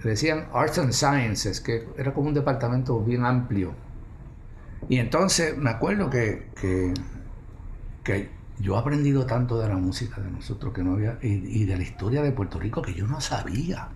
decían 0.03 0.45
Arts 0.53 0.77
and 0.77 0.91
Sciences, 0.91 1.59
que 1.59 1.87
era 1.97 2.13
como 2.13 2.27
un 2.27 2.33
departamento 2.35 2.99
bien 3.01 3.25
amplio. 3.25 3.73
Y 4.89 4.99
entonces 4.99 5.57
me 5.57 5.69
acuerdo 5.69 6.09
que, 6.09 6.47
que, 6.59 6.93
que 8.03 8.29
yo 8.59 8.75
he 8.75 8.79
aprendido 8.79 9.25
tanto 9.25 9.59
de 9.59 9.67
la 9.67 9.75
música 9.75 10.21
de 10.21 10.31
nosotros 10.31 10.73
que 10.73 10.83
no 10.83 10.93
había, 10.93 11.19
y, 11.21 11.65
de 11.65 11.77
la 11.77 11.83
historia 11.83 12.21
de 12.21 12.31
Puerto 12.31 12.59
Rico 12.59 12.81
que 12.81 12.93
yo 12.93 13.05
no 13.07 13.21
sabía. 13.21 13.89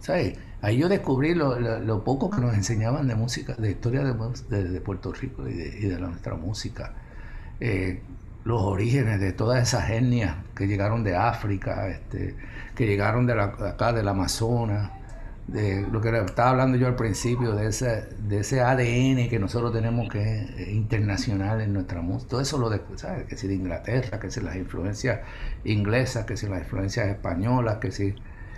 ¿Sabes? 0.00 0.38
Ahí 0.62 0.78
yo 0.78 0.88
descubrí 0.88 1.34
lo, 1.34 2.04
poco 2.04 2.30
que 2.30 2.40
nos 2.40 2.54
enseñaban 2.54 3.08
de 3.08 3.14
música, 3.14 3.54
de 3.54 3.70
historia 3.70 4.04
de, 4.04 4.62
de, 4.62 4.80
Puerto 4.80 5.12
Rico 5.12 5.48
y 5.48 5.54
de, 5.54 5.78
y 5.80 5.86
de 5.86 5.98
nuestra 5.98 6.34
música. 6.34 6.94
Eh, 7.60 8.02
los 8.44 8.62
orígenes 8.62 9.18
de 9.18 9.32
todas 9.32 9.60
esas 9.60 9.90
etnias 9.90 10.36
que 10.54 10.68
llegaron 10.68 11.02
de 11.02 11.16
África, 11.16 11.88
este, 11.88 12.36
que 12.76 12.86
llegaron 12.86 13.26
de 13.26 13.32
acá 13.40 13.92
del 13.92 14.06
Amazonas, 14.06 14.92
de 15.48 15.86
lo 15.92 16.00
que 16.00 16.08
estaba 16.18 16.50
hablando 16.50 16.76
yo 16.76 16.88
al 16.88 16.96
principio, 16.96 17.54
de 17.54 17.68
ese, 17.68 18.08
de 18.18 18.40
ese 18.40 18.60
ADN 18.60 19.28
que 19.28 19.38
nosotros 19.38 19.72
tenemos 19.72 20.08
que 20.08 20.42
es 20.56 20.68
internacional 20.68 21.60
en 21.60 21.72
nuestra 21.72 22.00
música. 22.00 22.30
Todo 22.30 22.40
eso 22.40 22.58
lo 22.58 22.68
de, 22.68 22.80
¿sabes? 22.96 23.26
Que 23.26 23.36
si 23.36 23.46
de 23.46 23.54
Inglaterra, 23.54 24.18
que 24.18 24.30
si 24.30 24.40
las 24.40 24.56
influencias 24.56 25.20
inglesas, 25.64 26.26
que 26.26 26.36
si 26.36 26.48
las 26.48 26.60
influencias 26.60 27.06
españolas, 27.08 27.78
que 27.78 27.92
si, 27.92 28.14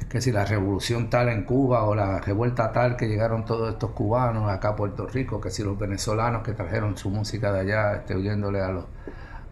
que 0.08 0.20
si 0.20 0.32
la 0.32 0.46
revolución 0.46 1.10
tal 1.10 1.28
en 1.28 1.44
Cuba 1.44 1.84
o 1.84 1.94
la 1.94 2.20
revuelta 2.20 2.72
tal 2.72 2.96
que 2.96 3.06
llegaron 3.06 3.44
todos 3.44 3.70
estos 3.72 3.90
cubanos 3.90 4.50
acá 4.50 4.70
a 4.70 4.76
Puerto 4.76 5.06
Rico, 5.06 5.40
que 5.40 5.50
si 5.50 5.62
los 5.62 5.78
venezolanos 5.78 6.42
que 6.42 6.52
trajeron 6.52 6.96
su 6.96 7.10
música 7.10 7.52
de 7.52 7.60
allá, 7.60 7.96
este, 7.96 8.14
oyéndole 8.14 8.60
a 8.62 8.70
los 8.70 8.84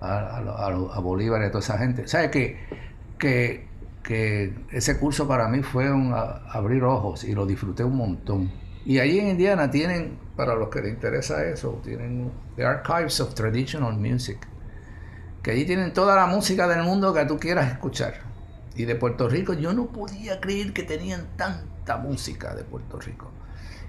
a, 0.01 1.01
Bolívar 1.01 1.43
y 1.43 1.47
a 1.47 1.49
toda 1.51 1.61
esa 1.61 1.79
gente. 1.79 2.07
¿Sabes 2.09 2.31
que, 2.31 2.59
que, 3.19 3.66
que 4.07 4.55
ese 4.71 4.99
curso 4.99 5.27
para 5.27 5.49
mí 5.49 5.65
fue 5.65 5.91
un 5.91 6.15
abrir 6.15 6.85
ojos 6.85 7.25
y 7.25 7.33
lo 7.35 7.45
disfruté 7.45 7.83
un 7.83 7.97
montón. 7.97 8.53
Y 8.85 9.01
allí 9.01 9.19
en 9.19 9.31
Indiana 9.31 9.69
tienen, 9.69 10.17
para 10.37 10.55
los 10.55 10.69
que 10.69 10.81
les 10.81 10.93
interesa 10.95 11.45
eso, 11.45 11.81
tienen 11.83 12.31
The 12.55 12.65
Archives 12.65 13.21
of 13.21 13.35
Traditional 13.35 13.99
Music, 13.99 14.39
que 15.43 15.51
allí 15.51 15.65
tienen 15.65 15.93
toda 15.93 16.15
la 16.15 16.27
música 16.27 16.69
del 16.69 16.85
mundo 16.85 17.13
que 17.13 17.25
tú 17.27 17.37
quieras 17.37 17.73
escuchar. 17.73 18.15
Y 18.77 18.85
de 18.85 18.95
Puerto 18.95 19.29
Rico, 19.29 19.55
yo 19.55 19.73
no 19.73 19.87
podía 19.87 20.41
creer 20.41 20.73
que 20.73 20.85
tenían 20.85 21.27
tanta 21.37 21.97
música 21.97 22.55
de 22.55 22.63
Puerto 22.63 23.01
Rico. 23.01 23.33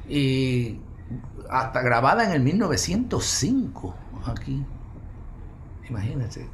Y 0.09 0.79
hasta 1.47 1.83
grabada 1.83 2.25
en 2.25 2.31
el 2.31 2.41
1905 2.41 3.95
aquí. 4.25 4.65
Imagínense. 5.87 6.47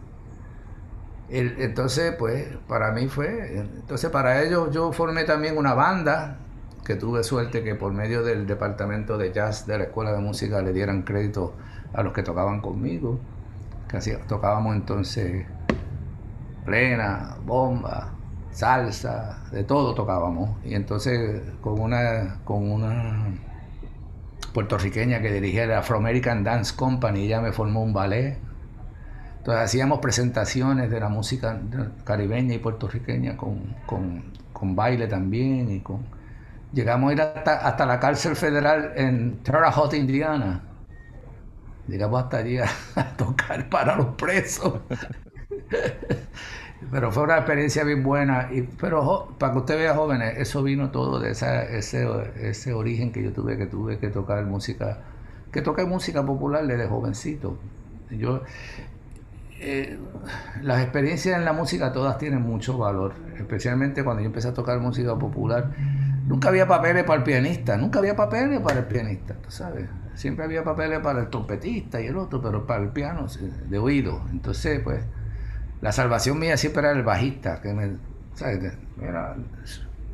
Entonces, 1.39 2.13
pues, 2.17 2.47
para 2.67 2.91
mí 2.91 3.07
fue. 3.07 3.57
Entonces, 3.57 4.09
para 4.11 4.43
ellos, 4.43 4.69
yo 4.71 4.91
formé 4.91 5.23
también 5.23 5.57
una 5.57 5.73
banda 5.73 6.37
que 6.85 6.95
tuve 6.95 7.23
suerte 7.23 7.63
que 7.63 7.75
por 7.75 7.93
medio 7.93 8.23
del 8.23 8.45
departamento 8.45 9.17
de 9.17 9.31
jazz 9.31 9.65
de 9.65 9.77
la 9.77 9.83
escuela 9.85 10.11
de 10.11 10.19
música 10.19 10.61
le 10.61 10.73
dieran 10.73 11.03
crédito 11.03 11.53
a 11.93 12.03
los 12.03 12.13
que 12.13 12.23
tocaban 12.23 12.61
conmigo. 12.61 13.19
Que 13.87 13.99
tocábamos 14.27 14.75
entonces 14.75 15.45
plena, 16.65 17.37
bomba, 17.45 18.13
salsa, 18.51 19.43
de 19.51 19.63
todo 19.63 19.93
tocábamos. 19.95 20.63
Y 20.63 20.75
entonces 20.75 21.41
con 21.61 21.79
una, 21.79 22.39
con 22.43 22.71
una 22.71 23.27
puertorriqueña 24.53 25.21
que 25.21 25.31
dirigía 25.31 25.63
el 25.63 25.73
Afro 25.73 25.97
American 25.97 26.43
Dance 26.43 26.75
Company, 26.75 27.25
ella 27.25 27.41
me 27.41 27.51
formó 27.51 27.81
un 27.81 27.93
ballet 27.93 28.37
entonces 29.43 29.65
hacíamos 29.65 29.99
presentaciones 29.99 30.89
de 30.89 31.01
la 31.01 31.09
música 31.09 31.59
caribeña 32.05 32.53
y 32.53 32.59
puertorriqueña 32.59 33.35
con, 33.35 34.23
baile 34.73 35.07
también 35.07 35.69
y 35.69 35.81
con... 35.81 36.05
Llegamos 36.71 37.09
a 37.09 37.13
ir 37.13 37.21
hasta, 37.21 37.85
la 37.85 37.99
cárcel 37.99 38.37
federal 38.37 38.93
en 38.95 39.43
Terre 39.43 39.67
Haute, 39.67 39.97
Indiana. 39.97 40.63
Llegamos 41.89 42.23
hasta 42.23 42.37
allí 42.37 42.57
a, 42.57 42.67
tocar 43.17 43.67
para 43.67 43.97
los 43.97 44.15
presos. 44.15 44.79
pero 46.89 47.11
fue 47.11 47.23
una 47.23 47.35
experiencia 47.35 47.83
bien 47.83 48.01
buena. 48.01 48.47
Y, 48.49 48.61
pero 48.61 49.35
para 49.37 49.51
que 49.51 49.59
usted 49.59 49.77
vea 49.77 49.93
jóvenes, 49.93 50.37
eso 50.37 50.63
vino 50.63 50.89
todo 50.89 51.19
de 51.19 51.31
esa, 51.31 51.63
ese, 51.63 52.07
ese 52.39 52.73
origen 52.73 53.11
que 53.11 53.21
yo 53.21 53.33
tuve, 53.33 53.57
que 53.57 53.65
tuve 53.65 53.99
que 53.99 54.07
tocar 54.07 54.45
música, 54.45 54.99
que 55.51 55.61
toqué 55.61 55.83
música 55.83 56.25
popular 56.25 56.65
desde 56.65 56.87
jovencito. 56.87 57.57
Yo, 58.09 58.43
eh, 59.63 59.97
las 60.61 60.81
experiencias 60.81 61.37
en 61.37 61.45
la 61.45 61.53
música 61.53 61.93
todas 61.93 62.17
tienen 62.17 62.41
mucho 62.41 62.77
valor, 62.77 63.13
especialmente 63.37 64.03
cuando 64.03 64.21
yo 64.21 64.27
empecé 64.27 64.49
a 64.49 64.53
tocar 64.53 64.79
música 64.79 65.17
popular. 65.17 65.71
Nunca 66.27 66.49
había 66.49 66.67
papeles 66.67 67.03
para 67.03 67.19
el 67.19 67.23
pianista, 67.23 67.77
nunca 67.77 67.99
había 67.99 68.15
papeles 68.15 68.59
para 68.61 68.79
el 68.79 68.85
pianista, 68.85 69.35
tú 69.35 69.51
sabes. 69.51 69.87
Siempre 70.15 70.45
había 70.45 70.63
papeles 70.63 70.99
para 70.99 71.21
el 71.21 71.29
trompetista 71.29 71.99
y 72.01 72.07
el 72.07 72.17
otro, 72.17 72.41
pero 72.41 72.67
para 72.67 72.83
el 72.83 72.89
piano 72.89 73.25
de 73.69 73.77
oído. 73.77 74.21
Entonces, 74.31 74.79
pues, 74.83 75.03
la 75.81 75.91
salvación 75.91 76.39
mía 76.39 76.55
siempre 76.57 76.81
era 76.83 76.91
el 76.91 77.03
bajista, 77.03 77.61
que 77.61 77.73
me. 77.73 77.97
Era 79.01 79.35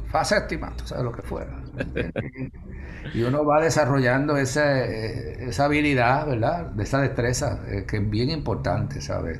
fa 0.09 0.23
séptima, 0.23 0.73
tú 0.75 0.85
sabes 0.87 1.03
lo 1.03 1.11
que 1.11 1.21
fuera. 1.21 1.51
y 3.13 3.21
uno 3.21 3.45
va 3.45 3.61
desarrollando 3.61 4.37
esa, 4.37 4.83
esa 4.83 5.65
habilidad, 5.65 6.27
¿verdad? 6.27 6.65
De 6.67 6.83
esa 6.83 7.01
destreza, 7.01 7.61
eh, 7.67 7.85
que 7.87 7.97
es 7.97 8.09
bien 8.09 8.29
importante, 8.29 9.01
¿sabes? 9.01 9.39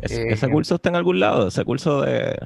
¿Ese, 0.00 0.32
eh, 0.32 0.50
curso 0.50 0.76
está 0.76 0.88
en 0.88 0.96
algún 0.96 1.20
lado? 1.20 1.48
¿Ese 1.48 1.64
curso 1.64 2.02
de, 2.02 2.38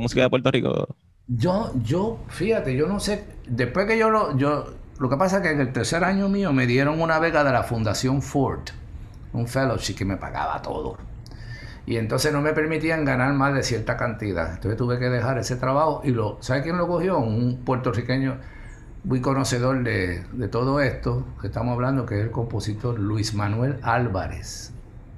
música 0.00 0.22
de 0.22 0.30
Puerto 0.30 0.50
Rico? 0.50 0.94
Yo, 1.28 1.72
yo, 1.82 2.18
fíjate, 2.28 2.76
yo 2.76 2.86
no 2.86 3.00
sé, 3.00 3.24
después 3.46 3.86
que 3.86 3.98
yo 3.98 4.10
lo, 4.10 4.36
yo, 4.36 4.74
lo 4.98 5.08
que 5.08 5.16
pasa 5.16 5.36
es 5.38 5.42
que 5.42 5.50
en 5.50 5.60
el 5.60 5.72
tercer 5.72 6.04
año 6.04 6.28
mío 6.28 6.52
me 6.52 6.66
dieron 6.66 7.00
una 7.00 7.18
beca 7.18 7.44
de 7.44 7.52
la 7.52 7.62
Fundación 7.62 8.22
Ford, 8.22 8.62
un 9.32 9.46
fellowship 9.46 9.94
que 9.94 10.04
me 10.04 10.16
pagaba 10.16 10.60
todo. 10.60 10.98
Y 11.84 11.96
entonces 11.96 12.32
no 12.32 12.40
me 12.40 12.52
permitían 12.52 13.04
ganar 13.04 13.34
más 13.34 13.54
de 13.54 13.62
cierta 13.62 13.96
cantidad. 13.96 14.54
Entonces 14.54 14.76
tuve 14.76 14.98
que 14.98 15.08
dejar 15.08 15.38
ese 15.38 15.56
trabajo 15.56 16.02
y 16.04 16.10
lo, 16.10 16.38
¿sabe 16.40 16.62
quién 16.62 16.76
lo 16.76 16.86
cogió? 16.86 17.18
Un 17.18 17.62
puertorriqueño 17.64 18.38
muy 19.04 19.20
conocedor 19.20 19.82
de, 19.82 20.22
todo 20.50 20.80
esto, 20.80 21.26
que 21.40 21.48
estamos 21.48 21.72
hablando, 21.74 22.06
que 22.06 22.18
es 22.18 22.24
el 22.24 22.30
compositor 22.30 22.98
Luis 22.98 23.34
Manuel 23.34 23.78
Álvarez, 23.82 24.72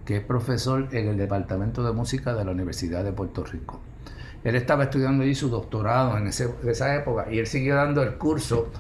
que 0.07 0.17
es 0.19 0.25
profesor 0.25 0.89
en 0.93 1.09
el 1.09 1.19
Departamento 1.19 1.85
de 1.85 1.93
Música 1.93 2.35
de 2.35 2.45
la 2.45 2.53
Universidad 2.53 3.05
de 3.05 3.13
Puerto 3.13 3.45
Rico. 3.45 3.81
Él 4.43 4.57
estaba 4.57 4.85
estudiando 4.85 5.23
allí 5.23 5.35
su 5.35 5.49
doctorado 5.49 6.17
en, 6.17 6.27
esa 6.27 6.95
época 6.95 7.27
y 7.31 7.39
él 7.39 7.47
siguió 7.47 7.75
dando 7.77 8.03
el 8.03 8.15
curso. 8.15 8.71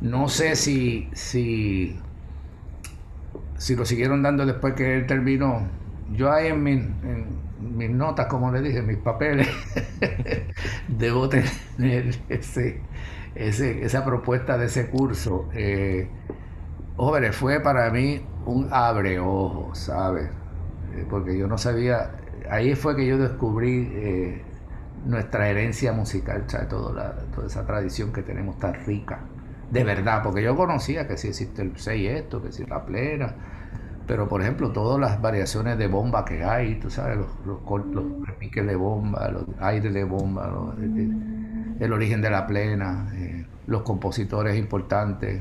No 0.00 0.28
sé 0.28 0.56
si, 0.56 1.08
si, 1.12 1.98
si 3.56 3.76
lo 3.76 3.84
siguieron 3.84 4.22
dando 4.22 4.46
después 4.46 4.74
que 4.74 4.96
él 4.96 5.06
terminó. 5.06 5.66
Yo 6.12 6.32
ahí 6.32 6.48
en, 6.48 6.66
en 6.66 7.26
mis 7.76 7.90
notas, 7.90 8.26
como 8.26 8.50
le 8.50 8.60
dije, 8.62 8.82
mis 8.82 8.98
papeles, 8.98 9.48
debo 10.88 11.28
tener 11.28 12.14
ese, 12.28 12.80
esa 13.34 14.04
propuesta 14.04 14.58
de 14.58 14.66
ese 14.66 14.88
curso, 14.90 15.48
eh, 15.54 16.08
fue 17.32 17.60
para 17.60 17.90
mí 17.90 18.22
un 18.46 18.68
abre 18.72 19.18
ojos, 19.18 19.78
¿sabes? 19.78 20.30
Eh, 20.94 21.06
porque 21.08 21.38
yo 21.38 21.46
no 21.46 21.58
sabía, 21.58 22.12
ahí 22.50 22.74
fue 22.74 22.96
que 22.96 23.06
yo 23.06 23.18
descubrí 23.18 23.90
eh, 23.94 24.42
nuestra 25.06 25.48
herencia 25.48 25.92
musical, 25.92 26.44
¿sabes? 26.46 26.68
toda 26.68 27.26
esa 27.46 27.64
tradición 27.66 28.12
que 28.12 28.22
tenemos 28.22 28.58
tan 28.58 28.74
rica, 28.84 29.20
de 29.70 29.84
verdad, 29.84 30.22
porque 30.22 30.42
yo 30.42 30.56
conocía 30.56 31.06
que 31.06 31.16
sí 31.16 31.28
existe 31.28 31.62
el 31.62 31.76
6 31.76 32.10
esto, 32.10 32.42
que 32.42 32.52
sí 32.52 32.64
la 32.66 32.84
plena, 32.84 33.34
pero 34.10 34.28
por 34.28 34.42
ejemplo, 34.42 34.72
todas 34.72 34.98
las 34.98 35.22
variaciones 35.22 35.78
de 35.78 35.86
bomba 35.86 36.24
que 36.24 36.42
hay, 36.42 36.80
tú 36.80 36.90
sabes, 36.90 37.16
los, 37.16 37.28
los, 37.46 37.86
los 37.94 38.04
de 38.52 38.74
bomba, 38.74 39.28
los 39.28 39.44
aires 39.60 39.94
de 39.94 40.02
bomba, 40.02 40.48
los, 40.48 40.74
el 41.78 41.92
origen 41.92 42.20
de 42.20 42.28
la 42.28 42.44
plena, 42.44 43.08
eh, 43.14 43.46
los 43.68 43.82
compositores 43.82 44.58
importantes. 44.58 45.40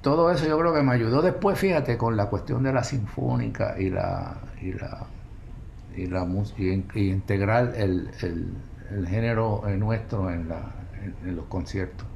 todo 0.00 0.30
eso 0.30 0.46
yo 0.46 0.56
creo 0.60 0.72
que 0.72 0.82
me 0.84 0.92
ayudó 0.92 1.22
después, 1.22 1.58
fíjate, 1.58 1.98
con 1.98 2.16
la 2.16 2.26
cuestión 2.26 2.62
de 2.62 2.72
la 2.72 2.84
sinfónica 2.84 3.74
y 3.76 3.90
la 3.90 4.36
y 4.62 4.74
la 4.74 5.08
y, 5.96 6.06
la, 6.06 6.24
y, 6.56 7.00
integrar 7.00 7.74
el, 7.76 8.10
género 9.08 9.64
nuestro 9.76 10.30
en, 10.30 10.50
la, 10.50 10.70
en, 11.24 11.34
los 11.34 11.46
conciertos. 11.46 12.06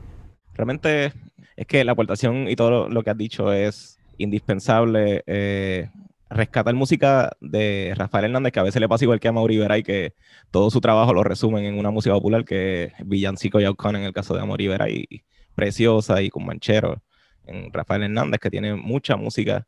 Realmente 0.54 1.12
es 1.60 1.66
que 1.66 1.84
la 1.84 1.92
aportación 1.92 2.48
y 2.48 2.56
todo 2.56 2.88
lo 2.88 3.02
que 3.02 3.10
has 3.10 3.18
dicho 3.18 3.52
es 3.52 3.98
indispensable. 4.16 5.22
Eh, 5.26 5.90
rescatar 6.30 6.72
música 6.72 7.36
de 7.42 7.92
Rafael 7.98 8.24
Hernández, 8.24 8.54
que 8.54 8.60
a 8.60 8.62
veces 8.62 8.80
le 8.80 8.88
pasa 8.88 9.04
igual 9.04 9.20
que 9.20 9.28
a 9.28 9.32
Mauri 9.32 9.58
Veray, 9.58 9.82
que 9.82 10.14
todo 10.50 10.70
su 10.70 10.80
trabajo 10.80 11.12
lo 11.12 11.22
resumen 11.22 11.66
en 11.66 11.78
una 11.78 11.90
música 11.90 12.14
popular, 12.14 12.46
que 12.46 12.84
es 12.84 12.92
Villancico 13.04 13.60
y 13.60 13.64
Aucón 13.64 13.94
en 13.96 14.04
el 14.04 14.14
caso 14.14 14.32
de 14.32 14.40
Amor 14.40 14.56
Veray, 14.56 15.06
Preciosa 15.54 16.22
y 16.22 16.30
con 16.30 16.46
Manchero 16.46 17.02
en 17.44 17.70
Rafael 17.74 18.04
Hernández, 18.04 18.40
que 18.40 18.48
tiene 18.48 18.74
mucha 18.74 19.16
música. 19.16 19.66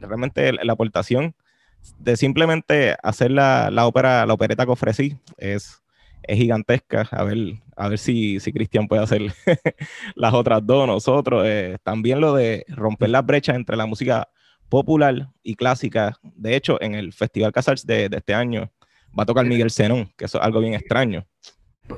Realmente 0.00 0.52
la 0.52 0.72
aportación 0.72 1.36
de 2.00 2.16
simplemente 2.16 2.96
hacer 3.04 3.30
la, 3.30 3.70
la 3.70 3.86
ópera, 3.86 4.26
la 4.26 4.34
opereta 4.34 4.64
que 4.64 4.72
ofrecí 4.72 5.16
es, 5.38 5.80
es 6.22 6.36
gigantesca. 6.36 7.08
A 7.10 7.24
ver, 7.24 7.38
a 7.76 7.88
ver 7.88 7.98
si, 7.98 8.40
si 8.40 8.52
Cristian 8.52 8.88
puede 8.88 9.02
hacer 9.02 9.22
las 10.14 10.34
otras 10.34 10.64
dos, 10.64 10.86
nosotros. 10.86 11.44
Eh, 11.46 11.78
también 11.82 12.20
lo 12.20 12.34
de 12.34 12.64
romper 12.68 13.10
las 13.10 13.24
brechas 13.24 13.56
entre 13.56 13.76
la 13.76 13.86
música 13.86 14.28
popular 14.68 15.28
y 15.42 15.54
clásica. 15.56 16.16
De 16.22 16.56
hecho, 16.56 16.80
en 16.80 16.94
el 16.94 17.12
Festival 17.12 17.52
Casals 17.52 17.86
de, 17.86 18.08
de 18.08 18.16
este 18.18 18.34
año 18.34 18.70
va 19.18 19.24
a 19.24 19.26
tocar 19.26 19.44
Miguel 19.46 19.70
Zenón, 19.70 20.10
que 20.16 20.26
eso 20.26 20.38
es 20.38 20.44
algo 20.44 20.60
bien 20.60 20.74
extraño. 20.74 21.26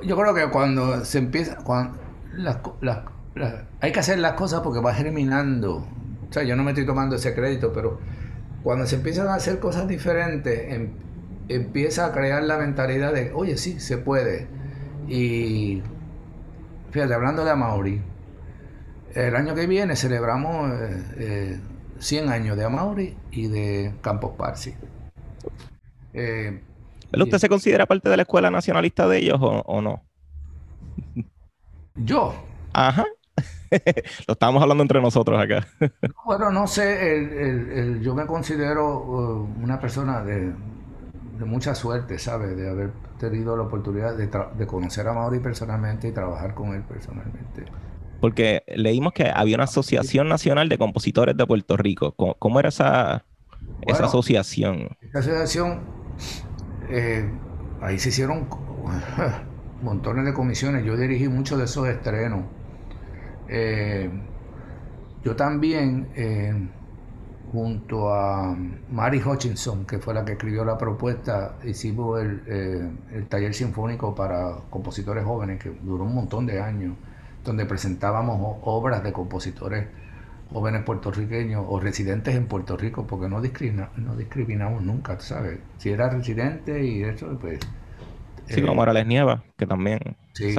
Yo 0.03 0.17
creo 0.17 0.33
que 0.33 0.49
cuando 0.49 1.05
se 1.05 1.19
empieza, 1.19 1.57
cuando 1.57 1.99
las, 2.35 2.57
hay 3.79 3.91
que 3.91 3.99
hacer 3.99 4.19
las 4.19 4.33
cosas 4.33 4.61
porque 4.61 4.79
va 4.79 4.93
germinando. 4.93 5.87
O 6.29 6.33
sea, 6.33 6.43
yo 6.43 6.55
no 6.55 6.63
me 6.63 6.71
estoy 6.71 6.85
tomando 6.85 7.15
ese 7.15 7.35
crédito, 7.35 7.71
pero 7.73 7.99
cuando 8.63 8.85
se 8.87 8.95
empiezan 8.95 9.27
a 9.27 9.35
hacer 9.35 9.59
cosas 9.59 9.87
diferentes, 9.87 10.73
em, 10.73 10.93
empieza 11.49 12.05
a 12.05 12.11
crear 12.11 12.43
la 12.43 12.57
mentalidad 12.57 13.13
de, 13.13 13.31
oye, 13.33 13.57
sí, 13.57 13.79
se 13.79 13.97
puede. 13.97 14.47
Y 15.07 15.81
fíjate, 16.91 17.13
hablando 17.13 17.43
de 17.43 17.51
Amaury, 17.51 18.01
el 19.13 19.35
año 19.35 19.53
que 19.55 19.67
viene 19.67 19.95
celebramos 19.95 20.71
eh, 20.71 21.03
eh, 21.17 21.59
100 21.99 22.29
años 22.29 22.57
de 22.57 22.65
Amaury 22.65 23.15
y 23.31 23.47
de 23.47 23.93
Campos 24.01 24.33
Parsi. 24.37 24.73
Eh, 26.13 26.61
¿Usted 27.15 27.37
se 27.37 27.49
considera 27.49 27.85
parte 27.85 28.09
de 28.09 28.17
la 28.17 28.23
escuela 28.23 28.49
nacionalista 28.49 29.07
de 29.07 29.17
ellos 29.19 29.37
o, 29.39 29.81
no? 29.81 30.03
Yo. 31.95 32.33
Ajá. 32.73 33.05
Lo 34.27 34.33
estábamos 34.33 34.61
hablando 34.63 34.81
entre 34.83 34.99
nosotros 34.99 35.39
acá. 35.39 35.67
bueno, 36.25 36.51
no 36.51 36.65
sé, 36.65 37.99
yo 38.01 38.15
me 38.15 38.25
considero 38.25 38.97
uh, 38.99 39.63
una 39.63 39.79
persona 39.79 40.23
de, 40.23 40.53
mucha 41.39 41.75
suerte, 41.75 42.19
¿sabes? 42.19 42.55
De 42.55 42.69
haber 42.69 42.91
tenido 43.19 43.57
la 43.57 43.63
oportunidad 43.63 44.15
de, 44.15 44.27
de 44.27 44.67
conocer 44.67 45.07
a 45.07 45.13
Mauri 45.13 45.39
personalmente 45.39 46.07
y 46.07 46.11
trabajar 46.11 46.53
con 46.53 46.73
él 46.73 46.83
personalmente 46.83 47.65
porque 48.23 48.63
leímos 48.67 49.11
que 49.11 49.29
había 49.35 49.55
una 49.55 49.65
asociación 49.65 50.29
nacional 50.29 50.69
de 50.69 50.77
compositores 50.77 51.35
de 51.35 51.45
Puerto 51.45 51.75
Rico. 51.75 52.15
¿Cómo, 52.15 52.57
era 52.57 52.69
esa, 52.69 53.25
esa 53.81 54.05
asociación? 54.05 54.95
Esa 55.01 55.19
asociación, 55.19 55.81
eh, 56.89 57.29
ahí 57.81 57.99
se 57.99 58.07
hicieron 58.07 58.47
montones 59.81 60.23
de 60.23 60.33
comisiones. 60.33 60.85
Yo 60.85 60.95
dirigí 60.95 61.27
muchos 61.27 61.57
de 61.57 61.65
esos 61.65 61.85
estrenos. 61.89 62.45
Eh, 63.49 64.09
yo 65.25 65.35
también, 65.35 66.07
eh, 66.15 66.69
junto 67.53 68.11
a 68.11 68.57
Mary 68.89 69.21
Hutchinson, 69.23 69.85
que 69.85 69.99
fue 69.99 70.15
la 70.15 70.25
que 70.25 70.31
escribió 70.31 70.65
la 70.65 70.75
propuesta, 70.75 71.55
hicimos 71.63 72.19
el, 72.19 72.41
el 73.13 73.27
taller 73.27 73.53
sinfónico 73.53 74.15
para 74.15 74.55
compositores 74.71 75.23
jóvenes, 75.23 75.61
que 75.61 75.69
duró 75.69 76.03
un 76.03 76.15
montón 76.15 76.47
de 76.47 76.59
años 76.59 76.95
donde 77.45 77.67
presentábamos 77.67 78.57
obras 78.63 79.03
de 79.03 79.13
compositores 79.13 79.87
jóvenes 80.51 80.81
puertorriqueños 80.81 81.63
o 81.69 81.79
residentes 81.79 82.35
en 82.35 82.47
Puerto 82.47 82.75
Rico, 82.75 83.05
porque 83.05 83.29
no, 83.29 83.39
no 83.39 84.15
discriminamos 84.15 84.81
nunca, 84.81 85.19
¿sabes? 85.19 85.59
Si 85.77 85.91
era 85.91 86.09
residente 86.09 86.83
y 86.83 87.03
eso, 87.03 87.37
pues... 87.39 87.59
Sí, 88.47 88.63
como 88.63 88.81
era 88.81 88.93
Les 88.93 89.05
Nieva, 89.05 89.43
que 89.57 89.67
también... 89.67 89.99
Sí, 90.33 90.55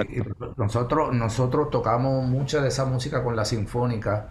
nosotros, 0.57 1.13
nosotros 1.13 1.71
tocamos 1.71 2.25
mucha 2.25 2.63
de 2.63 2.69
esa 2.69 2.85
música 2.85 3.25
con 3.25 3.35
la 3.35 3.45
sinfónica 3.45 4.29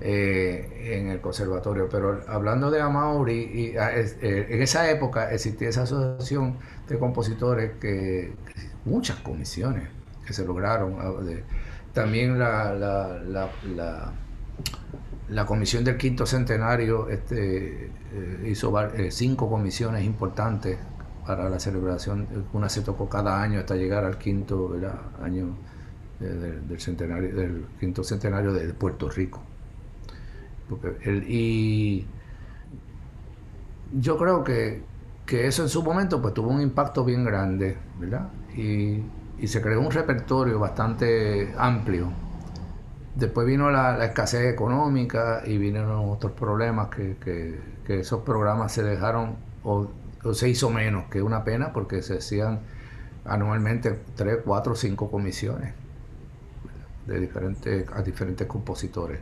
eh, 0.00 0.96
en 0.98 1.08
el 1.08 1.20
conservatorio, 1.20 1.88
pero 1.90 2.20
hablando 2.26 2.70
de 2.70 2.80
Amaury, 2.80 3.34
y, 3.34 3.76
ah, 3.76 3.90
eh, 3.94 4.46
en 4.48 4.62
esa 4.62 4.90
época 4.90 5.30
existía 5.32 5.68
esa 5.68 5.82
asociación 5.82 6.56
de 6.88 6.98
compositores 6.98 7.72
que, 7.78 8.32
muchas 8.84 9.18
comisiones 9.18 9.88
que 10.26 10.32
se 10.32 10.44
lograron, 10.44 10.96
ah, 11.00 11.12
también 11.92 12.38
la, 12.38 12.72
la, 12.72 14.12
la, 15.28 15.46
comisión 15.46 15.84
del 15.84 15.96
quinto 15.96 16.24
centenario 16.24 17.08
este, 17.08 17.86
eh, 17.86 18.48
hizo 18.48 18.72
eh, 18.94 19.10
cinco 19.10 19.50
comisiones 19.50 20.04
importantes 20.04 20.78
para 21.26 21.48
la 21.48 21.58
celebración. 21.58 22.46
Una 22.52 22.68
se 22.68 22.82
tocó 22.82 23.08
cada 23.08 23.42
año 23.42 23.58
hasta 23.58 23.74
llegar 23.74 24.04
al 24.04 24.18
quinto 24.18 24.76
año 25.22 25.56
del, 26.20 26.80
centenario, 26.80 27.34
del 27.34 27.66
quinto 27.78 28.04
centenario 28.04 28.52
de 28.52 28.72
Puerto 28.72 29.08
Rico. 29.08 29.42
Y 31.28 32.06
yo 33.92 34.18
creo 34.18 34.44
que, 34.44 34.82
que, 35.26 35.46
eso 35.46 35.62
en 35.62 35.68
su 35.68 35.82
momento 35.82 36.20
pues 36.20 36.34
tuvo 36.34 36.50
un 36.50 36.60
impacto 36.60 37.04
bien 37.04 37.24
grande, 37.24 37.76
¿verdad? 37.98 38.28
Y 38.56 39.02
y 39.40 39.48
se 39.48 39.62
creó 39.62 39.80
un 39.80 39.90
repertorio 39.90 40.58
bastante 40.58 41.52
amplio. 41.56 42.12
Después 43.14 43.46
vino 43.46 43.70
la, 43.70 44.04
escasez 44.04 44.52
económica 44.52 45.42
y 45.44 45.58
vinieron 45.58 46.10
otros 46.10 46.32
problemas 46.32 46.88
que, 46.88 47.58
esos 47.88 48.20
programas 48.20 48.70
se 48.70 48.84
dejaron 48.84 49.34
o, 49.64 49.90
se 50.32 50.48
hizo 50.48 50.70
menos, 50.70 51.06
que 51.10 51.22
una 51.22 51.42
pena 51.42 51.72
porque 51.72 52.02
se 52.02 52.18
hacían 52.18 52.60
anualmente 53.24 53.98
tres, 54.14 54.38
cuatro, 54.44 54.76
cinco 54.76 55.10
comisiones 55.10 55.74
de 57.06 57.18
diferentes, 57.18 57.86
a 57.92 58.02
diferentes 58.02 58.46
compositores. 58.46 59.18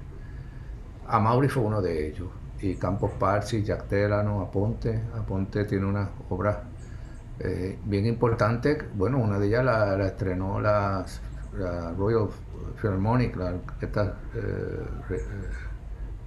A 1.08 1.18
Mauri 1.18 1.48
fue 1.48 1.62
uno 1.62 1.80
de 1.80 2.06
ellos. 2.08 2.28
Y 2.60 2.74
Campos 2.76 3.12
Parsi, 3.18 3.62
Jack 3.62 3.88
Telano, 3.88 4.42
Aponte. 4.42 5.00
Aponte 5.14 5.64
tiene 5.64 5.86
unas 5.86 6.10
obras 6.28 6.58
eh, 7.40 7.78
bien 7.84 8.06
importante. 8.06 8.78
Bueno, 8.94 9.18
una 9.18 9.38
de 9.38 9.46
ellas 9.46 9.64
la, 9.64 10.06
estrenó 10.06 10.60
la, 10.60 11.04
Royal 11.96 12.28
Philharmonic, 12.80 13.36
eh, 13.36 13.60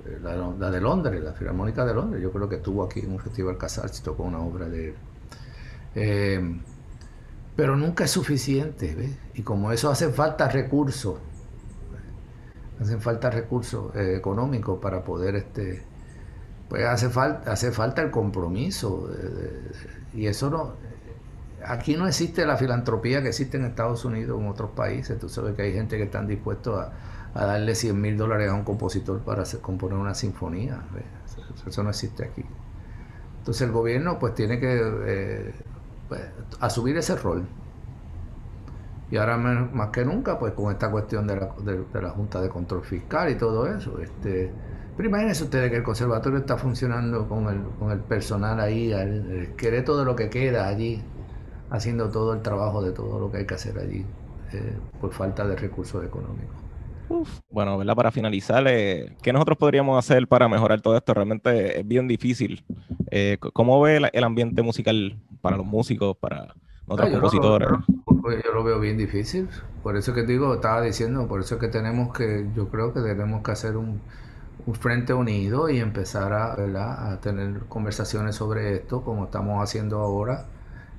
eh, 0.06 0.20
la, 0.24 0.72
de 0.72 0.82
Londres, 0.82 1.22
la 1.22 1.34
Filarmónica 1.34 1.86
de 1.86 1.94
Londres. 1.94 2.24
Yo 2.24 2.32
creo 2.32 2.50
que 2.50 2.56
estuvo 2.56 2.84
aquí 2.84 3.06
un 3.06 3.20
festival 3.20 3.58
Casals, 3.58 4.02
tocó 4.02 4.24
una 4.24 4.40
obra 4.40 4.68
de 4.68 4.96
él. 5.94 6.62
pero 7.56 7.76
nunca 7.76 8.06
es 8.06 8.12
suficiente, 8.12 8.96
¿ves? 8.96 9.18
Y 9.36 9.44
como 9.44 9.72
eso 9.72 9.92
hace 9.92 10.10
falta 10.10 10.48
recursos, 10.48 11.20
hacen 12.82 13.02
falta 13.02 13.30
recursos 13.30 13.96
económicos 13.96 14.80
para 14.82 15.04
poder 15.04 15.36
este 15.36 15.84
pues 16.68 16.86
hace 16.86 17.10
falta 17.10 17.52
hace 17.52 17.72
falta 17.72 18.02
el 18.02 18.12
compromiso 18.12 19.10
y 20.14 20.26
eso 20.26 20.50
no 20.50 20.74
aquí 21.66 21.96
no 21.96 22.08
existe 22.08 22.46
la 22.46 22.58
filantropía 22.58 23.22
que 23.22 23.30
existe 23.30 23.58
en 23.58 23.66
Estados 23.66 24.06
Unidos 24.06 24.38
o 24.38 24.42
en 24.42 24.50
otros 24.50 24.72
países. 24.72 25.18
Tú 25.20 25.30
sabes 25.30 25.56
que 25.56 25.64
hay 25.64 25.74
gente 25.74 25.98
que 25.98 26.04
están 26.04 26.28
dispuestos 26.28 26.80
a, 26.80 26.92
darle 27.34 27.76
100 27.76 28.00
mil 28.00 28.18
dólares 28.18 28.50
a 28.50 28.54
un 28.54 28.64
compositor 28.64 29.20
para 29.22 29.44
componer 29.62 29.98
una 29.98 30.14
sinfonía. 30.14 30.82
Eso, 31.66 31.84
no 31.84 31.90
existe 31.90 32.26
aquí. 32.26 32.44
Entonces 33.40 33.62
el 33.62 33.72
gobierno 33.72 34.20
pues 34.20 34.36
tiene 34.36 34.60
que 34.60 34.82
eh, 35.06 35.54
pues, 36.10 36.22
asumir 36.60 36.98
ese 36.98 37.16
rol. 37.16 37.48
Y 39.12 39.18
ahora 39.18 39.38
más 39.38 39.90
que 39.90 40.06
nunca, 40.06 40.40
pues 40.40 40.54
con 40.54 40.72
esta 40.72 40.90
cuestión 40.90 41.28
de 41.28 41.36
la, 41.36 42.10
Junta 42.10 42.42
de 42.42 42.50
Control 42.50 42.84
Fiscal 42.84 43.30
y 43.30 43.36
todo 43.36 43.68
eso. 43.68 44.00
Este, 44.00 44.52
pero 44.96 45.10
imagínense 45.10 45.44
ustedes 45.44 45.70
que 45.70 45.78
el 45.78 45.84
conservatorio 45.84 46.40
está 46.40 46.58
funcionando 46.58 47.28
con 47.28 47.48
el, 47.50 47.62
con 47.78 47.92
el 47.92 48.00
personal 48.00 48.60
ahí, 48.60 48.92
el, 48.94 49.54
el 49.58 49.86
de 49.86 50.06
lo 50.06 50.16
que 50.16 50.30
queda 50.30 50.68
allí 50.68 51.04
haciendo 51.72 52.10
todo 52.10 52.34
el 52.34 52.42
trabajo 52.42 52.82
de 52.82 52.92
todo 52.92 53.20
lo 53.20 53.32
que 53.32 53.40
hay 53.40 53.46
que 53.46 53.56
hacer 53.56 53.80
allí 53.80 54.06
eh, 54.54 54.78
por 55.00 55.14
falta 55.14 55.48
de 55.48 55.56
recursos 55.56 56.04
económicos. 56.06 56.56
Bueno, 57.50 57.78
¿verdad? 57.78 57.96
Para 57.96 58.12
finalizar, 58.12 58.64
eh, 58.68 59.16
¿qué 59.22 59.34
nosotros 59.34 59.58
podríamos 59.58 59.98
hacer 59.98 60.28
para 60.28 60.48
mejorar 60.48 60.82
todo 60.82 60.96
esto? 60.96 61.14
Realmente 61.14 61.80
es 61.80 61.88
bien 61.88 62.08
difícil. 62.08 62.64
Eh, 63.10 63.38
¿Cómo 63.54 63.82
ve 63.82 64.10
el, 64.12 64.24
ambiente 64.24 64.62
musical 64.62 65.18
para 65.42 65.58
los 65.58 65.66
músicos, 65.66 66.16
para 66.18 66.56
otros 66.88 67.10
ah, 67.10 67.12
compositores? 67.12 67.70
yo 68.46 68.54
lo 68.54 68.64
veo 68.64 68.80
bien 68.80 68.98
difícil. 68.98 69.50
Por 69.84 69.98
eso 69.98 70.14
que 70.14 70.24
digo, 70.24 70.54
estaba 70.54 70.82
diciendo, 70.82 71.28
por 71.28 71.42
eso 71.42 71.58
que 71.58 71.68
tenemos 71.68 72.14
que, 72.14 72.48
yo 72.56 72.70
creo 72.70 72.94
que 72.94 73.00
debemos 73.00 73.44
que 73.44 73.52
hacer 73.52 73.78
un, 73.78 74.02
frente 74.74 75.14
unido 75.14 75.70
y 75.70 75.80
empezar 75.80 76.34
a, 76.34 77.12
a 77.12 77.20
tener 77.20 77.62
conversaciones 77.68 78.36
sobre 78.36 78.76
esto, 78.76 79.02
como 79.04 79.26
estamos 79.26 79.62
haciendo 79.64 80.00
ahora 80.00 80.46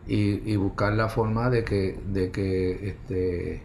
y, 0.07 0.57
buscar 0.57 0.93
la 0.95 1.09
forma 1.09 1.51
de 1.51 1.65
que, 1.65 2.01
de 2.07 2.31
que 2.31 2.89
este, 2.89 3.63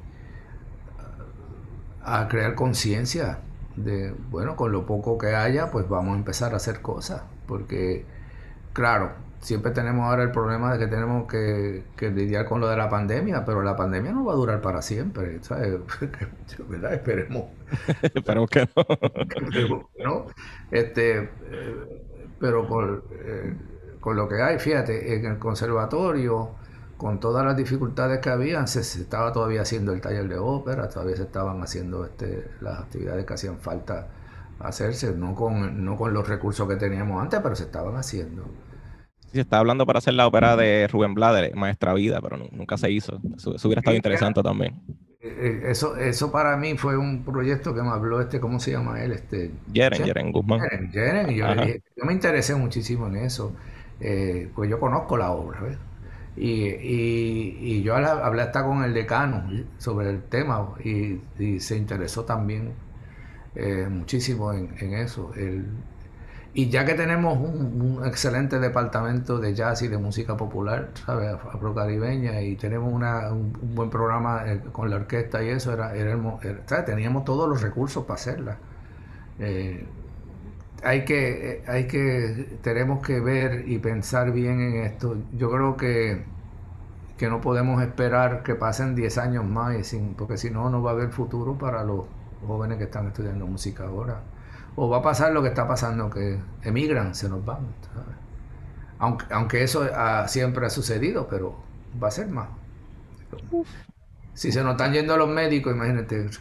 a 2.03 2.27
crear 2.27 2.56
conciencia 2.56 3.39
de, 3.76 4.14
bueno, 4.30 4.56
con 4.56 4.72
lo 4.72 4.85
poco 4.85 5.18
que 5.18 5.35
haya, 5.35 5.72
pues 5.72 5.88
vamos 5.89 6.15
a 6.15 6.18
empezar 6.18 6.53
a 6.53 6.57
hacer 6.57 6.81
cosas, 6.81 7.23
porque 7.48 8.06
claro, 8.73 9.11
siempre 9.42 9.72
tenemos 9.72 10.06
ahora 10.06 10.24
el 10.24 10.32
problema 10.32 10.74
de 10.74 10.80
que 10.80 10.88
tenemos 10.88 11.28
que, 11.28 11.84
lidiar 12.00 12.46
con 12.46 12.60
lo 12.60 12.68
de 12.68 12.78
la 12.78 12.90
pandemia, 12.90 13.46
pero 13.46 13.62
la 13.62 13.76
pandemia 13.76 14.12
no 14.12 14.26
va 14.26 14.34
a 14.34 14.36
durar 14.36 14.62
para 14.62 14.82
siempre, 14.82 15.40
¿sabes? 15.42 15.80
¿Verdad? 16.70 16.94
Esperemos. 16.94 17.46
Esperemos 18.02 18.50
que 18.50 18.68
no. 20.04 20.26
Este, 20.72 21.18
eh, 21.20 22.04
pero 22.40 22.68
por, 22.68 23.04
eh, 23.12 23.56
con 24.00 24.16
lo 24.16 24.28
que 24.28 24.42
hay, 24.42 24.60
fíjate, 24.60 25.16
en 25.16 25.26
el 25.26 25.40
conservatorio, 25.40 26.52
con 26.98 27.20
todas 27.20 27.46
las 27.46 27.56
dificultades 27.56 28.20
que 28.20 28.30
había, 28.30 28.66
se, 28.68 28.82
estaba 28.82 29.32
todavía 29.32 29.62
haciendo 29.62 29.94
el 29.94 30.02
taller 30.02 30.28
de 30.28 30.38
ópera, 30.38 30.90
todavía 30.90 31.16
se 31.16 31.24
estaban 31.24 31.62
haciendo 31.62 32.06
este, 32.06 32.50
las 32.62 32.80
actividades 32.80 33.26
que 33.26 33.34
hacían 33.34 33.60
falta 33.60 34.08
hacerse, 34.60 35.14
no 35.14 35.36
con, 35.36 35.86
no 35.86 35.96
con 35.96 36.14
los 36.14 36.28
recursos 36.28 36.68
que 36.68 36.76
teníamos 36.76 37.22
antes, 37.22 37.40
pero 37.42 37.56
se 37.56 37.66
estaban 37.66 37.96
haciendo 37.96 38.46
se 39.34 39.41
está 39.41 39.60
hablando 39.60 39.86
para 39.86 39.99
hacer 39.99 40.14
la 40.14 40.28
ópera 40.28 40.56
de 40.56 40.88
Rubén 40.88 41.14
Blader, 41.14 41.56
Maestra 41.56 41.94
Vida, 41.94 42.20
pero 42.22 42.38
nunca 42.38 42.78
se 42.78 42.91
hizo. 42.91 43.20
Eso, 43.36 43.56
hubiera 43.66 43.82
estado 43.82 43.95
interesante 43.95 44.41
también. 44.41 44.82
Eh, 45.20 45.28
eh, 45.28 45.62
eso, 45.72 45.98
eso 45.98 46.32
para 46.32 46.56
mí 46.58 46.78
fue 46.78 46.98
un 46.98 47.24
proyecto 47.24 47.74
que 47.74 47.82
me 47.82 47.90
habló 47.90 48.22
este, 48.22 48.40
¿cómo 48.40 48.60
se 48.60 48.72
llama 48.72 49.02
él? 49.04 49.12
Este, 49.12 49.52
Jeren, 49.74 50.04
Jeren 50.04 50.32
Guzmán. 50.32 50.62
Jeren, 50.91 51.30
yo, 51.30 51.45
me 52.06 52.14
interesé 52.14 52.56
muchísimo 52.56 53.08
en 53.08 53.18
eso, 53.18 53.54
eh, 53.99 54.49
pues 54.56 54.70
yo 54.70 54.80
conozco 54.80 55.18
la 55.18 55.32
obra, 55.32 55.62
¿ves? 55.62 55.78
Y, 56.36 56.66
y, 56.70 57.82
yo 57.82 57.95
hablé 57.95 58.44
hasta 58.44 58.64
con 58.64 58.84
el 58.84 58.94
decano 58.94 59.49
sobre 59.80 60.12
el 60.12 60.22
tema 60.22 60.70
y, 60.84 61.60
se 61.60 61.76
interesó 61.76 62.26
también 62.26 62.74
muchísimo 63.90 64.54
en, 64.54 64.70
en 64.80 64.94
eso. 64.94 65.32
El, 65.36 65.66
y 66.58 66.70
ya 66.70 66.86
que 66.86 66.96
tenemos 66.96 67.38
un, 67.38 68.02
excelente 68.04 68.58
departamento 68.58 69.38
de 69.38 69.54
jazz 69.54 69.84
y 69.84 69.90
de 69.90 70.00
música 70.00 70.36
popular, 70.36 70.90
¿sabes? 71.06 71.32
Afrocaribeña, 71.54 72.42
y 72.42 72.56
tenemos 72.56 72.92
un, 72.92 73.54
buen 73.76 73.92
programa 73.92 74.42
eh, 74.48 74.62
con 74.72 74.90
la 74.90 74.96
orquesta 74.96 75.44
y 75.44 75.50
eso, 75.50 75.72
era, 75.72 75.94
era, 75.96 76.18
teníamos 76.84 77.26
todos 77.26 77.48
los 77.48 77.62
recursos 77.62 78.06
para 78.06 78.16
hacerla. 78.16 78.58
Eh, 79.38 79.86
hay 80.84 81.06
que, 81.06 81.52
eh, 81.52 81.64
hay 81.68 81.86
que, 81.86 82.58
tenemos 82.64 83.06
que 83.06 83.20
ver 83.20 83.70
y 83.70 83.78
pensar 83.78 84.32
bien 84.32 84.60
en 84.60 84.76
esto. 84.78 85.16
Yo 85.34 85.52
creo 85.52 85.78
que, 85.78 86.24
que 87.20 87.30
no 87.30 87.40
podemos 87.40 87.84
esperar 87.84 88.42
que 88.42 88.56
pasen 88.56 88.96
10 88.96 89.16
años 89.20 89.46
más, 89.46 89.76
porque 90.18 90.38
si 90.38 90.50
no, 90.50 90.72
no 90.72 90.82
va 90.82 90.90
a 90.90 90.94
haber 90.96 91.10
futuro 91.10 91.56
para 91.56 91.84
los 91.84 92.06
jóvenes 92.48 92.80
que 92.80 92.86
están 92.86 93.06
estudiando 93.06 93.46
música 93.46 93.84
ahora 93.84 94.24
o 94.78 94.90
va 94.90 94.99
a 94.99 95.04
pasar 95.04 95.34
lo 95.34 95.44
que 95.44 95.49
está 95.49 95.68
pasando, 95.68 96.10
que 96.10 96.40
emigran, 96.64 97.16
se 97.16 97.30
nos 97.30 97.45
van. 97.45 97.76
Aunque, 98.99 99.26
aunque 99.34 99.64
eso 99.64 99.88
siempre 100.28 100.66
ha 100.66 100.70
sucedido, 100.70 101.28
pero 101.28 101.56
va 102.02 102.08
a 102.10 102.12
ser 102.12 102.28
más. 102.30 102.49
Si 104.34 104.52
se 104.54 104.64
nos 104.64 104.72
están 104.74 104.94
yendo 104.94 105.18
los 105.18 105.28
médicos, 105.30 105.74
imagínate. 105.74 106.30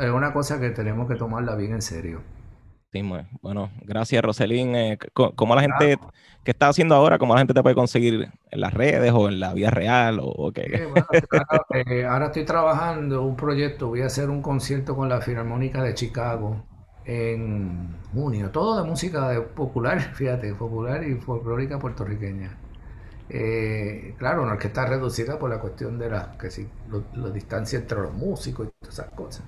Es 0.00 0.10
una 0.10 0.32
cosa 0.32 0.60
que 0.60 0.70
tenemos 0.70 1.08
que 1.08 1.16
tomarla 1.16 1.54
bien 1.56 1.74
en 1.74 1.82
serio. 1.82 2.22
Bueno, 3.02 3.70
gracias 3.82 4.22
Roselín. 4.22 4.76
Eh, 4.76 4.98
¿Cómo 5.12 5.54
la 5.54 5.62
gente, 5.62 5.98
qué 6.44 6.50
está 6.52 6.68
haciendo 6.68 6.94
ahora? 6.94 7.18
¿Cómo 7.18 7.34
la 7.34 7.40
gente 7.40 7.54
te 7.54 7.62
puede 7.62 7.74
conseguir 7.74 8.28
en 8.50 8.60
las 8.60 8.72
redes 8.72 9.12
o 9.12 9.28
en 9.28 9.40
la 9.40 9.52
vida 9.52 9.70
real? 9.70 10.20
O, 10.22 10.52
qué? 10.52 10.88
Eh, 11.86 12.04
ahora, 12.04 12.26
estoy 12.26 12.44
trabajando 12.44 13.22
un 13.22 13.36
proyecto, 13.36 13.88
voy 13.88 14.02
a 14.02 14.06
hacer 14.06 14.30
un 14.30 14.42
concierto 14.42 14.94
con 14.94 15.08
la 15.08 15.20
Filarmónica 15.20 15.82
de 15.82 15.94
Chicago 15.94 16.64
en 17.04 17.96
junio, 18.12 18.50
todo 18.50 18.80
de 18.80 18.88
música 18.88 19.42
popular, 19.54 20.00
fíjate, 20.14 20.54
popular 20.54 21.02
y 21.04 21.16
folclórica 21.16 21.78
puertorriqueña. 21.78 22.58
Eh, 23.28 24.14
claro, 24.18 24.46
no 24.46 24.54
es 24.54 24.60
que 24.60 24.68
está 24.68 24.86
reducida 24.86 25.38
por 25.38 25.50
la 25.50 25.58
cuestión 25.58 25.98
de 25.98 26.10
la, 26.10 26.36
que 26.38 26.50
si, 26.50 26.68
la 27.14 27.30
distancia 27.30 27.78
entre 27.78 27.98
los 28.00 28.12
músicos 28.12 28.68
y 28.68 28.70
todas 28.80 28.94
esas 28.98 29.10
cosas. 29.12 29.44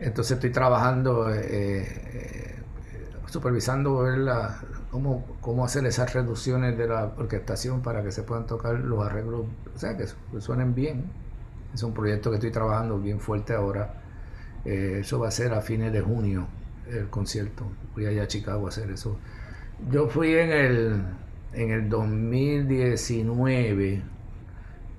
Entonces 0.00 0.36
estoy 0.36 0.50
trabajando, 0.50 1.32
eh, 1.32 1.82
eh, 1.82 2.54
supervisando 3.26 3.98
ver 3.98 4.26
cómo, 4.90 5.24
cómo 5.40 5.64
hacer 5.64 5.84
esas 5.86 6.14
reducciones 6.14 6.76
de 6.78 6.88
la 6.88 7.12
orquestación 7.16 7.82
para 7.82 8.02
que 8.02 8.10
se 8.10 8.22
puedan 8.22 8.46
tocar 8.46 8.80
los 8.80 9.04
arreglos, 9.04 9.46
o 9.74 9.78
sea, 9.78 9.96
que 9.96 10.06
suenen 10.40 10.74
bien. 10.74 11.04
Es 11.74 11.82
un 11.82 11.92
proyecto 11.92 12.30
que 12.30 12.36
estoy 12.36 12.50
trabajando 12.50 12.98
bien 12.98 13.20
fuerte 13.20 13.54
ahora. 13.54 14.02
Eh, 14.64 14.98
eso 15.00 15.20
va 15.20 15.28
a 15.28 15.30
ser 15.30 15.52
a 15.52 15.60
fines 15.60 15.92
de 15.92 16.00
junio, 16.00 16.46
el 16.90 17.08
concierto. 17.08 17.64
Voy 17.94 18.06
allá 18.06 18.24
a 18.24 18.26
Chicago 18.26 18.66
a 18.66 18.70
hacer 18.70 18.90
eso. 18.90 19.18
Yo 19.90 20.08
fui 20.08 20.34
en 20.34 20.50
el, 20.50 21.02
en 21.52 21.70
el 21.70 21.88
2019 21.88 24.02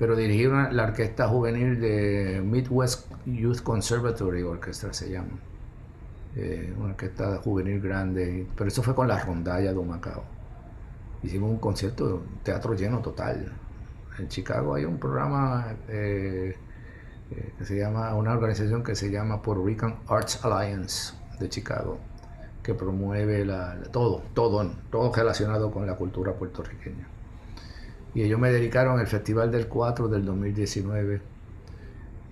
pero 0.01 0.15
dirigí 0.15 0.47
la 0.47 0.85
orquesta 0.85 1.27
juvenil 1.27 1.79
de 1.79 2.41
Midwest 2.43 3.10
Youth 3.25 3.61
Conservatory 3.61 4.43
Orchestra, 4.43 4.93
se 4.93 5.09
llama. 5.11 5.39
Eh, 6.35 6.73
una 6.77 6.91
orquesta 6.91 7.37
juvenil 7.37 7.81
grande, 7.81 8.47
pero 8.55 8.67
eso 8.69 8.81
fue 8.81 8.95
con 8.95 9.07
la 9.07 9.19
rondalla 9.23 9.73
de 9.73 9.81
Macao. 9.83 10.23
Hicimos 11.23 11.51
un 11.51 11.59
concierto, 11.59 12.23
teatro 12.43 12.73
lleno 12.73 12.99
total. 12.99 13.51
En 14.17 14.27
Chicago 14.27 14.75
hay 14.75 14.85
un 14.85 14.97
programa 14.97 15.75
eh, 15.87 16.55
eh, 17.31 17.53
que 17.57 17.65
se 17.65 17.77
llama, 17.77 18.15
una 18.15 18.31
organización 18.33 18.83
que 18.83 18.95
se 18.95 19.11
llama 19.11 19.41
Puerto 19.41 19.65
Rican 19.65 19.97
Arts 20.07 20.43
Alliance 20.43 21.13
de 21.39 21.49
Chicago, 21.49 21.97
que 22.63 22.73
promueve 22.73 23.45
todo, 23.91 24.23
todo, 24.33 24.71
todo 24.89 25.13
relacionado 25.13 25.71
con 25.71 25.85
la 25.85 25.95
cultura 25.95 26.33
puertorriqueña 26.33 27.07
y 28.13 28.23
ellos 28.23 28.39
me 28.39 28.51
dedicaron 28.51 28.99
el 28.99 29.07
Festival 29.07 29.51
del 29.51 29.67
4 29.67 30.07
del 30.09 30.25
2019 30.25 31.21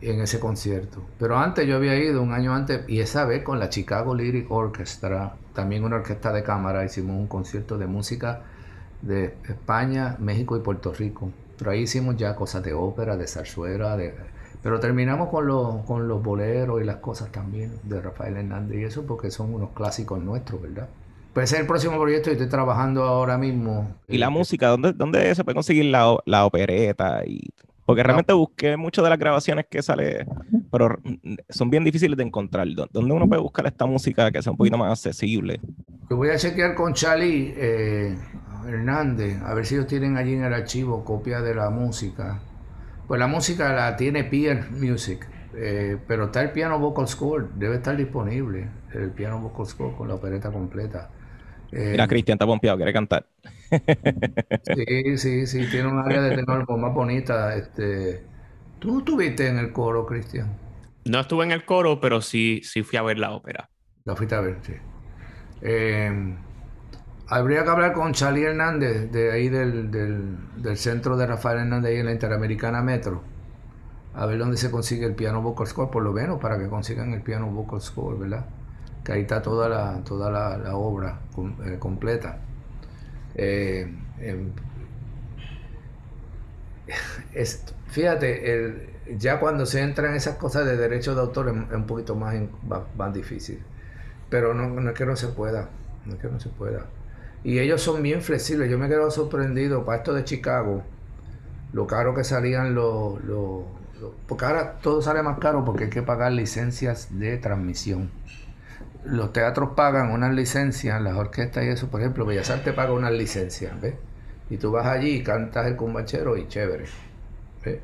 en 0.01 0.21
ese 0.21 0.39
concierto. 0.39 1.01
Pero 1.17 1.37
antes 1.37 1.67
yo 1.67 1.75
había 1.75 1.95
ido 1.95 2.21
un 2.21 2.33
año 2.33 2.53
antes 2.53 2.87
y 2.87 3.01
esa 3.01 3.25
vez 3.25 3.43
con 3.43 3.59
la 3.59 3.69
Chicago 3.69 4.15
Lyric 4.15 4.49
Orchestra, 4.51 5.35
también 5.53 5.83
una 5.83 5.97
orquesta 5.97 6.31
de 6.31 6.43
cámara, 6.43 6.85
hicimos 6.85 7.17
un 7.17 7.27
concierto 7.27 7.77
de 7.77 7.87
música 7.87 8.41
de 9.01 9.35
España, 9.47 10.15
México 10.19 10.55
y 10.57 10.61
Puerto 10.61 10.93
Rico. 10.93 11.31
Pero 11.57 11.71
ahí 11.71 11.81
hicimos 11.81 12.15
ya 12.15 12.35
cosas 12.35 12.63
de 12.63 12.73
ópera, 12.73 13.17
de 13.17 13.27
zarzuela, 13.27 13.97
de... 13.97 14.13
pero 14.63 14.79
terminamos 14.79 15.29
con 15.29 15.47
los, 15.47 15.83
con 15.85 16.07
los 16.07 16.23
boleros 16.23 16.81
y 16.81 16.85
las 16.85 16.97
cosas 16.97 17.31
también 17.31 17.73
de 17.83 18.01
Rafael 18.01 18.37
Hernández 18.37 18.79
y 18.79 18.83
eso 18.83 19.05
porque 19.05 19.31
son 19.31 19.53
unos 19.53 19.71
clásicos 19.71 20.21
nuestros, 20.21 20.61
¿verdad? 20.61 20.87
Pues 21.33 21.53
es 21.53 21.59
el 21.59 21.67
próximo 21.67 21.99
proyecto 21.99 22.29
y 22.29 22.33
estoy 22.33 22.49
trabajando 22.49 23.03
ahora 23.03 23.37
mismo. 23.37 23.95
¿Y 24.07 24.17
la 24.17 24.29
música? 24.29 24.69
¿Dónde, 24.69 24.93
dónde 24.93 25.35
se 25.35 25.43
puede 25.43 25.55
conseguir 25.55 25.85
la, 25.85 26.17
la 26.25 26.45
opereta? 26.45 27.23
Y... 27.25 27.49
Porque 27.89 28.03
realmente 28.03 28.33
busqué 28.33 28.77
muchas 28.77 29.03
de 29.03 29.09
las 29.09 29.17
grabaciones 29.17 29.65
que 29.67 29.81
sale, 29.81 30.23
pero 30.71 30.99
son 31.49 31.71
bien 31.71 31.83
difíciles 31.83 32.15
de 32.15 32.23
encontrar. 32.23 32.67
¿Dónde 32.93 33.13
uno 33.15 33.27
puede 33.27 33.41
buscar 33.41 33.65
esta 33.65 33.87
música 33.87 34.29
que 34.29 34.43
sea 34.43 34.51
un 34.51 34.59
poquito 34.59 34.77
más 34.77 34.91
accesible? 34.91 35.59
Yo 36.07 36.15
voy 36.15 36.29
a 36.29 36.37
chequear 36.37 36.75
con 36.75 36.93
Charlie 36.93 37.51
eh, 37.57 38.15
Hernández, 38.67 39.41
a 39.41 39.55
ver 39.55 39.65
si 39.65 39.73
ellos 39.73 39.87
tienen 39.87 40.17
allí 40.17 40.35
en 40.35 40.43
el 40.43 40.53
archivo 40.53 41.03
copia 41.03 41.41
de 41.41 41.55
la 41.55 41.71
música. 41.71 42.39
Pues 43.07 43.19
la 43.19 43.25
música 43.25 43.73
la 43.73 43.95
tiene 43.95 44.23
Peer 44.23 44.69
Music, 44.69 45.27
eh, 45.55 45.97
pero 46.07 46.25
está 46.25 46.43
el 46.43 46.51
piano 46.51 46.77
vocal 46.77 47.07
score, 47.07 47.49
debe 47.55 47.77
estar 47.77 47.97
disponible 47.97 48.69
el 48.93 49.09
piano 49.09 49.39
vocal 49.39 49.65
score 49.65 49.95
con 49.95 50.07
la 50.09 50.13
opereta 50.13 50.51
completa. 50.51 51.09
Eh, 51.71 51.89
Mira, 51.91 52.07
Cristian 52.07 52.35
está 52.35 52.45
pompeado, 52.45 52.77
quiere 52.77 52.93
cantar. 52.93 53.25
sí, 54.63 55.17
sí, 55.17 55.47
sí, 55.47 55.67
tiene 55.69 55.87
un 55.87 55.99
área 55.99 56.21
de 56.21 56.31
tenor 56.31 56.65
más 56.77 56.93
bonita. 56.93 57.55
Este, 57.55 58.23
¿Tú 58.79 58.91
no 58.91 58.99
estuviste 58.99 59.47
en 59.47 59.57
el 59.57 59.71
coro, 59.71 60.05
Cristian? 60.05 60.57
No 61.05 61.19
estuve 61.19 61.45
en 61.45 61.51
el 61.51 61.65
coro, 61.65 61.99
pero 61.99 62.21
sí, 62.21 62.61
sí 62.63 62.83
fui 62.83 62.97
a 62.97 63.01
ver 63.03 63.19
la 63.19 63.31
ópera. 63.31 63.69
La 64.05 64.15
fuiste 64.15 64.35
a 64.35 64.41
ver, 64.41 64.57
sí. 64.61 64.73
Em, 65.61 66.37
habría 67.27 67.63
que 67.63 67.69
hablar 67.69 67.93
con 67.93 68.13
Charlie 68.13 68.43
Hernández, 68.43 69.11
de 69.11 69.31
ahí 69.31 69.49
del, 69.49 69.91
del, 69.91 70.77
centro 70.77 71.17
de 71.17 71.27
Rafael 71.27 71.59
Hernández, 71.59 71.91
ahí 71.91 71.97
en 71.97 72.05
la 72.05 72.11
Interamericana 72.13 72.81
Metro. 72.81 73.23
A 74.13 74.25
ver 74.25 74.39
dónde 74.39 74.57
se 74.57 74.71
consigue 74.71 75.05
el 75.05 75.15
piano 75.15 75.41
vocal 75.41 75.67
score, 75.67 75.91
por 75.91 76.03
lo 76.03 76.13
menos 76.13 76.39
para 76.39 76.57
que 76.57 76.67
consigan 76.67 77.13
el 77.13 77.21
piano 77.21 77.47
vocal 77.47 77.81
score, 77.81 78.17
¿verdad? 78.17 78.45
Que 79.09 79.15
ahí 79.15 79.21
está 79.21 79.41
toda 79.41 79.67
la, 79.67 80.03
toda 80.03 80.29
la, 80.29 80.75
obra 80.75 81.21
eh, 81.65 81.77
completa. 81.79 82.37
Eh, 83.33 83.91
em, 84.19 84.51
fíjate, 87.87 88.87
ya 89.17 89.39
cuando 89.39 89.65
se 89.65 89.81
entran 89.81 90.13
esas 90.13 90.35
cosas 90.35 90.67
de 90.67 90.77
derechos 90.77 91.15
de 91.15 91.21
autor 91.21 91.47
es, 91.47 91.75
un 91.75 91.87
poquito 91.87 92.13
más, 92.15 92.35
más, 92.95 93.11
difícil. 93.11 93.63
Pero 94.29 94.53
no, 94.53 94.87
es 94.87 94.95
que 94.95 95.07
no 95.07 95.15
se 95.15 95.29
pueda, 95.29 95.69
no 96.05 96.13
es 96.13 96.19
que 96.19 96.27
no 96.27 96.39
se 96.39 96.49
pueda. 96.49 96.85
Y 97.43 97.57
ellos 97.57 97.81
son 97.81 98.03
bien 98.03 98.21
flexibles. 98.21 98.69
Yo 98.69 98.77
me 98.77 98.89
quedo 98.89 99.09
sorprendido 99.09 99.85
para 99.85 99.97
esto 99.97 100.13
de 100.13 100.23
Chicago, 100.23 100.83
lo 101.73 101.87
caro 101.87 102.13
que 102.13 102.23
salían 102.23 102.75
los, 102.75 103.23
los 103.23 103.63
porque 104.27 104.45
ahora 104.45 104.77
todo 104.83 105.01
sale 105.01 105.23
más 105.23 105.39
caro 105.39 105.65
porque 105.65 105.85
hay 105.85 105.89
que 105.89 106.03
pagar 106.03 106.31
licencias 106.31 107.07
de 107.19 107.37
transmisión 107.37 108.11
los 109.05 109.31
teatros 109.33 109.71
pagan 109.75 110.11
unas 110.11 110.33
licencias, 110.33 111.01
las 111.01 111.15
orquestas 111.15 111.63
y 111.63 111.67
eso, 111.67 111.87
por 111.87 112.01
ejemplo, 112.01 112.25
Bellas 112.25 112.49
Artes 112.49 112.73
paga 112.73 112.93
unas 112.93 113.13
licencias, 113.13 113.79
¿ves? 113.79 113.95
Y 114.49 114.57
tú 114.57 114.71
vas 114.71 114.87
allí 114.87 115.15
y 115.15 115.23
cantas 115.23 115.67
el 115.67 115.75
cumbachero 115.75 116.37
y 116.37 116.47
chévere, 116.47 116.85
¿ves? 117.63 117.79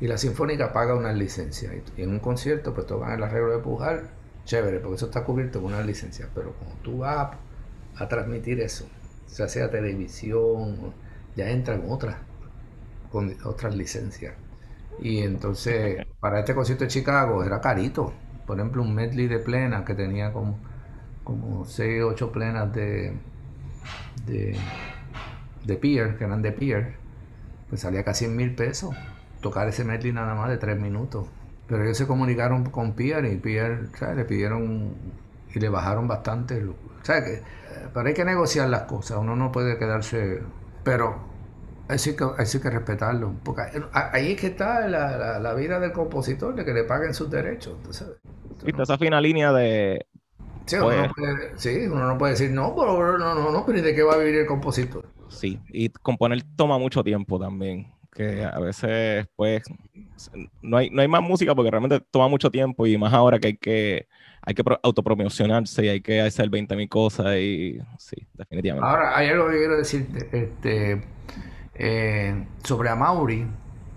Y 0.00 0.06
la 0.06 0.18
sinfónica 0.18 0.72
paga 0.72 0.94
unas 0.94 1.16
licencias. 1.16 1.72
Y 1.96 2.02
en 2.02 2.10
un 2.10 2.18
concierto, 2.18 2.74
pues 2.74 2.86
tocan 2.86 3.12
el 3.12 3.22
arreglo 3.22 3.52
de 3.52 3.58
Pujar, 3.58 4.02
chévere, 4.44 4.80
porque 4.80 4.96
eso 4.96 5.06
está 5.06 5.24
cubierto 5.24 5.62
con 5.62 5.72
unas 5.72 5.86
licencias. 5.86 6.28
Pero 6.34 6.52
cuando 6.52 6.76
tú 6.82 6.98
vas 6.98 7.30
a, 7.96 8.08
transmitir 8.08 8.60
eso, 8.60 8.86
sea 9.26 9.48
sea 9.48 9.70
televisión, 9.70 10.92
ya 11.34 11.48
entran 11.50 11.84
otras, 11.88 12.16
con 13.10 13.34
otras 13.44 13.74
licencias. 13.74 14.34
Y 15.00 15.20
entonces, 15.20 16.06
para 16.20 16.40
este 16.40 16.54
concierto 16.54 16.84
de 16.84 16.88
Chicago 16.88 17.44
era 17.44 17.60
carito. 17.60 18.12
Por 18.46 18.58
ejemplo, 18.58 18.82
un 18.82 18.94
medley 18.94 19.26
de 19.26 19.38
plenas 19.38 19.84
que 19.84 19.94
tenía 19.94 20.32
como, 20.32 20.58
como 21.24 21.64
6 21.64 22.02
o 22.02 22.08
8 22.08 22.32
plenas 22.32 22.72
de, 22.72 23.16
de, 24.26 24.56
de 25.64 25.80
que 25.80 26.24
eran 26.24 26.42
de 26.42 26.52
pier, 26.52 26.94
pues 27.68 27.80
salía 27.80 28.04
casi 28.04 28.26
en 28.26 28.36
mil 28.36 28.54
pesos. 28.54 28.94
Tocar 29.40 29.68
ese 29.68 29.84
medley 29.84 30.12
nada 30.12 30.34
más 30.34 30.48
de 30.48 30.58
3 30.58 30.80
minutos. 30.80 31.26
Pero 31.68 31.82
ellos 31.82 31.98
se 31.98 32.06
comunicaron 32.06 32.64
con 32.70 32.92
Pierre 32.92 33.32
y 33.32 33.36
Pierre 33.36 33.88
le 34.14 34.24
pidieron 34.24 34.94
y 35.52 35.58
le 35.58 35.68
bajaron 35.68 36.06
bastante. 36.06 36.64
¿sabes? 37.02 37.42
Pero 37.92 38.06
hay 38.06 38.14
que 38.14 38.24
negociar 38.24 38.68
las 38.68 38.82
cosas, 38.82 39.18
uno 39.18 39.36
no 39.36 39.50
puede 39.52 39.78
quedarse. 39.78 40.42
Pero 40.84 41.18
hay 41.88 41.98
que, 41.98 42.24
hay 42.36 42.60
que 42.60 42.70
respetarlo. 42.70 43.34
Porque 43.44 43.62
ahí 43.92 44.32
es 44.32 44.40
que 44.40 44.48
está 44.48 44.86
la, 44.88 45.54
vida 45.54 45.80
del 45.80 45.92
compositor, 45.92 46.54
de 46.54 46.64
que 46.64 46.72
le 46.72 46.84
paguen 46.84 47.14
sus 47.14 47.30
derechos. 47.30 47.76
¿Viste 48.66 48.82
esa 48.82 48.98
fina 48.98 49.20
línea 49.20 49.52
de. 49.52 50.06
Sí, 50.66 50.76
uno, 50.76 50.90
no 50.90 51.02
pues 51.02 51.12
puede, 51.14 51.58
sí 51.58 51.86
uno 51.86 52.08
no 52.08 52.18
puede 52.18 52.32
decir, 52.32 52.50
no, 52.50 52.74
pero 52.74 53.16
no, 53.16 53.34
no, 53.34 53.52
no, 53.52 53.64
pero 53.64 53.80
¿de 53.80 53.94
qué 53.94 54.02
va 54.02 54.14
a 54.14 54.18
vivir 54.18 54.40
el 54.40 54.46
compositor? 54.46 55.06
Sí, 55.28 55.60
y 55.68 55.88
componer 55.88 56.42
toma 56.56 56.78
mucho 56.78 57.04
tiempo 57.04 57.38
también. 57.38 57.92
Que 58.12 58.44
a 58.44 58.58
veces, 58.58 59.26
pues, 59.36 59.62
no 60.62 60.78
hay, 60.78 60.90
no 60.90 61.02
hay 61.02 61.08
más 61.08 61.22
música 61.22 61.54
porque 61.54 61.70
realmente 61.70 62.00
toma 62.10 62.28
mucho 62.28 62.50
tiempo 62.50 62.86
y 62.86 62.96
más 62.96 63.12
ahora 63.12 63.38
que 63.38 63.48
hay 63.48 63.56
que 63.56 64.08
hay 64.46 64.54
que 64.54 64.62
autopromocionarse 64.82 65.84
y 65.84 65.88
hay 65.88 66.00
que 66.00 66.20
hacer 66.20 66.48
20.000 66.48 66.88
cosas 66.88 67.36
y 67.36 67.78
sí, 67.98 68.16
definitivamente. 68.34 68.88
Ahora, 68.88 69.16
hay 69.16 69.28
algo 69.28 69.50
que 69.50 69.56
quiero 69.56 69.76
decirte. 69.76 70.28
Este, 70.32 71.02
eh, 71.74 72.46
sobre 72.62 72.88
Amauri, 72.88 73.46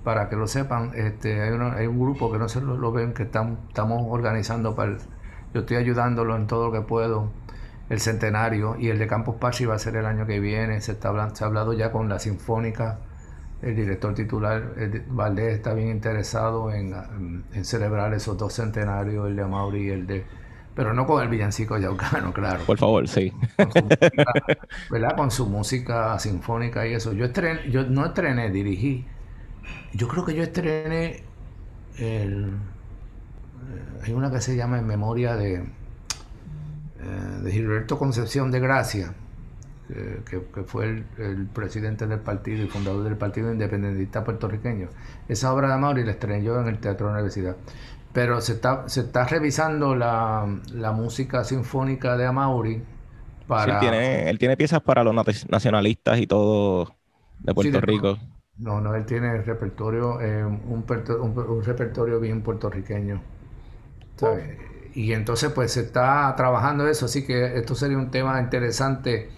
para 0.03 0.29
que 0.29 0.35
lo 0.35 0.47
sepan, 0.47 0.91
este, 0.95 1.41
hay, 1.41 1.49
hay 1.49 1.87
un 1.87 1.99
grupo 1.99 2.31
que 2.31 2.37
no 2.37 2.49
se 2.49 2.61
lo, 2.61 2.91
ven, 2.91 3.13
que 3.13 3.23
estamos 3.23 4.03
organizando 4.09 4.75
para 4.75 4.97
yo 5.53 5.61
estoy 5.61 5.77
ayudándolo 5.77 6.35
en 6.35 6.47
todo 6.47 6.67
lo 6.67 6.71
que 6.71 6.81
puedo, 6.81 7.31
el 7.89 7.99
centenario, 7.99 8.75
y 8.77 8.89
el 8.89 8.99
de 8.99 9.07
Campus 9.07 9.35
Party 9.35 9.65
va 9.65 9.75
a 9.75 9.79
ser 9.79 9.95
el 9.95 10.05
año 10.05 10.27
que 10.27 10.39
viene, 10.39 10.79
se, 10.81 10.91
está 10.91 11.09
hablando, 11.09 11.35
se 11.35 11.43
ha 11.43 11.47
hablado 11.47 11.73
ya 11.73 11.91
con 11.91 12.07
la 12.07 12.19
Sinfónica, 12.19 12.99
el 13.61 13.75
director 13.75 14.13
titular, 14.13 14.73
Valdés, 15.09 15.55
está 15.55 15.73
bien 15.73 15.89
interesado 15.89 16.71
en, 16.71 16.93
en, 17.53 17.65
celebrar 17.65 18.13
esos 18.13 18.37
dos 18.37 18.53
centenarios, 18.53 19.27
el 19.27 19.35
de 19.35 19.41
Amauri 19.41 19.87
y 19.87 19.89
el 19.89 20.07
de 20.07 20.25
pero 20.75 20.93
no 20.93 21.05
con 21.05 21.21
el 21.21 21.27
villancico 21.27 21.77
yaucano, 21.77 22.31
claro. 22.31 22.63
Por 22.65 22.77
favor, 22.77 23.05
sí. 23.05 23.33
Con 23.57 23.69
su 23.73 23.83
música, 23.83 24.23
¿Verdad? 24.89 25.15
Con 25.17 25.31
su 25.31 25.45
música 25.45 26.17
sinfónica 26.19 26.87
y 26.87 26.93
eso. 26.93 27.11
Yo, 27.11 27.25
estrené, 27.25 27.69
yo 27.69 27.83
no 27.83 28.05
estrené, 28.05 28.49
dirigí. 28.49 29.05
Yo 29.93 30.07
creo 30.07 30.25
que 30.25 30.33
yo 30.35 30.43
estrené 30.43 31.23
el, 31.97 32.53
eh, 33.69 34.03
hay 34.03 34.13
una 34.13 34.31
que 34.31 34.41
se 34.41 34.55
llama 34.55 34.79
En 34.79 34.87
Memoria 34.87 35.35
de, 35.35 35.55
eh, 35.55 35.65
de 37.43 37.51
Gilberto 37.51 37.97
Concepción 37.97 38.51
de 38.51 38.59
Gracia, 38.59 39.13
que, 39.89 40.41
fue 40.67 40.85
el, 40.85 41.05
el, 41.17 41.47
presidente 41.47 42.05
del 42.05 42.19
partido 42.19 42.63
y 42.63 42.67
fundador 42.67 43.03
del 43.03 43.17
Partido 43.17 43.51
Independentista 43.51 44.23
Puertorriqueño. 44.23 44.87
Esa 45.27 45.51
obra 45.51 45.73
de 45.73 45.79
Mauri 45.79 46.05
la 46.05 46.11
estrené 46.11 46.43
yo 46.43 46.59
en 46.61 46.67
el 46.67 46.77
Teatro 46.77 47.07
de 47.07 47.13
la 47.13 47.19
Universidad. 47.19 47.55
Pero 48.13 48.39
se 48.39 48.53
está, 48.53 48.87
se 48.87 49.01
está 49.01 49.25
revisando 49.25 49.95
la, 49.95 50.45
música 50.95 51.43
sinfónica 51.43 52.17
de 52.17 52.25
Amaury 52.27 52.83
para... 53.47 53.73
él, 53.75 53.79
tiene, 53.79 54.29
él 54.29 54.37
tiene 54.37 54.57
piezas 54.57 54.81
para 54.81 55.03
los 55.03 55.15
nacionalistas 55.49 56.19
y 56.19 56.27
todo 56.27 56.95
de 57.39 57.53
Puerto 57.55 57.81
Rico. 57.81 58.19
No, 58.59 58.81
no, 58.81 58.93
él 58.93 59.05
tiene 59.05 59.41
repertorio, 59.41 60.19
eh, 60.19 60.43
un, 60.43 60.85
un, 60.85 61.63
repertorio 61.63 62.19
bien 62.19 62.41
puertorriqueño. 62.41 63.21
Y 64.93 65.13
entonces 65.13 65.51
pues 65.53 65.71
se 65.71 65.81
está 65.81 66.33
trabajando 66.35 66.87
eso, 66.87 67.05
así 67.05 67.25
que 67.25 67.57
esto 67.57 67.73
sería 67.73 67.97
un 67.97 68.11
tema 68.11 68.41
interesante 68.41 69.29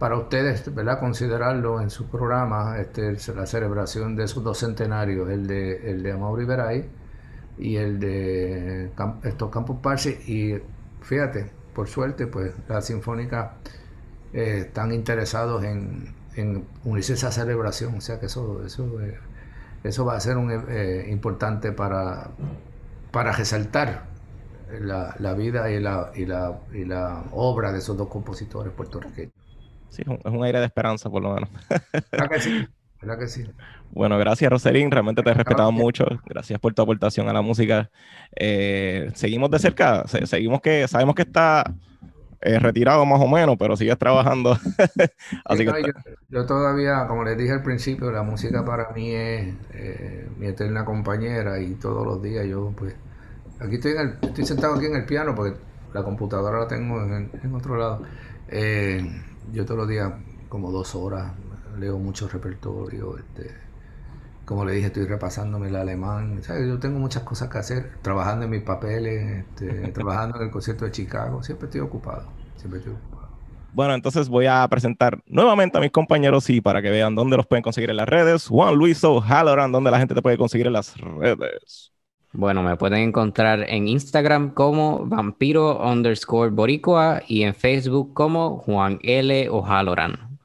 para 0.00 0.16
ustedes, 0.16 0.74
¿verdad? 0.74 0.98
Considerarlo 0.98 1.80
en 1.80 1.90
su 1.90 2.08
programa, 2.08 2.78
este, 2.78 3.12
la 3.34 3.46
celebración 3.46 4.16
de 4.16 4.24
esos 4.24 4.42
dos 4.42 4.58
centenarios, 4.58 5.30
el 5.30 5.46
de, 5.46 5.90
el 5.90 6.02
de 6.02 6.12
Amaury 6.12 6.44
Veray 6.44 6.88
y 7.58 7.76
el 7.76 8.00
de 8.00 8.90
estos 9.22 9.50
Campus 9.50 9.78
Parsi 9.80 10.10
y 10.26 10.60
fíjate, 11.02 11.50
por 11.72 11.88
suerte, 11.88 12.26
pues 12.26 12.52
la 12.68 12.80
Sinfónica 12.82 13.58
eh, 14.32 14.64
están 14.66 14.92
interesados 14.92 15.62
en, 15.64 16.15
unirse 16.84 17.12
a 17.12 17.16
esa 17.16 17.32
celebración, 17.32 17.94
o 17.96 18.00
sea 18.00 18.20
que 18.20 18.26
eso, 18.26 18.64
eso, 18.64 19.00
eh, 19.00 19.18
eso 19.84 20.04
va 20.04 20.16
a 20.16 20.20
ser 20.20 20.36
un, 20.36 20.50
eh, 20.68 21.06
importante 21.10 21.72
para, 21.72 22.28
para 23.10 23.32
resaltar 23.32 24.04
la, 24.80 25.34
vida 25.34 25.70
y 25.70 25.80
la, 25.80 26.10
y, 26.14 26.26
la, 26.26 26.58
y 26.72 26.84
la 26.84 27.24
obra 27.32 27.72
de 27.72 27.78
esos 27.78 27.96
dos 27.96 28.08
compositores 28.08 28.72
puertorriqueños. 28.72 29.32
Sí, 29.88 30.02
es 30.02 30.32
un 30.32 30.44
aire 30.44 30.58
de 30.58 30.66
esperanza 30.66 31.08
por 31.08 31.22
lo 31.22 31.34
menos. 31.34 31.48
que 32.30 32.40
sí? 32.40 32.66
¿Verdad 33.00 33.18
que 33.18 33.28
sí? 33.28 33.44
Bueno, 33.90 34.18
gracias 34.18 34.50
Roselín, 34.50 34.90
realmente 34.90 35.22
te 35.22 35.30
he 35.30 35.34
respetado 35.34 35.70
mucho. 35.70 36.06
Gracias 36.26 36.58
por 36.58 36.74
tu 36.74 36.82
aportación 36.82 37.28
a 37.28 37.32
la 37.32 37.42
música. 37.42 37.90
Eh, 38.34 39.10
seguimos 39.14 39.50
de 39.50 39.58
cerca, 39.58 40.04
seguimos 40.06 40.60
que 40.60 40.88
sabemos 40.88 41.14
que 41.14 41.22
está 41.22 41.74
eh, 42.40 42.58
retirado 42.58 43.04
más 43.06 43.20
o 43.20 43.28
menos, 43.28 43.56
pero 43.58 43.76
sigues 43.76 43.98
trabajando. 43.98 44.56
Así 45.44 45.64
que 45.64 45.92
yo, 46.28 46.46
todavía, 46.46 47.06
como 47.06 47.24
les 47.24 47.36
dije 47.36 47.52
al 47.52 47.62
principio, 47.62 48.10
la 48.10 48.22
música 48.22 48.64
para 48.64 48.90
mí 48.90 49.10
es 49.10 49.54
eh, 49.72 50.28
mi 50.36 50.46
eterna 50.46 50.84
compañera 50.84 51.60
y 51.60 51.74
todos 51.74 52.06
los 52.06 52.22
días 52.22 52.46
yo 52.46 52.72
pues 52.76 52.94
aquí 53.60 53.76
estoy, 53.76 53.94
estoy 54.22 54.44
sentado 54.44 54.74
aquí 54.74 54.86
en 54.86 54.96
el 54.96 55.04
piano 55.04 55.34
porque 55.34 55.56
la 55.92 56.02
computadora 56.02 56.60
la 56.60 56.68
tengo 56.68 57.02
en, 57.02 57.30
en 57.42 57.54
otro 57.54 57.76
lado. 57.76 58.02
yo 59.52 59.64
todos 59.64 59.78
los 59.78 59.88
días 59.88 60.12
como 60.48 60.70
dos 60.70 60.94
horas 60.94 61.32
leo 61.78 61.98
mucho 61.98 62.28
repertorio, 62.28 63.18
este, 63.18 63.65
como 64.46 64.64
le 64.64 64.72
dije, 64.72 64.86
estoy 64.86 65.06
repasándome 65.06 65.68
el 65.68 65.76
alemán, 65.76 66.40
yo 66.40 66.78
tengo 66.78 67.00
muchas 67.00 67.24
cosas 67.24 67.50
que 67.50 67.58
hacer, 67.58 67.90
trabajando 68.00 68.44
en 68.44 68.52
mis 68.52 68.62
papeles, 68.62 69.44
este, 69.44 69.88
trabajando 69.92 70.38
en 70.38 70.44
el 70.44 70.50
concierto 70.50 70.84
de 70.84 70.92
Chicago, 70.92 71.42
siempre 71.42 71.66
estoy 71.66 71.80
ocupado, 71.80 72.28
siempre 72.56 72.78
estoy 72.78 72.94
ocupado. 72.94 73.28
Bueno, 73.72 73.92
entonces 73.92 74.28
voy 74.28 74.46
a 74.46 74.66
presentar 74.68 75.18
nuevamente 75.26 75.76
a 75.76 75.80
mis 75.80 75.90
compañeros 75.90 76.48
y 76.48 76.60
para 76.60 76.80
que 76.80 76.90
vean 76.90 77.14
dónde 77.16 77.36
los 77.36 77.46
pueden 77.46 77.62
conseguir 77.62 77.90
en 77.90 77.96
las 77.96 78.08
redes. 78.08 78.46
Juan 78.46 78.74
Luis 78.74 79.02
O'Halloran, 79.04 79.70
¿dónde 79.72 79.90
la 79.90 79.98
gente 79.98 80.14
te 80.14 80.22
puede 80.22 80.38
conseguir 80.38 80.68
en 80.68 80.72
las 80.74 80.96
redes? 80.96 81.92
Bueno, 82.32 82.62
me 82.62 82.76
pueden 82.76 83.00
encontrar 83.00 83.68
en 83.68 83.88
Instagram 83.88 84.50
como 84.50 85.04
vampiro 85.06 85.82
underscore 85.82 86.50
boricua 86.50 87.22
y 87.26 87.42
en 87.42 87.54
Facebook 87.54 88.14
como 88.14 88.58
Juan 88.58 88.98
L. 89.02 89.48
O'Halloran. 89.50 90.35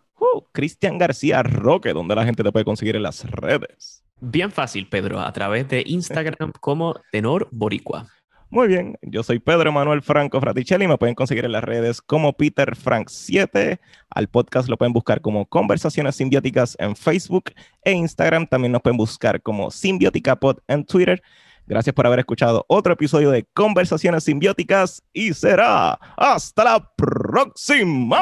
Cristian 0.51 0.97
García 0.97 1.43
Roque, 1.43 1.93
donde 1.93 2.15
la 2.15 2.25
gente 2.25 2.43
te 2.43 2.51
puede 2.51 2.65
conseguir 2.65 2.95
en 2.95 3.03
las 3.03 3.23
redes. 3.29 4.03
Bien 4.19 4.51
fácil, 4.51 4.87
Pedro, 4.87 5.19
a 5.19 5.33
través 5.33 5.67
de 5.67 5.83
Instagram 5.85 6.51
como 6.59 6.95
Tenor 7.11 7.47
Boricua. 7.51 8.07
Muy 8.51 8.67
bien, 8.67 8.97
yo 9.01 9.23
soy 9.23 9.39
Pedro 9.39 9.71
Manuel 9.71 10.01
Franco 10.01 10.41
Fraticelli, 10.41 10.85
me 10.85 10.97
pueden 10.97 11.15
conseguir 11.15 11.45
en 11.45 11.53
las 11.53 11.63
redes 11.63 12.01
como 12.01 12.33
Peter 12.33 12.75
Frank 12.75 13.07
7, 13.09 13.79
al 14.09 14.27
podcast 14.27 14.67
lo 14.67 14.77
pueden 14.77 14.91
buscar 14.91 15.21
como 15.21 15.45
Conversaciones 15.45 16.17
Simbióticas 16.17 16.75
en 16.77 16.97
Facebook 16.97 17.45
e 17.81 17.93
Instagram, 17.93 18.45
también 18.47 18.73
nos 18.73 18.81
pueden 18.81 18.97
buscar 18.97 19.41
como 19.41 19.71
Simbiótica 19.71 20.35
Pod 20.35 20.57
en 20.67 20.85
Twitter. 20.85 21.23
Gracias 21.65 21.95
por 21.95 22.05
haber 22.05 22.19
escuchado 22.19 22.65
otro 22.67 22.91
episodio 22.91 23.31
de 23.31 23.47
Conversaciones 23.53 24.25
Simbióticas 24.25 25.01
y 25.13 25.33
será 25.33 25.93
hasta 26.17 26.65
la 26.65 26.91
próxima. 26.97 28.19